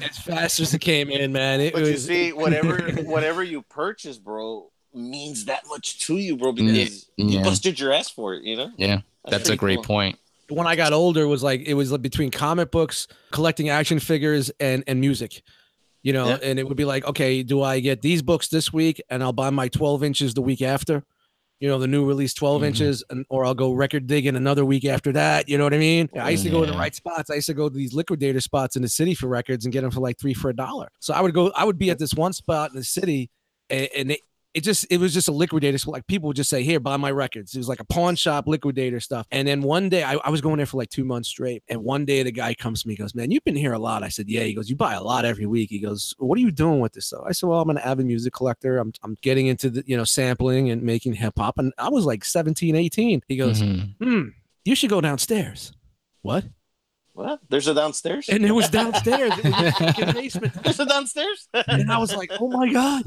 as 0.03 0.17
fast 0.17 0.59
as 0.59 0.73
it 0.73 0.79
came 0.79 1.09
in, 1.09 1.31
man. 1.31 1.61
It 1.61 1.73
but 1.73 1.81
was, 1.81 1.89
you 1.91 1.97
see, 1.97 2.33
whatever 2.33 2.77
whatever 3.03 3.43
you 3.43 3.61
purchase, 3.61 4.17
bro, 4.17 4.71
means 4.93 5.45
that 5.45 5.63
much 5.69 5.99
to 6.07 6.17
you, 6.17 6.35
bro, 6.35 6.51
because 6.51 7.09
you 7.15 7.41
busted 7.41 7.79
your 7.79 7.93
ass 7.93 8.09
for 8.09 8.33
it, 8.33 8.43
you 8.43 8.57
know? 8.57 8.71
yeah. 8.77 9.01
That's 9.29 9.49
a 9.49 9.55
great 9.55 9.77
cool. 9.77 9.83
point. 9.83 10.19
when 10.49 10.67
I 10.67 10.75
got 10.75 10.93
older, 10.93 11.21
it 11.21 11.27
was 11.27 11.43
like 11.43 11.61
it 11.65 11.73
was 11.73 11.95
between 11.97 12.31
comic 12.31 12.71
books, 12.71 13.07
collecting 13.31 13.69
action 13.69 13.99
figures, 13.99 14.51
and 14.59 14.83
and 14.87 14.99
music. 14.99 15.41
You 16.03 16.13
know, 16.13 16.29
Yeah. 16.29 16.37
and 16.43 16.59
it 16.59 16.67
would 16.67 16.77
be 16.77 16.85
like, 16.85 17.05
okay, 17.05 17.43
do 17.43 17.61
I 17.61 17.79
get 17.79 18.01
these 18.01 18.21
books 18.21 18.47
this 18.47 18.71
week, 18.71 19.01
and 19.09 19.23
I'll 19.23 19.33
buy 19.33 19.49
my 19.49 19.67
12 19.67 20.03
inches 20.03 20.33
the 20.33 20.41
week 20.41 20.61
after? 20.61 21.03
You 21.59 21.67
know, 21.67 21.79
the 21.79 21.87
new 21.87 22.05
release 22.05 22.35
12 22.35 22.61
Mhm. 22.61 22.65
inches, 22.67 23.03
and 23.09 23.25
or 23.29 23.43
I'll 23.43 23.55
go 23.55 23.71
record 23.73 24.05
digging 24.05 24.35
another 24.35 24.63
week 24.63 24.85
after 24.85 25.11
that. 25.13 25.49
You 25.49 25.57
know 25.57 25.63
what 25.63 25.73
I 25.73 25.79
mean? 25.79 26.07
I 26.15 26.29
used 26.29 26.43
to 26.43 26.51
go 26.51 26.63
to 26.63 26.71
the 26.71 26.77
right 26.77 26.93
spots. 26.93 27.31
I 27.31 27.35
used 27.35 27.47
to 27.47 27.55
go 27.55 27.67
to 27.67 27.75
these 27.75 27.93
liquidator 27.93 28.39
spots 28.41 28.75
in 28.75 28.83
the 28.83 28.87
city 28.89 29.15
for 29.15 29.27
records 29.27 29.65
and 29.65 29.73
get 29.73 29.81
them 29.81 29.89
for 29.89 29.99
like 29.99 30.19
three 30.19 30.35
for 30.35 30.49
a 30.51 30.55
dollar. 30.55 30.89
So 30.99 31.15
I 31.15 31.21
would 31.21 31.33
go, 31.33 31.51
I 31.55 31.63
would 31.65 31.79
be 31.79 31.89
at 31.89 31.97
this 31.97 32.13
one 32.13 32.31
spot 32.33 32.69
in 32.69 32.77
the 32.77 32.83
city, 32.83 33.31
and, 33.71 33.89
and 33.97 34.11
it, 34.11 34.21
it 34.57 34.63
just 34.63 34.87
it 34.89 34.99
was 34.99 35.13
just 35.13 35.27
a 35.27 35.31
liquidator 35.31 35.77
spot. 35.77 35.93
Like 35.93 36.07
people 36.07 36.27
would 36.27 36.35
just 36.35 36.49
say, 36.49 36.63
"Here, 36.63 36.79
buy 36.79 36.97
my 36.97 37.11
records." 37.11 37.53
It 37.53 37.59
was 37.59 37.69
like 37.69 37.79
a 37.79 37.85
pawn 37.85 38.15
shop 38.15 38.47
liquidator 38.47 38.99
stuff. 38.99 39.27
And 39.31 39.47
then 39.47 39.61
one 39.61 39.87
day, 39.87 40.01
I, 40.03 40.15
I 40.15 40.29
was 40.31 40.41
going 40.41 40.57
there 40.57 40.65
for 40.65 40.77
like 40.77 40.89
two 40.89 41.05
months 41.05 41.29
straight. 41.29 41.61
And 41.69 41.83
one 41.83 42.05
day, 42.05 42.23
the 42.23 42.31
guy 42.31 42.55
comes 42.55 42.81
to 42.81 42.87
me, 42.87 42.95
he 42.95 42.97
goes, 42.97 43.13
"Man, 43.13 43.29
you've 43.29 43.43
been 43.43 43.55
here 43.55 43.73
a 43.73 43.79
lot." 43.79 44.01
I 44.03 44.09
said, 44.09 44.27
"Yeah." 44.27 44.41
He 44.43 44.53
goes, 44.55 44.69
"You 44.69 44.75
buy 44.75 44.95
a 44.95 45.03
lot 45.03 45.25
every 45.25 45.45
week." 45.45 45.69
He 45.69 45.79
goes, 45.79 46.15
"What 46.17 46.37
are 46.37 46.41
you 46.41 46.51
doing 46.51 46.79
with 46.79 46.93
this 46.93 47.05
stuff?" 47.05 47.21
I 47.27 47.31
said, 47.33 47.47
"Well, 47.47 47.61
I'm 47.61 47.69
an 47.69 47.77
avid 47.77 48.07
music 48.07 48.33
collector. 48.33 48.79
I'm 48.79 48.91
I'm 49.03 49.15
getting 49.21 49.45
into 49.45 49.69
the 49.69 49.83
you 49.85 49.95
know 49.95 50.03
sampling 50.03 50.71
and 50.71 50.81
making 50.81 51.13
hip 51.13 51.33
hop." 51.37 51.59
And 51.59 51.71
I 51.77 51.89
was 51.89 52.05
like 52.05 52.25
17, 52.25 52.75
18. 52.75 53.21
He 53.27 53.37
goes, 53.37 53.61
Mhm. 53.61 53.95
"Hmm, 54.01 54.21
you 54.65 54.73
should 54.75 54.89
go 54.89 55.01
downstairs." 55.01 55.71
What? 56.23 56.45
What? 57.13 57.39
There's 57.49 57.67
a 57.67 57.73
downstairs? 57.73 58.29
And 58.29 58.45
it 58.45 58.51
was 58.51 58.69
downstairs. 58.69 59.31
It 59.37 59.43
was 59.43 59.99
in 59.99 60.07
the 60.07 60.13
basement. 60.13 60.53
There's 60.63 60.79
a 60.79 60.85
downstairs? 60.85 61.47
and 61.53 61.91
I 61.91 61.97
was 61.97 62.15
like, 62.15 62.31
"Oh 62.39 62.47
my 62.49 62.71
god." 62.71 63.03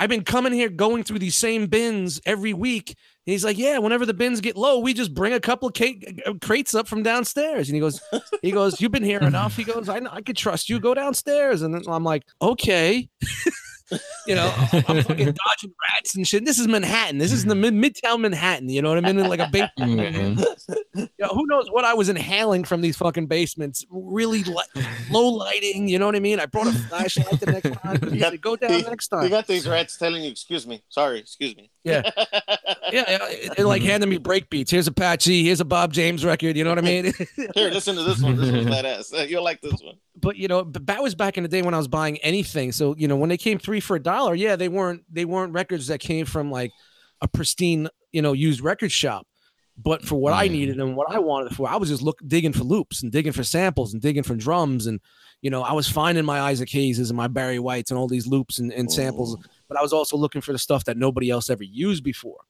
I've 0.00 0.08
been 0.08 0.24
coming 0.24 0.52
here 0.54 0.70
going 0.70 1.04
through 1.04 1.18
these 1.18 1.36
same 1.36 1.66
bins 1.66 2.20
every 2.24 2.54
week. 2.54 2.88
And 3.26 3.32
he's 3.32 3.44
like, 3.44 3.58
Yeah, 3.58 3.76
whenever 3.78 4.06
the 4.06 4.14
bins 4.14 4.40
get 4.40 4.56
low, 4.56 4.78
we 4.78 4.94
just 4.94 5.14
bring 5.14 5.34
a 5.34 5.40
couple 5.40 5.68
of 5.68 5.74
cake, 5.74 6.22
uh, 6.26 6.32
crates 6.40 6.74
up 6.74 6.88
from 6.88 7.02
downstairs. 7.02 7.68
And 7.68 7.74
he 7.74 7.80
goes, 7.80 8.00
He 8.40 8.50
goes, 8.52 8.80
You've 8.80 8.92
been 8.92 9.04
here 9.04 9.20
enough. 9.20 9.56
He 9.56 9.62
goes, 9.62 9.90
I, 9.90 9.98
know- 9.98 10.10
I 10.10 10.22
could 10.22 10.38
trust 10.38 10.70
you. 10.70 10.80
Go 10.80 10.94
downstairs. 10.94 11.60
And 11.62 11.74
then 11.74 11.82
I'm 11.86 12.02
like, 12.02 12.24
Okay. 12.40 13.10
you 14.26 14.34
know, 14.34 14.52
I'm, 14.72 14.84
I'm 14.88 15.02
fucking 15.02 15.26
dodging 15.46 15.72
rats 15.92 16.14
and 16.14 16.26
shit. 16.26 16.44
This 16.44 16.58
is 16.58 16.68
Manhattan. 16.68 17.18
This 17.18 17.32
is 17.32 17.44
the 17.44 17.54
mid- 17.54 17.74
midtown 17.74 18.20
Manhattan. 18.20 18.68
You 18.68 18.82
know 18.82 18.88
what 18.90 18.98
I 18.98 19.00
mean? 19.00 19.18
In 19.18 19.28
like 19.28 19.40
a 19.40 19.48
big, 19.50 19.64
Mhm. 19.78 20.38
you 20.94 21.08
know, 21.18 21.28
who 21.28 21.46
knows 21.46 21.70
what 21.70 21.84
I 21.84 21.94
was 21.94 22.08
inhaling 22.08 22.64
from 22.64 22.80
these 22.80 22.96
fucking 22.96 23.26
basements? 23.26 23.84
Really 23.90 24.42
li- 24.44 24.84
low 25.10 25.28
lighting. 25.28 25.88
You 25.88 25.98
know 25.98 26.06
what 26.06 26.16
I 26.16 26.20
mean? 26.20 26.40
I 26.40 26.46
brought 26.46 26.66
a 26.68 26.72
flashlight 26.72 27.40
the 27.40 27.46
next 27.52 27.72
time. 27.80 27.98
You 28.12 28.20
got- 28.20 28.30
to 28.30 28.38
Go 28.38 28.56
down 28.56 28.72
you- 28.72 28.82
next 28.82 29.08
time. 29.08 29.24
You 29.24 29.28
got 29.30 29.46
these 29.46 29.68
rats 29.68 29.96
telling 29.96 30.22
you, 30.24 30.30
excuse 30.30 30.66
me, 30.66 30.82
sorry, 30.88 31.18
excuse 31.18 31.56
me. 31.56 31.70
Yeah. 31.84 32.02
Yeah, 32.92 33.04
yeah, 33.08 33.54
they 33.56 33.62
like 33.62 33.82
mm-hmm. 33.82 33.90
handing 33.90 34.10
me 34.10 34.18
break 34.18 34.50
beats. 34.50 34.70
Here's 34.70 34.88
Apache. 34.88 35.44
Here's 35.44 35.60
a 35.60 35.64
Bob 35.64 35.92
James 35.92 36.24
record. 36.24 36.56
You 36.56 36.64
know 36.64 36.70
what 36.70 36.78
I 36.78 36.82
mean? 36.82 37.04
Here, 37.54 37.70
listen 37.70 37.94
to 37.94 38.02
this 38.02 38.20
one. 38.20 38.36
This 38.36 38.50
one's 38.50 38.66
badass. 38.66 39.14
Uh, 39.20 39.22
you'll 39.22 39.44
like 39.44 39.60
this 39.60 39.80
one. 39.82 39.94
but 40.20 40.36
you 40.36 40.48
know, 40.48 40.64
but 40.64 40.86
that 40.86 41.02
was 41.02 41.14
back 41.14 41.36
in 41.36 41.42
the 41.42 41.48
day 41.48 41.62
when 41.62 41.74
I 41.74 41.78
was 41.78 41.88
buying 41.88 42.18
anything. 42.18 42.72
So 42.72 42.94
you 42.96 43.08
know, 43.08 43.16
when 43.16 43.28
they 43.28 43.36
came 43.36 43.58
three 43.58 43.80
for 43.80 43.96
a 43.96 44.02
dollar, 44.02 44.34
yeah, 44.34 44.56
they 44.56 44.68
weren't 44.68 45.02
they 45.08 45.24
weren't 45.24 45.52
records 45.52 45.86
that 45.88 46.00
came 46.00 46.26
from 46.26 46.50
like 46.50 46.72
a 47.20 47.28
pristine 47.28 47.88
you 48.12 48.22
know 48.22 48.32
used 48.32 48.60
record 48.60 48.92
shop. 48.92 49.26
But 49.76 50.02
for 50.02 50.16
what 50.16 50.32
I 50.32 50.48
mm. 50.48 50.52
needed 50.52 50.80
and 50.80 50.96
what 50.96 51.10
I 51.10 51.18
wanted 51.18 51.54
for, 51.54 51.68
I 51.68 51.76
was 51.76 51.88
just 51.88 52.02
look 52.02 52.18
digging 52.26 52.52
for 52.52 52.64
loops 52.64 53.02
and 53.02 53.10
digging 53.10 53.32
for 53.32 53.44
samples 53.44 53.92
and 53.92 54.02
digging 54.02 54.22
for 54.22 54.34
drums 54.34 54.86
and 54.86 55.00
you 55.42 55.50
know 55.50 55.62
I 55.62 55.72
was 55.72 55.88
finding 55.88 56.24
my 56.24 56.40
Isaac 56.40 56.68
Hayes 56.70 56.98
and 56.98 57.16
my 57.16 57.28
Barry 57.28 57.58
Whites 57.58 57.90
and 57.90 57.98
all 57.98 58.08
these 58.08 58.26
loops 58.26 58.58
and, 58.58 58.72
and 58.72 58.90
samples. 58.92 59.36
But 59.70 59.78
I 59.78 59.82
was 59.82 59.92
also 59.94 60.18
looking 60.18 60.42
for 60.42 60.52
the 60.52 60.58
stuff 60.58 60.84
that 60.84 60.98
nobody 60.98 61.30
else 61.30 61.48
ever 61.48 61.64
used 61.64 62.04
before. 62.04 62.40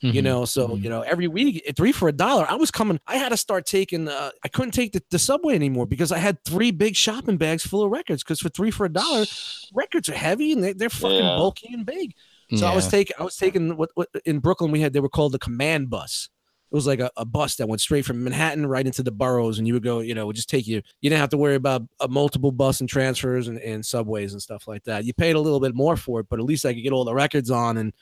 you 0.00 0.20
Mhm. 0.20 0.24
know 0.24 0.44
so 0.44 0.68
Mhm. 0.68 0.82
you 0.84 0.88
know 0.88 1.00
every 1.00 1.26
week 1.26 1.60
at 1.68 1.74
three 1.74 1.90
for 1.90 2.08
a 2.08 2.12
dollar 2.12 2.46
i 2.48 2.54
was 2.54 2.70
coming 2.70 3.00
i 3.08 3.16
had 3.16 3.30
to 3.30 3.36
start 3.36 3.66
taking 3.66 4.06
uh, 4.06 4.30
i 4.44 4.48
couldn't 4.54 4.70
take 4.70 4.92
the, 4.92 5.02
the 5.10 5.18
subway 5.18 5.56
anymore 5.56 5.86
because 5.86 6.12
i 6.12 6.18
had 6.18 6.36
three 6.44 6.70
big 6.70 6.94
shopping 6.94 7.36
bags 7.36 7.64
full 7.66 7.82
of 7.82 7.90
records 7.90 8.22
because 8.22 8.38
for 8.38 8.48
three 8.48 8.70
for 8.70 8.86
a 8.86 8.92
dollar 8.92 9.24
records 9.74 10.08
are 10.08 10.14
heavy 10.14 10.52
and 10.52 10.62
they, 10.62 10.72
they're 10.72 10.88
fucking 10.88 11.16
Yeah. 11.30 11.34
bulky 11.36 11.70
and 11.72 11.84
big 11.84 12.14
so 12.54 12.64
i 12.68 12.72
was 12.76 12.86
taking 12.86 13.16
i 13.18 13.24
was 13.24 13.34
taking 13.36 13.76
what, 13.76 13.90
what 13.96 14.08
in 14.24 14.38
brooklyn 14.38 14.70
we 14.70 14.78
had 14.82 14.92
they 14.92 15.00
were 15.00 15.08
called 15.08 15.32
the 15.32 15.38
command 15.40 15.90
bus 15.90 16.28
it 16.70 16.74
was 16.74 16.86
like 16.86 17.00
a, 17.00 17.10
a 17.16 17.24
bus 17.24 17.56
that 17.56 17.68
went 17.68 17.80
straight 17.80 18.04
from 18.04 18.22
Manhattan 18.22 18.66
right 18.66 18.84
into 18.84 19.02
the 19.02 19.10
boroughs, 19.10 19.58
and 19.58 19.66
you 19.66 19.72
would 19.74 19.82
go, 19.82 20.00
you 20.00 20.14
know, 20.14 20.22
it 20.22 20.26
would 20.26 20.36
just 20.36 20.50
take 20.50 20.66
you. 20.66 20.82
You 21.00 21.08
didn't 21.10 21.20
have 21.20 21.30
to 21.30 21.38
worry 21.38 21.54
about 21.54 21.82
a 22.00 22.08
multiple 22.08 22.52
bus 22.52 22.80
and 22.80 22.88
transfers 22.88 23.48
and, 23.48 23.58
and 23.58 23.84
subways 23.84 24.32
and 24.32 24.42
stuff 24.42 24.68
like 24.68 24.84
that. 24.84 25.04
You 25.04 25.14
paid 25.14 25.34
a 25.36 25.40
little 25.40 25.60
bit 25.60 25.74
more 25.74 25.96
for 25.96 26.20
it, 26.20 26.26
but 26.28 26.38
at 26.38 26.44
least 26.44 26.66
I 26.66 26.74
could 26.74 26.82
get 26.82 26.92
all 26.92 27.04
the 27.04 27.14
records 27.14 27.50
on 27.50 27.78
and 27.78 27.92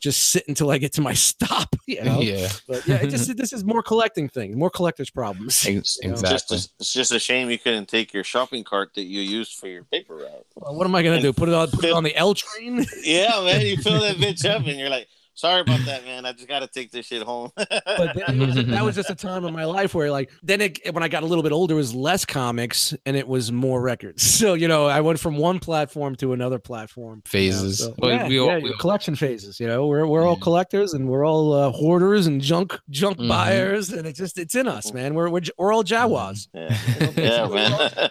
just 0.00 0.28
sit 0.30 0.44
until 0.46 0.70
I 0.70 0.78
get 0.78 0.92
to 0.94 1.00
my 1.00 1.12
stop. 1.14 1.74
You 1.86 2.02
know? 2.04 2.20
Yeah. 2.20 2.48
But 2.66 2.86
yeah, 2.86 2.96
it 2.96 3.08
just 3.08 3.36
this 3.36 3.52
is 3.52 3.64
more 3.64 3.82
collecting 3.82 4.28
thing, 4.28 4.58
more 4.58 4.70
collectors 4.70 5.10
problems. 5.10 5.64
Ex- 5.66 5.98
You 6.02 6.08
know? 6.08 6.14
Exactly. 6.14 6.56
Just 6.56 6.70
a, 6.70 6.72
it's 6.80 6.92
just 6.92 7.12
a 7.12 7.18
shame 7.18 7.50
you 7.50 7.58
couldn't 7.58 7.86
take 7.86 8.12
your 8.12 8.24
shopping 8.24 8.64
cart 8.64 8.94
that 8.94 9.04
you 9.04 9.20
used 9.20 9.54
for 9.54 9.68
your 9.68 9.84
paper 9.84 10.16
route. 10.16 10.46
Well, 10.56 10.74
what 10.74 10.86
am 10.86 10.94
I 10.94 11.02
gonna 11.02 11.20
do? 11.20 11.32
Put 11.32 11.48
it 11.48 11.54
on 11.54 11.70
put 11.70 11.84
it 11.84 11.92
on 11.92 12.04
the 12.04 12.16
L 12.16 12.34
train? 12.34 12.84
Yeah, 13.02 13.42
man, 13.44 13.64
you 13.64 13.76
fill 13.76 14.00
that 14.00 14.16
bitch 14.16 14.44
up 14.44 14.66
and 14.66 14.78
you're 14.78 14.90
like, 14.90 15.08
sorry 15.38 15.60
about 15.60 15.80
that, 15.86 16.04
man. 16.04 16.26
I 16.26 16.32
just 16.32 16.48
got 16.48 16.60
to 16.60 16.66
take 16.66 16.90
this 16.90 17.06
shit 17.06 17.22
home. 17.22 17.50
but 17.56 17.68
that 17.76 18.34
was, 18.36 18.66
that 18.66 18.84
was 18.84 18.94
just 18.96 19.10
a 19.10 19.14
time 19.14 19.44
in 19.44 19.54
my 19.54 19.64
life 19.64 19.94
where 19.94 20.10
like 20.10 20.30
then 20.42 20.60
it, 20.60 20.92
when 20.92 21.02
I 21.02 21.08
got 21.08 21.22
a 21.22 21.26
little 21.26 21.42
bit 21.42 21.52
older 21.52 21.74
it 21.74 21.76
was 21.76 21.94
less 21.94 22.24
comics 22.24 22.94
and 23.06 23.16
it 23.16 23.26
was 23.28 23.52
more 23.52 23.80
records. 23.80 24.22
So 24.38 24.54
you 24.54 24.68
know 24.68 24.86
I 24.86 25.00
went 25.00 25.18
from 25.20 25.36
one 25.36 25.58
platform 25.58 26.14
to 26.16 26.32
another 26.32 26.58
platform. 26.58 27.16
you 27.16 27.16
know, 27.16 27.30
Phases. 27.30 27.78
so- 27.78 27.94
Well, 27.98 28.10
yeah, 28.12 28.28
we 28.28 28.38
all- 28.38 28.46
yeah, 28.48 28.58
we 28.58 28.70
all- 28.70 28.78
collection 28.78 29.14
phases. 29.16 29.58
You 29.60 29.66
know 29.66 29.86
we're 29.86 30.06
we're 30.06 30.26
all 30.26 30.36
collectors 30.36 30.92
and 30.94 31.08
we're 31.08 31.26
all 31.26 31.52
uh, 31.52 31.70
hoarders 31.70 32.26
and 32.26 32.40
junk 32.40 32.78
junk 32.90 33.18
Mhm. 33.18 33.28
buyers 33.28 33.90
and 33.90 34.06
it's 34.06 34.18
just 34.18 34.38
it's 34.38 34.54
in 34.54 34.66
us, 34.68 34.92
man. 34.92 35.14
We're 35.14 35.28
we're, 35.30 35.40
we're 35.56 35.72
all 35.72 35.84
Jawas. 35.84 36.48
yeah, 36.54 37.10
yeah, 37.16 37.48
man. 37.48 38.10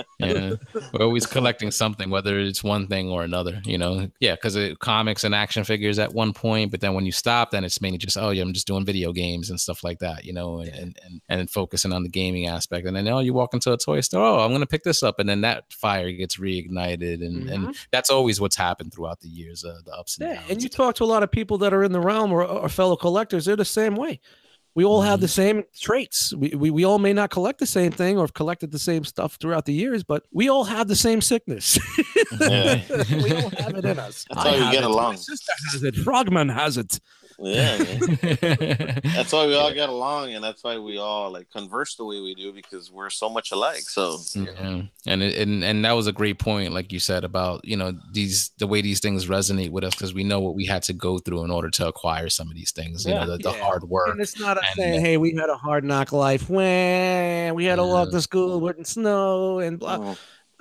yeah. 0.18 0.54
We're 0.92 1.04
always 1.04 1.26
collecting 1.26 1.70
something 1.70 2.10
whether 2.10 2.38
it's 2.38 2.62
one 2.62 2.86
thing 2.86 3.08
or 3.10 3.22
another 3.22 3.60
you 3.64 3.78
know? 3.78 4.10
Yeah 4.20 4.34
because 4.34 4.58
comics 4.78 5.24
and 5.24 5.34
action 5.34 5.64
figures 5.64 5.98
at 5.98 6.12
one 6.12 6.32
point 6.32 6.70
but 6.70 6.80
then 6.80 6.94
when 6.94 7.06
you 7.06 7.12
stop 7.12 7.50
then 7.50 7.64
it's 7.64 7.80
mainly 7.80 7.98
just 7.98 8.16
oh 8.16 8.30
yeah 8.30 8.42
i'm 8.42 8.52
just 8.52 8.66
doing 8.66 8.84
video 8.84 9.12
games 9.12 9.50
and 9.50 9.60
stuff 9.60 9.84
like 9.84 9.98
that 10.00 10.24
you 10.24 10.32
know 10.32 10.60
and 10.60 10.72
and, 10.72 10.98
and, 11.04 11.20
and 11.28 11.50
focusing 11.50 11.92
on 11.92 12.02
the 12.02 12.08
gaming 12.08 12.46
aspect. 12.46 12.86
And 12.86 12.96
then 12.96 13.06
oh 13.08 13.20
you 13.20 13.34
walk 13.34 13.54
into 13.54 13.72
a 13.72 13.76
toy 13.76 14.00
store 14.00 14.24
oh 14.24 14.40
i'm 14.40 14.52
gonna 14.52 14.66
pick 14.66 14.82
this 14.82 15.02
up 15.02 15.18
and 15.18 15.28
then 15.28 15.42
that 15.42 15.72
fire 15.72 16.10
gets 16.12 16.36
reignited 16.36 17.24
and 17.24 17.48
and 17.48 17.76
that's 17.90 18.10
always 18.10 18.40
what's 18.40 18.56
happened 18.56 18.92
throughout 18.92 19.20
the 19.20 19.28
years 19.28 19.64
uh, 19.64 19.78
the 19.84 19.92
ups 19.92 20.18
and 20.18 20.28
Yeah, 20.28 20.36
downs 20.36 20.50
and 20.50 20.62
you 20.62 20.68
talk 20.68 20.94
to 20.96 21.04
a 21.04 21.06
lot 21.06 21.22
of 21.22 21.30
people 21.30 21.58
that 21.58 21.72
are 21.72 21.84
in 21.84 21.92
the 21.92 22.00
realm 22.00 22.32
or, 22.32 22.44
or 22.44 22.68
fellow 22.68 22.96
collectors, 22.96 23.44
they're 23.44 23.56
the 23.56 23.64
same 23.64 23.94
way. 23.94 24.20
We 24.74 24.84
all 24.84 25.02
have 25.02 25.20
the 25.20 25.26
mm-hmm. 25.26 25.58
same 25.58 25.64
traits. 25.78 26.32
We, 26.34 26.50
we 26.50 26.70
we 26.70 26.84
all 26.84 26.98
may 26.98 27.12
not 27.12 27.30
collect 27.30 27.58
the 27.58 27.66
same 27.66 27.92
thing 27.92 28.16
or 28.16 28.22
have 28.22 28.34
collected 28.34 28.70
the 28.70 28.78
same 28.78 29.04
stuff 29.04 29.36
throughout 29.36 29.66
the 29.66 29.74
years, 29.74 30.02
but 30.02 30.24
we 30.32 30.48
all 30.48 30.64
have 30.64 30.88
the 30.88 30.96
same 30.96 31.20
sickness. 31.20 31.78
We 32.32 33.32
all 33.34 33.50
have 33.50 33.76
it 33.76 33.84
in 33.84 33.98
us. 33.98 34.24
That's 34.30 34.42
how 34.42 34.54
you 34.54 34.72
get 34.72 34.82
it. 34.84 34.88
My 34.88 34.92
along. 34.92 35.16
sister 35.18 35.52
has 35.70 35.82
it. 35.82 35.94
Frogman 35.96 36.48
has 36.48 36.78
it. 36.78 36.98
Yeah, 37.38 37.78
man. 37.78 38.18
That's 39.04 39.32
why 39.32 39.46
we 39.46 39.54
all 39.54 39.72
get 39.72 39.88
along, 39.88 40.32
and 40.34 40.42
that's 40.44 40.62
why 40.64 40.78
we 40.78 40.98
all 40.98 41.30
like 41.30 41.50
converse 41.50 41.94
the 41.96 42.04
way 42.04 42.20
we 42.20 42.34
do 42.34 42.52
because 42.52 42.90
we're 42.90 43.10
so 43.10 43.28
much 43.28 43.52
alike. 43.52 43.80
So 43.80 44.18
Yeah. 44.34 44.82
And 45.06 45.22
it, 45.22 45.36
and 45.38 45.64
and 45.64 45.84
that 45.84 45.92
was 45.92 46.06
a 46.06 46.12
great 46.12 46.38
point, 46.38 46.72
like 46.72 46.92
you 46.92 47.00
said 47.00 47.24
about 47.24 47.64
you 47.64 47.76
know 47.76 47.92
these 48.12 48.50
the 48.58 48.66
way 48.66 48.80
these 48.82 49.00
things 49.00 49.26
resonate 49.26 49.70
with 49.70 49.84
us 49.84 49.94
because 49.94 50.14
we 50.14 50.24
know 50.24 50.40
what 50.40 50.54
we 50.54 50.64
had 50.66 50.82
to 50.84 50.92
go 50.92 51.18
through 51.18 51.44
in 51.44 51.50
order 51.50 51.70
to 51.70 51.86
acquire 51.88 52.28
some 52.28 52.48
of 52.48 52.54
these 52.54 52.72
things. 52.72 53.04
You 53.04 53.12
Yeah. 53.12 53.24
know, 53.24 53.32
the, 53.32 53.38
the 53.38 53.52
Yeah. 53.52 53.62
hard 53.64 53.84
work. 53.84 54.08
And 54.10 54.20
it's 54.20 54.38
not 54.38 54.58
us 54.58 54.64
And- 54.68 54.76
saying, 54.76 55.00
"Hey, 55.00 55.16
we 55.16 55.34
had 55.34 55.50
a 55.50 55.56
hard 55.56 55.84
knock 55.84 56.12
life. 56.12 56.48
When 56.48 57.54
we 57.54 57.64
had 57.64 57.76
to 57.76 57.84
walk 57.84 58.08
Yeah. 58.12 58.18
to 58.18 58.22
school 58.22 58.60
with 58.60 58.86
snow 58.86 59.58
and 59.58 59.78
blah." 59.78 59.98
oh, 60.00 60.16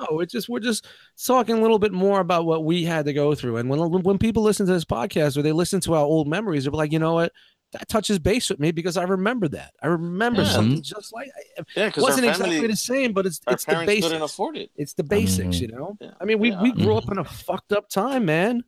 No, 0.10 0.20
it's 0.20 0.32
just 0.34 0.50
we're 0.50 0.60
just 0.60 0.88
talking 1.26 1.58
a 1.58 1.62
little 1.62 1.80
bit 1.80 1.92
more 1.92 2.20
about 2.20 2.46
what 2.46 2.64
we 2.66 2.84
had 2.84 3.06
to 3.06 3.14
go 3.14 3.36
through. 3.36 3.58
And 3.58 3.70
when 3.70 3.80
when 4.04 4.18
people 4.18 4.44
listen 4.44 4.66
to 4.68 4.74
this 4.74 4.86
podcast 4.86 5.38
or 5.38 5.42
they 5.42 5.52
listen 5.52 5.80
to 5.82 5.94
our 5.94 6.04
old 6.06 6.28
memories, 6.28 6.64
they're 6.64 6.74
like, 6.74 6.92
you 6.92 7.00
know 7.00 7.14
what, 7.14 7.32
that 7.74 7.88
touches 7.88 8.20
base 8.20 8.50
with 8.50 8.60
me 8.60 8.72
because 8.72 8.98
I 8.98 9.04
remember 9.04 9.48
that. 9.50 9.74
I 9.82 9.88
remember 9.88 10.42
Yeah. 10.42 10.50
something 10.50 10.82
just 10.82 11.14
like 11.14 11.28
it 11.58 11.66
yeah, 11.76 11.88
because 11.88 12.04
wasn't 12.04 12.26
family, 12.28 12.30
exactly 12.58 12.68
the 12.68 12.76
same, 12.76 13.14
but 13.14 13.26
it's 13.26 13.40
it's 13.48 13.66
the 13.66 13.72
parents 13.74 13.94
couldn't 13.94 14.10
basics. 14.12 14.34
afford 14.34 14.58
it. 14.58 14.72
It's 14.76 14.94
the 14.94 15.04
basics, 15.04 15.58
Mhm. 15.58 15.62
you 15.62 15.68
know. 15.70 15.98
Yeah. 16.02 16.12
I 16.20 16.26
mean, 16.26 16.40
we 16.40 16.52
we 16.58 16.70
Yeah. 16.76 16.84
grew 16.84 16.98
up 16.98 17.10
in 17.12 17.18
a 17.18 17.24
fucked 17.24 17.72
up 17.72 17.90
time, 17.90 18.26
man. 18.26 18.64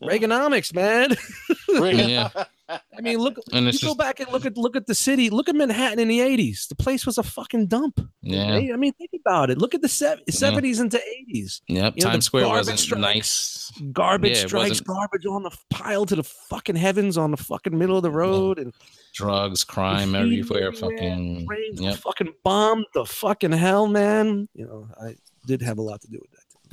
Yeah. 0.00 0.08
Reaganomics, 0.10 0.74
man. 0.74 1.16
Yeah. 1.70 2.30
I 2.70 3.00
mean, 3.00 3.18
look. 3.18 3.36
And 3.52 3.64
You 3.64 3.68
it's 3.70 3.80
go 3.82 3.88
just 3.88 3.98
back 3.98 4.20
and 4.20 4.30
look 4.32 4.44
at 4.46 4.56
look 4.56 4.74
at 4.76 4.86
the 4.86 4.94
city. 4.94 5.28
Look 5.30 5.48
at 5.48 5.54
Manhattan 5.54 5.98
in 5.98 6.08
the 6.08 6.18
'80s. 6.20 6.68
The 6.68 6.74
place 6.74 7.04
was 7.06 7.16
a 7.18 7.22
fucking 7.22 7.66
dump. 7.66 8.00
yeah. 8.22 8.54
okay? 8.56 8.72
I 8.72 8.76
mean, 8.76 8.92
think 8.94 9.10
about 9.18 9.48
it. 9.50 9.58
Look 9.58 9.74
at 9.74 9.80
the 9.82 9.88
sev- 9.88 10.20
'70s 10.30 10.80
into 10.80 10.98
'80s. 11.32 11.60
Yep. 11.68 11.94
You 11.96 12.04
know, 12.04 12.10
Times 12.10 12.24
Square 12.26 12.44
garbage 12.44 12.58
wasn't 12.60 12.78
strikes. 12.78 13.00
nice. 13.02 13.72
garbage 13.92 14.36
Yeah, 14.38 14.46
strikes, 14.46 14.68
wasn't- 14.70 14.86
garbage 14.88 15.26
on 15.26 15.42
the 15.44 15.56
pile 15.70 16.04
to 16.06 16.16
the 16.16 16.24
fucking 16.24 16.76
heavens 16.76 17.16
on 17.16 17.30
the 17.30 17.36
fucking 17.38 17.76
middle 17.76 17.96
of 17.96 18.02
the 18.02 18.10
road, 18.10 18.58
and 18.58 18.74
Drugs, 19.14 19.64
crime 19.64 20.14
everywhere. 20.14 20.68
everywhere, 20.68 20.72
Fucking 20.72 21.46
yep. 21.74 21.96
fucking 21.96 22.32
bombed 22.44 22.86
the 22.94 23.04
fucking 23.06 23.52
hell, 23.52 23.86
man. 23.86 24.48
You 24.54 24.66
know, 24.66 24.88
I 25.00 25.14
did 25.46 25.62
have 25.62 25.78
a 25.78 25.82
lot 25.82 26.00
to 26.02 26.08
do 26.08 26.18
with 26.20 26.30
that. 26.32 26.37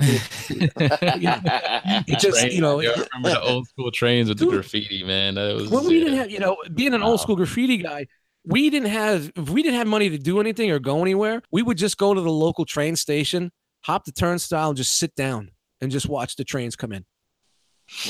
It 2.08 2.18
just, 2.18 2.52
you 2.52 2.60
know, 2.60 2.80
Yeah, 2.80 2.90
I 2.96 3.04
remember 3.16 3.30
the 3.30 3.40
old 3.52 3.68
school 3.68 3.90
trains 3.90 4.28
with 4.28 4.38
the 4.38 4.46
graffiti, 4.46 5.02
man. 5.04 5.34
That 5.34 5.54
was 5.54 5.68
when 5.70 5.84
we 5.86 5.98
yeah. 5.98 6.04
didn't 6.04 6.18
have, 6.18 6.30
you 6.30 6.38
know, 6.38 6.56
being 6.74 6.94
an 6.94 7.00
Wow. 7.00 7.08
old 7.08 7.20
school 7.20 7.36
graffiti 7.36 7.78
guy, 7.78 8.06
we 8.44 8.70
didn't 8.70 8.88
have, 8.90 9.32
if 9.34 9.48
we 9.50 9.62
didn't 9.62 9.76
have 9.78 9.86
money 9.86 10.08
to 10.10 10.18
do 10.18 10.40
anything 10.40 10.70
or 10.70 10.78
go 10.78 11.02
anywhere, 11.02 11.42
we 11.50 11.62
would 11.62 11.78
just 11.78 11.96
go 11.98 12.14
to 12.14 12.20
the 12.20 12.30
local 12.30 12.64
train 12.64 12.94
station, 12.96 13.50
hop 13.82 14.04
the 14.04 14.12
turnstile, 14.12 14.68
and 14.68 14.76
just 14.76 14.96
sit 14.96 15.14
down 15.14 15.50
and 15.80 15.90
just 15.90 16.08
watch 16.08 16.36
the 16.36 16.44
trains 16.44 16.76
come 16.76 16.92
in. 16.92 17.04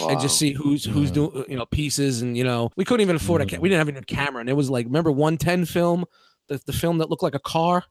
and 0.09 0.19
just 0.21 0.39
see 0.39 0.53
who's 0.53 0.87
who's 0.87 1.11
Yeah. 1.11 1.15
doing 1.15 1.45
you 1.51 1.57
know 1.59 1.67
pieces 1.67 2.23
and 2.23 2.35
you 2.35 2.45
know 2.45 2.71
we 2.79 2.85
couldn't 2.87 3.03
even 3.03 3.15
afford 3.17 3.43
a 3.43 3.47
ca- 3.47 3.59
Mhm. 3.59 3.61
we 3.61 3.69
didn't 3.69 3.81
have 3.81 3.89
even 3.91 4.03
a 4.03 4.07
camera 4.07 4.41
and 4.41 4.49
it 4.49 4.55
was 4.55 4.71
like 4.71 4.87
remember 4.87 5.13
110 5.13 5.67
film 5.67 6.07
the, 6.49 6.59
the 6.65 6.73
film 6.73 6.97
that 6.97 7.11
looked 7.11 7.23
like 7.23 7.35
a 7.35 7.39
car 7.39 7.85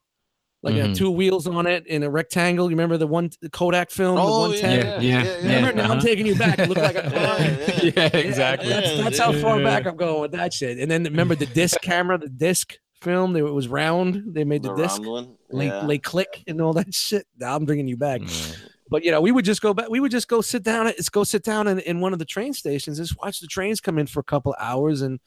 like 0.65 0.75
it 0.75 0.81
had 0.81 0.89
Mhm. 0.91 0.95
two 0.97 1.11
wheels 1.11 1.47
on 1.47 1.67
it 1.67 1.85
in 1.87 2.03
a 2.03 2.09
rectangle 2.09 2.65
you 2.65 2.75
remember 2.75 2.97
the 2.97 3.07
one 3.07 3.29
the 3.41 3.49
Kodak 3.49 3.89
film 3.91 4.17
Oh, 4.19 4.49
the 4.49 4.57
yeah, 4.57 4.67
110 4.67 5.01
Yeah, 5.03 5.23
yeah, 5.23 5.23
yeah. 5.23 5.55
remember 5.55 5.73
now 5.73 5.83
I'm 5.85 5.91
uh-huh. 5.91 6.01
taking 6.01 6.25
you 6.25 6.35
back 6.35 6.59
it 6.59 6.67
looked 6.67 6.81
like 6.81 6.95
a 6.97 7.01
car 7.11 7.39
Yeah, 7.39 7.57
yeah. 7.83 7.91
yeah, 7.95 8.17
exactly. 8.17 8.67
that's, 8.69 8.91
Yeah, 8.95 9.03
that's 9.03 9.19
how 9.19 9.31
far 9.31 9.59
yeah. 9.59 9.63
back 9.63 9.85
I'm 9.85 9.95
going 9.95 10.19
with 10.21 10.31
that 10.33 10.51
shit 10.53 10.79
and 10.79 10.91
then 10.91 11.03
remember 11.03 11.35
the 11.35 11.45
disc 11.45 11.79
camera 11.81 12.17
the 12.17 12.27
disc 12.29 12.73
film 13.01 13.33
they, 13.33 13.39
it 13.39 13.43
was 13.43 13.67
round 13.67 14.23
they 14.33 14.43
made 14.43 14.63
the, 14.63 14.73
the 14.73 14.83
disc 14.83 15.01
round 15.01 15.07
one. 15.11 15.35
lay, 15.51 15.67
yeah. 15.67 15.85
lay 15.85 15.97
click 15.99 16.43
and 16.47 16.59
all 16.59 16.73
that 16.73 16.93
shit 16.93 17.25
now 17.37 17.55
I'm 17.55 17.65
bringing 17.65 17.87
you 17.87 17.95
back 17.97 18.21
Yeah. 18.23 18.55
but 18.89 19.03
you 19.03 19.11
know, 19.11 19.21
we 19.21 19.31
would 19.31 19.45
just 19.45 19.61
go 19.61 19.73
back. 19.73 19.89
We 19.89 19.99
would 19.99 20.11
just 20.11 20.27
go 20.27 20.41
sit 20.41 20.61
down. 20.63 20.87
It's 20.87 21.09
go 21.09 21.23
sit 21.23 21.43
down 21.43 21.67
in, 21.67 21.79
in 21.79 22.01
one 22.01 22.13
of 22.13 22.19
the 22.19 22.25
train 22.25 22.53
stations. 22.53 22.97
Just 22.99 23.17
watch 23.19 23.39
the 23.39 23.47
trains 23.47 23.81
come 23.81 23.97
in 23.97 24.05
for 24.05 24.19
a 24.19 24.23
couple 24.23 24.53
of 24.53 24.57
hours, 24.61 25.01
and 25.01 25.19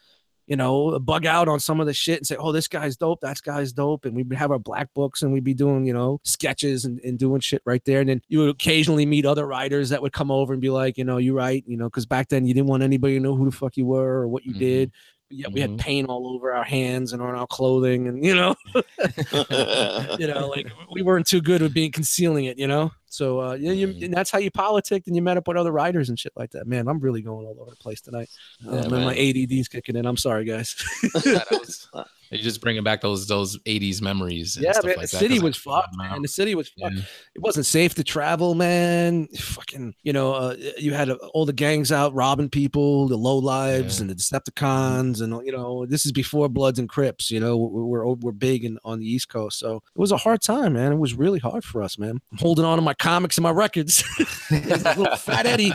you 0.49 0.57
know, 0.57 0.99
bug 0.99 1.27
out 1.27 1.47
on 1.47 1.61
some 1.61 1.79
of 1.79 1.87
the 1.87 1.93
shit 1.93 2.19
and 2.19 2.27
say, 2.27 2.35
"Oh, 2.37 2.51
this 2.53 2.67
guy's 2.67 2.97
dope. 2.97 3.21
That 3.21 3.41
guy's 3.43 3.73
dope." 3.73 4.05
And 4.07 4.17
we'd 4.17 4.33
have 4.33 4.51
our 4.51 4.59
black 4.59 4.93
books, 4.95 5.23
and 5.23 5.33
we'd 5.33 5.45
be 5.45 5.55
doing 5.55 5.85
you 5.87 5.93
know 5.93 6.21
sketches 6.25 6.85
and, 6.85 6.99
and 7.01 7.19
doing 7.19 7.41
shit 7.41 7.63
right 7.65 7.85
there. 7.85 8.01
And 8.01 8.09
then 8.09 8.23
you 8.29 8.39
would 8.41 8.49
occasionally 8.51 9.07
meet 9.07 9.27
other 9.27 9.47
writers 9.47 9.91
that 9.91 10.03
would 10.03 10.13
come 10.13 10.31
over 10.31 10.53
and 10.53 10.61
be 10.63 10.71
like, 10.71 10.99
you 10.99 11.05
know, 11.05 11.19
you 11.19 11.35
write, 11.37 11.65
you 11.67 11.77
know, 11.77 11.85
because 11.87 12.07
back 12.07 12.29
then 12.29 12.47
you 12.47 12.55
didn't 12.55 12.69
want 12.69 12.83
anybody 12.83 13.15
to 13.15 13.21
know 13.21 13.37
who 13.37 13.45
the 13.45 13.53
fuck 13.57 13.77
you 13.77 13.87
were 13.87 14.21
or 14.23 14.29
what 14.29 14.45
you 14.47 14.55
Mhm. 14.55 14.59
did. 14.59 14.93
Yeah, 15.31 15.49
we 15.53 15.61
had 15.61 15.73
Mhm. 15.73 15.79
paint 15.79 16.09
all 16.09 16.27
over 16.35 16.55
our 16.55 16.65
hands 16.65 17.13
and 17.13 17.21
on 17.21 17.35
our 17.35 17.47
clothing, 17.47 18.09
and 18.09 18.25
you 18.25 18.35
know, 18.35 18.55
you 20.19 20.27
know, 20.27 20.49
like 20.49 20.67
we 20.91 21.03
weren't 21.03 21.27
too 21.27 21.41
good 21.41 21.63
with 21.63 21.75
being 21.75 21.93
concealing 21.93 22.47
it, 22.47 22.59
you 22.59 22.67
know. 22.67 22.91
So 23.09 23.41
uh, 23.41 23.55
yeah, 23.55 23.73
you, 23.73 23.89
Mhm. 23.89 24.05
and 24.07 24.15
that's 24.15 24.31
how 24.31 24.39
you 24.39 24.51
politicked 24.51 25.07
and 25.07 25.17
you 25.17 25.23
met 25.23 25.37
up 25.37 25.49
with 25.49 25.57
other 25.57 25.73
writers 25.73 26.09
and 26.09 26.19
shit 26.19 26.33
like 26.37 26.51
that. 26.53 26.67
Man, 26.67 26.89
I'm 26.89 26.99
really 27.01 27.23
going 27.23 27.47
all 27.47 27.57
over 27.61 27.71
the 27.71 27.77
place 27.77 28.01
tonight. 28.01 28.29
Yeah, 28.61 28.71
um, 28.81 28.93
and 28.93 29.05
my. 29.07 29.15
ADD's 29.17 29.69
kicking 29.69 29.97
in. 29.97 30.07
I'm 30.07 30.17
sorry, 30.17 30.45
guys. 30.45 30.77
Yeah, 31.03 31.11
that 31.25 31.47
was- 31.51 31.89
You're 32.31 32.43
just 32.43 32.61
bringing 32.61 32.85
back 32.85 33.01
those 33.01 33.27
those 33.27 33.57
80s 33.61 34.03
memories. 34.03 34.57
And 34.57 34.65
yeah, 34.67 34.73
stuff 34.73 34.85
man, 34.85 34.97
like 34.99 35.07
the 35.09 35.13
that, 35.17 35.19
city 35.19 35.39
I 35.41 35.43
was 35.43 35.57
fucked, 35.57 35.97
man. 35.97 36.21
The 36.21 36.29
city 36.29 36.55
was 36.55 36.69
fucked. 36.69 36.97
Yeah. 36.97 37.03
It 37.35 37.41
wasn't 37.41 37.65
safe 37.65 37.95
to 37.95 38.05
travel, 38.05 38.55
man. 38.55 39.29
Fucking, 39.29 39.95
you 40.03 40.13
know, 40.13 40.35
uh, 40.35 40.55
you 40.77 40.93
had 40.93 41.09
uh, 41.09 41.15
all 41.33 41.47
the 41.47 41.55
gangs 41.55 41.91
out 41.91 42.13
robbing 42.13 42.51
people, 42.51 43.09
the 43.09 43.17
low 43.17 43.39
lives 43.39 43.97
Yeah. 43.97 44.03
and 44.03 44.11
the 44.11 44.15
Decepticons, 44.15 45.23
and 45.23 45.33
you 45.47 45.53
know, 45.53 45.87
this 45.87 46.05
is 46.05 46.13
before 46.13 46.51
Bloods 46.51 46.79
and 46.79 46.87
Crips. 46.87 47.31
You 47.31 47.41
know, 47.41 47.57
we're 47.57 48.05
we're, 48.05 48.13
we're 48.17 48.33
big 48.33 48.63
in, 48.63 48.79
on 48.85 48.99
the 49.01 49.07
East 49.11 49.31
Coast, 49.31 49.59
so 49.59 49.77
it 49.77 49.99
was 49.99 50.13
a 50.13 50.19
hard 50.19 50.43
time, 50.43 50.75
man. 50.75 50.93
It 50.93 50.99
was 50.99 51.15
really 51.15 51.39
hard 51.39 51.65
for 51.65 51.83
us, 51.83 51.99
man. 51.99 52.21
I'm 52.31 52.39
holding 52.39 52.67
on 52.67 52.77
to 52.77 52.83
my 52.83 52.93
comics 52.99 53.37
and 53.39 53.43
my 53.43 53.51
records. 53.51 54.03
little 54.51 55.17
fat 55.17 55.47
Eddie, 55.47 55.73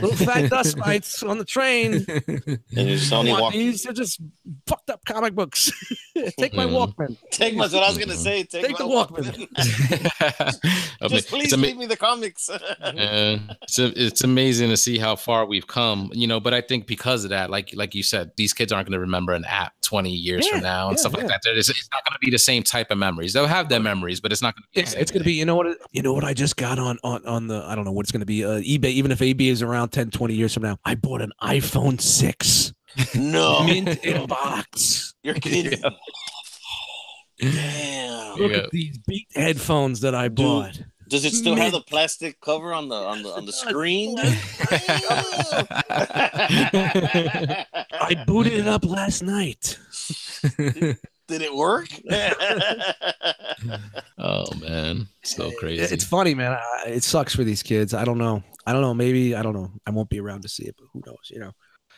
little 0.00 0.14
fat 0.26 0.50
dust 0.50 0.76
mites 0.76 1.22
on 1.22 1.38
the 1.38 1.44
train. 1.44 2.04
and 2.08 2.58
you 2.88 2.96
just 2.96 3.12
only 3.12 3.30
want 3.32 3.42
walk. 3.42 3.52
these 3.52 3.86
are 3.86 3.92
just 3.92 4.20
fucked 4.66 4.90
up 4.90 5.04
comic 5.04 5.34
books. 5.34 5.70
Take 6.38 6.52
my 6.54 6.66
Mhm. 6.66 6.94
Walkman. 6.94 7.16
Take 7.30 7.54
my. 7.56 7.64
That's 7.64 7.74
what 7.74 7.84
I 7.84 7.88
was 7.88 7.98
gonna 7.98 8.14
say. 8.16 8.42
Take, 8.44 8.66
Take 8.66 8.78
my 8.78 8.86
the 8.86 8.92
Walkman. 8.92 9.48
I 11.00 11.08
mean, 11.08 11.08
Just 11.10 11.28
please 11.28 11.52
ama- 11.52 11.62
leave 11.66 11.76
me 11.78 11.86
the 11.86 11.96
comics. 11.96 12.50
Yeah, 12.50 13.38
it's, 13.62 13.78
a- 13.78 13.92
it's 14.04 14.22
amazing 14.24 14.68
to 14.70 14.76
see 14.76 14.98
how 14.98 15.16
far 15.16 15.46
we've 15.46 15.66
come, 15.66 16.10
you 16.12 16.26
know. 16.26 16.40
But 16.40 16.52
I 16.54 16.60
think 16.60 16.86
because 16.86 17.24
of 17.24 17.30
that, 17.30 17.48
like 17.50 17.70
like 17.74 17.94
you 17.94 18.02
said, 18.02 18.32
these 18.36 18.52
kids 18.52 18.72
aren't 18.72 18.86
going 18.86 18.92
to 18.96 19.00
remember 19.00 19.32
an 19.32 19.44
app 19.46 19.72
20 19.82 20.10
years 20.10 20.44
Yeah, 20.46 20.52
from 20.52 20.62
now 20.62 20.88
and 20.88 20.96
yeah, 20.96 21.00
stuff 21.00 21.12
yeah. 21.12 21.18
like 21.20 21.28
that. 21.28 21.40
There 21.44 21.56
is- 21.56 21.68
It's 21.70 21.88
not 21.92 22.04
going 22.04 22.12
to 22.14 22.18
be 22.24 22.30
the 22.30 22.38
same 22.38 22.62
type 22.62 22.90
of 22.90 22.98
memories. 22.98 23.32
They'll 23.32 23.46
have 23.46 23.68
their 23.68 23.80
memories, 23.80 24.20
but 24.20 24.30
it's 24.32 24.42
not 24.42 24.54
going 24.56 24.64
to 24.64 24.68
be. 24.74 24.80
It's, 24.82 24.92
it's 24.94 25.10
gonna 25.10 25.24
be 25.24 25.32
you 25.34 25.44
know 25.44 25.54
what 25.56 25.66
you 25.92 26.02
know 26.02 26.12
what 26.12 26.24
I 26.24 26.34
just 26.34 26.49
got 26.54 26.78
on 26.78 26.98
on 27.04 27.24
on 27.26 27.46
the 27.46 27.62
I 27.66 27.74
don't 27.74 27.84
know 27.84 27.92
what 27.92 28.04
it's 28.04 28.12
gonna 28.12 28.24
be 28.26 28.44
uh, 28.44 28.60
eBay 28.60 28.86
even 28.86 29.10
if 29.12 29.18
eBay 29.20 29.48
is 29.50 29.62
around 29.62 29.90
10 29.90 30.10
20 30.10 30.34
years 30.34 30.54
from 30.54 30.62
now 30.64 30.78
I 30.84 30.94
bought 30.94 31.22
an 31.22 31.32
iPhone 31.42 32.00
6 32.00 32.72
no. 33.16 33.62
mint 33.64 34.04
in 34.04 34.26
box 34.26 35.14
You're 35.22 35.34
kidding. 35.40 35.78
Yeah. 35.82 35.90
Damn. 37.52 38.36
Look 38.38 38.52
Yeah. 38.52 38.58
at 38.58 38.70
these 38.70 38.98
beat 39.06 39.26
headphones 39.34 40.00
that 40.00 40.14
I 40.14 40.28
bought. 40.28 40.80
Does 41.08 41.24
it 41.24 41.32
still 41.32 41.56
have 41.56 41.72
the 41.72 41.80
plastic 41.80 42.40
cover 42.40 42.72
on 42.72 42.88
the 42.88 42.94
on 42.94 43.22
the 43.24 43.30
on 43.30 43.44
the 43.46 43.52
screen? 43.52 44.16
I 48.00 48.24
booted 48.26 48.52
it 48.52 48.68
up 48.68 48.84
last 48.84 49.22
night. 49.22 49.76
Did 51.30 51.42
it 51.42 51.54
work? 51.54 51.88
oh 54.18 54.44
man, 54.60 55.08
so 55.22 55.50
crazy. 55.58 55.82
It's 55.94 56.04
funny, 56.04 56.34
man. 56.34 56.52
I, 56.52 56.88
it 56.88 57.04
sucks 57.04 57.34
for 57.34 57.44
these 57.44 57.62
kids. 57.62 57.94
I 57.94 58.04
don't 58.04 58.18
know. 58.18 58.42
I 58.66 58.72
don't 58.72 58.82
know. 58.82 58.94
Maybe 58.94 59.34
I 59.34 59.42
don't 59.42 59.54
know. 59.54 59.70
I 59.86 59.90
won't 59.90 60.08
be 60.10 60.20
around 60.20 60.42
to 60.42 60.48
see 60.48 60.64
it, 60.64 60.74
but 60.78 60.86
who 60.92 61.02
knows? 61.06 61.30
You 61.30 61.40
know, 61.40 61.52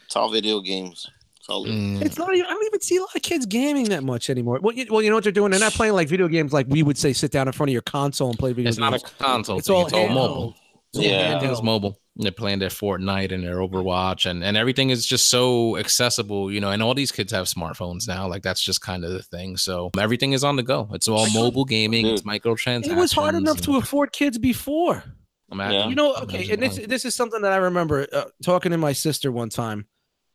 it's 0.05 0.17
all 0.17 0.31
video 0.31 0.61
games. 0.61 1.07
It's 1.39 1.49
all 1.49 1.67
Mm. 1.67 2.03
it's 2.03 2.19
not 2.19 2.33
even. 2.35 2.47
I 2.47 2.51
don't 2.51 2.67
even 2.67 2.81
see 2.81 2.97
a 2.99 3.01
lot 3.01 3.17
of 3.17 3.23
kids 3.23 3.47
gaming 3.47 3.89
that 3.89 4.05
much 4.05 4.31
anymore. 4.31 4.61
Well, 4.63 4.75
you, 4.77 4.87
well, 4.91 5.03
you 5.03 5.11
know 5.11 5.17
what 5.17 5.25
they're 5.25 5.33
doing? 5.33 5.51
They're 5.51 5.59
not 5.61 5.73
playing 5.73 5.95
like 5.95 6.09
video 6.09 6.29
games 6.29 6.53
like 6.53 6.67
we 6.69 6.83
would 6.85 6.97
say. 6.99 7.13
Sit 7.13 7.33
down 7.33 7.49
in 7.49 7.53
front 7.53 7.71
of 7.71 7.73
your 7.73 7.83
console 7.83 8.31
and 8.31 8.39
play 8.39 8.53
video 8.53 8.69
It's 8.69 8.79
games. 8.79 9.03
not 9.03 9.03
a 9.03 9.15
console. 9.25 9.59
It's 9.59 9.67
thing, 9.67 9.77
all 9.77 9.85
it's 9.87 9.93
all 9.93 10.09
mobile. 10.09 10.55
It's 10.93 10.99
all 10.99 11.05
Yeah. 11.05 11.19
handheld. 11.29 11.37
Everything's 11.37 11.63
mobile. 11.63 11.99
They're 12.17 12.31
playing 12.31 12.59
their 12.59 12.69
Fortnite 12.69 13.33
and 13.33 13.43
their 13.43 13.57
Overwatch, 13.57 14.27
and 14.31 14.45
and 14.45 14.55
everything 14.55 14.91
is 14.91 15.07
just 15.07 15.31
so 15.31 15.79
accessible, 15.79 16.53
you 16.53 16.61
know. 16.61 16.71
And 16.71 16.83
all 16.83 16.93
these 16.93 17.11
kids 17.11 17.33
have 17.33 17.47
smartphones 17.47 18.07
now. 18.07 18.29
Like 18.29 18.43
that's 18.43 18.61
just 18.63 18.83
kind 18.83 19.03
of 19.03 19.13
the 19.13 19.23
thing. 19.23 19.57
So 19.57 19.91
everything 19.99 20.33
is 20.33 20.45
on 20.45 20.57
the 20.57 20.63
go. 20.63 20.89
It's 20.93 21.09
all 21.09 21.27
mobile 21.31 21.65
gaming. 21.65 22.07
It's 22.07 22.21
microtransactions. 22.23 22.89
It 22.89 22.97
was 22.97 23.13
hard 23.13 23.35
enough 23.35 23.63
to 23.63 23.77
afford 23.79 24.13
kids 24.13 24.37
before. 24.39 25.03
imagine. 25.51 25.81
Yeah. 25.81 25.89
You 25.89 25.95
know, 25.95 26.15
okay, 26.17 26.51
and 26.51 26.63
this 26.63 26.77
this 26.87 27.05
is 27.07 27.15
something 27.15 27.41
that 27.43 27.53
I 27.53 27.57
remember 27.57 28.07
uh, 28.13 28.25
talking 28.43 28.73
to 28.73 28.79
my 28.79 28.93
sister 28.93 29.33
one 29.33 29.49
time, 29.49 29.87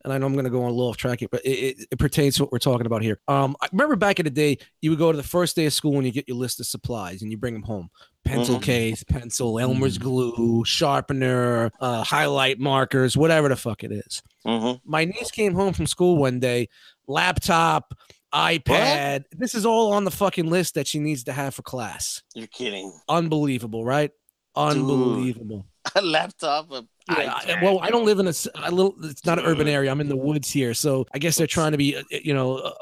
and 0.03 0.11
I 0.11 0.17
know 0.17 0.25
I'm 0.25 0.33
going 0.33 0.45
to 0.45 0.49
go 0.51 0.63
on 0.63 0.69
a 0.69 0.73
little 0.73 0.89
off 0.89 0.97
track, 0.97 1.19
here, 1.19 1.27
but 1.31 1.45
it, 1.45 1.49
it, 1.79 1.87
it 1.91 1.99
pertains 1.99 2.37
to 2.37 2.43
what 2.43 2.51
we're 2.51 2.57
talking 2.59 2.85
about 2.87 3.01
here. 3.03 3.19
Um, 3.27 3.55
I 3.61 3.67
remember 3.71 3.95
back 3.95 4.19
in 4.19 4.23
the 4.25 4.31
day, 4.31 4.57
you 4.81 4.89
would 4.91 4.99
go 4.99 5.11
to 5.11 5.17
the 5.17 5.23
first 5.23 5.55
day 5.55 5.65
of 5.67 5.73
school 5.73 5.95
and 5.97 6.05
you 6.05 6.11
get 6.11 6.27
your 6.27 6.37
list 6.37 6.59
of 6.59 6.65
supplies 6.65 7.21
and 7.21 7.29
you 7.31 7.37
bring 7.37 7.53
them 7.53 7.63
home: 7.63 7.89
pencil 8.27 8.55
Mhm. 8.57 8.61
case, 8.63 9.03
pencil, 9.03 9.59
Elmer's 9.59 9.97
Mhm. 9.97 10.01
glue, 10.01 10.63
sharpener, 10.65 11.71
uh, 11.79 12.03
highlight 12.03 12.59
markers, 12.59 13.15
whatever 13.17 13.49
the 13.49 13.55
fuck 13.55 13.83
it 13.83 13.91
is. 13.91 14.21
hmm 14.45 14.73
My 14.85 15.05
niece 15.05 15.31
came 15.31 15.53
home 15.53 15.73
from 15.73 15.87
school 15.87 16.17
one 16.17 16.39
day, 16.39 16.69
laptop, 17.07 17.93
iPad. 18.33 19.23
This 19.31 19.55
is 19.55 19.65
all 19.65 19.93
on 19.93 20.03
the 20.03 20.11
fucking 20.11 20.49
list 20.49 20.73
that 20.75 20.87
she 20.87 20.99
needs 20.99 21.23
to 21.25 21.33
have 21.33 21.55
for 21.55 21.61
class. 21.61 22.21
You're 22.35 22.47
kidding. 22.47 22.91
Unbelievable, 23.09 23.83
right? 23.85 24.11
Unbelievable. 24.55 25.65
A 25.95 26.01
laptop. 26.01 26.71
A 26.71 26.85
Yeah, 27.09 27.33
I- 27.33 27.59
well, 27.63 27.79
I 27.79 27.89
don't 27.89 28.05
live 28.05 28.19
in 28.19 28.27
a 28.27 28.71
little. 28.71 28.95
It's 29.03 29.25
not 29.25 29.39
an 29.39 29.45
urban 29.45 29.67
area. 29.69 29.89
I'm 29.91 30.01
in 30.01 30.09
the 30.09 30.17
woods 30.17 30.49
here, 30.51 30.73
so 30.73 31.05
I 31.13 31.19
guess 31.19 31.37
they're 31.37 31.47
trying 31.47 31.71
to 31.71 31.77
be, 31.77 31.95
uh, 31.95 32.03
you 32.11 32.33
know, 32.33 32.57
uh, 32.57 32.73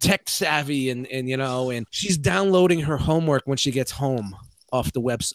tech 0.00 0.28
savvy, 0.28 0.90
and 0.90 1.06
and 1.08 1.28
you 1.28 1.36
know, 1.36 1.70
and 1.70 1.84
she's 1.90 2.16
downloading 2.16 2.80
her 2.82 2.96
homework 2.96 3.42
when 3.46 3.56
she 3.56 3.72
gets 3.72 3.90
home 3.90 4.36
off 4.72 4.92
the 4.92 5.00
website. 5.00 5.34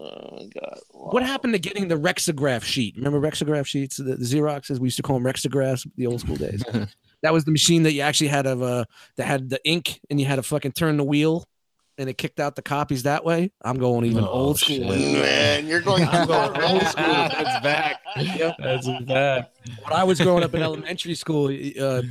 Oh 0.00 0.28
my 0.36 0.46
god. 0.60 0.78
What 0.92 1.22
happened 1.24 1.54
to 1.54 1.58
getting 1.58 1.88
the 1.88 1.96
Rexograph 1.96 2.62
sheet? 2.62 2.94
Remember 2.96 3.20
Rexograph 3.20 3.66
sheets, 3.66 3.96
the, 3.96 4.04
the 4.04 4.16
Xeroxes? 4.24 4.78
We 4.78 4.86
used 4.86 4.96
to 4.98 5.02
call 5.02 5.18
them 5.18 5.24
Rexographs, 5.24 5.86
the 5.96 6.06
old 6.06 6.20
school 6.20 6.36
days. 6.36 6.62
that 7.22 7.32
was 7.32 7.44
the 7.44 7.50
machine 7.50 7.82
that 7.82 7.92
you 7.92 8.02
actually 8.02 8.28
had 8.28 8.46
of 8.46 8.62
uh 8.62 8.84
that 9.16 9.26
had 9.26 9.50
the 9.50 9.60
ink, 9.68 10.00
and 10.08 10.20
you 10.20 10.26
had 10.26 10.36
to 10.36 10.42
fucking 10.44 10.72
turn 10.72 10.98
the 10.98 11.04
wheel, 11.04 11.48
and 11.96 12.08
it 12.08 12.16
kicked 12.16 12.38
out 12.38 12.54
the 12.54 12.62
copies 12.62 13.02
that 13.02 13.24
way. 13.24 13.50
I'm 13.62 13.76
going 13.78 14.04
even 14.04 14.22
Oh, 14.22 14.28
old 14.28 14.60
school. 14.60 14.76
shit. 14.76 14.86
with. 14.86 14.98
Man, 15.00 15.66
you're 15.66 15.80
going 15.80 16.04
I'm 16.12 16.28
going 16.28 16.62
old 16.62 16.82
school. 16.82 17.04
That's 17.04 17.60
back. 17.64 18.00
Yep. 18.16 18.54
That's 18.62 18.86
back. 19.04 19.50
when 19.82 19.92
I 19.92 20.04
was 20.04 20.20
growing 20.20 20.44
up 20.44 20.54
in 20.54 20.62
elementary 20.62 21.16
school, 21.16 21.46
uh, 21.48 22.02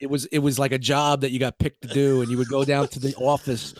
it 0.00 0.10
was 0.10 0.24
it 0.26 0.40
was 0.40 0.58
like 0.58 0.72
a 0.72 0.78
job 0.78 1.20
that 1.20 1.30
you 1.30 1.38
got 1.38 1.58
picked 1.60 1.82
to 1.82 1.88
do, 1.88 2.22
and 2.22 2.30
you 2.30 2.38
would 2.38 2.48
go 2.48 2.64
down 2.64 2.88
to 2.88 2.98
the 2.98 3.14
office 3.16 3.72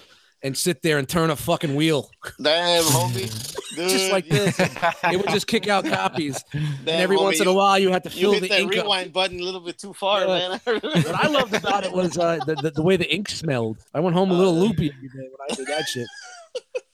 and 0.43 0.57
sit 0.57 0.83
there 0.83 0.99
and 0.99 1.09
turn 1.09 1.31
a 1.31 1.37
fucking 1.37 1.75
wheel, 1.75 2.11
Damn, 2.41 2.83
homie. 2.85 3.29
Just 3.75 4.11
like 4.11 4.27
this. 4.29 4.59
It 4.59 5.17
would 5.17 5.29
just 5.29 5.47
kick 5.47 5.69
out 5.69 5.85
copies, 5.85 6.43
damn, 6.53 6.63
and 6.63 6.89
every 6.89 7.17
homie, 7.17 7.23
once 7.25 7.41
in 7.41 7.47
a 7.47 7.53
while, 7.53 7.79
you 7.79 7.91
had 7.91 8.03
to 8.05 8.11
You 8.11 8.21
fill 8.21 8.33
hit 8.33 8.43
the 8.43 8.49
that 8.49 8.61
ink 8.61 8.77
up. 8.77 8.85
rewind 8.85 9.13
button 9.13 9.39
a 9.41 9.43
little 9.45 9.61
bit 9.61 9.79
too 9.79 9.93
far, 9.95 10.23
Yeah. 10.23 10.59
man. 10.67 10.81
What 10.83 11.15
I 11.15 11.29
loved 11.29 11.55
about 11.55 11.85
it 11.85 11.93
was 11.93 12.19
uh, 12.19 12.39
the, 12.47 12.57
the 12.57 12.71
the 12.73 12.83
way 12.83 12.97
the 12.97 13.13
ink 13.15 13.29
smelled. 13.29 13.79
I 13.95 14.01
went 14.01 14.17
home 14.17 14.31
a 14.31 14.35
little 14.35 14.59
loopy 14.59 14.91
every 14.95 15.09
day 15.09 15.29
when 15.31 15.51
I 15.51 15.55
did 15.55 15.67
that 15.69 15.87
shit. 15.87 16.07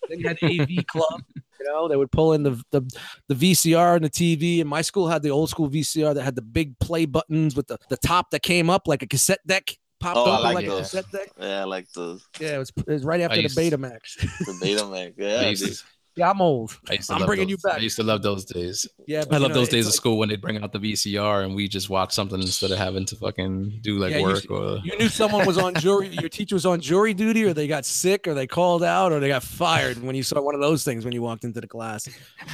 Then 0.09 0.21
you 0.21 0.29
had 0.29 0.39
AV 0.43 0.87
club, 0.87 1.23
you 1.35 1.65
know, 1.67 1.89
they 1.89 1.97
would 1.97 2.13
pull 2.13 2.35
in 2.35 2.43
the, 2.43 2.63
the 2.71 2.83
the 3.29 3.35
VCR 3.35 3.97
and 3.97 4.05
the 4.05 4.11
TV. 4.11 4.61
And 4.61 4.69
my 4.69 4.83
school 4.83 5.09
had 5.09 5.23
the 5.23 5.31
old 5.31 5.49
school 5.51 5.69
VCR 5.71 6.15
that 6.15 6.23
had 6.23 6.37
the 6.37 6.43
big 6.43 6.79
play 6.79 7.07
buttons 7.07 7.57
with 7.57 7.67
the, 7.69 7.79
the 7.89 7.97
top 7.97 8.31
that 8.31 8.43
came 8.43 8.69
up 8.71 8.87
like 8.87 9.03
a 9.03 9.07
cassette 9.09 9.41
deck, 9.47 9.77
popped 10.01 10.17
Oh, 10.19 10.25
I 10.25 10.33
open 10.35 10.43
like 10.45 10.55
like, 10.55 10.65
a 10.67 10.69
those. 10.69 10.81
cassette 10.91 11.11
deck. 11.13 11.29
yeah, 11.39 11.61
I 11.61 11.65
like 11.65 11.91
the 11.93 12.21
Yeah, 12.41 12.57
it 12.57 12.59
was, 12.59 12.73
it 12.77 12.87
was 12.89 13.05
right 13.05 13.21
after 13.21 13.37
the 13.37 13.43
used 13.43 13.57
to- 13.57 13.61
Betamax. 13.63 14.01
the 14.47 14.53
Betamax. 14.63 15.15
Yeah, 15.17 15.53
To, 15.69 15.83
yeah, 16.17 16.31
I'm 16.31 16.41
old. 16.41 16.79
I 16.89 16.95
used 16.95 17.09
to 17.09 17.15
I'm 17.15 17.21
love 17.21 17.27
bringing 17.27 17.49
you 17.51 17.59
back. 17.59 17.75
I 17.75 17.79
used 17.79 17.97
to 17.97 18.03
love 18.03 18.23
those 18.23 18.47
days. 18.47 18.87
Yeah, 19.07 19.21
I 19.21 19.25
but, 19.25 19.33
you 19.35 19.41
love 19.41 19.49
know, 19.51 19.55
those 19.57 19.65
it's 19.69 19.75
days 19.75 19.87
of 19.87 19.93
school 19.93 20.17
when 20.17 20.31
they 20.31 20.37
bring 20.37 20.63
out 20.63 20.73
the 20.73 20.79
VCR 20.79 21.45
and 21.45 21.55
we 21.55 21.69
just 21.69 21.91
watch 21.91 22.13
something 22.15 22.41
instead 22.41 22.71
of 22.71 22.79
having 22.79 23.05
to 23.07 23.17
fucking 23.17 23.81
do 23.83 23.99
like 23.99 24.13
Yeah, 24.13 24.23
work 24.23 24.37
s- 24.39 24.47
or 24.47 24.79
You 24.83 24.97
knew 24.99 25.09
someone 25.11 25.47
was 25.47 25.59
on 25.59 25.75
jury. 25.75 26.09
Your 26.21 26.31
teacher 26.31 26.55
was 26.55 26.65
on 26.65 26.81
jury 26.81 27.13
duty, 27.13 27.45
or 27.45 27.53
they 27.53 27.67
got 27.67 27.85
sick, 27.85 28.27
or 28.27 28.33
they 28.33 28.47
called 28.47 28.83
out, 28.83 29.13
or 29.13 29.21
they 29.21 29.29
got 29.29 29.43
fired. 29.43 30.03
When 30.03 30.17
you 30.17 30.23
saw 30.23 30.41
one 30.41 30.55
of 30.55 30.61
those 30.63 30.85
things 30.85 31.05
when 31.05 31.13
you 31.13 31.21
walked 31.21 31.45
into 31.45 31.61
the 31.61 31.69
class, 31.69 32.09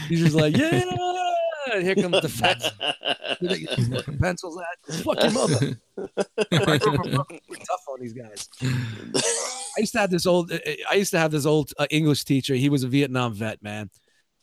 he's 0.08 0.20
just 0.20 0.34
like, 0.34 0.56
"Yeah!" 0.56 0.82
And 1.70 1.82
here 1.82 1.94
comes 1.94 2.20
the 2.20 2.28
fat 2.28 2.62
fucking 3.92 4.18
pencils 4.18 4.58
at. 4.58 4.94
Fuck 4.96 5.22
your 5.22 5.32
mother. 5.32 5.78
We're 5.96 6.78
tough 7.58 7.84
on 7.88 8.00
these 8.00 8.12
guys. 8.12 8.48
I 8.62 9.80
used 9.80 9.92
to 9.92 9.98
have 10.00 10.10
this 10.10 10.26
old. 10.26 10.52
I 10.90 10.94
used 10.94 11.12
to 11.12 11.18
have 11.18 11.30
this 11.30 11.46
old 11.46 11.72
uh, 11.78 11.86
English 11.90 12.24
teacher. 12.24 12.54
He 12.54 12.68
was 12.68 12.82
a 12.82 12.88
Vietnam 12.88 13.34
vet, 13.34 13.62
man, 13.62 13.90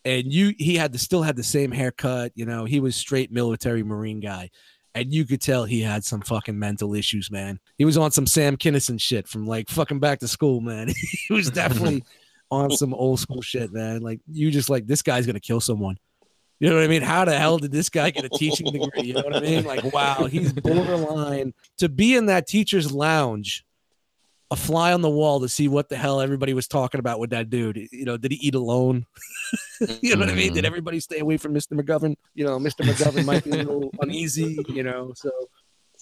and 0.05 0.32
you. 0.32 0.53
He 0.57 0.76
had 0.76 0.91
the 0.91 0.99
still 0.99 1.24
had 1.24 1.36
the 1.36 1.43
same 1.43 1.72
haircut. 1.72 2.32
You 2.36 2.45
know, 2.45 2.65
he 2.65 2.80
was 2.80 2.95
straight 2.95 3.32
military 3.32 3.84
Marine 3.84 4.20
guy, 4.20 4.49
and 4.95 5.13
you 5.13 5.26
could 5.26 5.41
tell 5.41 5.65
he 5.65 5.82
had 5.82 6.03
some 6.03 6.22
fucking 6.22 6.57
mental 6.57 6.93
issues, 6.93 7.30
man. 7.32 7.59
He 7.78 7.86
was 7.86 7.97
on 7.97 8.11
some 8.11 8.28
Sam 8.28 8.57
Kinison 8.57 8.99
shit 8.99 9.28
from 9.28 9.45
like 9.45 9.70
fucking 9.70 9.99
back 9.99 10.20
to 10.20 10.28
school, 10.28 10.61
man. 10.61 10.89
he 11.28 11.34
was 11.34 11.49
definitely 11.49 12.03
on 12.51 12.72
some 12.72 12.93
old 12.93 13.20
school 13.20 13.41
shit, 13.41 13.72
man. 13.72 14.01
Like 14.01 14.20
you 14.28 14.51
just 14.51 14.70
like 14.70 14.88
this 14.88 15.01
guy's 15.01 15.26
gonna 15.26 15.39
kill 15.39 15.61
someone. 15.61 15.97
You 16.60 16.70
know 16.70 16.76
what 16.76 16.84
I 16.84 16.88
mean? 16.88 17.01
How 17.01 17.24
the 17.24 17.38
hell 17.38 17.57
did 17.57 17.72
this 17.72 17.89
guy 17.89 18.10
get 18.10 18.26
a 18.26 18.30
teaching 18.30 18.66
degree? 18.72 19.03
You 19.03 19.14
know 19.14 19.22
what 19.22 19.36
I 19.36 19.39
mean? 19.39 19.64
Like, 19.64 19.93
wow, 19.93 20.26
he's 20.26 20.51
borderline 20.51 21.53
to 21.78 21.88
be 21.88 22.16
in 22.16 22.26
that 22.26 22.47
teacher's 22.47 22.91
lounge, 22.91 23.66
a 24.51 24.57
fly 24.57 24.91
on 24.91 25.01
the 25.01 25.10
wall 25.10 25.39
to 25.39 25.47
see 25.47 25.70
what 25.70 25.88
the 25.88 25.95
hell 25.95 26.20
everybody 26.20 26.53
was 26.53 26.68
talking 26.68 26.99
about 26.99 27.20
with 27.20 27.30
that 27.30 27.49
dude. 27.49 27.78
You 27.91 28.03
know, 28.03 28.18
did 28.18 28.32
he 28.32 28.38
eat 28.47 28.55
alone? 28.55 29.05
you 30.01 30.16
know 30.16 30.20
what 30.20 30.30
I 30.30 30.36
mean? 30.36 30.53
Did 30.53 30.60
mm-hmm. 30.60 30.66
everybody 30.66 30.99
stay 30.99 31.20
away 31.20 31.38
from 31.38 31.53
Mr. 31.53 31.80
McGovern? 31.80 32.16
You 32.34 32.45
know, 32.45 32.60
Mr. 32.60 32.86
McGovern 32.86 33.26
might 33.26 33.45
be 33.45 33.51
a 33.51 33.64
little 33.64 33.91
uneasy, 34.01 34.60
you 34.68 34.84
know, 34.84 35.14
so 35.16 35.32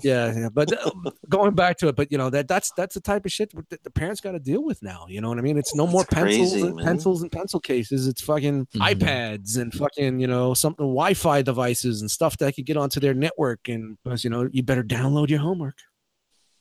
yeah, 0.03 0.33
yeah. 0.35 0.49
But 0.49 0.71
uh, 0.73 0.91
going 1.29 1.53
back 1.55 1.77
to 1.79 1.87
it, 1.87 1.95
but 1.95 2.11
you 2.11 2.17
know 2.17 2.29
that 2.29 2.47
that's 2.47 2.71
that's 2.77 2.93
the 2.93 3.01
type 3.01 3.25
of 3.25 3.31
shit 3.31 3.51
that 3.69 3.83
the 3.83 3.89
parents 3.89 4.21
got 4.21 4.31
to 4.33 4.39
deal 4.39 4.63
with 4.63 4.81
now. 4.83 5.05
You 5.09 5.21
know 5.21 5.29
what 5.29 5.37
I 5.37 5.41
mean? 5.41 5.57
It's 5.57 5.73
no 5.75 5.87
more 5.87 6.05
pencils, 6.05 6.51
crazy, 6.51 6.67
and 6.67 6.79
pencils 6.79 7.21
and 7.21 7.31
pencil 7.31 7.59
cases. 7.59 8.07
It's 8.07 8.21
fucking 8.21 8.67
Mhm. 8.67 8.95
iPads 8.95 9.57
and 9.57 9.73
fucking 9.73 10.19
you 10.19 10.27
know 10.27 10.53
something 10.53 10.85
Wi-Fi 10.85 11.41
devices 11.41 12.01
and 12.01 12.09
stuff 12.11 12.37
that 12.37 12.55
could 12.55 12.65
get 12.65 12.77
onto 12.77 12.99
their 12.99 13.13
network. 13.13 13.67
And 13.67 13.97
because 14.03 14.23
you 14.23 14.29
know 14.29 14.47
you 14.51 14.63
better 14.63 14.83
download 14.83 15.29
your 15.29 15.39
homework. 15.39 15.77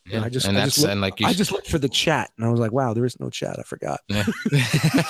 Yeah. 0.07 0.25
I 0.25 0.29
just- 0.29 0.47
and 0.47 0.59
I 0.59 0.65
just 0.65 0.79
look- 0.79 0.91
and 0.91 1.01
like 1.01 1.21
you 1.21 1.27
I 1.27 1.33
just 1.33 1.53
looked 1.53 1.69
for 1.69 1.79
the 1.79 1.89
chat 1.89 2.31
and 2.37 2.47
I 2.47 2.51
was 2.51 2.61
like, 2.61 2.73
wow, 2.73 2.95
there 2.95 3.05
is 3.05 3.19
no 3.21 3.31
chat. 3.31 3.59
I 3.59 3.63
forgot. 3.63 4.01
Yeah. 4.09 4.25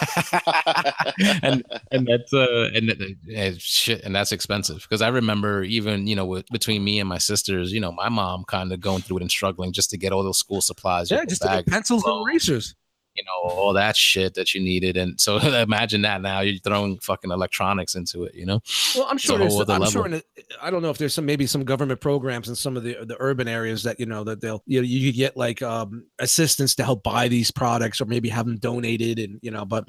and 1.42 1.64
and 1.90 2.06
that's 2.06 2.32
uh 2.32 2.70
and 2.74 2.90
uh, 3.36 3.50
shit 3.58 4.02
and 4.02 4.14
that's 4.14 4.32
expensive 4.32 4.82
because 4.82 5.02
I 5.02 5.08
remember 5.08 5.62
even 5.62 6.06
you 6.06 6.16
know 6.16 6.26
with, 6.26 6.46
between 6.48 6.84
me 6.84 7.00
and 7.00 7.08
my 7.08 7.18
sisters 7.18 7.72
you 7.72 7.80
know 7.80 7.92
my 7.92 8.08
mom 8.08 8.44
kind 8.44 8.72
of 8.72 8.80
going 8.80 9.02
through 9.02 9.18
it 9.18 9.22
and 9.22 9.30
struggling 9.30 9.72
just 9.72 9.90
to 9.90 9.98
get 9.98 10.12
all 10.12 10.22
those 10.22 10.38
school 10.38 10.60
supplies 10.60 11.10
Yeah, 11.10 11.24
just 11.24 11.42
to 11.42 11.48
get 11.48 11.66
pencils 11.66 12.04
and 12.04 12.22
erasers. 12.28 12.74
You 13.16 13.24
know 13.24 13.50
all 13.50 13.72
that 13.72 13.96
shit 13.96 14.34
that 14.34 14.54
you 14.54 14.60
needed 14.60 14.96
and 14.96 15.20
so 15.20 15.38
imagine 15.62 16.02
that 16.02 16.20
now 16.20 16.40
you're 16.40 16.58
throwing 16.60 16.98
fucking 16.98 17.30
electronics 17.30 17.94
into 17.94 18.24
it 18.24 18.34
you 18.34 18.46
know 18.46 18.60
Well, 18.94 19.06
I'm 19.08 19.18
sure. 19.18 19.38
There's, 19.38 19.58
I'm 19.58 19.84
sure. 19.86 20.02
level. 20.02 20.20
The, 20.36 20.44
I 20.60 20.70
don't 20.70 20.82
know 20.82 20.90
if 20.90 20.98
there's 20.98 21.14
some 21.14 21.26
maybe 21.26 21.46
some 21.46 21.64
government 21.64 22.00
programs 22.00 22.48
in 22.48 22.54
some 22.54 22.76
of 22.76 22.82
the 22.82 23.04
the 23.04 23.16
urban 23.20 23.48
areas 23.48 23.82
that 23.84 24.00
you 24.00 24.06
know 24.06 24.24
that 24.24 24.40
they'll 24.40 24.62
you 24.66 24.80
know 24.80 24.86
you 24.86 25.10
could 25.10 25.16
get 25.16 25.36
like 25.36 25.62
um 25.62 26.06
assistance 26.18 26.74
to 26.76 26.84
help 26.84 27.02
buy 27.02 27.28
these 27.28 27.50
products 27.50 28.00
or 28.00 28.06
maybe 28.06 28.28
have 28.28 28.46
them 28.46 28.58
donated 28.58 29.18
and 29.18 29.38
you 29.42 29.50
know. 29.50 29.64
But 29.64 29.84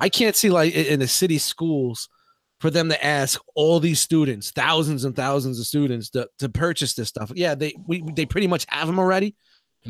I 0.00 0.08
can't 0.08 0.36
see 0.36 0.50
like 0.50 0.74
in 0.74 1.00
the 1.00 1.08
city 1.08 1.38
schools 1.38 2.08
for 2.60 2.70
them 2.70 2.88
to 2.88 3.04
ask 3.04 3.40
all 3.54 3.78
these 3.78 4.00
students, 4.00 4.50
thousands 4.50 5.04
and 5.04 5.14
thousands 5.14 5.60
of 5.60 5.66
students, 5.66 6.10
to, 6.10 6.28
to 6.40 6.48
purchase 6.48 6.94
this 6.94 7.08
stuff. 7.08 7.30
Yeah, 7.34 7.54
they 7.54 7.74
we 7.86 8.02
they 8.14 8.26
pretty 8.26 8.46
much 8.46 8.66
have 8.68 8.86
them 8.86 8.98
already. 8.98 9.34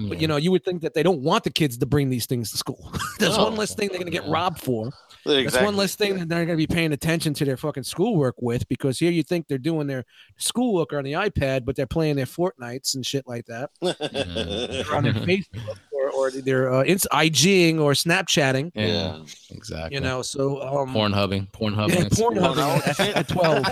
But 0.07 0.21
you 0.21 0.29
know, 0.29 0.37
you 0.37 0.51
would 0.51 0.65
think 0.65 0.83
that 0.83 0.95
they 0.95 1.03
don't 1.03 1.23
want 1.23 1.45
the 1.45 1.51
kids 1.51 1.77
to 1.79 1.87
bring 1.87 2.11
these 2.11 2.27
things 2.27 2.51
to 2.53 2.59
school. 2.59 2.93
There's 3.19 3.37
No. 3.37 3.45
one 3.45 3.57
less 3.57 3.75
thing 3.75 3.89
they're 3.89 3.99
gonna 3.99 4.11
get 4.11 4.27
Yeah. 4.27 4.33
robbed 4.33 4.61
for. 4.61 4.89
Exactly. 5.25 5.45
That's 5.45 5.65
one 5.65 5.77
less 5.77 5.95
thing 5.95 6.19
that 6.19 6.29
they're 6.29 6.45
gonna 6.47 6.57
be 6.57 6.67
paying 6.67 6.93
attention 6.93 7.35
to 7.35 7.45
their 7.45 7.57
fucking 7.57 7.83
schoolwork 7.83 8.37
with 8.41 8.69
because 8.69 8.99
here 8.99 9.11
you 9.11 9.23
think 9.23 9.49
they're 9.49 9.59
doing 9.59 9.87
their 9.87 10.05
schoolwork 10.37 10.93
on 10.93 11.05
the 11.05 11.13
iPad, 11.13 11.65
but 11.65 11.77
they're 11.77 11.87
playing 11.87 12.17
their 12.17 12.27
Fortnites 12.27 12.95
and 12.95 13.05
shit 13.05 13.27
like 13.27 13.47
that. 13.47 13.71
They're 13.81 14.95
on 14.95 15.05
their 15.05 15.13
mm-hmm. 15.13 15.25
Facebook 15.25 15.79
or, 16.11 16.29
or 16.29 16.31
they're 16.31 16.73
uh, 16.73 16.81
it's 16.81 17.07
IGing 17.13 17.79
or 17.81 17.93
Snapchatting. 17.93 18.73
yeah, 18.75 18.87
Yeah. 18.87 19.19
exactly. 19.51 19.95
You 19.97 20.01
know, 20.01 20.23
so 20.23 20.63
um, 20.63 20.93
porn 20.93 21.13
hubbing, 21.13 21.47
porn 21.53 21.75
hubbing. 21.75 22.03
yeah, 22.03 22.09
porn 22.13 22.37
hubbing 22.37 22.83
at, 22.87 23.01
at 23.01 23.29
twelve. 23.35 23.65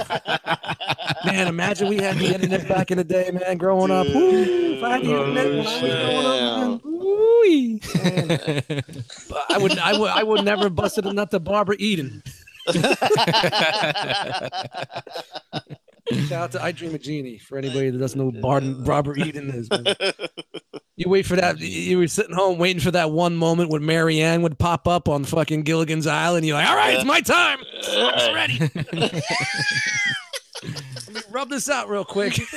Man, 1.25 1.47
imagine 1.49 1.89
we 1.89 1.97
had 1.99 2.17
the 2.19 2.35
internet 2.35 2.69
back 2.69 2.91
in 2.91 2.99
the 2.99 3.05
day, 3.05 3.31
man. 3.33 3.57
Growing 3.59 3.91
up, 3.91 4.07
Ooh, 4.09 4.75
if 4.77 4.83
I 4.83 4.91
had 4.99 5.03
the 5.03 5.19
internet 5.19 5.47
when 5.47 5.67
I 5.67 5.71
was 5.73 5.81
growing 5.81 6.27
up, 6.27 6.59
man. 6.59 6.81
Ooh-wee. 6.93 7.81
Man, 8.05 8.27
but 9.29 9.45
I 9.51 9.59
would, 9.59 9.79
I 9.79 9.99
would, 9.99 10.11
I 10.11 10.23
would 10.23 10.45
never 10.45 10.63
have 10.65 10.75
busted 10.75 11.07
a 11.07 11.13
nut 11.13 11.31
to 11.33 11.41
Barbara 11.41 11.77
Eden. 11.79 12.23
Shout 16.13 16.33
out 16.33 16.53
to 16.53 16.63
I 16.63 16.73
Dream 16.73 16.95
a 16.95 16.99
Jeannie 16.99 17.39
for 17.39 17.59
anybody 17.59 17.91
that 17.91 17.99
doesn't 17.99 18.19
know 18.19 18.31
who 18.31 18.41
Bar- 18.41 18.61
Barbara 18.85 19.19
Eden 19.19 19.51
is. 19.51 19.69
Man. 19.71 19.85
You 20.97 21.09
wait 21.11 21.27
for 21.27 21.37
that. 21.37 21.59
You 21.61 21.99
were 21.99 22.07
sitting 22.09 22.35
home 22.35 22.59
waiting 22.59 22.81
for 22.81 22.91
that 22.93 23.11
one 23.11 23.37
moment 23.37 23.71
when 23.71 23.85
Mary 23.85 24.21
Ann 24.21 24.43
would 24.43 24.59
pop 24.59 24.87
up 24.89 25.09
on 25.09 25.25
fucking 25.25 25.63
Gilligan's 25.63 26.07
Island. 26.07 26.47
You're 26.47 26.57
like, 26.57 26.69
all 26.69 26.77
right, 26.77 26.95
it's 26.95 27.05
my 27.05 27.21
time. 27.21 27.59
I'm 27.93 28.35
ready. 28.35 28.59
Let 30.63 31.15
me 31.15 31.21
rub 31.31 31.51
this 31.51 31.69
out 31.69 31.89
real 31.91 32.05
quick. 32.05 32.39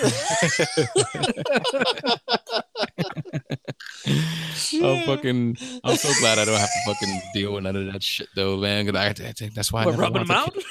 I'm 4.06 5.06
fucking. 5.06 5.58
I'm 5.84 5.95
so 5.97 6.10
glad 6.20 6.39
I 6.39 6.45
don't 6.45 6.58
have 6.60 6.70
to 6.70 6.93
fucking 6.93 7.22
deal 7.34 7.54
with 7.54 7.64
none 7.64 7.76
of 7.76 7.91
that 7.93 8.04
shit 8.04 8.28
though, 8.36 8.58
man. 8.58 8.86
'cause 8.86 8.95
I, 8.95 9.08
I 9.10 9.14
think 9.34 9.54
that's 9.54 9.72
why 9.72 9.84
I 9.84 9.86
What, 9.86 9.91
never 9.91 10.02
rubbing 10.04 10.28
them 10.28 10.36
wanted 10.38 10.64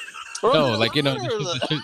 out? 0.43 0.53
No, 0.53 0.77
like 0.77 0.95
you 0.95 1.03
know, 1.03 1.15
the 1.15 1.67
shit- 1.69 1.79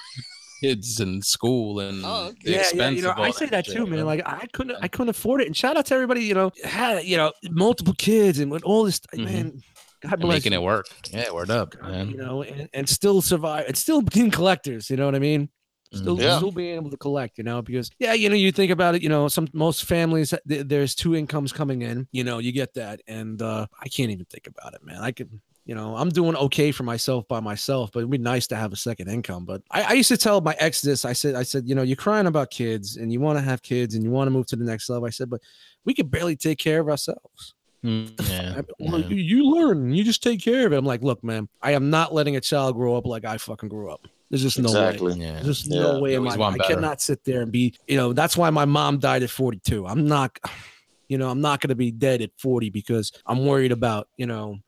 kids 0.65 0.99
and 0.99 1.23
school 1.23 1.79
and 1.79 2.03
Oh, 2.05 2.27
okay. 2.27 2.35
the 2.43 2.51
yeah, 2.51 2.55
yeah. 2.57 2.61
expense 2.61 2.95
You 2.97 3.01
know, 3.03 3.13
I 3.15 3.31
say 3.31 3.45
that 3.47 3.65
shit, 3.65 3.75
too, 3.75 3.85
man. 3.87 4.05
Like 4.05 4.21
I 4.25 4.45
couldn't, 4.53 4.77
I 4.81 4.87
couldn't 4.87 5.09
afford 5.09 5.41
it. 5.41 5.47
And 5.47 5.55
shout 5.55 5.77
out 5.77 5.85
to 5.87 5.93
everybody, 5.93 6.23
you 6.23 6.33
know, 6.33 6.51
had 6.63 7.03
you 7.05 7.17
know 7.17 7.31
multiple 7.49 7.93
kids 7.97 8.39
and 8.39 8.51
with 8.51 8.63
all 8.63 8.83
this, 8.85 8.99
Mhm. 9.13 9.25
man. 9.25 9.61
God 10.01 10.13
And 10.13 10.21
bless 10.21 10.35
making 10.37 10.53
it 10.53 10.61
work. 10.61 10.85
Yeah, 11.11 11.31
word 11.31 11.49
up, 11.49 11.71
God, 11.79 11.91
man. 11.91 12.09
you 12.09 12.17
know, 12.17 12.43
and, 12.43 12.69
and 12.73 12.87
still 12.87 13.21
survive 13.21 13.65
and 13.67 13.75
still 13.77 14.01
being 14.01 14.29
collectors. 14.31 14.89
You 14.89 14.97
know 14.97 15.05
what 15.05 15.15
I 15.15 15.19
mean? 15.19 15.49
Still, 15.93 16.17
Mhm. 16.17 16.21
Yeah. 16.21 16.37
still 16.37 16.51
being 16.51 16.75
able 16.75 16.89
to 16.91 16.97
collect. 16.97 17.37
You 17.37 17.43
know, 17.45 17.61
because 17.61 17.89
yeah, 17.99 18.13
you 18.13 18.27
know, 18.29 18.35
you 18.35 18.51
think 18.51 18.71
about 18.71 18.95
it. 18.95 19.01
You 19.03 19.09
know, 19.09 19.27
some 19.29 19.47
most 19.53 19.85
families 19.85 20.33
th- 20.47 20.67
there's 20.67 20.93
two 20.95 21.15
incomes 21.15 21.51
coming 21.53 21.81
in. 21.83 22.07
You 22.11 22.23
know, 22.23 22.37
you 22.39 22.51
get 22.51 22.73
that, 22.75 23.01
and 23.07 23.41
uh 23.41 23.65
I 23.81 23.87
can't 23.87 24.11
even 24.11 24.25
think 24.25 24.47
about 24.47 24.73
it, 24.73 24.83
man. 24.83 25.01
I 25.01 25.11
could. 25.11 25.29
You 25.65 25.73
know, 25.73 25.95
I'm 25.97 26.09
doing 26.09 26.35
okay 26.35 26.71
for 26.71 26.83
myself 26.83 27.27
by 27.27 27.39
myself, 27.39 27.89
but 27.91 27.99
it'd 27.99 28.11
be 28.11 28.19
nice 28.19 28.45
to 28.47 28.55
have 28.55 28.71
a 28.71 28.75
second 28.75 29.09
income. 29.09 29.45
But 29.45 29.63
I, 29.71 29.81
I 29.81 29.93
used 29.93 30.09
to 30.09 30.17
tell 30.17 30.39
my 30.41 30.55
ex 30.59 30.81
this. 30.81 31.05
I 31.05 31.13
said, 31.13 31.33
I 31.33 31.41
said, 31.41 31.67
you 31.67 31.73
know, 31.73 31.81
you're 31.81 31.95
crying 31.95 32.27
about 32.27 32.51
kids 32.51 32.97
and 32.97 33.11
you 33.11 33.19
want 33.19 33.39
to 33.39 33.43
have 33.43 33.63
kids 33.63 33.95
and 33.95 34.03
you 34.03 34.11
want 34.11 34.27
to 34.27 34.31
move 34.31 34.45
to 34.47 34.55
the 34.55 34.63
next 34.63 34.89
level. 34.89 35.07
I 35.07 35.09
said, 35.09 35.27
but 35.29 35.41
we 35.83 35.95
could 35.95 36.11
barely 36.11 36.35
take 36.35 36.59
care 36.59 36.79
of 36.81 36.87
ourselves. 36.87 37.55
Mm, 37.83 38.11
yeah, 38.29 38.61
I- 38.61 38.63
yeah. 38.77 38.97
you, 39.07 39.15
you 39.15 39.49
learn, 39.55 39.91
you 39.91 40.03
just 40.03 40.21
take 40.21 40.39
care 40.39 40.67
of 40.67 40.73
it. 40.73 40.77
I'm 40.77 40.85
like, 40.85 41.01
look, 41.01 41.23
man, 41.23 41.49
I 41.63 41.71
am 41.71 41.89
not 41.89 42.13
letting 42.13 42.35
a 42.35 42.41
child 42.41 42.75
grow 42.75 42.95
up 42.95 43.07
like 43.07 43.25
I 43.25 43.37
fucking 43.37 43.69
grew 43.69 43.91
up. 43.91 44.05
There's 44.29 44.43
just 44.43 44.59
no 44.59 44.71
way. 44.71 44.87
exactly. 44.89 45.13
yeah. 45.15 45.41
There's 45.41 45.61
just 45.61 45.71
Yeah. 45.71 45.81
no 45.81 45.99
way 45.99 46.11
You 46.11 46.17
in 46.17 46.23
my 46.23 46.35
I 46.35 46.57
cannot 46.57 47.01
sit 47.01 47.23
there 47.23 47.41
and 47.41 47.51
be, 47.51 47.73
you 47.87 47.97
know, 47.97 48.13
that's 48.13 48.37
why 48.37 48.51
my 48.51 48.65
mom 48.65 48.99
died 48.99 49.23
at 49.23 49.29
42. 49.31 49.87
I'm 49.87 50.07
not, 50.07 50.37
you 51.09 51.17
know, 51.17 51.29
I'm 51.29 51.41
not 51.41 51.59
going 51.61 51.69
to 51.69 51.75
be 51.75 51.89
dead 51.91 52.21
at 52.21 52.31
40 52.37 52.69
because 52.69 53.11
I'm 53.25 53.45
worried 53.47 53.71
about, 53.71 54.09
you 54.17 54.25
know, 54.27 54.59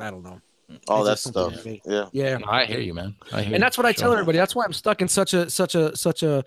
I 0.00 0.10
don't 0.10 0.22
know. 0.22 0.40
All 0.88 1.02
that 1.04 1.12
It's 1.12 1.24
just 1.24 1.34
something 1.34 1.58
stuff. 1.58 1.82
to. 1.84 1.90
Yeah. 1.90 2.08
Yeah. 2.12 2.36
No, 2.38 2.46
I 2.48 2.66
hear 2.66 2.80
you, 2.80 2.92
man. 2.94 3.16
I 3.32 3.42
hear 3.42 3.54
And 3.54 3.62
that's 3.62 3.78
what 3.78 3.86
I 3.86 3.92
tell 3.92 4.08
Sure. 4.10 4.18
everybody. 4.18 4.36
That's 4.38 4.54
why 4.54 4.64
I'm 4.64 4.72
stuck 4.74 5.00
in 5.00 5.08
such 5.08 5.32
a, 5.34 5.48
such 5.48 5.74
a, 5.74 5.96
such 5.96 6.22
a, 6.22 6.44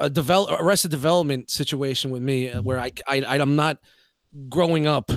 a 0.00 0.10
develop 0.10 0.60
arrested 0.60 0.90
development 0.90 1.50
situation 1.50 2.10
with 2.10 2.20
me 2.22 2.50
uh, 2.50 2.60
where 2.60 2.78
I, 2.78 2.92
I, 3.06 3.22
I'm 3.38 3.56
not 3.56 3.78
growing 4.50 4.86
up 4.86 5.10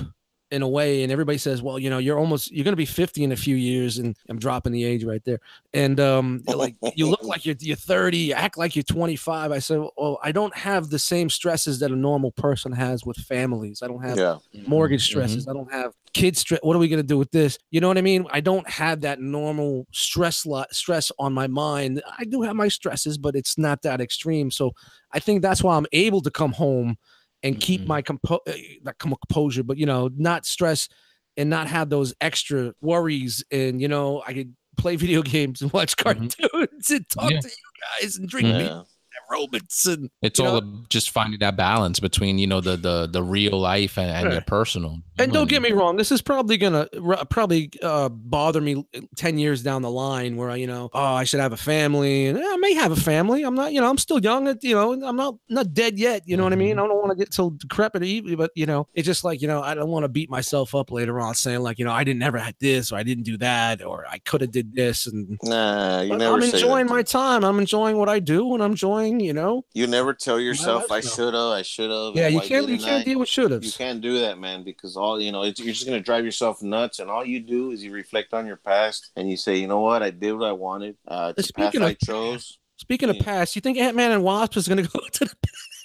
in 0.52 0.62
a 0.62 0.68
way 0.68 1.02
and 1.02 1.10
everybody 1.10 1.38
says 1.38 1.62
well 1.62 1.78
you 1.78 1.88
know 1.90 1.98
you're 1.98 2.18
almost 2.18 2.52
you're 2.52 2.62
going 2.64 2.72
to 2.72 2.76
be 2.76 2.84
50 2.86 3.24
in 3.24 3.32
a 3.32 3.36
few 3.36 3.56
years 3.56 3.98
and 3.98 4.16
i'm 4.28 4.38
dropping 4.38 4.72
the 4.72 4.84
age 4.84 5.02
right 5.04 5.24
there. 5.24 5.40
And 5.74 5.98
um 5.98 6.42
like 6.46 6.76
you 6.94 7.08
look 7.08 7.22
like 7.24 7.44
you're, 7.46 7.56
you're 7.60 7.76
30 7.76 8.16
you 8.18 8.32
act 8.34 8.58
like 8.58 8.76
you're 8.76 8.82
25 8.82 9.50
i 9.50 9.58
said 9.58 9.80
well 9.96 10.18
i 10.22 10.30
don't 10.30 10.54
have 10.54 10.90
the 10.90 10.98
same 10.98 11.30
stresses 11.30 11.80
that 11.80 11.90
a 11.90 11.96
normal 11.96 12.30
person 12.32 12.70
has 12.72 13.04
with 13.04 13.16
families. 13.16 13.82
I 13.82 13.88
don't 13.88 14.04
have 14.04 14.18
Yeah. 14.18 14.36
mortgage 14.66 15.02
Mhm. 15.02 15.10
stresses. 15.12 15.48
I 15.48 15.52
don't 15.54 15.72
have 15.72 15.92
kids 16.14 16.40
stress 16.40 16.60
what 16.62 16.76
are 16.76 16.78
we 16.78 16.88
going 16.88 16.98
to 17.02 17.12
do 17.14 17.16
with 17.16 17.30
this? 17.30 17.58
You 17.70 17.80
know 17.80 17.88
what 17.88 17.96
i 17.96 18.02
mean? 18.02 18.26
I 18.30 18.40
don't 18.40 18.68
have 18.68 19.00
that 19.00 19.18
normal 19.20 19.86
stress 19.92 20.44
lot 20.44 20.74
stress 20.74 21.10
on 21.18 21.32
my 21.32 21.46
mind. 21.46 22.02
I 22.18 22.24
do 22.24 22.42
have 22.42 22.54
my 22.54 22.68
stresses 22.68 23.16
but 23.16 23.34
it's 23.34 23.56
not 23.56 23.80
that 23.82 24.00
extreme. 24.02 24.50
So 24.50 24.72
i 25.14 25.18
think 25.18 25.40
that's 25.42 25.62
why 25.62 25.76
i'm 25.76 25.86
able 25.92 26.20
to 26.22 26.30
come 26.30 26.52
home 26.52 26.96
and 27.42 27.60
keep 27.60 27.82
Mhm. 27.82 27.86
my 27.88 28.02
compo- 28.02 28.40
uh, 28.46 28.52
not 28.82 28.98
composure, 28.98 29.62
but 29.62 29.76
you 29.78 29.86
know, 29.86 30.08
not 30.16 30.46
stress 30.46 30.88
and 31.36 31.48
not 31.50 31.66
have 31.66 31.88
those 31.90 32.14
extra 32.20 32.72
worries. 32.80 33.42
And 33.50 33.80
you 33.80 33.88
know, 33.88 34.22
I 34.26 34.32
could 34.34 34.54
play 34.76 34.96
video 35.06 35.22
games 35.22 35.62
and 35.62 35.72
watch 35.72 35.96
Mhm. 35.96 36.04
cartoons 36.04 36.90
and 36.90 37.08
talk 37.08 37.30
Yeah. 37.30 37.40
to 37.40 37.48
you 37.48 38.00
guys 38.00 38.16
and 38.16 38.28
drink 38.28 38.46
beer 38.48 38.60
Yeah. 38.66 38.82
And 39.14 39.38
robots 39.40 39.86
and 39.86 40.10
It's 40.22 40.38
you 40.38 40.46
all 40.46 40.60
know? 40.60 40.82
just 40.88 41.10
finding 41.10 41.40
that 41.40 41.56
balance 41.56 42.00
between 42.00 42.38
you 42.38 42.46
know 42.46 42.60
the 42.60 42.76
the 42.76 43.06
the 43.06 43.22
real 43.22 43.58
life 43.60 43.98
and, 43.98 44.10
and 44.10 44.32
your 44.32 44.42
personal. 44.42 44.98
And 45.18 45.32
don't 45.32 45.48
get 45.48 45.62
me 45.62 45.70
wrong, 45.72 45.96
this 45.96 46.10
is 46.10 46.22
probably 46.22 46.56
gonna 46.56 46.88
r- 47.04 47.24
probably 47.26 47.70
uh, 47.82 48.08
bother 48.08 48.60
me 48.60 48.84
ten 49.16 49.38
years 49.38 49.62
down 49.62 49.82
the 49.82 49.90
line, 49.90 50.36
where 50.36 50.50
I, 50.50 50.56
you 50.56 50.66
know, 50.66 50.90
oh, 50.92 51.02
I 51.14 51.24
should 51.24 51.38
have 51.40 51.52
a 51.52 51.56
family, 51.56 52.26
and 52.26 52.38
I 52.38 52.56
may 52.56 52.74
have 52.74 52.90
a 52.92 52.96
family. 52.96 53.42
I'm 53.44 53.54
not, 53.54 53.72
you 53.72 53.80
know, 53.80 53.88
I'm 53.88 53.98
still 53.98 54.18
young. 54.20 54.48
at- 54.48 54.64
You 54.64 54.74
know, 54.74 54.92
I'm 55.06 55.16
not 55.16 55.36
not 55.48 55.74
dead 55.74 55.98
yet. 55.98 56.22
You 56.26 56.36
know 56.36 56.44
what 56.44 56.52
I 56.52 56.56
mean? 56.56 56.78
I 56.78 56.86
don't 56.86 56.96
want 56.96 57.10
to 57.10 57.16
get 57.16 57.32
so 57.34 57.50
decrepit, 57.50 58.02
either, 58.02 58.36
but 58.36 58.50
you 58.56 58.66
know, 58.66 58.88
it's 58.94 59.06
just 59.06 59.22
like 59.24 59.40
you 59.42 59.48
know, 59.48 59.62
I 59.62 59.74
don't 59.74 59.90
want 59.90 60.04
to 60.04 60.08
beat 60.08 60.30
myself 60.30 60.74
up 60.74 60.90
later 60.90 61.20
on, 61.20 61.34
saying 61.34 61.60
like, 61.60 61.78
you 61.78 61.84
know, 61.84 61.92
I 61.92 62.04
didn't 62.04 62.20
never 62.20 62.38
had 62.38 62.56
this, 62.60 62.90
or 62.90 62.96
I 62.96 63.02
didn't 63.02 63.24
do 63.24 63.36
that, 63.38 63.82
or 63.84 64.04
I 64.08 64.18
could 64.18 64.40
have 64.40 64.50
did 64.50 64.74
this, 64.74 65.06
and 65.06 65.38
Nah, 65.42 66.00
you 66.00 66.08
But 66.10 66.18
never 66.18 66.34
I'm 66.36 66.42
enjoying 66.42 66.86
that. 66.86 66.92
my 66.92 67.02
time. 67.02 67.44
I'm 67.44 67.58
enjoying 67.58 67.96
what 67.98 68.08
I 68.08 68.18
do, 68.18 68.54
and 68.54 68.62
I'm 68.62 68.72
enjoying, 68.72 69.01
you 69.04 69.32
know, 69.32 69.64
You 69.74 69.86
never 69.86 70.14
tell 70.14 70.38
yourself 70.40 70.90
I 70.90 71.00
should 71.00 71.34
have, 71.34 71.52
I 71.52 71.62
should 71.62 71.90
have. 71.90 72.14
yeah, 72.14 72.28
you 72.28 72.40
can't 72.40 72.68
you 72.68 72.78
can't 72.78 73.04
deal 73.04 73.18
with 73.18 73.28
should 73.28 73.64
You 73.64 73.72
can't 73.72 74.00
do 74.00 74.18
that, 74.20 74.38
man, 74.38 74.64
because 74.64 74.96
all 74.96 75.20
you 75.20 75.32
know, 75.32 75.42
it's, 75.42 75.60
you're 75.60 75.72
just 75.74 75.86
gonna 75.86 76.00
drive 76.00 76.24
yourself 76.24 76.62
nuts, 76.62 76.98
and 76.98 77.10
all 77.10 77.24
you 77.24 77.40
do 77.40 77.70
is 77.70 77.82
you 77.82 77.90
reflect 77.92 78.32
on 78.34 78.46
your 78.46 78.56
past 78.56 79.10
and 79.16 79.30
you 79.30 79.36
say, 79.36 79.56
you 79.56 79.66
know 79.68 79.80
what, 79.80 80.02
I 80.02 80.10
did 80.10 80.32
what 80.34 80.48
I 80.48 80.52
wanted. 80.52 80.96
Uh, 81.06 81.32
it's 81.36 81.48
the 81.48 81.52
path 81.54 81.72
Speaking 81.72 81.82
of- 81.82 81.88
I 81.90 81.94
chose. 81.94 82.58
Speaking 82.78 83.10
of 83.10 83.18
past, 83.20 83.54
you 83.54 83.60
think 83.62 83.78
Ant 83.78 83.96
Man 83.96 84.10
and 84.10 84.24
Wasp 84.24 84.56
is 84.56 84.66
going 84.66 84.82
to 84.84 84.90
go 84.90 84.98
to 85.12 85.24
the 85.24 85.36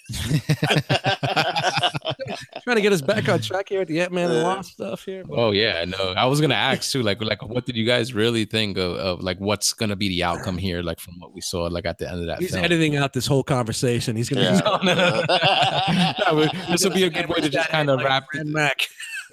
trying 2.63 2.75
to 2.75 2.81
get 2.81 2.93
us 2.93 3.01
back 3.01 3.27
on 3.29 3.39
track 3.41 3.69
here 3.69 3.81
at 3.81 3.87
the 3.87 3.99
Ant 4.01 4.11
Man 4.11 4.31
and. 4.31 4.43
Wasp 4.43 4.73
stuff 4.73 5.03
here? 5.05 5.23
but- 5.25 5.35
Oh 5.37 5.51
yeah, 5.51 5.83
no. 5.85 6.13
I 6.13 6.25
was 6.25 6.39
gonna 6.41 6.53
ask 6.55 6.91
too, 6.91 7.03
like, 7.03 7.21
like, 7.21 7.43
what 7.43 7.65
did 7.65 7.75
you 7.75 7.85
guys 7.85 8.13
really 8.13 8.45
think 8.45 8.77
of, 8.77 8.95
of 8.95 9.21
like 9.21 9.37
what's 9.39 9.73
gonna 9.73 9.95
be 9.95 10.07
the 10.09 10.23
outcome 10.23 10.57
here, 10.57 10.81
like 10.81 10.99
from 10.99 11.19
what 11.19 11.33
we 11.33 11.41
saw, 11.41 11.63
like 11.65 11.85
at 11.85 11.97
the 11.97 12.09
end 12.09 12.21
of 12.21 12.27
that 12.27 12.39
He's 12.39 12.51
film? 12.51 12.63
editing 12.63 12.95
out 12.95 13.13
this 13.13 13.27
whole 13.27 13.43
conversation. 13.43 14.15
He's 14.15 14.29
going 14.29 14.43
to. 14.45 14.51
Yeah. 14.53 14.59
No, 14.63 14.77
no, 16.31 16.43
no. 16.43 16.47
This 16.69 16.83
will 16.83 16.91
be 16.93 17.03
a 17.03 17.09
good 17.09 17.27
way 17.27 17.41
to 17.41 17.49
just 17.49 17.69
kind 17.69 17.89
of 17.89 17.99
wrap 18.01 18.25
it. 18.33 18.45
Mac. 18.47 18.77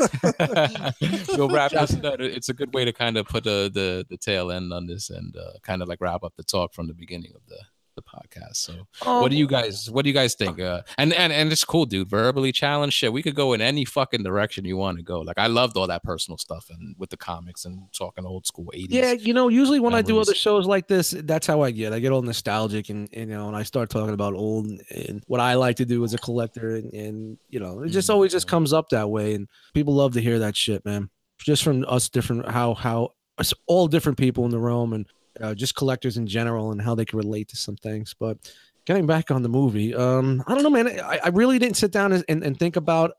we'll 1.36 1.48
wrap 1.48 1.70
this 1.70 1.94
up. 2.02 2.16
It's 2.20 2.48
a 2.48 2.52
good 2.54 2.74
way 2.74 2.84
to 2.84 2.92
kind 2.92 3.16
of 3.16 3.26
put 3.26 3.44
the 3.44 3.70
the, 3.72 4.04
the 4.10 4.16
tail 4.16 4.50
end 4.50 4.72
on 4.72 4.86
this 4.86 5.10
and 5.10 5.36
uh, 5.36 5.52
kind 5.62 5.82
of 5.82 5.88
like 5.88 6.00
wrap 6.00 6.24
up 6.24 6.34
the 6.36 6.42
talk 6.42 6.74
from 6.74 6.88
the 6.88 6.94
beginning 6.94 7.32
of 7.34 7.42
the 7.48 7.58
the 7.94 8.02
podcast. 8.02 8.56
So, 8.56 8.86
what 9.02 9.30
do 9.30 9.36
you 9.36 9.46
guys 9.46 9.90
what 9.90 10.02
do 10.04 10.10
you 10.10 10.14
guys 10.14 10.34
think? 10.34 10.60
Uh, 10.60 10.82
and 10.98 11.12
and 11.12 11.32
and 11.32 11.50
it's 11.52 11.64
cool, 11.64 11.84
dude. 11.86 12.08
Verbally 12.08 12.52
challenged, 12.52 12.96
shit. 12.96 13.12
We 13.12 13.22
could 13.22 13.34
go 13.34 13.52
in 13.52 13.60
any 13.60 13.84
fucking 13.84 14.22
direction 14.22 14.64
you 14.64 14.76
want 14.76 14.98
to 14.98 15.02
go. 15.02 15.20
Like 15.20 15.38
I 15.38 15.46
loved 15.46 15.76
all 15.76 15.86
that 15.86 16.02
personal 16.02 16.38
stuff 16.38 16.66
and 16.70 16.94
with 16.98 17.10
the 17.10 17.16
comics 17.16 17.64
and 17.64 17.82
talking 17.96 18.24
old 18.24 18.46
school 18.46 18.70
eighties. 18.74 18.90
Yeah, 18.96 19.12
you 19.12 19.34
know, 19.34 19.48
usually 19.48 19.80
when 19.80 19.94
I 19.94 20.02
do 20.02 20.18
other 20.20 20.34
shows 20.34 20.66
like 20.66 20.88
this, 20.88 21.10
that's 21.24 21.46
how 21.46 21.62
I 21.62 21.70
get. 21.70 21.92
I 21.92 21.98
get 21.98 22.12
all 22.12 22.22
nostalgic, 22.22 22.88
and, 22.90 23.08
and 23.12 23.30
you 23.30 23.36
know, 23.36 23.48
and 23.48 23.56
I 23.56 23.62
start 23.62 23.90
talking 23.90 24.14
about 24.14 24.34
old 24.34 24.66
and 24.90 25.22
what 25.26 25.40
I 25.40 25.54
like 25.54 25.76
to 25.76 25.84
do 25.84 26.04
as 26.04 26.14
a 26.14 26.18
collector, 26.18 26.76
and, 26.76 26.92
and 26.92 27.38
you 27.48 27.60
know, 27.60 27.82
it 27.82 27.88
just 27.90 28.08
Mhm. 28.08 28.14
always 28.14 28.32
just 28.32 28.48
comes 28.48 28.72
up 28.72 28.88
that 28.90 29.10
way, 29.10 29.34
and 29.34 29.48
people 29.74 29.94
love 29.94 30.12
to 30.14 30.20
hear 30.20 30.38
that 30.40 30.56
shit, 30.56 30.84
man. 30.84 31.10
Just 31.38 31.62
from 31.62 31.84
us 31.88 32.08
different, 32.08 32.48
how 32.48 32.74
how 32.74 33.10
us 33.38 33.52
all 33.66 33.88
different 33.88 34.16
people 34.18 34.44
in 34.44 34.50
the 34.50 34.58
realm, 34.60 34.92
and 34.92 35.06
uh, 35.40 35.54
just 35.54 35.74
collectors 35.74 36.16
in 36.16 36.26
general, 36.26 36.72
and 36.72 36.80
how 36.80 36.94
they 36.94 37.04
can 37.04 37.18
relate 37.18 37.48
to 37.48 37.56
some 37.56 37.76
things. 37.76 38.14
But 38.18 38.38
getting 38.84 39.06
back 39.06 39.30
on 39.30 39.42
the 39.42 39.48
movie, 39.48 39.94
um, 39.94 40.42
I 40.46 40.54
don't 40.54 40.62
know, 40.62 40.70
man. 40.70 41.00
I, 41.00 41.20
I 41.24 41.28
really 41.28 41.58
didn't 41.58 41.76
sit 41.76 41.90
down 41.90 42.12
and, 42.12 42.24
and, 42.28 42.42
and 42.42 42.58
think 42.58 42.76
about 42.76 43.12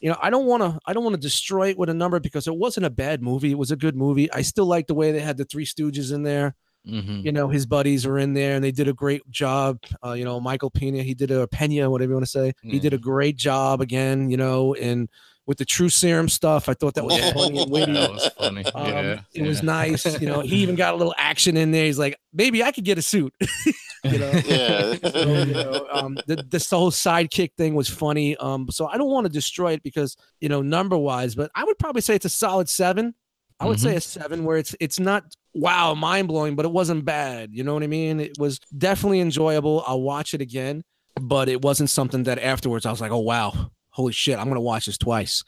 you 0.00 0.10
know, 0.10 0.16
I 0.22 0.30
don't 0.30 0.46
want 0.46 0.62
to 0.62 0.78
I 0.86 0.92
don't 0.92 1.04
want 1.04 1.14
to 1.14 1.20
destroy 1.20 1.70
it 1.70 1.78
with 1.78 1.88
a 1.88 1.94
number 1.94 2.20
because 2.20 2.46
it 2.46 2.54
wasn't 2.54 2.86
a 2.86 2.90
bad 2.90 3.22
movie. 3.22 3.50
It 3.50 3.58
was 3.58 3.70
a 3.70 3.76
good 3.76 3.96
movie. 3.96 4.30
I 4.32 4.42
still 4.42 4.66
like 4.66 4.86
the 4.86 4.94
way 4.94 5.12
they 5.12 5.20
had 5.20 5.36
the 5.36 5.44
Three 5.44 5.64
Stooges 5.64 6.12
in 6.12 6.22
there. 6.22 6.54
Mhm. 6.86 7.24
You 7.24 7.32
know, 7.32 7.48
his 7.48 7.66
buddies 7.66 8.06
were 8.06 8.18
in 8.18 8.34
there 8.34 8.54
and 8.54 8.64
they 8.64 8.70
did 8.70 8.88
a 8.88 8.92
great 8.92 9.28
job. 9.30 9.78
Uh, 10.04 10.12
you 10.12 10.24
know, 10.24 10.40
Michael 10.40 10.70
Pena, 10.70 11.02
he 11.02 11.14
did 11.14 11.30
a 11.30 11.46
Pena, 11.48 11.90
whatever 11.90 12.10
you 12.10 12.14
want 12.14 12.26
to 12.26 12.30
say. 12.30 12.52
He 12.62 12.78
did 12.78 12.92
a 12.92 12.98
great 12.98 13.36
job 13.36 13.80
again, 13.80 14.30
you 14.30 14.36
know, 14.36 14.74
and 14.74 15.08
with 15.48 15.58
the 15.58 15.64
true 15.64 15.88
serum 15.88 16.28
stuff, 16.28 16.68
I 16.68 16.74
thought 16.74 16.94
that 16.94 17.04
was 17.04 17.16
Yeah. 17.18 17.32
funny 17.32 17.58
and 17.62 17.70
witty. 17.72 17.92
That 17.94 18.10
was 18.12 18.28
funny. 18.38 18.64
Um, 18.66 18.86
yeah, 18.86 19.20
it 19.34 19.42
was 19.42 19.62
nice. 19.62 20.04
You 20.20 20.26
know, 20.28 20.40
he 20.40 20.56
even 20.58 20.76
got 20.84 20.92
a 20.94 20.96
little 20.96 21.14
action 21.18 21.56
in 21.56 21.70
there. 21.72 21.86
He's 21.86 21.98
like, 21.98 22.16
maybe 22.32 22.62
I 22.62 22.70
could 22.70 22.84
get 22.84 22.98
a 22.98 23.02
suit. 23.02 23.32
you 24.04 24.18
know, 24.18 24.30
Yeah. 24.44 24.94
so, 25.10 25.32
you 25.42 25.54
know, 25.54 25.86
um, 25.90 26.18
the, 26.26 26.36
this 26.48 26.70
whole 26.70 26.90
sidekick 26.90 27.54
thing 27.56 27.74
was 27.74 27.88
funny. 27.88 28.36
Um, 28.36 28.68
so 28.70 28.86
I 28.86 28.98
don't 28.98 29.10
want 29.10 29.24
to 29.26 29.32
destroy 29.32 29.72
it 29.72 29.82
because 29.82 30.16
you 30.40 30.48
know 30.50 30.60
number 30.62 30.96
wise, 30.98 31.34
but 31.34 31.50
I 31.54 31.64
would 31.64 31.78
probably 31.78 32.02
say 32.02 32.14
it's 32.14 32.26
a 32.26 32.28
solid 32.28 32.68
seven. 32.68 33.14
I 33.58 33.66
would 33.66 33.80
say 33.80 33.96
a 33.96 34.00
seven, 34.00 34.44
where 34.44 34.56
it's 34.58 34.76
it's 34.78 35.00
not 35.00 35.24
wow 35.54 35.94
mind 35.94 36.28
blowing, 36.28 36.54
but 36.54 36.64
it 36.64 36.70
wasn't 36.70 37.04
bad. 37.04 37.50
You 37.52 37.64
know 37.64 37.74
what 37.74 37.82
I 37.82 37.88
mean? 37.88 38.20
It 38.20 38.38
was 38.38 38.60
definitely 38.76 39.18
enjoyable. 39.20 39.82
I'll 39.86 40.02
watch 40.02 40.32
it 40.34 40.40
again, 40.40 40.84
but 41.20 41.48
it 41.48 41.62
wasn't 41.62 41.90
something 41.90 42.22
that 42.24 42.38
afterwards 42.38 42.86
I 42.86 42.90
was 42.92 43.00
like, 43.00 43.10
oh 43.10 43.18
wow, 43.18 43.72
holy 43.98 44.12
shit, 44.12 44.38
I'm 44.38 44.46
gonna 44.48 44.60
watch 44.60 44.86
this 44.86 44.96
twice. 44.96 45.44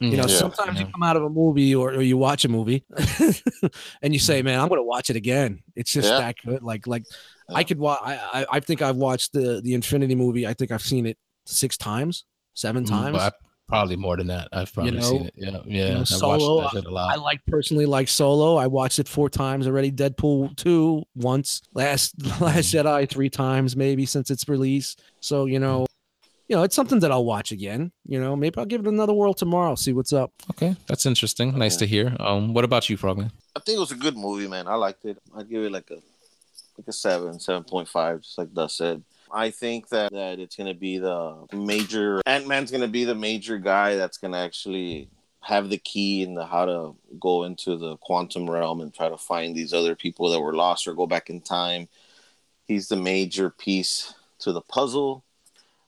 You 0.00 0.08
mm-hmm. 0.08 0.16
know, 0.16 0.26
Yeah. 0.26 0.38
sometimes 0.38 0.80
you 0.80 0.86
come 0.86 1.04
out 1.04 1.16
of 1.16 1.22
a 1.22 1.30
movie 1.30 1.74
or, 1.74 1.90
or 1.90 2.02
you 2.02 2.18
watch 2.18 2.44
a 2.44 2.48
movie 2.48 2.84
and 4.02 4.12
you 4.12 4.18
say, 4.18 4.38
mm-hmm. 4.40 4.46
"Man, 4.46 4.60
I'm 4.60 4.68
going 4.68 4.80
to 4.80 4.84
watch 4.84 5.08
it 5.08 5.14
again." 5.14 5.62
It's 5.76 5.92
just 5.92 6.08
Yeah. 6.08 6.18
that 6.18 6.34
good. 6.44 6.62
Like, 6.64 6.88
like 6.88 7.04
I 7.48 7.62
could 7.62 7.78
watch. 7.78 8.00
I, 8.02 8.14
I 8.40 8.46
I 8.54 8.60
think 8.60 8.82
I've 8.82 8.96
watched 8.96 9.32
the 9.32 9.60
the 9.62 9.72
Infinity 9.72 10.16
movie. 10.16 10.48
I 10.48 10.52
think 10.54 10.72
I've 10.72 10.82
seen 10.82 11.06
it 11.06 11.16
six 11.46 11.76
times, 11.76 12.24
seven 12.54 12.84
Mm, 12.84 12.88
times. 12.88 13.16
but 13.18 13.32
I- 13.32 13.36
probably 13.68 13.96
more 13.96 14.16
than 14.16 14.26
that. 14.26 14.48
I've 14.52 14.72
probably 14.74 14.92
know, 14.92 15.00
seen 15.00 15.26
it. 15.26 15.34
Yeah, 15.36 15.60
yeah. 15.64 15.94
know, 15.94 16.00
I've 16.00 16.08
Solo, 16.08 16.56
watched 16.56 16.74
that 16.74 16.80
shit 16.80 16.86
a 16.86 16.94
lot. 16.94 17.12
I 17.12 17.16
like 17.16 17.40
personally 17.46 17.86
like 17.86 18.08
Solo. 18.08 18.56
I 18.56 18.66
watched 18.66 18.98
it 18.98 19.08
four 19.08 19.30
times 19.30 19.66
already. 19.68 19.92
Deadpool 19.92 20.56
two 20.56 21.04
once. 21.14 21.62
Last 21.72 22.20
Last 22.40 22.74
mm. 22.74 22.82
Jedi 22.82 23.08
three 23.08 23.30
times 23.30 23.76
maybe 23.76 24.06
since 24.06 24.30
its 24.30 24.48
release. 24.48 24.96
So 25.20 25.46
you 25.46 25.60
know, 25.60 25.86
you 26.48 26.56
know, 26.56 26.62
it's 26.62 26.74
something 26.74 27.00
that 27.00 27.10
I'll 27.10 27.24
watch 27.24 27.52
again. 27.52 27.92
You 28.06 28.20
know, 28.20 28.36
maybe 28.36 28.58
I'll 28.58 28.66
give 28.66 28.82
it 28.82 28.86
another 28.86 29.12
whirl 29.12 29.34
tomorrow. 29.34 29.74
See 29.74 29.92
what's 29.92 30.12
up. 30.12 30.32
okay, 30.50 30.76
that's 30.86 31.06
interesting. 31.06 31.56
Nice 31.58 31.76
to 31.76 31.86
hear. 31.86 32.14
Um, 32.20 32.52
what 32.52 32.64
about 32.64 32.88
you, 32.88 32.96
Frogman? 32.96 33.30
I 33.56 33.60
think 33.60 33.76
it 33.76 33.80
was 33.80 33.92
a 33.92 33.96
good 33.96 34.16
movie, 34.16 34.48
man. 34.48 34.68
I 34.68 34.74
liked 34.74 35.04
it. 35.04 35.18
I'd 35.36 35.48
give 35.48 35.62
it 35.62 35.72
like 35.72 35.90
a 35.90 36.00
like 36.76 36.88
a 36.88 36.92
seven, 36.92 37.40
seven 37.40 37.64
point 37.64 37.88
five, 37.88 38.22
just 38.22 38.38
like 38.38 38.52
Dust 38.52 38.76
said. 38.76 39.02
I 39.32 39.50
think 39.50 39.88
that, 39.88 40.12
that 40.12 40.38
it's 40.38 40.54
gonna 40.56 40.74
be 40.74 40.98
the 40.98 41.46
major 41.52 42.20
Ant 42.26 42.46
Man's 42.46 42.70
gonna 42.70 42.88
be 42.88 43.04
the 43.04 43.14
major 43.14 43.58
guy 43.58 43.96
that's 43.96 44.18
gonna 44.18 44.38
actually 44.38 45.08
have 45.40 45.68
the 45.68 45.78
key 45.78 46.22
in 46.22 46.34
the 46.34 46.46
how 46.46 46.64
to 46.64 46.96
go 47.20 47.44
into 47.44 47.76
the 47.76 47.96
quantum 47.98 48.48
realm 48.48 48.80
and 48.80 48.94
try 48.94 49.08
to 49.08 49.18
find 49.18 49.54
these 49.54 49.74
other 49.74 49.94
people 49.94 50.30
that 50.30 50.40
were 50.40 50.54
lost 50.54 50.86
or 50.86 50.94
go 50.94 51.06
back 51.06 51.30
in 51.30 51.40
time. 51.40 51.88
He's 52.66 52.88
the 52.88 52.96
major 52.96 53.50
piece 53.50 54.14
to 54.38 54.52
the 54.52 54.62
puzzle. 54.62 55.24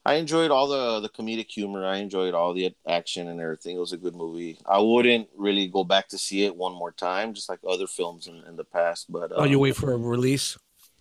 I 0.06 0.14
enjoyed 0.14 0.52
all 0.52 0.68
the 0.68 1.00
the 1.00 1.08
comedic 1.08 1.50
humor. 1.50 1.84
I 1.84 1.96
enjoyed 1.96 2.32
all 2.32 2.54
the 2.54 2.72
action 2.86 3.26
and 3.28 3.40
everything. 3.40 3.76
It 3.76 3.80
was 3.80 3.92
a 3.92 3.96
good 3.96 4.14
movie. 4.14 4.56
I 4.64 4.78
wouldn't 4.78 5.28
really 5.36 5.66
go 5.66 5.82
back 5.82 6.06
to 6.10 6.18
see 6.18 6.44
it 6.44 6.54
one 6.54 6.74
more 6.74 6.92
time, 6.92 7.34
just 7.34 7.48
like 7.48 7.58
other 7.66 7.88
films 7.88 8.28
in, 8.28 8.36
in 8.48 8.54
the 8.54 8.64
past. 8.64 9.10
But 9.10 9.32
Oh, 9.34 9.42
you 9.42 9.56
um, 9.56 9.62
wait 9.62 9.74
for 9.74 9.92
a 9.92 9.96
release. 9.96 10.56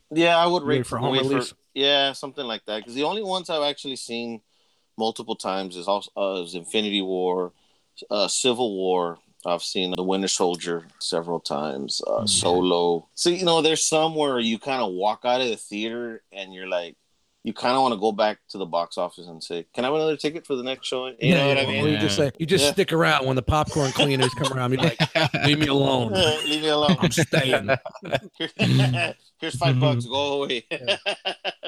yeah, 0.09 0.35
I 0.35 0.47
would 0.47 0.63
Wait 0.63 0.87
for 0.87 0.89
for 0.89 0.97
home 0.97 1.11
wait 1.11 1.21
release? 1.21 1.49
For, 1.49 1.57
yeah, 1.75 2.13
something 2.13 2.45
like 2.45 2.65
that. 2.65 2.77
Because 2.79 2.95
the 2.95 3.03
only 3.03 3.21
ones 3.21 3.49
I've 3.51 3.69
actually 3.69 3.97
seen 3.97 4.41
multiple 4.97 5.35
times 5.35 5.75
is 5.75 5.87
also 5.87 6.09
uh, 6.17 6.41
is 6.41 6.55
Infinity 6.55 7.03
War, 7.03 7.53
uh, 8.09 8.27
Civil 8.27 8.75
War. 8.75 9.19
I've 9.45 9.61
seen 9.61 9.93
The 9.95 10.01
Winter 10.01 10.27
Soldier 10.27 10.87
several 10.97 11.39
times. 11.39 12.01
Uh, 12.07 12.11
Mm-hmm. 12.11 12.25
Solo. 12.25 13.07
So 13.13 13.29
you 13.29 13.45
know, 13.45 13.61
there's 13.61 13.83
some 13.83 14.15
where 14.15 14.39
you 14.39 14.57
kind 14.57 14.81
of 14.81 14.93
walk 14.93 15.25
out 15.25 15.41
of 15.41 15.49
the 15.49 15.57
theater 15.57 16.23
and 16.31 16.55
you're 16.55 16.67
like, 16.67 16.95
you 17.45 17.53
kind 17.53 17.75
of 17.75 17.81
want 17.83 17.93
to 17.93 17.99
go 17.99 18.11
back 18.11 18.39
to 18.49 18.57
the 18.57 18.65
box 18.65 18.97
office 18.97 19.27
and 19.27 19.41
say, 19.43 19.65
"Can 19.73 19.85
I 19.85 19.87
have 19.89 19.95
another 19.95 20.17
ticket 20.17 20.47
for 20.47 20.55
the 20.55 20.63
next 20.63 20.87
showing?" 20.87 21.15
You 21.21 21.35
know 21.35 21.47
what 21.49 21.57
I 21.59 21.63
or 21.63 21.67
mean? 21.67 21.85
you 21.87 21.97
just 21.99 22.15
say 22.17 22.31
you 22.39 22.45
just 22.47 22.65
Yeah. 22.65 22.71
stick 22.71 22.91
around 22.91 23.25
when 23.27 23.35
the 23.35 23.43
popcorn 23.43 23.91
cleaners 23.91 24.33
come 24.33 24.51
around. 24.51 24.71
Be 24.71 24.77
like, 24.77 24.99
leave 25.45 25.59
me 25.59 25.67
alone. 25.67 26.11
Leave 26.13 26.61
me 26.63 26.67
alone. 26.69 26.97
I'm 26.99 27.11
staying. 27.11 27.69
Here's 29.39 29.55
five 29.57 29.79
bucks. 29.79 30.05
Go 30.05 30.43
away. 30.43 30.65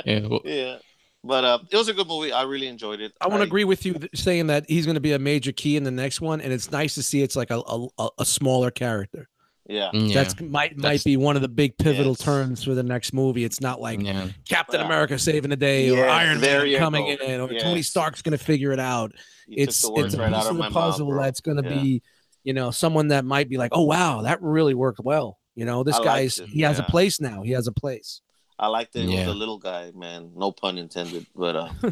Yeah, 0.05 0.28
well, 0.28 0.41
yeah. 0.45 0.78
But 1.23 1.43
uh, 1.43 1.59
it 1.69 1.75
was 1.75 1.89
a 1.89 1.93
good 1.93 2.07
movie. 2.07 2.32
I 2.32 2.43
really 2.43 2.67
enjoyed 2.67 3.01
it. 3.01 3.11
I 3.19 3.28
want 3.28 3.39
to 3.41 3.43
agree 3.47 3.63
with 3.65 3.86
you 3.86 3.93
th- 3.95 4.11
saying 4.15 4.47
that 4.47 4.65
he's 4.69 4.86
going 4.86 4.95
to 4.95 5.01
be 5.01 5.11
a 5.13 5.19
major 5.19 5.51
key 5.51 5.75
in 5.75 5.84
the 5.84 5.91
next 5.91 6.21
one, 6.21 6.39
and 6.39 6.53
it's 6.53 6.71
nice 6.71 6.95
to 6.95 7.03
see 7.03 7.21
it's 7.21 7.36
like 7.36 7.49
a 7.51 7.57
a, 7.67 7.88
a- 7.97 8.09
a 8.19 8.25
smaller 8.25 8.71
character. 8.71 9.28
Yeah. 9.70 9.89
Mm, 9.93 10.07
yeah, 10.09 10.13
That's 10.24 10.39
might 10.39 10.49
might 10.78 10.82
That's- 10.82 11.03
be 11.03 11.18
one 11.18 11.36
of 11.36 11.41
the 11.41 11.47
big 11.49 11.78
pivotal 11.78 12.13
Yes. 12.13 12.20
turns 12.22 12.63
for 12.63 12.74
the 12.74 12.84
next 12.84 13.13
movie. 13.13 13.43
It's 13.43 13.59
not 13.61 13.82
like 13.82 14.01
yeah. 14.01 14.30
Captain 14.47 14.80
Yeah. 14.80 14.86
America 14.86 15.20
saving 15.20 15.49
the 15.49 15.55
day 15.57 15.89
or 15.89 16.07
Iron 16.07 16.39
Man 16.39 16.78
coming 16.78 17.18
go. 17.18 17.26
in 17.26 17.41
or 17.41 17.49
Tony 17.59 17.82
Stark's 17.82 18.22
going 18.22 18.38
to 18.38 18.43
figure 18.43 18.72
it 18.72 18.80
out. 18.80 19.11
You 19.47 19.63
it's 19.65 19.82
took 19.82 19.95
the 19.95 20.05
it's 20.05 20.13
a 20.13 20.20
right 20.20 20.28
piece 20.30 20.36
out 20.45 20.51
of 20.51 20.57
of 20.59 20.63
the 20.63 20.70
puzzle 20.72 21.11
mouth, 21.11 21.24
that's 21.24 21.41
going 21.41 21.61
to 21.61 21.70
Yeah. 21.70 21.82
be, 21.82 22.01
you 22.43 22.53
know, 22.53 22.72
someone 22.72 23.09
that 23.09 23.26
might 23.26 23.49
be 23.49 23.57
like, 23.57 23.72
oh 23.74 23.84
wow, 23.84 24.22
that 24.22 24.41
really 24.41 24.74
worked 24.74 24.99
well. 25.03 25.38
You 25.55 25.65
know, 25.65 25.84
this 25.84 25.97
I 25.97 26.03
guy's 26.03 26.39
it, 26.39 26.47
he 26.49 26.61
has 26.61 26.80
a 26.80 26.84
place 26.84 27.20
now. 27.20 27.41
He 27.41 27.51
has 27.51 27.68
a 27.68 27.72
place. 27.74 28.22
I 28.60 28.68
liked 28.68 28.95
it. 28.95 29.08
It 29.08 29.16
was 29.16 29.28
a 29.28 29.34
little 29.34 29.60
guy, 29.60 29.91
man. 29.95 30.32
No 30.36 30.51
pun 30.51 30.80
intended. 30.80 31.28
But 31.36 31.55
uh, 31.55 31.70
Well, 31.84 31.91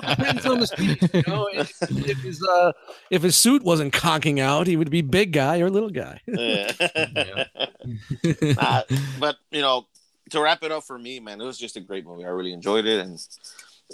it 0.00 0.16
depends 0.16 0.46
on 0.46 0.60
the 0.60 0.66
speech. 0.66 1.02
You 1.12 1.22
know, 1.26 1.48
if, 1.52 1.76
if 1.82 2.18
his 2.22 2.42
uh, 2.42 2.72
if 3.10 3.22
his 3.22 3.36
suit 3.36 3.62
wasn't 3.62 3.92
conking 3.92 4.40
out, 4.40 4.66
he 4.66 4.76
would 4.76 4.90
be 4.90 5.02
big 5.02 5.32
guy 5.32 5.60
or 5.60 5.68
little 5.68 5.90
guy. 5.90 6.20
yeah. 6.26 6.72
Yeah. 6.80 7.44
Nah, 8.42 8.82
but 9.20 9.36
you 9.50 9.60
know, 9.60 9.86
to 10.30 10.40
wrap 10.40 10.62
it 10.62 10.72
up 10.72 10.84
for 10.84 10.98
me, 10.98 11.20
man, 11.20 11.40
it 11.40 11.44
was 11.44 11.58
just 11.58 11.76
a 11.76 11.80
great 11.80 12.06
movie. 12.06 12.24
I 12.24 12.28
really 12.28 12.54
enjoyed 12.54 12.86
it, 12.86 13.00
and 13.00 13.18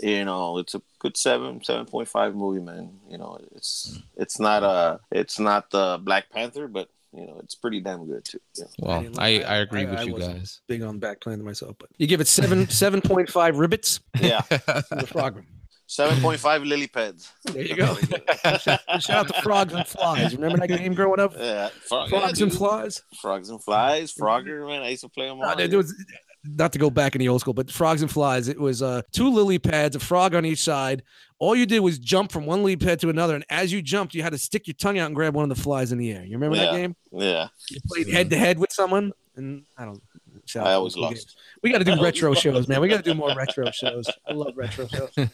you 0.01 0.25
know, 0.25 0.59
it's 0.59 0.77
a 0.77 0.83
good 1.01 1.17
seven, 1.17 1.63
seven 1.65 1.87
point 1.87 2.09
five 2.09 2.37
movie, 2.37 2.61
man. 2.61 3.01
You 3.11 3.19
know, 3.19 3.39
it's 3.55 4.01
it's 4.17 4.39
not 4.39 4.63
a 4.63 5.01
it's 5.11 5.41
not 5.41 5.71
the 5.71 5.99
Black 6.01 6.31
Panther, 6.31 6.69
but 6.69 6.89
you 7.17 7.27
know, 7.27 7.39
it's 7.43 7.55
pretty 7.55 7.81
damn 7.81 8.07
good 8.07 8.25
too. 8.25 8.39
Yeah. 8.57 8.65
Well, 8.79 9.03
didn't- 9.03 9.19
I, 9.19 9.41
I 9.43 9.57
agree 9.59 9.83
I- 9.83 9.91
with 9.91 9.99
I 9.99 10.03
you 10.03 10.13
wasn't- 10.15 10.39
guys. 10.39 10.61
Big 10.69 10.83
on 10.83 11.01
backplaying 11.01 11.41
myself, 11.43 11.77
but 11.79 11.89
you 11.99 12.07
give 12.07 12.21
it 12.21 12.27
seven 12.29 12.69
seven 12.83 13.01
point 13.01 13.29
five 13.31 13.55
ribbits 13.57 14.01
Yeah, 14.21 14.41
to 14.51 14.85
the 14.91 15.07
frog. 15.07 15.43
seven 15.87 16.21
point 16.21 16.41
five 16.41 16.63
lily 16.63 16.87
pads. 16.89 17.31
There 17.45 17.63
you 17.63 17.77
go. 17.77 17.95
Shout 18.59 19.11
out 19.11 19.29
to 19.29 19.43
frogs 19.43 19.73
and 19.75 19.87
flies. 19.87 20.35
Remember 20.35 20.59
that 20.59 20.69
game 20.69 20.95
growing 20.95 21.21
up? 21.21 21.33
Yeah, 21.39 21.69
frog, 21.89 22.09
Frogs 22.11 22.41
yeah, 22.41 22.45
and 22.47 22.53
flies. 22.55 23.03
frogs 23.21 23.49
and 23.51 23.63
flies. 23.63 24.13
Frogger, 24.15 24.67
man. 24.69 24.83
I 24.83 24.89
used 24.91 25.03
to 25.03 25.09
play 25.09 25.29
them 25.29 25.41
all. 25.41 25.49
No, 25.49 25.55
there 25.55 25.69
there 25.69 25.79
was 25.79 25.95
not 26.47 26.73
to 26.75 26.79
go 26.79 26.91
back 26.91 27.15
in 27.15 27.21
the 27.21 27.29
old 27.29 27.41
school, 27.41 27.55
but 27.55 27.71
frogs 27.71 28.03
and 28.03 28.11
flies. 28.11 28.49
It 28.49 28.61
was 28.61 28.83
uh, 28.83 29.01
two 29.13 29.31
lily 29.31 29.59
pads, 29.59 29.97
a 29.97 29.99
frog 30.01 30.35
on 30.35 30.45
each 30.45 30.63
side. 30.63 31.03
All 31.41 31.55
you 31.57 31.67
did 31.67 31.81
was 31.81 31.99
jump 31.99 32.31
from 32.33 32.47
one 32.47 32.61
lily 32.61 32.77
pad 32.77 33.01
to 33.01 33.11
another, 33.11 33.35
and 33.35 33.45
as 33.51 33.73
you 33.73 33.83
jumped, 33.83 34.15
you 34.15 34.23
had 34.23 34.33
to 34.33 34.39
stick 34.39 34.67
your 34.67 34.75
tongue 34.75 34.99
out 34.99 35.07
and 35.07 35.15
grab 35.15 35.35
one 35.35 35.43
of 35.51 35.55
the 35.55 35.61
flies 35.61 35.91
in 35.93 35.99
the 35.99 36.13
air. 36.13 36.25
You 36.25 36.33
remember 36.35 36.57
that 36.57 36.73
game? 36.73 36.97
yeah, 37.13 37.49
You 37.71 37.81
played 37.87 38.09
head 38.09 38.31
to 38.31 38.37
head 38.37 38.59
with 38.59 38.73
someone, 38.73 39.13
and 39.37 39.65
I 39.77 39.85
don't. 39.85 40.01
shout 40.47 40.65
out 40.67 40.71
I 40.71 40.75
always 40.75 40.97
lost. 40.97 41.15
games. 41.15 41.37
We 41.63 41.71
got 41.73 41.79
to 41.79 41.85
do 41.85 41.93
I 41.93 42.01
retro 42.03 42.35
shows, 42.35 42.69
man. 42.69 42.81
We 42.81 42.89
got 42.89 43.05
to 43.05 43.11
do 43.13 43.15
more 43.15 43.35
retro 43.35 43.71
shows. 43.73 44.09
I 44.27 44.33
love 44.33 44.53
retro 44.57 44.87
shows. 44.87 45.11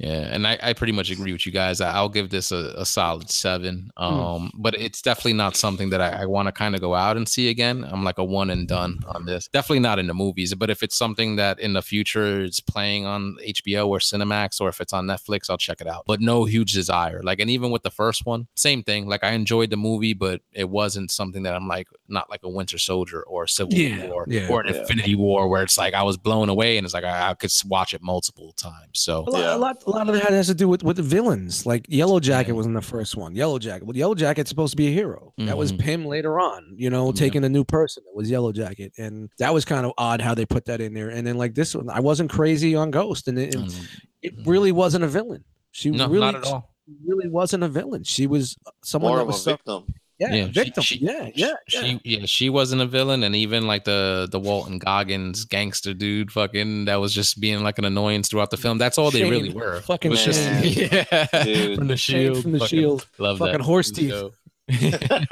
Yeah, 0.00 0.30
and 0.34 0.46
I, 0.46 0.58
I 0.62 0.72
pretty 0.72 0.92
much 0.94 1.10
agree 1.10 1.32
with 1.32 1.44
you 1.44 1.52
guys. 1.52 1.80
I- 1.82 1.92
I'll 1.92 2.08
give 2.08 2.30
this 2.30 2.52
a, 2.52 2.72
a 2.78 2.86
solid 2.86 3.30
seven. 3.30 3.90
Um, 3.98 4.50
but 4.54 4.74
it's 4.74 5.02
definitely 5.02 5.34
not 5.34 5.56
something 5.56 5.90
that 5.90 6.00
I, 6.00 6.22
I 6.22 6.26
want 6.26 6.46
to 6.48 6.52
kind 6.52 6.74
of 6.74 6.80
go 6.80 6.94
out 6.94 7.18
and 7.18 7.28
see 7.28 7.50
again. 7.50 7.84
I'm 7.86 8.02
like 8.02 8.16
a 8.16 8.24
one 8.24 8.48
and 8.48 8.66
done 8.66 9.00
on 9.06 9.26
this. 9.26 9.48
Definitely 9.52 9.80
not 9.80 9.98
in 9.98 10.06
the 10.06 10.14
movies, 10.14 10.54
but 10.54 10.70
if 10.70 10.82
it's 10.82 10.96
something 10.96 11.36
that 11.36 11.60
in 11.60 11.74
the 11.74 11.82
future 11.82 12.40
is 12.40 12.60
playing 12.60 13.04
on 13.04 13.36
HBO 13.46 13.88
or 13.88 13.98
Cinemax 13.98 14.58
or 14.60 14.70
if 14.70 14.80
it's 14.80 14.94
on 14.94 15.06
Netflix, 15.06 15.50
I'll 15.50 15.58
check 15.58 15.82
it 15.82 15.86
out. 15.86 16.04
But 16.06 16.22
no 16.22 16.46
huge 16.46 16.72
desire. 16.72 17.20
Like, 17.22 17.38
and 17.38 17.50
even 17.50 17.70
with 17.70 17.82
the 17.82 17.90
first 17.90 18.24
one, 18.24 18.48
same 18.56 18.82
thing. 18.82 19.06
Like, 19.06 19.22
I 19.22 19.32
enjoyed 19.32 19.68
the 19.68 19.76
movie, 19.76 20.14
but 20.14 20.40
it 20.52 20.70
wasn't 20.70 21.10
something 21.10 21.42
that 21.42 21.54
I'm 21.54 21.68
like, 21.68 21.88
not 22.08 22.30
like 22.30 22.40
a 22.42 22.48
Winter 22.48 22.78
Soldier 22.78 23.22
or 23.24 23.44
a 23.44 23.48
Civil 23.48 23.74
Yeah, 23.74 24.06
War 24.08 24.24
yeah. 24.28 24.48
or 24.48 24.62
an 24.62 24.72
Yeah. 24.74 24.80
Infinity 24.80 25.14
War, 25.14 25.46
where 25.48 25.62
it's 25.62 25.76
like 25.76 25.92
I 25.92 26.02
was 26.04 26.16
blown 26.16 26.48
away 26.48 26.78
and 26.78 26.86
it's 26.86 26.94
like 26.94 27.04
I, 27.04 27.30
I 27.30 27.34
could 27.34 27.52
watch 27.66 27.92
it 27.92 28.00
multiple 28.02 28.52
times. 28.56 28.92
So 28.94 29.24
A 29.26 29.30
lot, 29.30 29.40
Yeah. 29.40 29.54
a 29.54 29.58
lot, 29.58 29.76
a 29.90 29.96
lot 29.96 30.08
of 30.08 30.14
that 30.14 30.30
has 30.30 30.46
to 30.48 30.54
do 30.54 30.68
with, 30.68 30.82
with 30.82 30.96
the 30.96 31.02
villains. 31.02 31.66
Like 31.66 31.86
Yellow 31.88 32.20
Jacket 32.20 32.50
Yeah. 32.50 32.54
was 32.56 32.66
in 32.66 32.72
the 32.74 32.80
first 32.82 33.16
one. 33.16 33.34
Yellow 33.34 33.58
Jacket. 33.58 33.84
Well, 33.86 33.96
Yellow 33.96 34.14
Jacket's 34.14 34.48
supposed 34.48 34.72
to 34.72 34.76
be 34.76 34.88
a 34.88 34.92
hero. 34.92 35.32
That 35.38 35.56
was 35.58 35.72
Mhm. 35.72 35.80
him 35.80 36.04
later 36.06 36.38
on. 36.40 36.74
You 36.76 36.90
know, 36.90 37.06
Yeah. 37.06 37.12
taking 37.12 37.44
a 37.44 37.48
new 37.48 37.64
person. 37.64 38.02
It 38.06 38.16
was 38.16 38.30
Yellow 38.30 38.52
Jacket, 38.52 38.92
and 38.98 39.28
that 39.38 39.52
was 39.54 39.64
kind 39.64 39.84
of 39.86 39.92
odd 39.98 40.20
how 40.20 40.34
they 40.34 40.46
put 40.46 40.64
that 40.66 40.80
in 40.80 40.94
there. 40.94 41.08
And 41.10 41.26
then 41.26 41.36
like 41.36 41.54
this 41.54 41.74
one, 41.74 41.88
I 41.90 42.00
wasn't 42.00 42.30
crazy 42.30 42.74
on 42.74 42.90
Ghost, 42.90 43.28
and 43.28 43.38
it, 43.38 43.54
it 44.22 44.34
really 44.46 44.72
wasn't 44.72 45.04
a 45.04 45.08
villain. 45.08 45.44
She 45.72 45.90
no, 45.90 46.08
really, 46.08 46.20
not 46.20 46.34
at 46.34 46.44
all. 46.44 46.74
really 47.06 47.28
wasn't 47.28 47.62
a 47.62 47.68
villain. 47.68 48.02
She 48.04 48.26
was 48.26 48.56
someone 48.82 49.10
more 49.10 49.16
that 49.18 49.22
of 49.22 49.28
a 49.28 49.32
was 49.32 49.42
so- 49.42 49.52
victim. 49.52 49.94
Yeah, 50.20 50.34
Yeah, 50.34 50.42
a 50.44 50.46
she- 50.46 50.52
victim. 50.52 50.82
she- 50.84 50.98
yeah, 50.98 51.30
yeah, 51.34 51.54
yeah. 51.72 51.80
She 51.82 52.00
yeah, 52.04 52.26
she 52.26 52.50
wasn't 52.50 52.82
a 52.82 52.86
villain, 52.86 53.22
and 53.24 53.34
even 53.34 53.66
like 53.66 53.84
the 53.84 54.28
the 54.30 54.38
Walton 54.38 54.78
Goggins 54.78 55.44
gangster 55.46 55.94
dude, 55.94 56.30
fucking 56.30 56.84
that 56.84 56.96
was 56.96 57.12
just 57.14 57.40
being 57.40 57.62
like 57.62 57.78
an 57.78 57.84
annoyance 57.86 58.28
throughout 58.28 58.50
the 58.50 58.56
film. 58.56 58.78
That's 58.78 58.98
all 58.98 59.10
they 59.10 59.28
really 59.28 59.50
were. 59.50 59.80
fucking 59.80 60.10
It 60.10 60.12
was 60.12 60.24
just 60.24 60.40
yeah, 60.64 61.26
Dude. 61.44 61.78
from 61.78 61.88
the 61.88 61.96
Shane 61.96 62.20
shield, 62.34 62.42
from 62.42 62.52
the 62.52 62.58
fucking 62.60 62.78
Shield. 62.78 63.06
Love 63.18 63.38
Fucking 63.38 63.52
that 63.52 63.60
horse 63.62 63.90
teeth. 63.90 64.12
Show. 64.72 64.98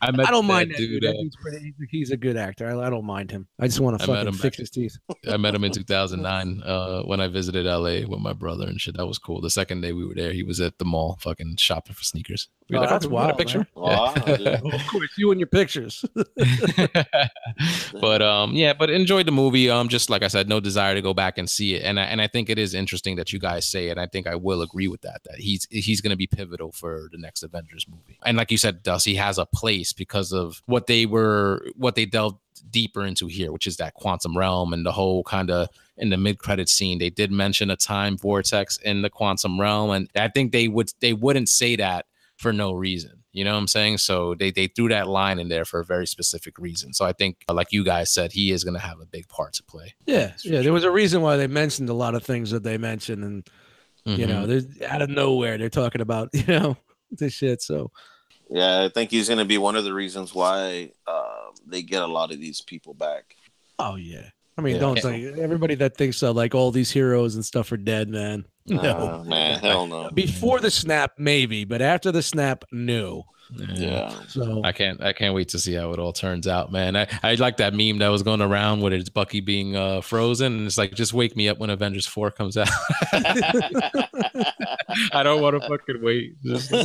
I 0.00 0.10
met 0.12 0.28
I 0.28 0.30
don't 0.30 0.46
that 0.46 0.52
mind 0.52 0.70
that 0.70 0.76
dude. 0.78 1.00
dude. 1.00 1.02
That 1.02 1.16
dude's 1.20 1.36
pretty, 1.36 1.58
he's, 1.78 1.88
he's 1.90 2.10
a 2.10 2.16
good 2.16 2.36
actor. 2.36 2.68
I, 2.68 2.86
I 2.86 2.90
don't 2.90 3.04
mind 3.04 3.30
him. 3.30 3.46
I 3.60 3.66
just 3.66 3.80
want 3.80 3.98
to 3.98 4.04
I 4.04 4.06
fucking 4.06 4.28
him 4.28 4.34
fix 4.34 4.56
back 4.56 4.60
his 4.60 4.70
teeth. 4.70 4.96
I 5.30 5.36
met 5.36 5.54
him 5.54 5.64
in 5.64 5.72
2009 5.72 6.62
uh, 6.64 7.02
when 7.02 7.20
I 7.20 7.28
visited 7.28 7.66
LA 7.66 8.06
with 8.08 8.20
my 8.20 8.32
brother 8.32 8.66
and 8.66 8.80
shit. 8.80 8.96
That 8.96 9.06
was 9.06 9.18
cool. 9.18 9.40
The 9.40 9.50
second 9.50 9.80
day 9.80 9.92
we 9.92 10.06
were 10.06 10.14
there, 10.14 10.32
he 10.32 10.42
was 10.42 10.60
at 10.60 10.78
the 10.78 10.84
mall 10.84 11.18
fucking 11.20 11.56
shopping 11.58 11.94
for 11.94 12.04
sneakers. 12.04 12.48
We 12.68 12.76
Oh, 12.76 12.80
got 12.80 12.86
a- 12.86 12.90
that's 12.94 13.06
we 13.06 13.10
got 13.12 13.16
a 13.16 13.26
wild, 13.26 13.38
picture. 13.38 13.66
Wow, 13.74 14.14
of 14.72 14.86
course, 14.88 15.10
you 15.16 15.30
and 15.30 15.38
your 15.40 15.46
pictures. 15.46 16.04
but 18.00 18.22
um 18.22 18.52
yeah 18.54 18.72
but 18.72 18.90
enjoyed 18.90 19.26
the 19.26 19.32
movie 19.32 19.70
um 19.70 19.88
just 19.88 20.10
like 20.10 20.22
i 20.22 20.28
said 20.28 20.48
no 20.48 20.60
desire 20.60 20.94
to 20.94 21.02
go 21.02 21.14
back 21.14 21.38
and 21.38 21.48
see 21.48 21.74
it 21.74 21.82
and 21.82 21.98
I, 21.98 22.04
and 22.04 22.20
I 22.20 22.26
think 22.26 22.50
it 22.50 22.58
is 22.58 22.74
interesting 22.74 23.16
that 23.16 23.32
you 23.32 23.38
guys 23.38 23.66
say 23.68 23.88
it 23.88 23.98
i 23.98 24.06
think 24.06 24.26
i 24.26 24.34
will 24.34 24.62
agree 24.62 24.88
with 24.88 25.02
that 25.02 25.22
that 25.24 25.38
he's 25.38 25.66
he's 25.70 26.00
going 26.00 26.10
to 26.10 26.16
be 26.16 26.26
pivotal 26.26 26.72
for 26.72 27.08
the 27.12 27.18
next 27.18 27.42
avengers 27.42 27.86
movie 27.88 28.18
and 28.24 28.36
like 28.36 28.45
you 28.50 28.58
said 28.58 28.82
Dust, 28.82 29.04
he 29.06 29.14
has 29.16 29.38
a 29.38 29.46
place 29.46 29.92
because 29.92 30.32
of 30.32 30.62
what 30.66 30.86
they 30.86 31.06
were 31.06 31.66
what 31.76 31.94
they 31.94 32.06
delved 32.06 32.38
deeper 32.70 33.04
into 33.04 33.26
here 33.28 33.52
which 33.52 33.66
is 33.66 33.76
that 33.76 33.94
quantum 33.94 34.36
realm 34.36 34.72
and 34.72 34.84
the 34.84 34.90
whole 34.90 35.22
kind 35.22 35.50
of 35.50 35.68
in 35.98 36.08
the 36.10 36.16
mid-credit 36.16 36.68
scene 36.68 36.98
they 36.98 37.10
did 37.10 37.30
mention 37.30 37.70
a 37.70 37.76
time 37.76 38.16
vortex 38.18 38.76
in 38.78 39.02
the 39.02 39.10
quantum 39.10 39.60
realm 39.60 39.90
and 39.90 40.10
i 40.16 40.26
think 40.26 40.50
they 40.52 40.66
would 40.66 40.90
they 41.00 41.12
wouldn't 41.12 41.48
say 41.48 41.76
that 41.76 42.06
for 42.38 42.52
no 42.52 42.72
reason 42.72 43.22
you 43.32 43.44
know 43.44 43.52
what 43.52 43.58
I'm 43.58 43.68
saying? 43.68 43.98
So 43.98 44.34
they 44.34 44.50
they 44.50 44.66
threw 44.66 44.88
that 44.88 45.08
line 45.08 45.38
in 45.38 45.48
there 45.50 45.66
for 45.66 45.78
a 45.80 45.84
very 45.84 46.06
specific 46.06 46.56
reason. 46.58 46.94
So 46.94 47.04
I 47.04 47.12
think, 47.12 47.44
like 47.50 47.70
you 47.70 47.84
guys 47.84 48.10
said, 48.10 48.32
he 48.32 48.50
is 48.50 48.64
going 48.64 48.72
to 48.72 48.80
have 48.80 48.98
a 48.98 49.04
big 49.04 49.28
part 49.28 49.52
to 49.54 49.62
play. 49.62 49.94
yeah, 50.06 50.28
That's 50.28 50.42
for 50.44 50.48
yeah. 50.54 50.62
There 50.62 50.72
was 50.72 50.84
a 50.84 50.90
reason 50.90 51.20
why 51.20 51.36
they 51.36 51.46
mentioned 51.46 51.90
a 51.90 51.92
lot 51.92 52.14
of 52.14 52.22
things 52.24 52.50
that 52.52 52.62
they 52.62 52.78
mentioned, 52.78 53.22
and 53.22 53.46
you 54.06 54.24
Mhm. 54.24 54.28
know, 54.30 54.46
there's 54.46 54.64
out 54.88 55.02
of 55.02 55.10
nowhere 55.10 55.58
they're 55.58 55.68
talking 55.68 56.00
about 56.00 56.30
you 56.32 56.44
know 56.46 56.78
this 57.10 57.34
shit. 57.34 57.60
So 57.60 57.90
Yeah, 58.50 58.84
I 58.84 58.88
think 58.88 59.10
he's 59.10 59.28
going 59.28 59.38
to 59.38 59.44
be 59.44 59.58
one 59.58 59.76
of 59.76 59.84
the 59.84 59.92
reasons 59.92 60.34
why 60.34 60.92
uh, 61.06 61.46
they 61.66 61.82
get 61.82 62.02
a 62.02 62.06
lot 62.06 62.32
of 62.32 62.40
these 62.40 62.60
people 62.60 62.94
back. 62.94 63.34
Oh 63.78 63.96
yeah. 63.96 64.28
I 64.58 64.62
mean, 64.62 64.74
Yeah. 64.76 64.80
don't 64.80 65.00
think 65.00 65.36
everybody 65.38 65.74
that 65.76 65.96
thinks 65.96 66.22
uh, 66.22 66.32
like 66.32 66.54
all 66.54 66.70
these 66.70 66.90
heroes 66.90 67.34
and 67.34 67.44
stuff 67.44 67.70
are 67.72 67.76
dead, 67.76 68.08
man. 68.08 68.46
No. 68.66 68.80
Uh, 69.20 69.24
man, 69.24 69.58
hell 69.60 69.86
no. 69.86 70.10
Before 70.10 70.60
the 70.60 70.70
snap, 70.70 71.12
maybe, 71.18 71.64
but 71.64 71.82
after 71.82 72.10
the 72.10 72.22
snap, 72.22 72.64
no. 72.72 73.24
Yeah. 73.50 74.10
So 74.28 74.62
I 74.64 74.72
can't 74.72 75.02
I 75.02 75.12
can't 75.12 75.34
wait 75.34 75.48
to 75.50 75.58
see 75.58 75.74
how 75.74 75.92
it 75.92 75.98
all 75.98 76.12
turns 76.12 76.46
out, 76.46 76.72
man. 76.72 76.96
I, 76.96 77.06
I 77.22 77.34
like 77.34 77.58
that 77.58 77.74
meme 77.74 77.98
that 77.98 78.08
was 78.08 78.22
going 78.22 78.40
around 78.40 78.80
with 78.80 78.92
it's 78.92 79.08
Bucky 79.08 79.40
being 79.40 79.76
uh, 79.76 80.00
frozen, 80.00 80.58
and 80.58 80.66
it's 80.66 80.78
like 80.78 80.94
just 80.94 81.12
wake 81.12 81.36
me 81.36 81.48
up 81.48 81.58
when 81.58 81.70
Avengers 81.70 82.06
Four 82.06 82.30
comes 82.30 82.56
out. 82.56 82.68
I 83.12 85.22
don't 85.22 85.42
want 85.42 85.60
to 85.60 85.68
fucking 85.68 86.02
wait. 86.02 86.36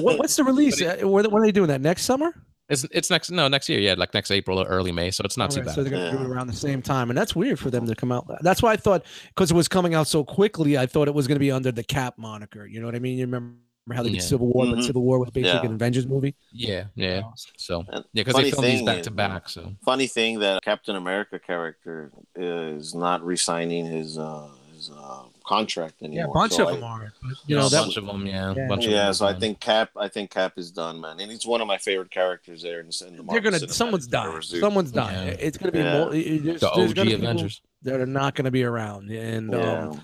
What, 0.02 0.20
what's 0.20 0.36
the 0.36 0.44
release? 0.44 0.82
Uh, 0.82 0.98
when, 1.02 1.30
when 1.32 1.44
are 1.44 1.46
they 1.46 1.52
doing 1.52 1.70
that? 1.70 1.82
Next 1.82 2.04
summer? 2.04 2.34
It's 2.70 2.86
it's 2.92 3.10
next 3.10 3.32
no 3.32 3.50
next 3.50 3.68
year, 3.68 3.80
yeah, 3.80 3.96
like 3.98 4.14
next 4.14 4.32
April 4.32 4.58
or 4.58 4.66
early 4.66 4.94
May, 4.94 5.12
so 5.12 5.24
it's 5.26 5.36
not 5.36 5.52
too 5.52 5.60
Okay, 5.60 5.66
bad. 5.66 5.76
So 5.76 5.84
they're 5.84 5.92
gonna 5.92 6.12
do 6.12 6.24
it 6.24 6.28
around 6.28 6.48
the 6.48 6.54
same 6.54 6.82
time, 6.82 7.10
and 7.10 7.18
that's 7.18 7.36
weird 7.36 7.60
for 7.60 7.70
them 7.70 7.86
to 7.86 7.96
come 7.96 8.14
out. 8.14 8.26
That's 8.42 8.62
why 8.62 8.72
I 8.72 8.78
thought 8.78 9.04
because 9.28 9.52
it 9.52 9.56
was 9.56 9.68
coming 9.68 9.94
out 9.94 10.08
so 10.08 10.24
quickly, 10.24 10.78
I 10.78 10.86
thought 10.86 11.10
it 11.10 11.14
was 11.14 11.28
gonna 11.28 11.42
be 11.42 11.52
under 11.52 11.74
the 11.74 11.84
Cap 11.84 12.18
moniker. 12.18 12.66
You 12.66 12.80
know 12.80 12.86
what 12.86 12.96
I 12.96 13.00
mean? 13.00 13.18
You 13.18 13.26
remember 13.26 13.58
how 13.92 14.04
they 14.04 14.10
did 14.10 14.16
Yeah. 14.18 14.22
Civil 14.22 14.48
War, 14.48 14.66
but 14.68 14.78
Mhm. 14.80 14.84
Civil 14.86 15.02
War 15.02 15.20
was 15.20 15.30
basically 15.32 15.60
Yeah. 15.60 15.66
an 15.66 15.74
Avengers 15.74 16.06
movie. 16.08 16.36
yeah, 16.52 16.86
yeah. 16.96 17.22
So 17.58 17.80
And 17.90 18.06
yeah, 18.14 18.22
because 18.22 18.34
funny 18.34 18.46
they 18.46 18.52
filmed 18.52 18.68
these 18.68 18.78
thing 18.80 18.86
back 18.86 18.98
is- 19.00 19.06
to 19.08 19.12
back. 19.12 19.50
So 19.50 19.74
Funny 19.84 20.08
thing 20.08 20.40
that 20.40 20.62
Captain 20.64 20.96
America 20.96 21.40
character 21.40 22.12
is 22.36 22.94
not 22.94 23.26
re-signing 23.26 23.86
his 23.86 24.18
uh, 24.18 24.50
his 24.74 24.90
uh, 24.92 25.24
contract 25.46 25.96
anymore. 26.02 26.26
Yeah, 26.26 26.30
a 26.30 26.34
bunch 26.34 26.54
So 26.54 26.64
of 26.64 26.70
I- 26.70 26.72
them 26.76 26.84
are. 26.84 27.04
You 27.24 27.36
you 27.48 27.56
know, 27.56 27.62
know 27.62 27.68
a 27.68 27.70
that 27.72 27.82
bunch 27.82 27.98
of 27.98 28.06
them, 28.06 28.26
yeah, 28.28 28.54
Yeah. 28.56 28.68
bunch 28.68 28.86
of 28.86 28.92
Yeah, 28.92 29.06
them 29.06 29.14
so 29.16 29.26
I 29.28 29.34
think 29.34 29.60
Cap, 29.60 29.90
I 29.98 30.08
think 30.08 30.30
Cap 30.32 30.54
is 30.58 30.72
done, 30.72 31.02
man, 31.02 31.20
and 31.20 31.32
he's 31.32 31.46
one 31.46 31.60
of 31.62 31.68
my 31.68 31.78
favorite 31.78 32.10
characters 32.12 32.62
there 32.62 32.80
in, 32.80 32.88
the- 32.88 33.06
in 33.08 33.12
the 33.18 33.24
they're 33.24 33.42
Marvel 33.42 33.52
gonna. 33.60 33.74
Someone's 33.74 34.08
dying. 34.08 34.42
Someone's 34.42 34.92
dying. 34.92 35.28
Yeah. 35.28 35.34
It's 35.40 35.58
gonna 35.58 35.72
be 35.72 35.80
Yeah. 35.80 35.98
more. 36.06 36.14
it- 36.16 36.44
there's, 36.44 36.62
the 36.62 36.72
there's 36.76 36.90
OG 36.92 36.96
gonna 36.96 37.10
be 37.10 37.16
people 37.16 37.30
Avengers. 37.30 37.62
that 37.84 38.00
are 38.00 38.06
not 38.06 38.36
gonna 38.36 38.52
be 38.52 38.64
around, 38.64 39.10
and 39.12 39.52
Yeah. 39.52 39.88
um, 39.90 40.02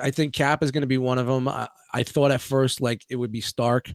I 0.00 0.10
think 0.10 0.34
Cap 0.34 0.62
is 0.62 0.70
gonna 0.70 0.86
be 0.86 0.98
one 0.98 1.18
of 1.18 1.26
them. 1.26 1.48
I, 1.48 1.68
I 1.92 2.02
thought 2.02 2.30
at 2.30 2.40
first 2.40 2.80
like 2.80 3.04
it 3.08 3.16
would 3.16 3.32
be 3.32 3.40
Stark, 3.40 3.92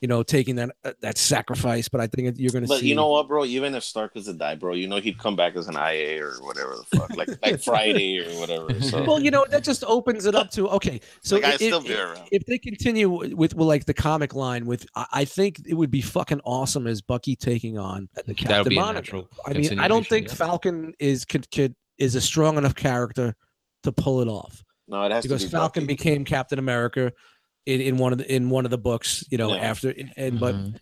you 0.00 0.08
know, 0.08 0.22
taking 0.22 0.56
that 0.56 0.70
uh, 0.84 0.92
that 1.00 1.16
sacrifice, 1.18 1.88
but 1.88 2.00
I 2.00 2.06
think 2.06 2.36
you're 2.38 2.52
gonna 2.52 2.66
see. 2.66 2.72
But 2.72 2.80
see. 2.80 2.88
you 2.88 2.94
know 2.94 3.08
what, 3.08 3.28
bro? 3.28 3.44
Even 3.44 3.74
if 3.74 3.82
Stark 3.84 4.14
was 4.14 4.26
to 4.26 4.32
die, 4.34 4.54
bro, 4.54 4.74
you 4.74 4.88
know 4.88 4.98
he'd 4.98 5.18
come 5.18 5.36
back 5.36 5.56
as 5.56 5.68
an 5.68 5.74
IA 5.74 6.22
or 6.22 6.34
whatever 6.42 6.76
the 6.76 6.96
fuck, 6.98 7.16
like 7.16 7.28
like 7.42 7.60
Friday 7.64 8.20
or 8.20 8.40
whatever. 8.40 8.80
So 8.82 9.04
Well, 9.04 9.20
you 9.20 9.30
know 9.30 9.46
that 9.50 9.64
just 9.64 9.84
opens 9.84 10.26
it 10.26 10.34
up 10.34 10.50
to 10.52 10.68
okay. 10.70 11.00
So 11.22 11.36
like 11.36 11.44
I 11.44 11.50
if, 11.50 11.56
still 11.56 11.78
if- 11.78 11.86
be 11.86 11.94
around. 11.94 12.28
if 12.30 12.44
they 12.46 12.58
continue 12.58 13.08
with, 13.08 13.34
with 13.34 13.54
like 13.54 13.84
the 13.86 13.94
comic 13.94 14.34
line 14.34 14.66
with, 14.66 14.86
I, 14.94 15.06
I 15.12 15.24
think 15.24 15.62
it 15.66 15.74
would 15.74 15.90
be 15.90 16.00
fucking 16.02 16.40
awesome 16.44 16.86
as 16.86 17.00
Bucky 17.00 17.36
taking 17.36 17.78
on 17.78 18.08
the 18.26 18.34
Captain 18.34 18.68
be 18.68 18.76
a 18.76 18.80
Monica. 18.80 19.00
natural. 19.00 19.28
I 19.46 19.52
mean, 19.54 19.78
I 19.78 19.88
don't 19.88 20.06
think 20.06 20.28
yeah. 20.28 20.34
Falcon 20.34 20.94
is 20.98 21.24
could, 21.24 21.50
could 21.50 21.74
is 21.98 22.14
a 22.14 22.20
strong 22.20 22.58
enough 22.58 22.74
character 22.74 23.34
to 23.82 23.92
pull 23.92 24.20
it 24.20 24.28
off 24.28 24.62
No, 24.88 25.02
it 25.04 25.12
has 25.12 25.22
because 25.24 25.42
to 25.42 25.48
be 25.48 25.50
Falcon 25.52 25.82
Bucky. 25.84 25.94
became 25.94 26.24
Captain 26.24 26.58
America 26.58 27.12
in, 27.66 27.80
in 27.80 27.96
one 27.96 28.12
of 28.12 28.18
the 28.18 28.32
in 28.32 28.50
one 28.50 28.64
of 28.64 28.70
the 28.70 28.78
books, 28.78 29.24
you 29.30 29.38
know, 29.38 29.54
Yeah. 29.54 29.60
after 29.60 29.94
and 30.16 30.38
but 30.40 30.54
Mhm. 30.54 30.76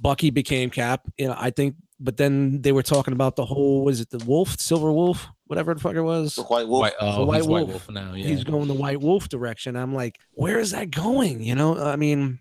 Bucky 0.00 0.30
became 0.30 0.68
Cap. 0.70 1.06
You 1.16 1.28
know, 1.28 1.36
I 1.38 1.50
think, 1.50 1.76
but 2.00 2.16
then 2.18 2.60
they 2.60 2.72
were 2.72 2.82
talking 2.82 3.12
about 3.12 3.36
the 3.36 3.46
whole 3.46 3.84
was 3.84 4.00
it 4.00 4.10
the 4.10 4.18
Wolf, 4.26 4.58
Silver 4.60 4.92
Wolf, 4.92 5.28
whatever 5.46 5.72
the 5.72 5.80
fuck 5.80 5.94
it 5.94 6.02
was. 6.02 6.34
the 6.34 6.42
White 6.42 6.68
Wolf. 6.68 6.80
White, 6.82 6.92
oh, 7.00 7.24
White 7.24 7.36
he's 7.38 7.46
White 7.46 7.58
Wolf. 7.68 7.70
Wolf 7.70 7.90
now. 7.90 8.12
Yeah, 8.14 8.26
He's 8.26 8.44
going 8.44 8.66
the 8.68 8.74
White 8.74 9.00
Wolf 9.00 9.28
direction. 9.28 9.76
I'm 9.76 9.94
like, 9.94 10.18
where 10.32 10.58
is 10.58 10.72
that 10.72 10.90
going? 10.90 11.42
You 11.42 11.54
know, 11.54 11.78
I 11.78 11.96
mean, 11.96 12.40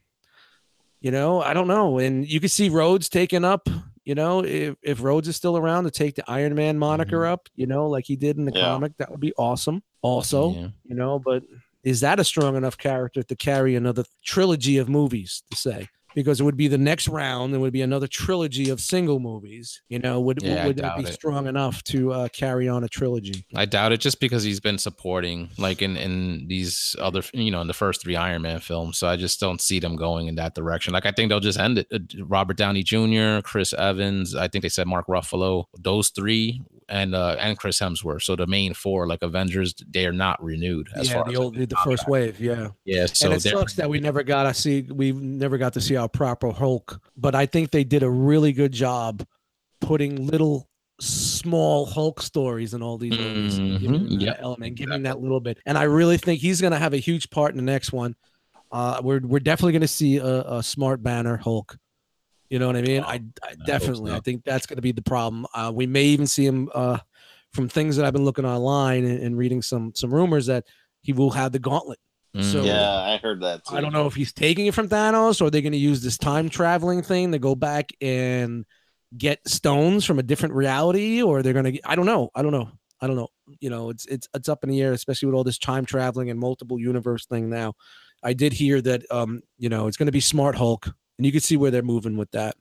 you 1.02 1.11
know, 1.11 1.41
I 1.41 1.53
don't 1.53 1.68
know. 1.68 1.99
And 1.99 2.27
you 2.27 2.40
can 2.40 2.49
see 2.49 2.68
Rhodes 2.69 3.07
taking 3.10 3.45
up. 3.45 3.69
You 4.06 4.14
know, 4.15 4.44
if 4.44 4.76
if 4.84 5.02
Rhodes 5.02 5.27
is 5.27 5.36
still 5.36 5.57
around 5.57 5.86
to 5.86 5.91
take 5.91 6.15
the 6.15 6.23
Iron 6.30 6.53
Man 6.53 6.77
moniker 6.77 7.22
mm-hmm. 7.22 7.34
up, 7.34 7.49
you 7.56 7.65
know, 7.65 7.90
like 7.90 8.06
he 8.06 8.15
did 8.15 8.38
in 8.38 8.45
the 8.45 8.53
Yeah. 8.53 8.61
comic, 8.61 8.94
that 8.98 9.11
would 9.11 9.19
be 9.19 9.34
awesome. 9.38 9.84
Also, 10.02 10.53
Yeah. 10.53 10.68
you 10.84 10.95
know, 10.95 11.18
but 11.19 11.44
is 11.84 12.02
that 12.02 12.19
a 12.19 12.23
strong 12.23 12.56
enough 12.56 12.77
character 12.77 13.23
to 13.23 13.36
carry 13.36 13.76
another 13.76 14.06
trilogy 14.23 14.77
of 14.77 14.88
movies 14.88 15.44
to 15.49 15.57
say? 15.57 15.90
Because 16.15 16.39
it 16.39 16.43
would 16.43 16.57
be 16.57 16.67
the 16.67 16.77
next 16.77 17.07
round, 17.07 17.53
there 17.53 17.59
would 17.59 17.73
be 17.73 17.81
another 17.83 18.07
trilogy 18.07 18.69
of 18.69 18.79
single 18.81 19.19
movies. 19.19 19.81
You 19.89 19.99
know, 19.99 20.19
would 20.21 20.41
Yeah, 20.41 20.65
would 20.65 20.77
that 20.77 20.97
be 20.97 21.03
it. 21.03 21.13
strong 21.13 21.45
enough 21.45 21.83
to 21.83 22.13
uh, 22.13 22.27
carry 22.29 22.67
on 22.67 22.83
a 22.83 22.87
trilogy? 22.87 23.45
I 23.53 23.65
doubt 23.65 23.91
it 23.91 23.99
just 23.99 24.19
because 24.19 24.41
he's 24.43 24.59
been 24.59 24.77
supporting 24.79 25.49
like 25.57 25.81
in 25.81 25.97
in 25.97 26.47
these 26.47 26.95
other 26.99 27.21
you 27.33 27.51
know 27.51 27.61
in 27.61 27.67
the 27.67 27.73
first 27.73 28.01
three 28.01 28.15
Iron 28.15 28.41
Man 28.41 28.59
films. 28.61 28.97
So 28.97 29.07
I 29.07 29.17
just 29.17 29.39
don't 29.39 29.61
see 29.61 29.79
them 29.79 29.95
going 29.95 30.27
in 30.27 30.35
that 30.35 30.55
direction. 30.55 30.93
Like 30.93 31.05
I 31.05 31.11
think 31.11 31.29
they'll 31.29 31.39
just 31.39 31.59
end 31.59 31.79
it. 31.79 31.87
Uh, 31.93 31.99
Robert 32.25 32.57
Downey 32.57 32.81
Jr., 32.81 33.41
Chris 33.43 33.73
Evans, 33.73 34.33
I 34.35 34.47
think 34.47 34.61
they 34.63 34.69
said 34.69 34.87
Mark 34.87 35.07
Ruffalo, 35.07 35.65
those 35.77 36.09
three 36.09 36.61
and 36.90 37.16
uh 37.16 37.36
and 37.40 37.57
Chris 37.57 37.80
Hemsworth. 37.80 38.24
So 38.24 38.36
the 38.36 38.48
main 38.48 38.74
four 38.74 39.07
like 39.07 39.22
Avengers, 39.22 39.74
they 39.88 40.06
are 40.06 40.14
not 40.14 40.44
renewed 40.44 40.90
as 40.95 41.07
yeah, 41.07 41.16
far 41.16 41.26
the 41.26 41.32
as 41.32 41.38
old 41.38 41.56
the 41.56 41.76
first 41.84 42.07
wave, 42.07 42.40
yeah. 42.40 42.70
yeah. 42.86 43.06
So 43.07 43.28
and 43.28 43.36
it 43.36 43.41
sucks 43.41 43.74
that 43.74 43.90
we 43.90 43.99
never 43.99 44.24
got 44.24 44.44
to 44.44 44.53
see 44.53 44.84
we 44.84 45.12
never 45.12 45.57
got 45.57 45.74
to 45.74 45.82
see 45.82 45.95
our 45.95 46.10
proper 46.10 46.52
Hulk. 46.52 47.02
But 47.18 47.36
I 47.36 47.45
think 47.45 47.72
they 47.72 47.84
did 47.84 48.03
a 48.03 48.10
really 48.10 48.53
good 48.53 48.72
job 48.72 49.26
putting 49.82 50.28
little 50.28 50.70
small 51.02 51.86
Hulk 51.86 52.22
stories 52.22 52.74
in 52.74 52.82
all 52.82 52.98
these 52.98 53.18
movies. 53.18 53.57
and 53.57 53.80
giving 53.80 54.02
Mhm, 54.07 54.26
that 54.26 54.38
element, 54.40 54.76
giving 54.76 55.03
that 55.03 55.20
little 55.20 55.40
bit. 55.41 55.57
And 55.66 55.78
I 55.78 55.84
really 55.84 56.18
think 56.18 56.41
he's 56.41 56.62
going 56.62 56.72
to 56.74 56.80
have 56.80 56.94
a 56.94 56.98
huge 56.98 57.30
part 57.30 57.52
in 57.52 57.57
the 57.57 57.64
next 57.64 57.91
one. 57.91 58.16
Uh, 58.72 58.99
we're 59.03 59.20
we're 59.20 59.40
definitely 59.40 59.74
going 59.74 59.82
to 59.82 59.88
see 59.88 60.18
a, 60.18 60.41
a 60.41 60.64
smart 60.64 61.03
banner 61.03 61.38
Hulk. 61.38 61.78
You 62.49 62.59
know 62.59 62.67
what 62.67 62.76
I 62.76 62.81
mean? 62.81 63.03
I, 63.03 63.22
I 63.43 63.55
definitely. 63.65 64.11
I 64.11 64.15
so. 64.15 64.22
think 64.22 64.43
that's 64.43 64.65
going 64.65 64.77
to 64.77 64.81
be 64.81 64.91
the 64.91 65.01
problem. 65.01 65.45
Uh, 65.53 65.72
we 65.73 65.88
may 65.88 66.03
even 66.05 66.27
see 66.27 66.45
him 66.45 66.69
uh, 66.73 66.99
from 67.53 67.67
things 67.69 67.95
that 67.95 68.05
I've 68.05 68.13
been 68.13 68.26
looking 68.26 68.45
online 68.45 69.03
and, 69.05 69.19
and 69.19 69.38
reading 69.38 69.61
some 69.61 69.93
some 69.95 70.13
rumors 70.13 70.45
that 70.45 70.65
he 71.01 71.13
will 71.13 71.31
have 71.31 71.51
the 71.51 71.59
gauntlet. 71.59 71.99
So- 72.41 72.63
Mm. 72.63 72.65
yeah, 72.65 72.93
I 72.99 73.17
heard 73.17 73.41
that. 73.43 73.65
Too. 73.65 73.76
I 73.76 73.81
don't 73.81 73.93
know 73.93 74.07
if 74.07 74.13
he's 74.15 74.34
taking 74.34 74.65
it 74.65 74.73
from 74.73 74.89
Thanos 74.89 75.41
or 75.41 75.49
they're 75.49 75.61
going 75.61 75.72
to 75.72 75.77
use 75.77 76.01
this 76.01 76.17
time 76.17 76.49
traveling 76.49 77.01
thing 77.01 77.31
to 77.31 77.39
go 77.39 77.55
back 77.55 77.91
and 78.01 78.65
get 79.17 79.39
stones 79.47 80.03
from 80.03 80.19
a 80.19 80.23
different 80.23 80.53
reality 80.53 81.22
or 81.22 81.41
they're 81.41 81.53
going 81.53 81.73
to 81.73 81.89
I 81.89 81.95
don't 81.95 82.05
know. 82.05 82.30
I 82.35 82.41
don't 82.41 82.51
know. 82.51 82.69
I 82.99 83.07
don't 83.07 83.15
know. 83.15 83.30
You 83.61 83.69
know, 83.69 83.89
it's 83.89 84.05
it's 84.07 84.27
it's 84.34 84.49
up 84.49 84.63
in 84.65 84.69
the 84.69 84.81
air 84.81 84.91
especially 84.91 85.27
with 85.27 85.35
all 85.35 85.45
this 85.45 85.57
time 85.57 85.85
traveling 85.85 86.30
and 86.30 86.38
multiple 86.38 86.77
universe 86.77 87.26
thing 87.26 87.49
now. 87.49 87.73
I 88.22 88.34
did 88.34 88.51
hear 88.51 88.81
that 88.81 89.09
um, 89.09 89.41
you 89.57 89.69
know, 89.69 89.88
it's 89.88 89.95
going 89.95 90.07
to 90.07 90.11
be 90.11 90.19
Smart 90.19 90.55
Hulk 90.55 90.93
and 91.17 91.25
you 91.25 91.31
can 91.31 91.41
see 91.41 91.57
where 91.57 91.71
they're 91.71 91.81
moving 91.83 92.17
with 92.17 92.31
that. 92.31 92.55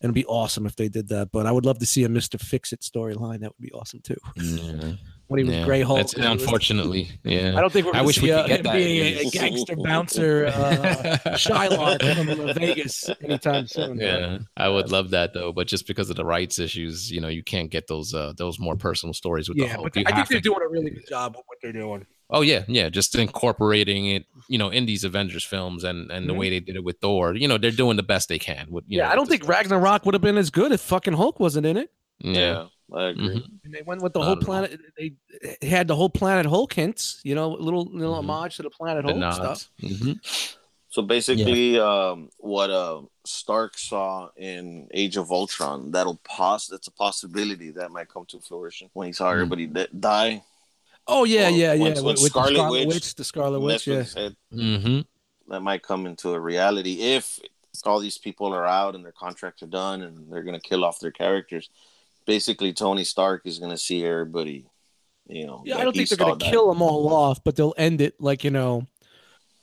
And 0.00 0.08
it'd 0.08 0.14
be 0.16 0.24
awesome 0.26 0.66
if 0.66 0.74
they 0.74 0.88
did 0.88 1.08
that, 1.10 1.30
but 1.30 1.46
I 1.46 1.52
would 1.52 1.64
love 1.64 1.78
to 1.78 1.86
see 1.86 2.02
a 2.02 2.08
Mr. 2.08 2.40
Fix 2.40 2.72
It 2.72 2.80
storyline. 2.80 3.38
That 3.42 3.50
would 3.56 3.60
be 3.64 3.70
awesome 3.70 4.00
too. 4.00 4.16
Yeah. 4.34 4.94
When 5.28 5.38
he 5.38 5.44
was 5.44 5.54
Yeah. 5.54 5.64
Gray 5.64 5.82
Hulk. 5.82 6.10
That's- 6.10 6.40
unfortunately, 6.40 7.08
yeah. 7.22 7.56
I 7.56 7.60
don't 7.60 7.72
think 7.72 7.86
we're 7.86 7.92
I 7.92 8.02
going 8.02 8.02
to 8.02 8.06
wish 8.08 8.20
we 8.20 8.28
see 8.28 8.34
could 8.34 8.40
uh, 8.40 8.46
get 8.48 8.58
him 8.58 8.64
that. 8.64 8.72
being 8.74 9.16
a, 9.18 9.20
a 9.20 9.30
gangster 9.30 9.76
bouncer 9.76 10.46
uh, 10.46 11.18
Shylock 11.36 12.16
from 12.16 12.54
Vegas 12.54 13.08
anytime 13.22 13.68
soon. 13.68 13.98
Yeah, 13.98 14.38
I 14.56 14.68
would 14.68 14.90
love 14.90 15.10
that 15.10 15.34
though, 15.34 15.52
but 15.52 15.68
just 15.68 15.86
because 15.86 16.10
of 16.10 16.16
the 16.16 16.24
rights 16.24 16.58
issues, 16.58 17.08
you 17.10 17.20
know, 17.20 17.28
you 17.28 17.44
can't 17.44 17.70
get 17.70 17.86
those 17.86 18.12
uh 18.12 18.32
those 18.36 18.58
more 18.58 18.74
personal 18.76 19.12
stories 19.14 19.48
with 19.48 19.58
the 19.58 19.64
yeah, 19.66 19.74
Hulk. 19.74 19.84
but 19.84 19.96
You 19.96 20.02
I 20.06 20.14
think 20.16 20.28
they're 20.28 20.38
to- 20.40 20.42
doing 20.42 20.60
a 20.66 20.68
really 20.68 20.90
good 20.90 21.06
job 21.08 21.36
with 21.36 21.44
what 21.46 21.58
they're 21.62 21.72
doing. 21.72 22.06
Oh 22.34 22.40
yeah, 22.40 22.64
yeah, 22.66 22.88
just 22.88 23.14
incorporating 23.14 24.06
it, 24.06 24.24
you 24.48 24.56
know, 24.58 24.70
in 24.70 24.86
these 24.86 25.04
Avengers 25.04 25.44
films 25.44 25.84
and 25.84 26.10
and 26.10 26.28
the 26.28 26.32
Mhm. 26.32 26.38
way 26.38 26.50
they 26.50 26.60
did 26.60 26.76
it 26.76 26.84
with 26.84 26.98
Thor. 27.00 27.34
You 27.34 27.46
know, 27.48 27.58
they're 27.58 27.70
doing 27.70 27.96
the 27.96 28.02
best 28.02 28.28
they 28.28 28.38
can. 28.38 28.66
With 28.70 28.84
you 28.88 28.98
yeah, 28.98 29.04
know, 29.06 29.12
I 29.12 29.14
don't 29.16 29.28
think 29.28 29.42
this- 29.42 29.48
Ragnarok 29.50 30.04
would 30.06 30.14
have 30.14 30.22
been 30.22 30.38
as 30.38 30.50
good 30.50 30.72
if 30.72 30.80
fucking 30.80 31.12
Hulk 31.14 31.38
wasn't 31.40 31.66
in 31.66 31.76
it. 31.76 31.90
Yeah, 32.20 32.32
Yeah, 32.40 32.66
I 32.94 33.04
agree. 33.10 33.26
Mhm. 33.36 33.44
And 33.64 33.74
they 33.74 33.82
went 33.82 34.00
with 34.02 34.12
the 34.14 34.22
whole 34.22 34.36
planet. 34.36 34.80
They 34.98 35.12
they 35.60 35.66
had 35.68 35.88
the 35.88 35.96
whole 35.96 36.08
Planet 36.10 36.46
Hulk 36.46 36.72
hints, 36.72 37.20
you 37.24 37.34
know, 37.34 37.50
little 37.50 37.84
little 37.92 38.14
Mhm. 38.14 38.18
homage 38.30 38.56
to 38.56 38.62
the 38.62 38.70
Planet 38.70 39.04
Hulk 39.04 39.16
nods. 39.16 39.36
stuff. 39.36 39.70
Mhm. 39.82 40.18
So 40.88 41.00
basically, 41.02 41.78
um, 41.80 42.28
what 42.38 42.70
uh, 42.70 43.00
Stark 43.24 43.78
saw 43.78 44.28
in 44.36 44.88
Age 44.92 45.16
of 45.16 45.30
Ultron, 45.32 45.90
that'll 45.90 46.20
pos 46.22 46.66
that's 46.66 46.86
a 46.86 46.92
possibility 46.92 47.70
that 47.72 47.90
might 47.90 48.08
come 48.08 48.26
to 48.26 48.40
fruition 48.40 48.88
when 48.92 49.06
he 49.06 49.12
saw 49.14 49.26
Mm. 49.28 49.32
everybody 49.32 49.66
di- 49.66 49.86
die. 49.98 50.42
Oh 51.06 51.24
yeah, 51.24 51.42
Well, 51.48 51.50
yeah, 51.52 51.72
yeah. 51.72 51.80
once- 51.80 52.00
with, 52.00 52.20
with 52.22 52.30
Scarlet 52.32 52.54
Scarlet 52.54 52.86
Witch 52.86 52.94
Witch, 52.94 53.14
the 53.16 53.24
Scarlet 53.24 53.60
Witch, 53.60 53.86
yeah. 53.86 53.96
his 53.96 54.14
head. 54.14 54.36
Mhm. 54.52 55.04
That 55.48 55.60
might 55.60 55.82
come 55.82 56.06
into 56.06 56.30
a 56.34 56.40
reality 56.40 57.00
if 57.00 57.38
all 57.84 57.98
these 58.00 58.18
people 58.18 58.54
are 58.54 58.66
out 58.66 58.94
and 58.94 59.04
their 59.04 59.12
contracts 59.12 59.62
are 59.62 59.66
done 59.66 60.02
and 60.02 60.30
they're 60.32 60.42
gonna 60.44 60.60
kill 60.60 60.84
off 60.84 61.00
their 61.00 61.10
characters. 61.10 61.68
Basically, 62.26 62.72
Tony 62.72 63.02
Stark 63.04 63.42
is 63.46 63.58
gonna 63.58 63.76
see 63.78 64.04
everybody. 64.04 64.66
You 65.28 65.46
know, 65.46 65.62
Yeah, 65.64 65.78
I 65.78 65.84
don't 65.84 65.94
think 65.96 66.08
they're 66.08 66.18
gonna 66.18 66.36
die. 66.36 66.50
kill 66.50 66.68
them 66.68 66.82
all 66.82 67.12
off, 67.12 67.42
but 67.44 67.56
they'll 67.56 67.74
end 67.76 68.00
it 68.00 68.20
like 68.20 68.44
you 68.44 68.50
know, 68.50 68.86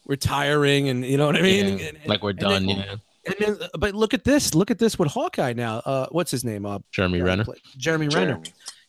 retiring 0.06 0.90
and 0.90 1.06
you 1.06 1.18
know 1.18 1.26
what 1.28 1.36
I 1.38 1.41
mean. 1.41 1.66
Yeah, 1.78 1.86
And- 1.88 1.98
and- 1.98 2.07
like 2.07 2.24
we're 2.24 2.34
done. 2.34 2.66
then- 2.66 2.78
yeah, 2.78 2.95
And 3.26 3.36
then, 3.60 3.70
but 3.78 3.94
look 3.94 4.14
at 4.14 4.24
this. 4.24 4.56
Look 4.56 4.72
at 4.72 4.80
this 4.80 4.98
with 4.98 5.11
Hawkeye 5.11 5.53
now. 5.53 5.80
Uh, 5.86 6.07
what's 6.11 6.32
his 6.32 6.44
name? 6.44 6.66
Uh, 6.66 6.80
Jeremy 6.91 7.22
Renner. 7.22 7.44
play- 7.45 7.57
Jeremy 7.78 8.07
Renner. 8.07 8.41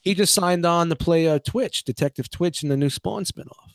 He 0.03 0.15
just 0.15 0.33
signed 0.35 0.65
on 0.65 0.89
to 0.89 0.97
play 0.97 1.29
uh, 1.29 1.39
Twitch, 1.39 1.85
Detective 1.85 2.31
Twitch, 2.31 2.63
in 2.63 2.69
the 2.69 2.77
new 2.77 2.91
Spawn 2.91 3.25
spinoff. 3.25 3.75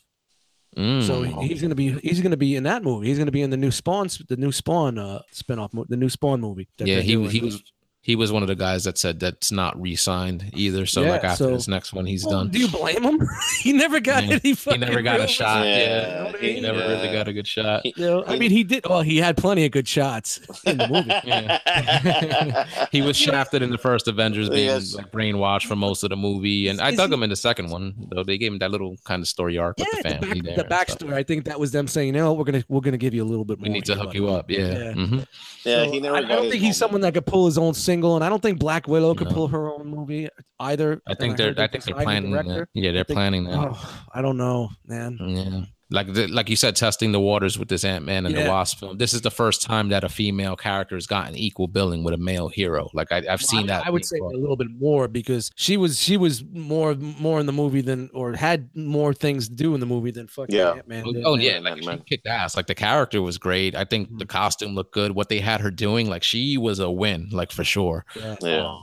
Mm. 0.76 1.06
So 1.06 1.22
he's 1.22 1.62
gonna 1.62 1.74
be 1.74 1.92
he's 2.00 2.20
gonna 2.20 2.36
be 2.36 2.54
in 2.54 2.64
that 2.64 2.82
movie. 2.82 3.06
He's 3.06 3.18
gonna 3.18 3.30
be 3.30 3.40
in 3.40 3.50
the 3.50 3.56
new 3.56 3.70
Spawn 3.70 4.08
the 4.28 4.36
new 4.36 4.52
Spawn 4.52 4.98
uh 4.98 5.20
spinoff 5.32 5.70
the 5.88 5.96
new 5.96 6.10
Spawn 6.10 6.40
movie. 6.40 6.68
that 6.76 6.86
yeah, 6.86 7.00
he 7.00 7.12
doing. 7.14 7.30
he 7.30 7.40
was 7.40 7.62
he 8.06 8.14
was 8.14 8.30
one 8.30 8.42
of 8.44 8.46
the 8.46 8.54
guys 8.54 8.84
that 8.84 8.96
said 8.96 9.18
that's 9.18 9.50
not 9.50 9.78
re-signed 9.82 10.50
either. 10.54 10.86
So 10.86 11.02
like 11.02 11.24
after 11.24 11.44
so- 11.44 11.50
this 11.50 11.66
next 11.66 11.92
one, 11.92 12.06
he's 12.06 12.24
Well, 12.24 12.38
done. 12.44 12.50
Do 12.50 12.60
you 12.60 12.68
blame 12.68 13.02
him? 13.02 13.20
he 13.62 13.72
never 13.72 13.98
got 13.98 14.22
Yeah, 14.24 14.38
any. 14.44 14.54
he 14.54 14.78
never 14.78 15.02
got 15.02 15.18
a 15.20 15.26
shot. 15.26 15.66
Yeah, 15.66 15.76
Yeah, 15.76 15.88
You 15.90 16.06
know 16.06 16.24
what 16.26 16.34
I 16.36 16.38
he 16.38 16.52
mean? 16.54 16.62
never 16.62 16.78
really 16.78 17.12
got 17.12 17.26
a 17.26 17.32
good 17.32 17.48
shot. 17.48 17.80
He- 17.82 17.94
You 17.96 18.04
know, 18.06 18.24
I 18.24 18.38
mean, 18.38 18.52
he 18.52 18.62
did. 18.62 18.86
Well, 18.88 19.02
he 19.02 19.16
had 19.18 19.36
plenty 19.36 19.64
of 19.66 19.72
good 19.72 19.88
shots 19.88 20.38
in 20.64 20.78
the 20.78 20.86
movie. 20.88 22.86
He 22.92 23.02
was 23.02 23.16
shafted 23.16 23.62
in 23.62 23.70
the 23.70 23.78
first 23.78 24.06
Avengers, 24.08 24.48
being 24.48 24.66
Yes. 24.66 24.94
like 24.94 25.10
brainwashed 25.10 25.66
for 25.66 25.74
most 25.76 26.02
of 26.04 26.10
the 26.10 26.16
movie, 26.16 26.68
and 26.68 26.80
I 26.80 26.94
dug 26.94 27.10
he- 27.10 27.14
him 27.14 27.22
in 27.24 27.30
the 27.30 27.36
second 27.36 27.70
one. 27.70 27.94
Though 28.10 28.22
they 28.22 28.38
gave 28.38 28.52
him 28.52 28.58
that 28.60 28.70
little 28.70 28.96
kind 29.04 29.20
of 29.22 29.26
story 29.28 29.58
arc 29.58 29.78
Yeah, 29.78 29.86
with 29.92 30.02
the 30.04 30.08
the, 30.08 30.14
family 30.26 30.40
back, 30.42 30.54
the 30.56 30.62
and 30.62 30.72
stuff. 30.72 30.86
backstory. 31.00 31.14
I 31.14 31.22
think 31.24 31.44
that 31.46 31.58
was 31.58 31.72
them 31.72 31.88
saying, 31.88 32.12
"No, 32.14 32.32
we're 32.32 32.44
gonna 32.44 32.64
we're 32.68 32.80
gonna 32.80 32.96
give 32.98 33.14
you 33.14 33.22
a 33.22 33.28
little 33.32 33.44
bit 33.44 33.58
more. 33.58 33.64
We 33.64 33.70
need 33.70 33.84
to 33.86 33.96
hook 33.96 34.14
you 34.14 34.28
up. 34.28 34.50
Yeah. 34.50 34.58
Yeah. 34.58 34.92
Mhm. 34.92 35.26
yeah, 35.64 35.84
So 35.84 35.90
he 35.90 36.00
never. 36.00 36.14
I, 36.16 36.18
I 36.20 36.22
don't 36.22 36.42
think 36.50 36.54
he's 36.54 36.60
moment. 36.62 36.76
someone 36.76 37.00
that 37.02 37.14
could 37.14 37.26
pull 37.26 37.46
his 37.46 37.58
own 37.58 37.74
single, 37.74 37.95
and 38.16 38.24
I 38.24 38.28
don't 38.28 38.42
think 38.42 38.58
Black 38.58 38.86
Widow 38.88 39.14
could 39.14 39.28
No. 39.28 39.34
pull 39.34 39.48
her 39.48 39.72
own 39.72 39.86
movie 39.86 40.28
either. 40.60 41.00
I 41.06 41.10
And 41.12 41.18
think 41.18 41.36
they're. 41.36 41.48
heard 41.48 41.58
I 41.60 41.66
think 41.68 41.84
they're 41.84 41.94
planning. 41.94 42.30
That. 42.32 42.44
director. 42.44 42.68
Yeah, 42.74 42.92
they're 42.92 43.04
think- 43.04 43.16
planning 43.16 43.44
that. 43.44 43.54
Oh, 43.58 44.04
I 44.14 44.22
don't 44.22 44.36
know, 44.36 44.68
man. 44.86 45.18
Yeah. 45.20 45.60
Like 45.88 46.12
the, 46.12 46.26
like 46.26 46.50
you 46.50 46.56
said, 46.56 46.74
testing 46.74 47.12
the 47.12 47.20
waters 47.20 47.56
with 47.60 47.68
this 47.68 47.84
Ant 47.84 48.04
Man 48.04 48.26
and 48.26 48.34
Yeah. 48.34 48.42
the 48.42 48.48
Wasp 48.50 48.80
film. 48.80 48.98
This 48.98 49.14
is 49.14 49.20
the 49.20 49.30
first 49.30 49.62
time 49.62 49.90
that 49.90 50.02
a 50.02 50.08
female 50.08 50.56
character 50.56 50.96
has 50.96 51.06
gotten 51.06 51.36
equal 51.36 51.68
billing 51.68 52.02
with 52.02 52.12
a 52.12 52.16
male 52.16 52.48
hero. 52.48 52.90
Like 52.92 53.12
I, 53.12 53.18
I've 53.18 53.24
Well, 53.26 53.38
seen 53.38 53.64
I, 53.70 53.78
that. 53.78 53.86
I 53.86 53.90
would 53.90 54.04
say 54.04 54.18
a 54.18 54.24
little 54.36 54.56
bit 54.56 54.66
more 54.80 55.06
because 55.06 55.52
she 55.54 55.76
was 55.76 56.00
she 56.02 56.16
was 56.16 56.42
more 56.52 56.96
more 56.96 57.38
in 57.38 57.46
the 57.46 57.52
movie 57.52 57.82
than 57.82 58.10
or 58.12 58.32
had 58.34 58.68
more 58.74 59.14
things 59.14 59.48
to 59.48 59.54
do 59.54 59.74
in 59.74 59.80
the 59.80 59.86
movie 59.86 60.10
than 60.10 60.26
fucking 60.26 60.56
Yeah. 60.56 60.72
Ant-Man 60.72 61.04
Oh. 61.06 61.14
Oh 61.24 61.34
Yeah, 61.36 61.52
yeah, 61.52 61.60
man, 61.60 61.80
like 61.82 61.98
she 62.00 62.16
kicked 62.16 62.26
ass. 62.26 62.56
Like 62.56 62.66
the 62.66 62.74
character 62.74 63.22
was 63.22 63.38
great. 63.38 63.76
I 63.76 63.84
think 63.84 64.08
Mm-hmm. 64.08 64.18
the 64.18 64.26
costume 64.26 64.74
looked 64.74 64.92
good. 64.92 65.12
What 65.14 65.28
they 65.28 65.38
had 65.38 65.60
her 65.60 65.70
doing, 65.70 66.08
like 66.08 66.24
she 66.24 66.58
was 66.58 66.80
a 66.80 66.90
win, 66.90 67.28
like 67.30 67.52
for 67.52 67.62
sure. 67.62 68.04
Yeah. 68.16 68.34
Yeah. 68.42 68.76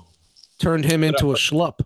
Turned 0.60 0.86
him 0.86 1.04
into 1.04 1.32
a 1.32 1.36
schlup. 1.36 1.82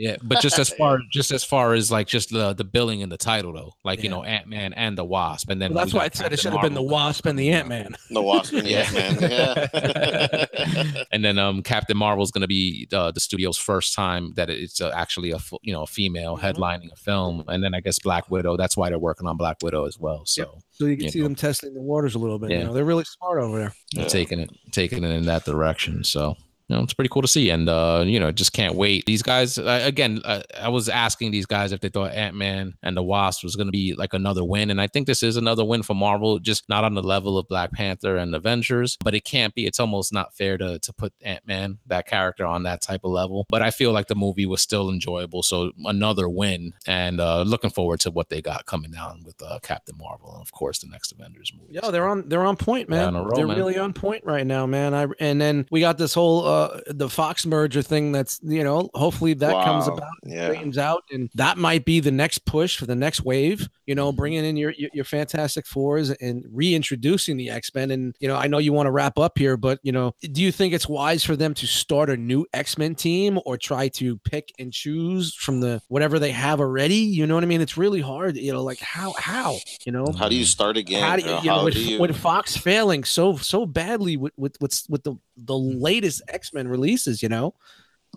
Yeah, 0.00 0.16
but 0.22 0.40
just 0.40 0.58
as 0.58 0.70
far 0.70 0.98
just 1.12 1.30
as 1.30 1.44
far 1.44 1.74
as 1.74 1.90
like 1.92 2.06
just 2.06 2.30
the 2.30 2.54
the 2.54 2.64
billing 2.64 3.02
and 3.02 3.12
the 3.12 3.18
title 3.18 3.52
though, 3.52 3.74
like 3.84 4.02
you 4.02 4.08
know 4.08 4.24
Ant 4.24 4.46
Man 4.46 4.72
and 4.72 4.96
the 4.96 5.04
Wasp, 5.04 5.50
and 5.50 5.60
then 5.60 5.74
Well, 5.74 5.84
that's 5.84 5.92
why 5.92 6.00
I 6.00 6.04
got 6.06 6.14
said 6.14 6.26
it 6.26 6.30
Captain 6.30 6.42
should 6.42 6.52
have 6.54 6.62
been 6.62 6.72
the 6.74 6.82
Wasp 6.82 7.26
and 7.26 7.38
the 7.38 7.50
Ant 7.52 7.68
Man. 7.68 7.94
The 8.08 8.22
Wasp 8.22 8.54
and 8.54 8.66
the 8.66 8.76
Ant-Man. 8.76 9.18
Yeah. 9.20 11.04
and 11.12 11.22
then 11.24 11.38
um 11.38 11.62
Captain 11.62 11.96
is 12.20 12.30
going 12.30 12.40
to 12.40 12.48
be 12.48 12.88
uh, 12.92 13.10
the 13.10 13.20
studio's 13.20 13.58
first 13.58 13.92
time 13.94 14.32
that 14.36 14.48
it's 14.48 14.80
uh, 14.80 14.90
actually 14.94 15.32
a 15.32 15.38
you 15.62 15.72
know 15.72 15.82
a 15.82 15.86
female 15.86 16.36
Mhm. 16.38 16.40
headlining 16.54 16.90
a 16.92 16.96
film, 16.96 17.44
and 17.48 17.62
then 17.62 17.74
I 17.74 17.80
guess 17.80 17.98
Black 17.98 18.30
Widow. 18.30 18.56
That's 18.56 18.76
why 18.76 18.88
they're 18.88 18.98
working 18.98 19.26
on 19.26 19.36
Black 19.36 19.58
Widow 19.62 19.84
as 19.84 19.98
well. 19.98 20.24
So 20.24 20.58
So 20.70 20.86
you 20.86 20.96
can 20.96 21.04
You 21.06 21.10
see 21.10 21.18
know. 21.18 21.24
them 21.24 21.34
testing 21.34 21.74
the 21.74 21.82
waters 21.82 22.14
a 22.14 22.18
little 22.18 22.38
bit. 22.38 22.50
You 22.50 22.56
Yeah. 22.58 22.64
know, 22.64 22.72
they're 22.72 22.84
really 22.84 23.04
smart 23.04 23.42
over 23.42 23.58
there. 23.58 23.74
they're 23.92 24.04
Yeah. 24.04 24.08
taking 24.08 24.40
it 24.40 24.50
taking 24.72 25.04
it 25.04 25.10
in 25.10 25.26
that 25.26 25.44
direction. 25.44 26.04
So 26.04 26.36
you 26.70 26.76
know, 26.76 26.84
it's 26.84 26.94
pretty 26.94 27.08
cool 27.08 27.22
to 27.22 27.26
see, 27.26 27.50
and 27.50 27.68
uh, 27.68 28.04
you 28.06 28.20
know, 28.20 28.30
just 28.30 28.52
can't 28.52 28.76
wait. 28.76 29.04
These 29.04 29.22
guys, 29.24 29.58
uh, 29.58 29.80
again, 29.82 30.20
uh, 30.24 30.42
I 30.60 30.68
was 30.68 30.88
asking 30.88 31.32
these 31.32 31.44
guys 31.44 31.72
if 31.72 31.80
they 31.80 31.88
thought 31.88 32.12
Ant 32.12 32.36
Man 32.36 32.74
and 32.84 32.96
the 32.96 33.02
Wasp 33.02 33.42
was 33.42 33.56
going 33.56 33.66
to 33.66 33.72
be 33.72 33.94
like 33.94 34.14
another 34.14 34.44
win, 34.44 34.70
and 34.70 34.80
I 34.80 34.86
think 34.86 35.08
this 35.08 35.24
is 35.24 35.36
another 35.36 35.64
win 35.64 35.82
for 35.82 35.94
Marvel, 35.94 36.38
just 36.38 36.68
not 36.68 36.84
on 36.84 36.94
the 36.94 37.02
level 37.02 37.36
of 37.38 37.48
Black 37.48 37.72
Panther 37.72 38.16
and 38.16 38.32
Avengers, 38.36 38.96
but 39.02 39.16
it 39.16 39.24
can't 39.24 39.52
be. 39.52 39.66
It's 39.66 39.80
almost 39.80 40.12
not 40.12 40.32
fair 40.32 40.56
to 40.58 40.78
to 40.78 40.92
put 40.92 41.12
Ant 41.22 41.44
Man 41.44 41.78
that 41.86 42.06
character 42.06 42.46
on 42.46 42.62
that 42.62 42.82
type 42.82 43.00
of 43.02 43.10
level. 43.10 43.46
But 43.48 43.62
I 43.62 43.72
feel 43.72 43.90
like 43.90 44.06
the 44.06 44.14
movie 44.14 44.46
was 44.46 44.62
still 44.62 44.90
enjoyable, 44.90 45.42
so 45.42 45.72
another 45.86 46.28
win, 46.28 46.74
and 46.86 47.20
uh, 47.20 47.42
looking 47.42 47.70
forward 47.70 47.98
to 48.00 48.12
what 48.12 48.28
they 48.28 48.40
got 48.40 48.66
coming 48.66 48.92
down 48.92 49.24
with 49.26 49.42
uh, 49.42 49.58
Captain 49.60 49.96
Marvel, 49.98 50.34
and 50.34 50.40
of 50.42 50.52
course 50.52 50.78
the 50.78 50.86
next 50.86 51.10
Avengers 51.10 51.52
movie. 51.52 51.80
Yeah, 51.82 51.90
they're 51.90 52.08
on 52.08 52.28
they're 52.28 52.44
on 52.44 52.54
point, 52.54 52.88
They're 52.88 53.00
man. 53.06 53.16
on 53.16 53.24
roll, 53.24 53.34
they're 53.34 53.48
man. 53.48 53.56
really 53.56 53.76
on 53.76 53.92
point 53.92 54.24
right 54.24 54.46
now, 54.46 54.66
man. 54.66 54.94
I 54.94 55.08
and 55.18 55.40
then 55.40 55.66
we 55.72 55.80
got 55.80 55.98
this 55.98 56.14
whole 56.14 56.46
uh 56.60 56.80
the 56.88 57.08
Fox 57.08 57.44
merger 57.46 57.82
thing 57.82 58.12
that's 58.12 58.40
you 58.42 58.62
know, 58.64 58.90
hopefully 58.94 59.34
that 59.34 59.64
comes 59.64 59.86
Wow. 59.88 59.94
about 59.94 60.08
Yeah. 60.24 60.46
straightens 60.46 60.78
out 60.78 61.02
and 61.12 61.30
that 61.34 61.56
might 61.58 61.84
be 61.84 62.00
the 62.00 62.10
next 62.10 62.44
push 62.44 62.76
for 62.76 62.86
the 62.86 62.94
next 62.94 63.22
wave 63.24 63.68
you 63.86 63.94
know 63.94 64.12
bringing 64.12 64.44
in 64.44 64.56
your 64.56 64.72
your, 64.76 64.90
your 64.92 65.04
fantastic 65.04 65.66
fours 65.66 66.10
and 66.10 66.44
reintroducing 66.52 67.36
the 67.36 67.50
x-men 67.50 67.90
and 67.90 68.14
you 68.20 68.28
know 68.28 68.36
i 68.36 68.46
know 68.46 68.58
you 68.58 68.72
want 68.72 68.86
to 68.86 68.90
wrap 68.90 69.18
up 69.18 69.36
here 69.38 69.56
but 69.56 69.78
you 69.82 69.92
know 69.92 70.12
do 70.32 70.40
you 70.42 70.52
think 70.52 70.72
it's 70.72 70.88
wise 70.88 71.24
for 71.24 71.36
them 71.36 71.54
to 71.54 71.66
start 71.66 72.08
a 72.10 72.16
new 72.16 72.46
x-men 72.52 72.94
team 72.94 73.38
or 73.44 73.56
try 73.56 73.88
to 73.88 74.18
pick 74.18 74.52
and 74.58 74.72
choose 74.72 75.34
from 75.34 75.60
the 75.60 75.80
whatever 75.88 76.18
they 76.18 76.30
have 76.30 76.60
already 76.60 76.96
you 76.96 77.26
know 77.26 77.34
what 77.34 77.42
i 77.44 77.46
mean 77.46 77.60
it's 77.60 77.76
really 77.76 78.00
hard 78.00 78.36
you 78.36 78.52
know 78.52 78.62
like 78.62 78.78
how 78.80 79.12
how 79.18 79.56
you 79.84 79.92
know 79.92 80.04
How 80.18 80.28
do 80.28 80.36
you 80.36 80.44
start 80.44 80.76
again? 80.76 81.02
how 81.02 81.16
do 81.16 81.22
you, 81.22 81.36
you 81.36 81.44
know 81.50 81.64
with, 81.64 81.76
you- 81.76 82.00
with 82.00 82.16
Fox 82.16 82.56
failing 82.56 83.02
so 83.04 83.36
so 83.36 83.66
badly 83.66 84.16
with 84.16 84.32
with 84.36 84.56
with, 84.60 84.82
with 84.88 85.02
the 85.04 85.14
the 85.44 85.56
latest 85.58 86.22
X 86.28 86.52
Men 86.52 86.68
releases, 86.68 87.22
you 87.22 87.28
know, 87.28 87.54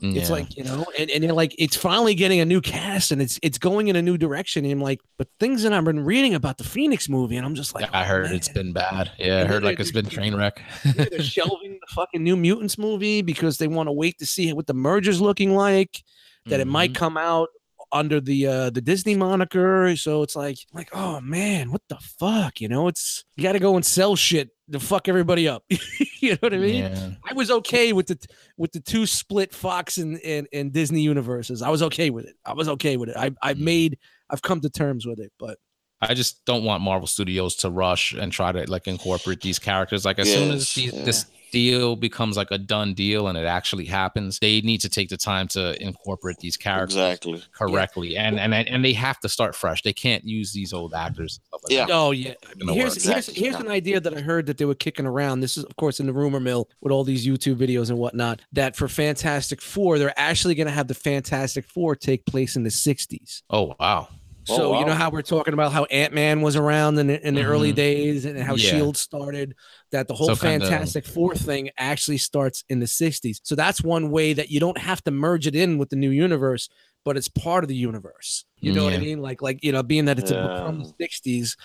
it's 0.02 0.30
like 0.32 0.58
you 0.58 0.64
know, 0.64 0.86
and, 0.98 1.10
and 1.12 1.24
you're 1.24 1.34
like 1.34 1.54
it's 1.60 1.78
finally 1.78 2.16
getting 2.16 2.40
a 2.40 2.46
new 2.46 2.62
cast 2.62 3.12
and 3.12 3.22
it's 3.22 3.40
it's 3.44 3.60
going 3.60 3.90
in 3.90 3.96
a 3.96 4.02
new 4.02 4.18
direction. 4.18 4.66
And 4.66 4.72
I'm 4.74 4.82
like, 4.82 5.00
but 5.20 5.28
things 5.40 5.62
that 5.64 5.72
I've 5.72 5.84
been 5.86 6.04
reading 6.04 6.34
about 6.34 6.58
the 6.58 6.64
Phoenix 6.64 7.08
movie, 7.08 7.38
and 7.38 7.46
I'm 7.46 7.54
just 7.54 7.76
like, 7.76 7.86
Yeah, 7.86 7.92
I 8.00 8.02
oh, 8.04 8.08
heard 8.08 8.32
it's 8.32 8.48
man. 8.50 8.54
been 8.56 8.74
bad. 8.74 9.12
Yeah, 9.20 9.42
I 9.42 9.46
heard 9.46 9.64
like 9.64 9.80
it's 9.80 9.92
been 9.92 10.08
train 10.08 10.36
wreck. 10.36 10.62
They're 10.84 11.22
shelving 11.22 11.78
the 11.80 11.94
fucking 11.94 12.24
New 12.24 12.36
Mutants 12.36 12.78
movie 12.80 13.22
because 13.22 13.60
they 13.60 13.68
want 13.68 13.88
to 13.88 13.92
wait 13.94 14.18
to 14.18 14.26
see 14.26 14.52
what 14.52 14.66
the 14.68 14.74
merger's 14.74 15.22
looking 15.22 15.54
like. 15.56 16.04
That 16.48 16.60
it 16.60 16.68
might 16.68 16.92
Mhm. 16.92 16.96
come 16.96 17.16
out 17.18 17.50
under 17.92 18.20
the 18.20 18.48
uh 18.48 18.70
the 18.72 18.82
Disney 18.82 19.16
moniker. 19.16 19.96
So 19.96 20.24
it's 20.24 20.36
like 20.36 20.58
like 20.74 20.90
oh 20.94 21.22
man, 21.22 21.72
what 21.72 21.84
the 21.88 21.98
fuck? 22.20 22.60
You 22.60 22.68
know, 22.68 22.88
it's 22.88 23.24
you 23.38 23.44
got 23.44 23.54
to 23.54 23.60
go 23.60 23.76
and 23.76 23.86
sell 23.86 24.16
shit 24.16 24.50
to 24.72 24.80
fuck 24.80 25.08
everybody 25.10 25.48
up. 25.48 25.64
you 25.70 26.32
know 26.32 26.38
what 26.40 26.54
I 26.54 26.58
mean? 26.58 26.84
Yeah. 26.84 27.10
I 27.30 27.34
was 27.34 27.52
okay 27.52 27.94
with 27.94 28.08
the 28.08 28.18
with 28.58 28.72
the 28.72 28.80
two 28.80 29.06
split 29.06 29.54
Fox 29.54 29.98
and, 29.98 30.20
and 30.24 30.48
and 30.54 30.72
Disney 30.72 31.02
universes. 31.02 31.62
I 31.62 31.70
was 31.70 31.82
okay 31.84 32.10
with 32.10 32.26
it. 32.26 32.36
I 32.46 32.54
was 32.54 32.68
okay 32.70 32.98
with 32.98 33.10
it. 33.10 33.18
I 33.18 33.32
I've 33.42 33.58
Mm. 33.58 33.62
made 33.62 33.98
I've 34.30 34.42
come 34.42 34.62
to 34.62 34.70
terms 34.70 35.06
with 35.06 35.20
it. 35.20 35.32
But 35.38 35.58
I 36.02 36.14
just 36.14 36.44
don't 36.46 36.64
want 36.64 36.82
Marvel 36.84 37.08
Studios 37.08 37.56
to 37.58 37.70
rush 37.70 38.14
and 38.14 38.32
try 38.32 38.52
to 38.52 38.70
like 38.70 38.88
incorporate 38.88 39.42
these 39.42 39.60
characters. 39.60 40.06
Like 40.06 40.20
as 40.20 40.32
soon 40.32 40.52
as 40.52 40.62
Yes, 40.62 40.74
these, 40.76 40.94
yeah. 40.94 41.04
this 41.06 41.26
deal 41.54 41.96
becomes 41.96 42.36
like 42.36 42.50
a 42.52 42.58
done 42.58 42.94
deal 42.94 43.28
and 43.30 43.38
it 43.38 43.46
actually 43.46 43.86
happens, 43.86 44.40
they 44.40 44.60
need 44.62 44.82
to 44.82 44.90
take 44.90 45.08
the 45.08 45.16
time 45.16 45.48
to 45.50 45.82
incorporate 45.82 46.38
these 46.40 46.58
characters 46.58 46.98
Exactly. 46.98 47.42
correctly. 47.54 48.18
And 48.18 48.38
and 48.40 48.54
and 48.54 48.84
they 48.84 48.92
have 48.94 49.20
to 49.22 49.30
start 49.30 49.56
fresh. 49.56 49.82
They 49.84 49.94
can't 49.94 50.26
use 50.26 50.52
these 50.52 50.74
old 50.74 50.94
actors. 50.94 51.40
and 51.54 51.62
like 51.64 51.72
Yeah. 51.72 51.86
that. 51.86 51.94
oh 51.94 52.12
yeah, 52.12 52.34
gonna 52.60 52.74
here's 52.74 52.96
work. 52.96 53.04
here's 53.04 53.30
Exactly. 53.30 53.34
here's 53.36 53.56
an 53.56 53.70
idea 53.70 54.02
that 54.02 54.14
I 54.18 54.20
heard 54.22 54.48
that 54.48 54.58
they 54.58 54.66
were 54.66 54.76
kicking 54.76 55.06
around. 55.06 55.40
This 55.40 55.56
is 55.58 55.64
of 55.64 55.76
course 55.78 56.00
in 56.02 56.08
the 56.08 56.14
rumor 56.14 56.40
mill 56.42 56.68
with 56.82 56.92
all 56.92 57.06
these 57.06 57.26
YouTube 57.26 57.56
videos 57.56 57.90
and 57.90 57.98
whatnot. 57.98 58.42
That 58.52 58.76
for 58.76 58.88
Fantastic 58.90 59.62
Four, 59.62 60.00
they're 60.00 60.20
actually 60.20 60.56
going 60.56 60.68
to 60.68 60.74
have 60.74 60.88
the 60.90 60.94
Fantastic 60.96 61.66
Four 61.68 61.96
take 61.96 62.26
place 62.26 62.56
in 62.58 62.64
the 62.64 62.70
'60s. 62.72 63.44
Oh 63.50 63.76
wow. 63.80 64.10
Oh, 64.50 64.56
So 64.58 64.80
you 64.80 64.86
know 64.86 64.94
how 64.94 65.10
we're 65.10 65.22
talking 65.22 65.54
about 65.54 65.72
how 65.72 65.86
Ant 65.86 66.14
Man 66.14 66.42
was 66.42 66.56
around 66.56 66.98
in 67.00 67.08
the, 67.08 67.26
in 67.28 67.34
the 67.36 67.44
early 67.44 67.72
Mhm. 67.72 67.76
days 67.76 68.26
and 68.26 68.38
how 68.40 68.56
Yeah. 68.56 68.72
Shield 68.72 68.98
started. 68.98 69.56
That 69.92 70.08
the 70.08 70.14
whole 70.14 70.28
So 70.28 70.36
kinda- 70.36 70.68
Fantastic 70.68 71.06
Four 71.06 71.36
thing 71.36 71.70
actually 71.78 72.18
starts 72.18 72.64
in 72.70 72.80
the 72.80 72.88
'60s. 72.88 73.40
So 73.44 73.56
that's 73.56 73.82
one 73.84 74.12
way 74.12 74.34
that 74.34 74.50
you 74.52 74.60
don't 74.60 74.78
have 74.78 75.04
to 75.06 75.12
merge 75.12 75.48
it 75.48 75.56
in 75.56 75.78
with 75.78 75.90
the 75.90 75.96
new 75.96 76.10
universe, 76.10 76.68
but 77.06 77.16
it's 77.18 77.28
part 77.30 77.64
of 77.64 77.68
the 77.68 77.76
universe. 77.76 78.46
You 78.60 78.72
know 78.74 78.84
what 78.86 78.94
I 78.94 78.98
mean? 78.98 79.22
Like 79.22 79.42
like 79.42 79.64
you 79.64 79.72
know, 79.72 79.84
being 79.84 80.06
that 80.06 80.20
it's 80.20 80.32
a 80.32 80.36
book 80.36 80.66
from 80.66 80.80
the 80.84 80.94
'60s, 81.00 81.56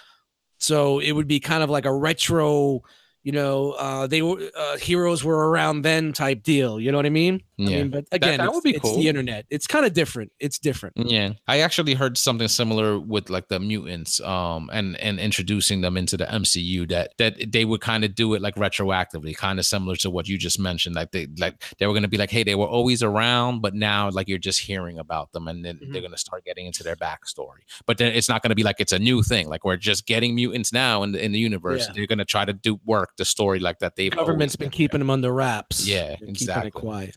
so 0.59 0.99
it 0.99 1.13
would 1.13 1.29
be 1.29 1.41
kind 1.41 1.63
of 1.63 1.71
like 1.71 1.85
a 1.85 1.95
retro. 1.95 2.83
You 3.25 3.33
know, 3.33 3.73
uh, 3.73 4.07
they 4.07 4.23
were 4.23 4.51
uh, 4.57 4.77
heroes 4.79 5.23
were 5.25 5.51
around 5.51 5.83
then 5.83 6.13
type 6.13 6.43
deal. 6.43 6.81
You 6.81 6.91
know 6.93 6.99
what 6.99 7.07
I 7.07 7.11
mean? 7.11 7.43
I 7.59 7.63
Yeah. 7.63 7.79
mean, 7.79 7.91
but 7.91 8.05
again, 8.13 8.39
that 8.39 8.47
it's, 8.47 8.55
would 8.55 8.63
be 8.63 8.71
it's 8.71 8.81
cool. 8.81 8.97
the 8.99 9.09
internet. 9.09 9.45
It's 9.51 9.67
kind 9.67 9.85
of 9.85 9.93
different. 9.93 10.31
It's 10.39 10.59
different. 10.59 10.97
Yeah, 10.97 11.33
I 11.49 11.61
actually 11.61 11.95
heard 11.95 12.17
something 12.17 12.47
similar 12.49 12.99
with 13.01 13.31
like 13.31 13.49
the 13.49 13.59
mutants, 13.59 14.21
um, 14.21 14.71
and 14.73 14.97
and 14.99 15.19
introducing 15.19 15.81
them 15.81 15.97
into 15.97 16.17
the 16.17 16.27
MCU 16.27 16.89
that 16.91 17.15
that 17.19 17.51
they 17.53 17.65
would 17.65 17.81
kind 17.81 18.05
of 18.05 18.15
do 18.15 18.35
it 18.35 18.43
like 18.43 18.55
retroactively, 18.55 19.37
kind 19.37 19.59
of 19.59 19.67
similar 19.67 19.97
to 19.97 20.11
what 20.11 20.29
you 20.29 20.39
just 20.39 20.59
mentioned. 20.61 20.95
Like 20.95 21.11
they 21.11 21.27
like 21.39 21.63
they 21.79 21.87
were 21.87 21.95
gonna 21.95 22.07
be 22.09 22.17
like, 22.17 22.31
hey, 22.31 22.45
they 22.45 22.55
were 22.55 22.67
always 22.69 23.03
around, 23.03 23.61
but 23.61 23.75
now 23.75 24.09
like 24.11 24.29
you're 24.29 24.39
just 24.39 24.61
hearing 24.61 24.99
about 24.99 25.33
them, 25.33 25.49
and 25.49 25.65
then 25.65 25.79
they're 25.91 26.01
Mhm. 26.01 26.05
gonna 26.07 26.17
start 26.19 26.45
getting 26.45 26.67
into 26.67 26.85
their 26.85 26.97
backstory. 26.97 27.63
But 27.87 27.99
then 27.99 28.13
it's 28.13 28.29
not 28.29 28.43
gonna 28.43 28.55
be 28.55 28.63
like 28.63 28.77
it's 28.79 28.93
a 28.93 28.99
new 28.99 29.23
thing. 29.23 29.49
Like 29.49 29.65
we're 29.65 29.77
just 29.77 30.07
getting 30.07 30.35
mutants 30.35 30.73
now 30.73 31.03
in 31.03 31.13
the 31.13 31.25
in 31.25 31.33
the 31.33 31.39
universe. 31.41 31.87
Yeah. 31.89 31.93
They're 31.95 32.07
gonna 32.07 32.25
try 32.25 32.45
to 32.45 32.53
do 32.53 32.79
work 32.85 33.17
the 33.17 33.25
story 33.25 33.59
like 33.59 33.81
that. 33.81 33.97
They've 33.97 34.13
Government's 34.13 34.53
always 34.53 34.57
been 34.57 34.67
been 34.69 34.77
keeping 34.77 34.99
them 35.01 35.11
under 35.11 35.33
wraps. 35.33 35.87
Yeah, 35.87 36.07
They're 36.09 36.17
keeping 36.17 36.29
exactly. 36.29 36.69
it 36.69 36.73
quiet. 36.75 37.17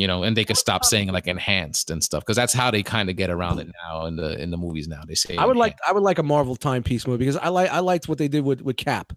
You 0.00 0.06
know, 0.06 0.22
and 0.22 0.36
they 0.36 0.44
could 0.44 0.56
stop 0.56 0.84
saying 0.84 1.08
like 1.08 1.26
enhanced 1.26 1.90
and 1.90 2.02
stuff 2.04 2.22
because 2.22 2.36
that's 2.36 2.52
how 2.52 2.70
they 2.70 2.82
kind 2.82 3.10
of 3.10 3.16
get 3.16 3.30
around 3.30 3.58
it 3.58 3.68
now 3.84 4.06
in 4.06 4.16
the 4.16 4.40
in 4.40 4.50
the 4.50 4.56
movies 4.56 4.86
now. 4.88 5.00
They 5.06 5.14
say 5.14 5.36
I 5.36 5.44
would 5.44 5.56
like. 5.56 5.78
I 5.86 5.92
would 5.92 6.02
like 6.02 6.18
a 6.18 6.22
Marvel 6.22 6.56
timepiece 6.56 7.06
movie 7.06 7.18
because 7.24 7.36
I 7.36 7.48
like 7.48 7.70
I 7.70 7.80
liked 7.80 8.08
what 8.08 8.18
they 8.18 8.28
did 8.28 8.44
with 8.44 8.62
with 8.62 8.76
Cap. 8.76 9.12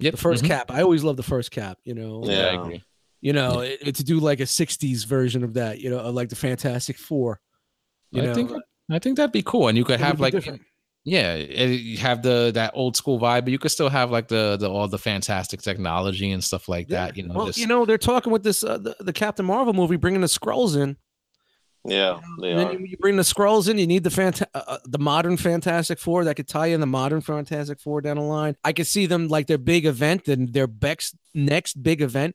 Yep, 0.00 0.16
The 0.16 0.18
1st 0.18 0.42
mhm. 0.42 0.46
Cap. 0.48 0.70
I 0.72 0.82
always 0.82 1.04
love 1.04 1.16
the 1.16 1.22
first 1.22 1.50
Cap. 1.52 1.78
You 1.84 1.94
know. 1.94 2.22
Yeah, 2.24 2.46
I 2.46 2.60
agree. 2.60 2.82
You 3.20 3.32
know, 3.32 3.60
it, 3.60 3.78
it- 3.80 3.94
to 3.96 4.04
do 4.04 4.18
like 4.20 4.40
a 4.40 4.44
'60s 4.44 5.06
version 5.06 5.44
of 5.44 5.54
that. 5.54 5.80
You 5.80 5.90
know, 5.90 6.10
like 6.10 6.28
the 6.30 6.36
Fantastic 6.36 6.98
Four. 6.98 7.40
You 8.10 8.22
I 8.22 8.26
know, 8.26 8.34
think 8.34 8.50
I 8.90 8.98
think 8.98 9.16
that'd 9.16 9.32
be 9.32 9.42
cool, 9.42 9.68
and 9.68 9.78
you 9.78 9.84
could 9.84 10.00
it 10.00 10.00
have 10.00 10.20
like 10.20 10.32
different. 10.32 10.62
Yeah, 11.06 11.34
you 11.36 11.98
have 11.98 12.22
the 12.22 12.50
that 12.54 12.70
old 12.74 12.96
school 12.96 13.20
vibe, 13.20 13.42
but 13.44 13.48
you 13.48 13.58
could 13.58 13.70
still 13.70 13.90
have 13.90 14.10
like 14.10 14.28
the 14.28 14.56
the 14.56 14.70
all 14.70 14.88
the 14.88 14.98
fantastic 14.98 15.60
technology 15.60 16.30
and 16.32 16.42
stuff 16.42 16.66
like 16.68 16.88
Yeah. 16.88 17.06
that. 17.06 17.16
You 17.18 17.24
know, 17.24 17.34
well, 17.34 17.46
just- 17.46 17.58
you 17.58 17.66
know, 17.66 17.84
they're 17.84 17.98
talking 17.98 18.32
with 18.32 18.42
this 18.42 18.64
uh, 18.64 18.78
the, 18.78 18.96
the 19.00 19.12
Captain 19.12 19.44
Marvel 19.44 19.74
movie, 19.74 19.96
bringing 19.96 20.22
the 20.22 20.26
Skrulls 20.28 20.76
in. 20.80 20.96
Yeah, 21.86 22.18
they 22.40 22.52
and 22.52 22.58
then 22.60 22.66
are. 22.68 22.72
you, 22.72 22.86
you 22.86 22.96
bring 22.96 23.16
the 23.16 23.22
Skrulls 23.22 23.68
in. 23.68 23.76
You 23.76 23.86
need 23.86 24.04
the 24.04 24.08
fanta- 24.10 24.46
uh, 24.54 24.62
uh, 24.66 24.78
the 24.86 24.98
modern 24.98 25.36
Fantastic 25.36 25.98
Four 25.98 26.24
that 26.24 26.36
could 26.36 26.48
tie 26.48 26.68
in 26.68 26.80
the 26.80 26.86
modern 26.86 27.20
Fantastic 27.20 27.78
Four 27.78 28.00
down 28.00 28.16
the 28.16 28.22
line. 28.22 28.56
I 28.64 28.72
could 28.72 28.86
see 28.86 29.04
them 29.04 29.28
like 29.28 29.46
their 29.46 29.58
big 29.58 29.84
event 29.84 30.26
and 30.26 30.50
their 30.54 30.66
Beck's 30.66 31.14
next 31.34 31.82
big 31.82 32.00
event 32.00 32.34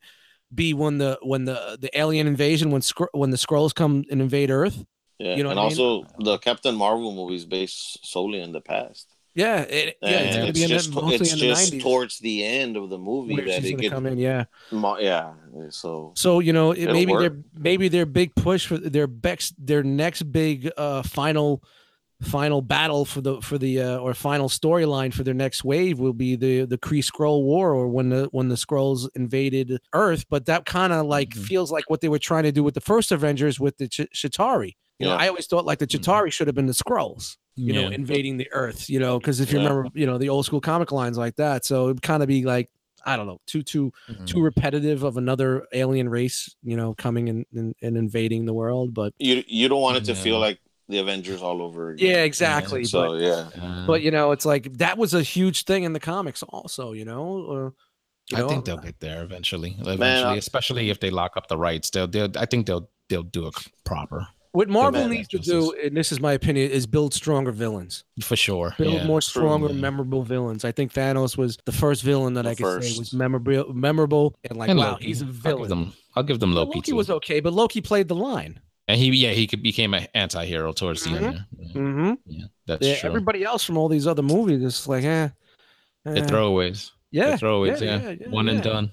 be 0.53 0.75
when 0.75 0.99
the 0.99 1.17
when 1.23 1.45
the 1.45 1.79
the 1.81 1.89
alien 1.99 2.27
invasion 2.27 2.69
when 2.69 2.83
scr- 2.83 3.05
when 3.13 3.31
the 3.31 3.37
Skrulls 3.37 3.73
come 3.73 4.03
and 4.11 4.21
invade 4.21 4.51
Earth. 4.51 4.85
Yeah, 5.19 5.35
you 5.35 5.43
know 5.43 5.49
and 5.51 5.59
I 5.59 5.63
mean? 5.63 5.71
also 5.71 6.05
the 6.19 6.37
Captain 6.37 6.75
Marvel 6.75 7.13
movie 7.13 7.35
is 7.35 7.45
based 7.45 8.05
solely 8.05 8.39
in 8.41 8.51
the 8.51 8.61
past. 8.61 9.07
Yeah, 9.35 9.61
it, 9.61 9.97
yeah, 10.01 10.09
it's 10.09 10.37
gonna 10.37 10.53
be 10.53 10.63
in 10.63 10.69
just, 10.69 10.89
the, 10.89 11.01
mostly 11.01 11.15
it's 11.15 11.33
in 11.33 11.39
the 11.39 11.45
just 11.45 11.61
nineties. 11.71 11.83
towards 11.83 12.19
the 12.19 12.43
end 12.43 12.75
of 12.77 12.89
the 12.89 12.97
movie 12.97 13.35
Where 13.35 13.45
that 13.45 13.63
it 13.63 13.89
come 13.91 14.05
in, 14.05 14.17
yeah. 14.17 14.45
yeah. 14.71 15.33
So 15.69 16.13
So 16.15 16.39
you 16.39 16.51
know, 16.53 16.71
it, 16.71 16.87
maybe 16.91 17.11
work. 17.11 17.21
their 17.21 17.37
maybe 17.53 17.87
their 17.89 18.05
big 18.05 18.33
push 18.35 18.65
for 18.65 18.77
their 18.77 19.07
Beck's 19.07 19.53
their 19.57 19.83
next 19.83 20.23
big 20.31 20.71
uh 20.77 21.03
final 21.03 21.63
final 22.21 22.61
battle 22.61 23.05
for 23.05 23.21
the 23.21 23.41
for 23.41 23.57
the 23.57 23.81
uh, 23.81 23.97
or 23.99 24.13
final 24.13 24.49
storyline 24.49 25.13
for 25.13 25.23
their 25.23 25.33
next 25.33 25.63
wave 25.63 25.99
will 25.99 26.11
be 26.13 26.35
the 26.35 26.65
the 26.65 26.77
Kree 26.77 27.03
Skrull 27.03 27.43
War 27.43 27.73
or 27.73 27.87
when 27.87 28.09
the 28.09 28.27
when 28.31 28.49
the 28.49 28.55
Skrulls 28.55 29.07
invaded 29.15 29.79
Earth. 29.93 30.25
But 30.29 30.45
that 30.47 30.65
kind 30.65 30.91
of 30.91 31.05
like 31.05 31.29
Mhm. 31.29 31.45
feels 31.45 31.71
like 31.71 31.89
what 31.89 32.01
they 32.01 32.09
were 32.09 32.19
trying 32.19 32.43
to 32.43 32.51
do 32.51 32.63
with 32.63 32.73
the 32.73 32.81
first 32.81 33.11
Avengers 33.11 33.59
with 33.59 33.77
the 33.77 33.87
Ch- 33.87 34.09
Chitauri. 34.13 34.75
You 34.99 35.07
know, 35.07 35.15
I 35.15 35.27
always 35.29 35.47
thought 35.47 35.65
like 35.65 35.79
the 35.79 35.87
Mhm. 35.87 35.99
Chitauri 36.01 36.31
should 36.31 36.47
have 36.47 36.55
been 36.55 36.67
the 36.67 36.73
Skrulls 36.73 37.37
you 37.55 37.73
know, 37.73 37.89
invading 37.89 38.37
the 38.37 38.47
earth, 38.53 38.89
you 38.89 38.99
know, 38.99 39.19
because 39.19 39.41
if 39.41 39.51
you 39.51 39.59
Yeah. 39.59 39.67
remember, 39.67 39.89
you 39.93 40.05
know, 40.05 40.17
the 40.17 40.29
old 40.29 40.45
school 40.45 40.61
comic 40.61 40.93
lines 40.93 41.17
like 41.17 41.35
that. 41.35 41.65
So 41.65 41.89
it'd 41.89 42.01
kind 42.01 42.23
of 42.23 42.27
be 42.29 42.45
like, 42.45 42.69
I 43.05 43.17
don't 43.17 43.27
know, 43.27 43.41
too 43.47 43.63
too 43.63 43.91
Mhm. 44.09 44.25
too 44.25 44.41
repetitive 44.41 45.03
of 45.03 45.17
another 45.17 45.67
alien 45.73 46.07
race, 46.07 46.55
you 46.63 46.77
know, 46.77 46.93
coming 46.93 47.27
and, 47.27 47.45
and, 47.53 47.75
and 47.81 47.97
invading 47.97 48.45
the 48.45 48.53
world. 48.53 48.93
But 48.93 49.13
you 49.19 49.43
you 49.47 49.67
don't 49.67 49.81
want 49.81 49.97
it 49.97 50.05
to 50.05 50.13
Yeah. 50.13 50.23
feel 50.23 50.39
like 50.39 50.59
the 50.87 50.99
Avengers 50.99 51.41
all 51.41 51.61
over 51.61 51.89
again. 51.89 52.09
yeah, 52.11 52.23
exactly. 52.23 52.85
So 52.85 53.09
but 53.09 53.19
yeah, 53.19 53.49
Uh, 53.61 53.85
but 53.87 54.01
you 54.03 54.11
know, 54.11 54.31
it's 54.31 54.45
like 54.45 54.71
that 54.77 54.97
was 54.97 55.13
a 55.13 55.21
huge 55.21 55.65
thing 55.65 55.83
in 55.83 55.91
the 55.91 55.99
comics 55.99 56.43
also, 56.43 56.93
you 56.93 57.03
know. 57.03 57.23
Or, 57.45 57.73
you 58.31 58.37
I 58.37 58.39
know, 58.39 58.47
think 58.49 58.63
they'll 58.65 58.77
get 58.77 59.01
there 59.01 59.21
eventually. 59.23 59.75
Eventually, 59.79 60.35
I- 60.35 60.35
especially 60.35 60.89
if 60.91 60.99
they 61.01 61.09
lock 61.09 61.35
up 61.35 61.47
the 61.47 61.57
rights, 61.57 61.89
they'll, 61.89 62.07
they'll 62.07 62.31
I 62.37 62.45
think 62.45 62.67
they'll 62.67 62.89
they'll 63.09 63.23
do 63.23 63.47
it 63.47 63.55
proper 63.83 64.27
what 64.51 64.67
Marvel 64.69 65.07
needs 65.07 65.27
to 65.29 65.39
do, 65.39 65.73
and 65.83 65.95
this 65.95 66.11
is 66.11 66.19
my 66.19 66.33
opinion, 66.33 66.71
is 66.71 66.85
build 66.87 67.13
stronger 67.13 67.51
villains. 67.51 68.03
for 68.21 68.35
sure. 68.35 68.73
build 68.77 68.93
yeah. 68.93 69.05
more 69.07 69.21
stronger, 69.21 69.67
yeah. 69.67 69.73
memorable 69.73 70.23
villains. 70.23 70.65
I 70.65 70.71
think 70.71 70.93
Thanos 70.93 71.37
was 71.37 71.57
the 71.65 71.71
first 71.71 72.03
villain 72.03 72.33
that 72.35 72.43
The 72.43 72.49
I 72.51 72.55
could 72.55 72.83
say 72.83 72.97
was 72.97 73.13
memorable, 73.13 73.73
memorable, 73.73 74.35
and 74.49 74.57
like, 74.57 74.69
And 74.69 74.79
wow, 74.79 74.91
Loki. 74.91 75.05
he's 75.05 75.21
a 75.21 75.25
I'll 75.25 75.31
give 75.31 75.41
villain. 75.43 75.69
them. 75.69 75.93
I'll 76.15 76.23
give 76.23 76.39
them 76.39 76.53
Well, 76.53 76.65
Loki, 76.65 76.77
Loki 76.79 76.91
too. 76.91 76.95
was 76.95 77.09
okay, 77.09 77.39
but 77.39 77.53
Loki 77.53 77.81
played 77.81 78.07
the 78.07 78.15
line. 78.15 78.59
and 78.87 78.99
he 78.99 79.09
yeah 79.11 79.31
he 79.31 79.45
could 79.45 79.61
became 79.61 79.93
an 79.93 80.07
anti-hero 80.15 80.71
towards 80.73 81.03
the 81.03 81.11
end. 81.11 81.45
Yeah, 81.57 81.67
Mm-hmm. 81.75 82.13
yeah, 82.25 82.45
that's 82.65 82.87
Yeah, 82.87 82.95
true. 82.95 83.09
everybody 83.09 83.43
else 83.43 83.63
from 83.63 83.77
all 83.77 83.87
these 83.87 84.07
other 84.07 84.23
movies 84.23 84.63
is 84.63 84.87
like, 84.87 85.03
eh, 85.03 85.29
They're 86.05 86.17
eh. 86.23 86.27
throwaways. 86.27 86.89
yeah, 87.11 87.27
They're 87.27 87.37
throwaways. 87.37 87.81
Yeah, 87.81 88.29
one 88.29 88.49
and 88.49 88.63
done. 88.63 88.91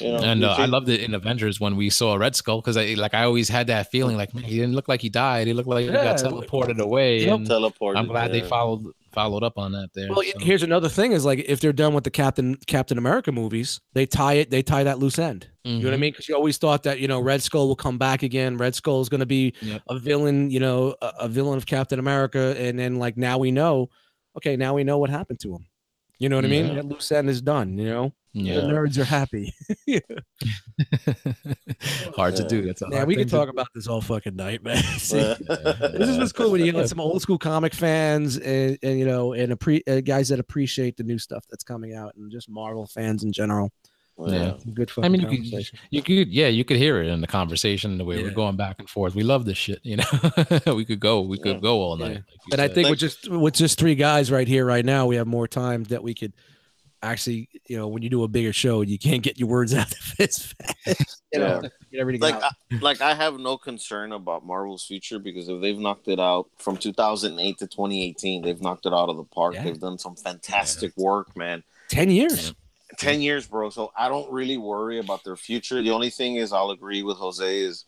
You 0.00 0.10
know, 0.12 0.18
and 0.18 0.44
uh, 0.44 0.54
I 0.58 0.66
loved 0.66 0.88
it 0.88 1.00
in 1.00 1.14
Avengers 1.14 1.60
when 1.60 1.76
we 1.76 1.90
saw 1.90 2.14
Red 2.14 2.34
Skull 2.36 2.60
because 2.60 2.76
I 2.76 2.94
like 2.94 3.14
I 3.14 3.24
always 3.24 3.48
had 3.48 3.66
that 3.68 3.90
feeling 3.90 4.16
like 4.16 4.34
man 4.34 4.44
he 4.44 4.56
didn't 4.56 4.74
look 4.74 4.88
like 4.88 5.00
he 5.00 5.08
died 5.08 5.46
he 5.46 5.52
looked 5.52 5.68
like 5.68 5.84
he 5.86 5.90
got 5.92 6.16
teleported 6.16 6.78
away 6.80 7.24
Yep. 7.24 7.34
and 7.38 7.46
teleport. 7.46 7.96
I'm 7.96 8.06
glad 8.06 8.32
they 8.32 8.42
followed 8.42 8.86
followed 9.12 9.42
up 9.42 9.58
on 9.58 9.72
that 9.72 9.90
there. 9.94 10.08
Well, 10.08 10.22
so. 10.22 10.38
here's 10.40 10.62
another 10.62 10.88
thing: 10.88 11.12
is 11.12 11.24
like 11.24 11.40
if 11.46 11.60
they're 11.60 11.72
done 11.72 11.92
with 11.94 12.04
the 12.04 12.10
Captain 12.10 12.54
Captain 12.66 12.96
America 12.98 13.30
movies, 13.32 13.80
they 13.92 14.06
tie 14.06 14.34
it, 14.34 14.50
they 14.50 14.62
tie 14.62 14.84
that 14.84 14.98
loose 14.98 15.18
end. 15.18 15.48
You 15.64 15.78
know 15.78 15.84
what 15.84 15.92
I 15.92 15.96
Mhm. 15.96 16.00
mean? 16.00 16.12
Because 16.12 16.28
you 16.28 16.34
always 16.34 16.58
thought 16.58 16.82
that 16.84 16.98
you 16.98 17.06
know 17.08 17.20
Red 17.20 17.42
Skull 17.42 17.68
will 17.68 17.76
come 17.76 17.96
back 17.98 18.22
again. 18.22 18.56
Red 18.56 18.74
Skull 18.74 19.00
is 19.00 19.08
going 19.08 19.20
to 19.20 19.26
be 19.26 19.54
Yep. 19.62 19.82
a 19.88 19.98
villain, 19.98 20.50
you 20.50 20.58
know, 20.60 20.96
a, 21.02 21.12
a 21.20 21.28
villain 21.28 21.56
of 21.56 21.66
Captain 21.66 21.98
America, 21.98 22.56
and 22.58 22.78
then 22.78 22.96
like 22.96 23.16
now 23.16 23.38
we 23.38 23.50
know, 23.52 23.88
okay, 24.36 24.56
now 24.56 24.74
we 24.74 24.82
know 24.82 24.98
what 24.98 25.10
happened 25.10 25.38
to 25.40 25.54
him. 25.54 25.66
You 26.18 26.28
know 26.28 26.36
what 26.36 26.44
I 26.44 26.48
mean? 26.48 26.66
Yeah. 26.68 26.74
That 26.74 26.84
loose 26.86 27.10
end 27.10 27.28
is 27.28 27.42
done. 27.42 27.76
You 27.78 27.88
know, 27.90 28.12
the 28.34 28.40
nerds 28.62 28.96
are 28.98 29.04
happy. 29.04 29.52
hard 32.16 32.36
to 32.36 32.46
do. 32.46 32.62
That's 32.62 32.82
a 32.82 32.88
Yeah, 32.90 33.04
we 33.04 33.14
thing 33.14 33.24
could 33.24 33.30
to 33.30 33.36
talk 33.36 33.48
about 33.48 33.68
this 33.74 33.86
all 33.86 34.00
fucking 34.00 34.36
night, 34.36 34.62
man. 34.62 34.76
See, 34.98 35.18
Yeah. 35.18 35.34
this 35.48 36.08
is 36.08 36.18
what's 36.18 36.32
cool 36.32 36.50
when 36.50 36.64
you 36.64 36.72
get 36.72 36.88
some 36.88 37.00
old 37.00 37.22
school 37.22 37.38
comic 37.38 37.74
fans 37.74 38.38
and, 38.38 38.78
and 38.82 38.98
you 38.98 39.04
know 39.04 39.32
and 39.32 39.52
appre- 39.52 39.82
uh, 39.88 40.00
guys 40.00 40.28
that 40.28 40.40
appreciate 40.40 40.96
the 40.96 41.04
new 41.04 41.18
stuff 41.18 41.44
that's 41.50 41.64
coming 41.64 41.94
out 41.94 42.14
and 42.16 42.30
just 42.30 42.48
Marvel 42.48 42.86
fans 42.86 43.24
in 43.24 43.32
general. 43.32 43.70
Yeah. 44.18 44.54
Good 44.74 44.90
I 45.02 45.08
mean, 45.08 45.22
you 45.22 45.26
could, 45.26 45.36
conversation. 45.38 45.78
you 45.90 46.02
could, 46.02 46.28
yeah, 46.28 46.46
you 46.48 46.64
could 46.64 46.76
hear 46.76 47.02
it 47.02 47.08
in 47.08 47.20
the 47.20 47.26
conversation, 47.26 47.98
the 47.98 48.04
way 48.04 48.18
Yeah. 48.18 48.24
we're 48.24 48.30
going 48.34 48.56
back 48.56 48.76
and 48.78 48.88
forth. 48.88 49.14
We 49.14 49.22
love 49.22 49.44
this 49.46 49.56
shit, 49.58 49.80
you 49.82 49.96
know. 49.96 50.04
we 50.74 50.84
could 50.84 51.00
go, 51.00 51.22
we 51.22 51.38
could 51.38 51.56
Yeah. 51.56 51.60
go 51.60 51.80
all 51.80 51.98
Yeah. 51.98 52.06
night. 52.06 52.14
like 52.16 52.24
you 52.28 52.52
And 52.52 52.60
I 52.60 52.68
think 52.68 52.84
Like- 52.84 52.90
with 52.92 52.98
just 53.00 53.28
with 53.28 53.54
just 53.54 53.78
three 53.78 53.94
guys 53.96 54.30
right 54.30 54.46
here 54.46 54.64
right 54.64 54.84
now, 54.84 55.06
we 55.06 55.16
have 55.16 55.26
more 55.26 55.48
time 55.48 55.84
that 55.84 56.02
we 56.04 56.14
could 56.14 56.32
actually, 57.02 57.48
you 57.66 57.76
know, 57.76 57.88
when 57.88 58.00
you 58.02 58.08
do 58.08 58.22
a 58.22 58.28
bigger 58.28 58.52
show, 58.52 58.82
you 58.82 58.96
can't 58.96 59.22
get 59.24 59.40
your 59.40 59.48
words 59.48 59.74
out 59.74 59.92
as 60.20 60.52
fast. 60.52 61.22
you 61.32 61.40
know, 61.40 61.60
Yeah. 61.62 61.68
get 61.90 62.00
everything 62.00 62.20
like 62.20 62.34
out. 62.34 62.52
I, 62.70 62.76
like 62.80 63.00
I 63.00 63.14
have 63.14 63.40
no 63.40 63.56
concern 63.58 64.12
about 64.12 64.46
Marvel's 64.46 64.84
future 64.86 65.18
because 65.18 65.48
if 65.48 65.60
they've 65.60 65.78
knocked 65.78 66.06
it 66.06 66.20
out 66.20 66.46
from 66.58 66.76
2008 66.76 67.58
to 67.58 67.66
2018, 67.66 68.42
they've 68.42 68.60
knocked 68.60 68.86
it 68.86 68.92
out 68.92 69.08
of 69.08 69.16
the 69.16 69.24
park. 69.24 69.54
Yeah. 69.54 69.64
They've 69.64 69.80
done 69.80 69.98
some 69.98 70.14
fantastic 70.14 70.92
work, 70.96 71.36
man. 71.36 71.64
Ten 71.88 72.08
years. 72.10 72.54
10 72.98 73.22
years, 73.22 73.46
bro. 73.46 73.70
So 73.70 73.92
I 73.96 74.08
don't 74.08 74.30
really 74.30 74.56
worry 74.56 74.98
about 74.98 75.24
their 75.24 75.36
future. 75.36 75.82
The 75.82 75.90
only 75.90 76.10
thing 76.10 76.36
is 76.36 76.52
I'll 76.52 76.70
agree 76.70 77.02
with 77.02 77.16
Jose 77.18 77.58
is 77.60 77.84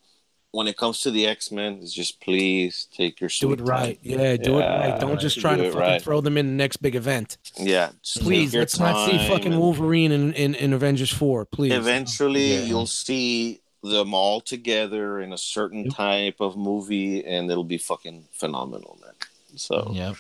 when 0.51 0.69
it 0.69 0.77
comes 0.77 1.01
to 1.01 1.11
the 1.11 1.27
X-Men, 1.27 1.79
is 1.83 1.93
just 1.93 2.21
please 2.21 2.87
take 2.97 3.21
your 3.21 3.29
Do 3.41 3.53
it 3.53 3.61
right. 3.63 3.99
Yeah, 4.03 4.37
do 4.37 4.59
it 4.59 4.63
right. 4.63 5.01
Don't 5.01 5.19
just 5.21 5.41
try 5.41 5.57
do 5.57 5.65
to 5.65 5.69
fucking 5.73 5.81
right. 5.81 6.03
throw 6.03 6.21
them 6.21 6.39
in 6.39 6.47
the 6.47 6.53
next 6.53 6.77
big 6.77 6.95
event. 6.95 7.39
Yeah, 7.59 7.91
Please, 8.19 8.55
let's 8.55 8.79
not 8.79 9.11
see 9.11 9.19
fucking 9.29 9.59
Wolverine 9.59 10.13
in, 10.13 10.33
in, 10.35 10.55
in 10.55 10.73
Avengers 10.73 11.11
4. 11.13 11.45
Please. 11.47 11.73
Eventually, 11.73 12.55
Yeah. 12.55 12.61
you'll 12.67 12.87
see 12.87 13.63
them 13.83 14.15
all 14.15 14.41
together 14.41 15.21
in 15.21 15.33
a 15.33 15.39
certain 15.39 15.87
Yep. 15.87 15.95
type 15.95 16.37
of 16.41 16.57
movie, 16.57 17.25
and 17.25 17.51
it'll 17.51 17.65
be 17.65 17.77
fucking 17.79 18.29
phenomenal, 18.33 18.97
man. 19.03 19.13
So 19.57 19.91
Yeah. 19.93 20.15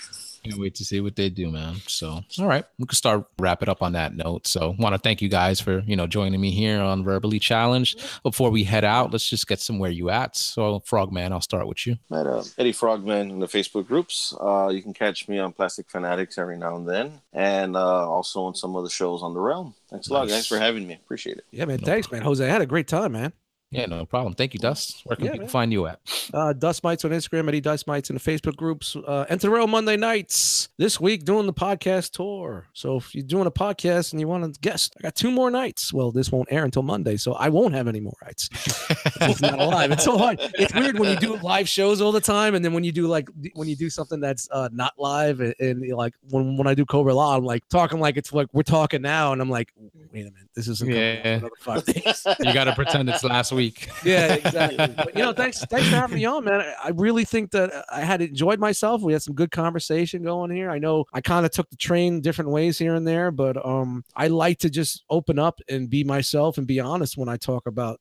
Can't 0.45 0.61
wait 0.61 0.75
to 0.75 0.85
see 0.85 1.01
what 1.01 1.17
they 1.17 1.31
do, 1.31 1.51
man. 1.51 1.77
So, 1.87 2.21
all 2.39 2.47
right, 2.47 2.65
we 2.79 2.85
can 2.87 2.95
start 2.95 3.25
wrap 3.39 3.63
it 3.63 3.69
up 3.71 3.83
on 3.83 3.93
that 3.93 4.15
note. 4.15 4.47
So, 4.47 4.75
want 4.79 4.95
to 4.95 4.99
thank 4.99 5.23
you 5.23 5.29
guys 5.31 5.59
for 5.59 5.81
you 5.87 5.97
know 5.97 6.07
joining 6.07 6.39
me 6.41 6.51
here 6.51 6.81
on 6.81 7.03
Verbally 7.03 7.39
Challenged. 7.39 8.03
Before 8.23 8.51
we 8.51 8.63
head 8.65 8.85
out, 8.85 9.11
let's 9.11 9.27
just 9.29 9.47
get 9.49 9.59
some 9.61 9.79
where 9.79 9.91
you 9.91 10.11
at. 10.11 10.37
So, 10.37 10.81
Frogman, 10.81 11.33
I'll 11.33 11.41
start 11.41 11.67
with 11.67 11.87
you. 11.87 11.97
at 12.13 12.27
uh, 12.27 12.43
Eddie 12.59 12.73
Frogman 12.73 13.31
in 13.31 13.41
the 13.41 13.47
Facebook 13.47 13.87
groups. 13.87 14.35
Uh, 14.39 14.69
you 14.69 14.83
can 14.83 14.93
catch 14.93 15.29
me 15.29 15.39
on 15.39 15.53
Plastic 15.53 15.91
Fanatics 15.91 16.37
every 16.37 16.59
now 16.59 16.77
and 16.77 16.87
then, 16.87 17.21
and 17.33 17.75
uh, 17.75 18.07
also 18.11 18.43
on 18.45 18.55
some 18.55 18.77
of 18.77 18.85
the 18.85 18.91
shows 18.91 19.23
on 19.23 19.33
the 19.33 19.41
Realm. 19.41 19.75
Thanks 19.91 20.09
a 20.09 20.13
lot, 20.13 20.25
Nice. 20.29 20.37
guys, 20.37 20.47
for 20.47 20.59
having 20.59 20.87
me. 20.87 20.95
Appreciate 20.95 21.39
it. 21.39 21.45
Yeah, 21.53 21.65
man. 21.65 21.79
No 21.81 21.87
Thanks, 21.87 22.11
man. 22.13 22.21
Jose, 22.23 22.45
I 22.45 22.51
had 22.51 22.61
a 22.61 22.67
great 22.67 22.89
time, 22.89 23.13
man. 23.13 23.33
Yeah, 23.75 23.87
no 23.87 24.07
problem. 24.07 24.35
Thank 24.35 24.55
you, 24.55 24.61
Dust. 24.61 25.01
Where 25.05 25.17
can 25.17 25.25
Yeah, 25.27 25.33
people 25.33 25.47
man. 25.47 25.51
find 25.51 25.73
you 25.73 25.87
at? 25.87 26.01
Uh, 26.33 26.53
Dust 26.53 26.85
Mites 26.85 27.05
on 27.05 27.11
Instagram, 27.11 27.49
Eddie 27.49 27.61
Dust 27.61 27.87
Mites 27.87 28.09
in 28.11 28.15
the 28.15 28.21
Facebook 28.21 28.57
groups. 28.57 28.95
Uh, 28.97 29.25
Enter 29.29 29.49
the 29.49 29.51
Realm 29.51 29.71
Monday 29.71 29.97
nights 29.97 30.69
this 30.79 31.01
week 31.01 31.25
doing 31.25 31.47
the 31.47 31.53
podcast 31.53 32.13
tour. 32.13 32.67
So 32.73 32.97
if 32.97 33.15
you're 33.15 33.25
doing 33.25 33.47
a 33.47 33.51
podcast 33.51 34.13
and 34.13 34.21
you 34.21 34.29
want 34.29 34.53
to 34.55 34.61
guest, 34.61 34.95
I 34.99 35.03
got 35.03 35.15
two 35.17 35.31
more 35.31 35.51
nights. 35.51 35.93
Well, 35.93 36.13
this 36.13 36.31
won't 36.31 36.49
air 36.53 36.65
until 36.65 36.83
Monday, 36.83 37.17
so 37.17 37.33
I 37.35 37.49
won't 37.49 37.75
have 37.75 37.89
any 37.89 38.01
more 38.01 38.15
nights. 38.25 38.49
it's 39.23 39.41
not 39.41 39.59
live. 39.59 39.91
It's 39.93 40.05
so 40.05 40.17
hard. 40.17 40.39
It's 40.41 40.73
weird 40.75 40.99
when 40.99 41.11
you 41.11 41.17
do 41.17 41.37
live 41.37 41.69
shows 41.69 42.01
all 42.01 42.13
the 42.13 42.21
time, 42.21 42.55
and 42.55 42.65
then 42.65 42.73
when 42.73 42.85
you 42.85 42.93
do 42.93 43.07
like 43.09 43.29
when 43.55 43.69
you 43.69 43.77
do 43.77 43.91
something 43.91 44.21
that's 44.21 44.49
uh, 44.53 44.69
not 44.73 44.93
live, 44.99 45.41
and, 45.41 45.55
and 45.59 45.83
you're 45.83 45.97
like 45.97 46.15
when 46.31 46.57
when 46.57 46.67
I 46.67 46.75
do 46.75 46.85
Cobra 46.85 47.15
Law, 47.15 47.37
I'm 47.37 47.45
like 47.45 47.69
talking 47.69 47.99
like 47.99 48.17
it's 48.17 48.33
like 48.33 48.47
we're 48.53 48.63
talking 48.63 49.03
now, 49.03 49.33
and 49.33 49.43
I'm 49.43 49.51
like, 49.51 49.73
wait 50.13 50.21
a 50.21 50.31
minute, 50.31 50.35
this 50.55 50.69
isn't 50.69 50.89
coming 50.89 51.03
out 51.03 51.23
for 51.23 51.29
Yeah. 51.29 51.35
another 51.37 51.51
five 51.59 51.85
days. 51.87 52.27
You 52.41 52.53
got 52.55 52.65
to 52.65 52.75
pretend 52.75 53.09
it's 53.09 53.25
last 53.25 53.51
week. 53.53 53.64
Yeah, 54.05 54.35
exactly. 54.35 54.95
But, 54.97 55.17
you 55.17 55.23
know, 55.23 55.33
thanks 55.33 55.65
thanks 55.67 55.89
for 55.89 55.97
having 55.97 56.17
me 56.17 56.25
on, 56.25 56.45
man. 56.45 56.61
I, 56.61 56.75
I 56.85 56.89
really 56.91 57.25
think 57.25 57.51
that 57.53 57.85
I 57.91 58.01
had 58.01 58.21
enjoyed 58.21 58.59
myself. 58.59 59.03
We 59.03 59.13
had 59.13 59.23
some 59.23 59.35
good 59.35 59.51
conversation 59.51 60.23
going 60.23 60.51
here. 60.51 60.71
I 60.71 60.79
know 60.79 61.05
I 61.13 61.21
kind 61.21 61.47
of 61.47 61.53
took 61.53 61.71
the 61.71 61.77
train 61.77 62.21
different 62.21 62.51
ways 62.51 62.79
here 62.79 62.95
and 62.95 63.07
there, 63.07 63.31
but 63.31 63.65
um, 63.65 64.05
I 64.15 64.27
like 64.29 64.59
to 64.61 64.71
just 64.71 65.05
open 65.09 65.39
up 65.39 65.61
and 65.69 65.89
be 65.89 66.05
myself 66.05 66.59
and 66.59 66.67
be 66.67 66.81
honest 66.81 67.17
when 67.17 67.29
I 67.29 67.37
talk 67.37 67.67
about 67.67 68.01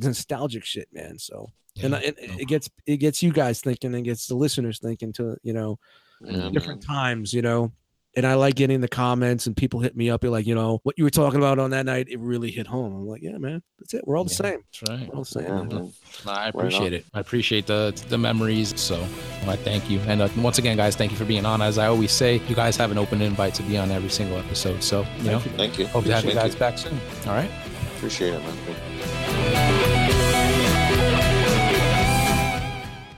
nostalgic 0.00 0.64
shit, 0.64 0.88
man. 0.92 1.18
So. 1.18 1.50
And, 1.80 1.92
Yeah, 1.92 2.00
it, 2.00 2.16
it 2.18 2.48
gets 2.48 2.68
it 2.86 2.96
gets 2.96 3.22
you 3.22 3.32
guys 3.32 3.60
thinking 3.60 3.94
and 3.94 4.04
gets 4.04 4.26
the 4.26 4.34
listeners 4.34 4.80
thinking 4.80 5.12
to 5.12 5.36
you 5.44 5.52
know 5.52 5.78
Yeah, 6.20 6.50
different 6.50 6.86
man. 6.88 6.96
times 6.96 7.32
you 7.32 7.40
know 7.40 7.70
and 8.18 8.26
I 8.26 8.34
like 8.34 8.56
getting 8.56 8.80
the 8.80 8.88
comments 8.88 9.46
and 9.46 9.56
people 9.56 9.78
hit 9.78 9.96
me 9.96 10.10
up. 10.10 10.24
You're 10.24 10.32
like, 10.32 10.44
you 10.46 10.54
know, 10.54 10.80
what 10.82 10.98
you 10.98 11.04
were 11.04 11.10
talking 11.10 11.38
about 11.38 11.60
on 11.60 11.70
that 11.70 11.86
night, 11.86 12.08
it 12.10 12.18
really 12.18 12.50
hit 12.50 12.66
home. 12.66 12.92
I'm 12.92 13.06
like, 13.06 13.22
yeah, 13.22 13.38
man, 13.38 13.62
that's 13.78 13.94
it. 13.94 14.02
We're 14.06 14.16
all 14.16 14.24
the 14.24 14.30
Yeah. 14.30 14.36
same. 14.36 14.60
That's 14.72 14.90
right. 14.90 15.08
We're 15.08 15.14
all 15.16 15.22
the 15.22 15.30
same. 15.30 15.44
Yeah, 15.44 15.50
man. 15.62 15.68
man. 15.68 15.92
I 16.26 16.48
appreciate 16.48 16.86
on. 16.88 16.92
it. 16.94 17.06
I 17.14 17.20
appreciate 17.20 17.66
the 17.66 17.94
the 18.08 18.18
memories. 18.18 18.78
So 18.78 18.96
I 19.46 19.54
thank 19.56 19.88
you. 19.88 20.00
And 20.00 20.20
uh, 20.20 20.28
once 20.36 20.58
again, 20.58 20.76
guys, 20.76 20.96
thank 20.96 21.12
you 21.12 21.16
for 21.16 21.24
being 21.24 21.46
on. 21.46 21.62
As 21.62 21.78
I 21.78 21.86
always 21.86 22.10
say, 22.12 22.42
you 22.48 22.56
guys 22.56 22.76
have 22.76 22.90
an 22.90 22.98
open 22.98 23.22
invite 23.22 23.54
to 23.54 23.62
be 23.62 23.78
on 23.78 23.90
every 23.92 24.10
single 24.10 24.36
episode. 24.38 24.82
So 24.82 25.06
you 25.18 25.30
know, 25.30 25.38
Thank 25.38 25.44
you. 25.46 25.56
Thank 25.56 25.78
you. 25.78 25.86
hope 25.86 26.04
to 26.04 26.12
have 26.14 26.24
you 26.24 26.30
Appreciate 26.32 26.50
guys 26.52 26.56
back 26.56 26.78
soon. 26.78 26.98
All 27.26 27.34
right. 27.34 27.50
Appreciate 27.96 28.34
it, 28.34 28.42
man. 28.42 29.97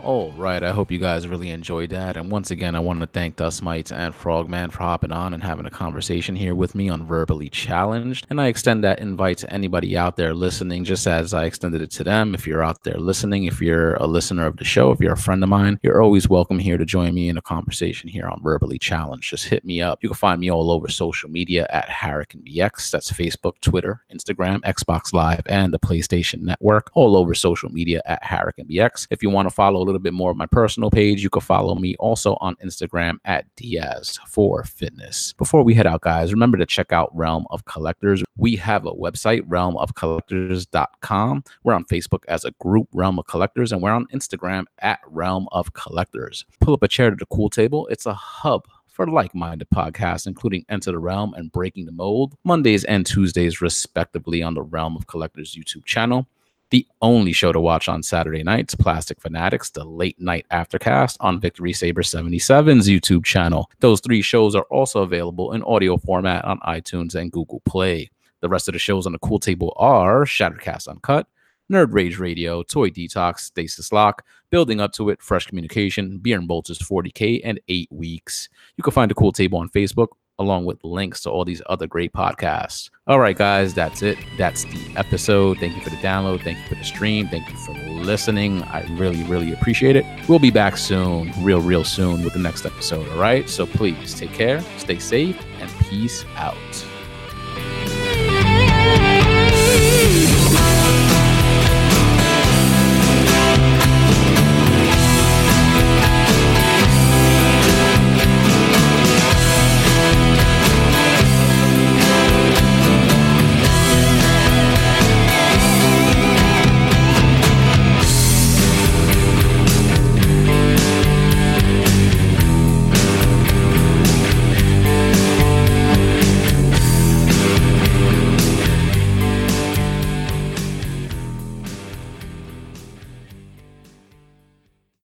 All 0.03 0.33
right. 0.33 0.63
I 0.63 0.71
hope 0.71 0.91
you 0.91 0.99
guys 0.99 1.29
really 1.29 1.51
enjoyed 1.51 1.91
that. 1.91 2.17
And 2.17 2.31
once 2.31 2.51
again, 2.51 2.75
I 2.75 2.81
want 2.81 3.01
to 3.01 3.07
thank 3.07 3.37
Dust 3.37 3.63
Mites 3.63 3.93
and 3.93 4.15
Frogman 4.15 4.71
for 4.71 4.79
hopping 4.79 5.13
on 5.13 5.35
and 5.35 5.43
having 5.43 5.67
a 5.67 5.71
conversation 5.71 6.35
here 6.35 6.55
with 6.55 6.75
me 6.75 6.89
on 6.89 7.07
Verbally 7.07 7.51
Challenged. 7.51 8.27
And 8.31 8.41
I 8.41 8.47
extend 8.47 8.83
that 8.83 8.99
invite 8.99 9.37
to 9.39 9.53
anybody 9.53 9.99
out 9.99 10.17
there 10.17 10.33
listening, 10.33 10.85
just 10.85 11.07
as 11.07 11.35
I 11.35 11.45
extended 11.45 11.83
it 11.83 11.91
to 11.93 12.05
them. 12.05 12.35
If 12.35 12.47
you're 12.47 12.63
out 12.63 12.83
there 12.83 12.99
listening, 12.99 13.45
if 13.45 13.61
you're 13.61 13.95
a 13.97 14.07
listener 14.07 14.47
of 14.47 14.57
the 14.57 14.65
show, 14.65 14.91
if 14.91 15.01
you're 15.01 15.13
a 15.13 15.19
friend 15.19 15.43
of 15.43 15.51
mine, 15.51 15.79
you're 15.83 16.03
always 16.03 16.31
welcome 16.31 16.59
here 16.59 16.79
to 16.79 16.87
join 16.87 17.13
me 17.13 17.29
in 17.29 17.37
a 17.37 17.43
conversation 17.43 18.09
here 18.09 18.27
on 18.27 18.43
Verbally 18.43 18.79
Challenged. 18.79 19.29
Just 19.29 19.49
hit 19.49 19.67
me 19.67 19.83
up. 19.83 20.03
You 20.03 20.09
can 20.09 20.17
find 20.17 20.41
me 20.41 20.51
all 20.51 20.71
over 20.71 20.89
social 20.89 21.29
media 21.29 21.67
at 21.69 21.89
HarricanBX. 21.89 22.91
That's 22.91 23.13
Facebook, 23.13 23.61
Twitter, 23.61 24.03
Instagram, 24.11 24.61
Xbox 24.63 25.13
Live, 25.13 25.43
and 25.45 25.75
the 25.75 25.79
PlayStation 25.79 26.41
Network. 26.41 26.91
All 26.95 27.19
over 27.19 27.35
social 27.35 27.69
media 27.69 28.01
at 28.07 28.23
HarricanBX. 28.23 29.07
If 29.11 29.23
you 29.23 29.29
want 29.29 29.47
to 29.47 29.55
follow 29.55 29.90
little 29.91 30.03
bit 30.03 30.15
more 30.15 30.31
of 30.31 30.37
my 30.37 30.47
personal 30.47 30.91
page, 30.91 31.23
you 31.23 31.31
can 31.31 31.43
follow 31.43 31.75
me 31.75 31.97
also 31.97 32.37
on 32.41 32.57
Instagram 32.65 33.19
at 33.25 33.45
Diaz 33.57 34.19
for 34.27 34.65
Fitness. 34.65 35.33
Before 35.35 35.63
we 35.63 35.75
head 35.75 35.87
out, 35.87 36.03
guys, 36.03 36.33
remember 36.33 36.59
to 36.59 36.67
check 36.67 36.93
out 36.93 37.15
Realm 37.15 37.47
of 37.51 37.65
Collectors. 37.65 38.23
We 38.37 38.57
have 38.57 38.87
a 38.87 38.93
website, 38.93 39.43
realmofcollectors.com. 39.43 41.45
We're 41.65 41.75
on 41.75 41.85
Facebook 41.85 42.25
as 42.29 42.45
a 42.45 42.53
group, 42.53 42.89
Realm 42.93 43.19
of 43.19 43.27
Collectors, 43.27 43.73
and 43.73 43.83
we're 43.83 43.91
on 43.91 44.07
Instagram 44.15 44.65
at 44.79 45.01
Realm 45.07 45.49
of 45.53 45.73
Collectors. 45.75 46.45
Pull 46.61 46.75
up 46.75 46.83
a 46.83 46.89
chair 46.89 47.11
to 47.11 47.17
the 47.17 47.27
cool 47.27 47.51
table. 47.51 47.87
It's 47.89 48.07
a 48.07 48.15
hub 48.15 48.67
for 48.87 49.07
like-minded 49.07 49.69
podcasts, 49.75 50.27
including 50.27 50.65
Enter 50.69 50.93
the 50.93 50.99
Realm 50.99 51.35
and 51.35 51.51
Breaking 51.51 51.87
the 51.87 51.93
Mold, 51.93 52.37
Mondays 52.45 52.85
and 52.85 53.07
Tuesdays, 53.07 53.61
respectively, 53.61 54.43
on 54.43 54.55
the 54.55 54.63
Realm 54.63 54.97
of 54.97 55.07
Collectors 55.07 55.57
YouTube 55.57 55.85
channel. 55.85 56.27
The 56.71 56.87
only 57.03 57.33
show 57.33 57.51
to 57.51 57.59
watch 57.59 57.89
on 57.89 58.05
Saturday 58.05 58.45
nights, 58.45 58.77
Plastic 58.77 59.21
Fanatics, 59.21 59.71
the 59.71 59.83
late 59.83 60.21
night 60.21 60.47
aftercast 60.53 61.17
on 61.19 61.41
Victory 61.41 61.73
Saber 61.73 62.03
77's 62.03 62.89
YouTube 62.89 63.25
channel. 63.25 63.69
Those 63.81 64.01
three 64.01 64.23
shows 64.23 64.55
are 64.55 64.67
also 64.71 65.03
available 65.03 65.53
in 65.53 65.65
audio 65.65 65.97
format 65.97 66.45
on 66.45 66.61
iTunes 66.61 67.17
and 67.17 67.33
Google 67.33 67.61
Play. 67.65 68.09
The 68.41 68.49
rest 68.49 68.69
of 68.69 68.75
the 68.75 68.79
shows 68.79 69.05
on 69.05 69.11
the 69.11 69.19
cool 69.19 69.41
table 69.41 69.75
are 69.79 70.25
Shattercast 70.25 70.87
Uncut, 70.87 71.27
Nerd 71.73 71.89
Rage 71.93 72.19
Radio, 72.19 72.63
Toy 72.63 72.89
Detox, 72.89 73.41
Stasis 73.41 73.91
Lock, 73.91 74.25
Building 74.51 74.81
Up 74.81 74.93
to 74.93 75.11
It, 75.11 75.21
Fresh 75.21 75.47
Communication, 75.47 76.19
Beer 76.19 76.39
and 76.39 76.47
Bolts 76.47 76.71
is 76.71 76.79
40K, 76.79 77.41
and 77.43 77.59
Eight 77.67 77.89
Weeks. 77.91 78.49
You 78.77 78.85
can 78.85 78.93
find 78.93 79.11
the 79.11 79.15
cool 79.17 79.33
table 79.33 79.59
on 79.59 79.69
Facebook 79.71 80.09
along 80.41 80.65
with 80.65 80.83
links 80.83 81.21
to 81.21 81.31
all 81.31 81.45
these 81.45 81.63
other 81.67 81.87
great 81.87 82.13
podcasts. 82.13 82.91
All 83.07 83.21
right, 83.21 83.37
guys, 83.37 83.75
that's 83.75 84.03
it. 84.03 84.19
That's 84.37 84.65
the 84.65 84.81
episode. 84.97 85.59
Thank 85.59 85.77
you 85.77 85.83
for 85.83 85.91
the 85.91 85.97
download. 85.97 86.43
Thank 86.43 86.59
you 86.59 86.65
for 86.69 86.75
the 86.75 86.85
stream. 86.85 87.29
Thank 87.29 87.49
you 87.49 87.57
for 87.59 87.75
listening. 87.75 88.63
I 88.65 88.83
really, 88.97 89.23
really 89.25 89.53
appreciate 89.53 89.95
it. 89.95 90.05
We'll 90.29 90.39
be 90.39 90.51
back 90.51 90.77
soon, 90.77 91.33
real, 91.45 91.61
real 91.61 91.85
soon 91.85 92.25
with 92.25 92.33
the 92.33 92.41
next 92.41 92.67
episode. 92.67 93.09
All 93.11 93.19
right. 93.21 93.49
So 93.49 93.67
please 93.67 94.19
take 94.19 94.33
care, 94.33 94.63
stay 94.79 94.99
safe, 94.99 95.41
and 95.61 95.71
peace 95.85 96.25
out. 96.37 96.57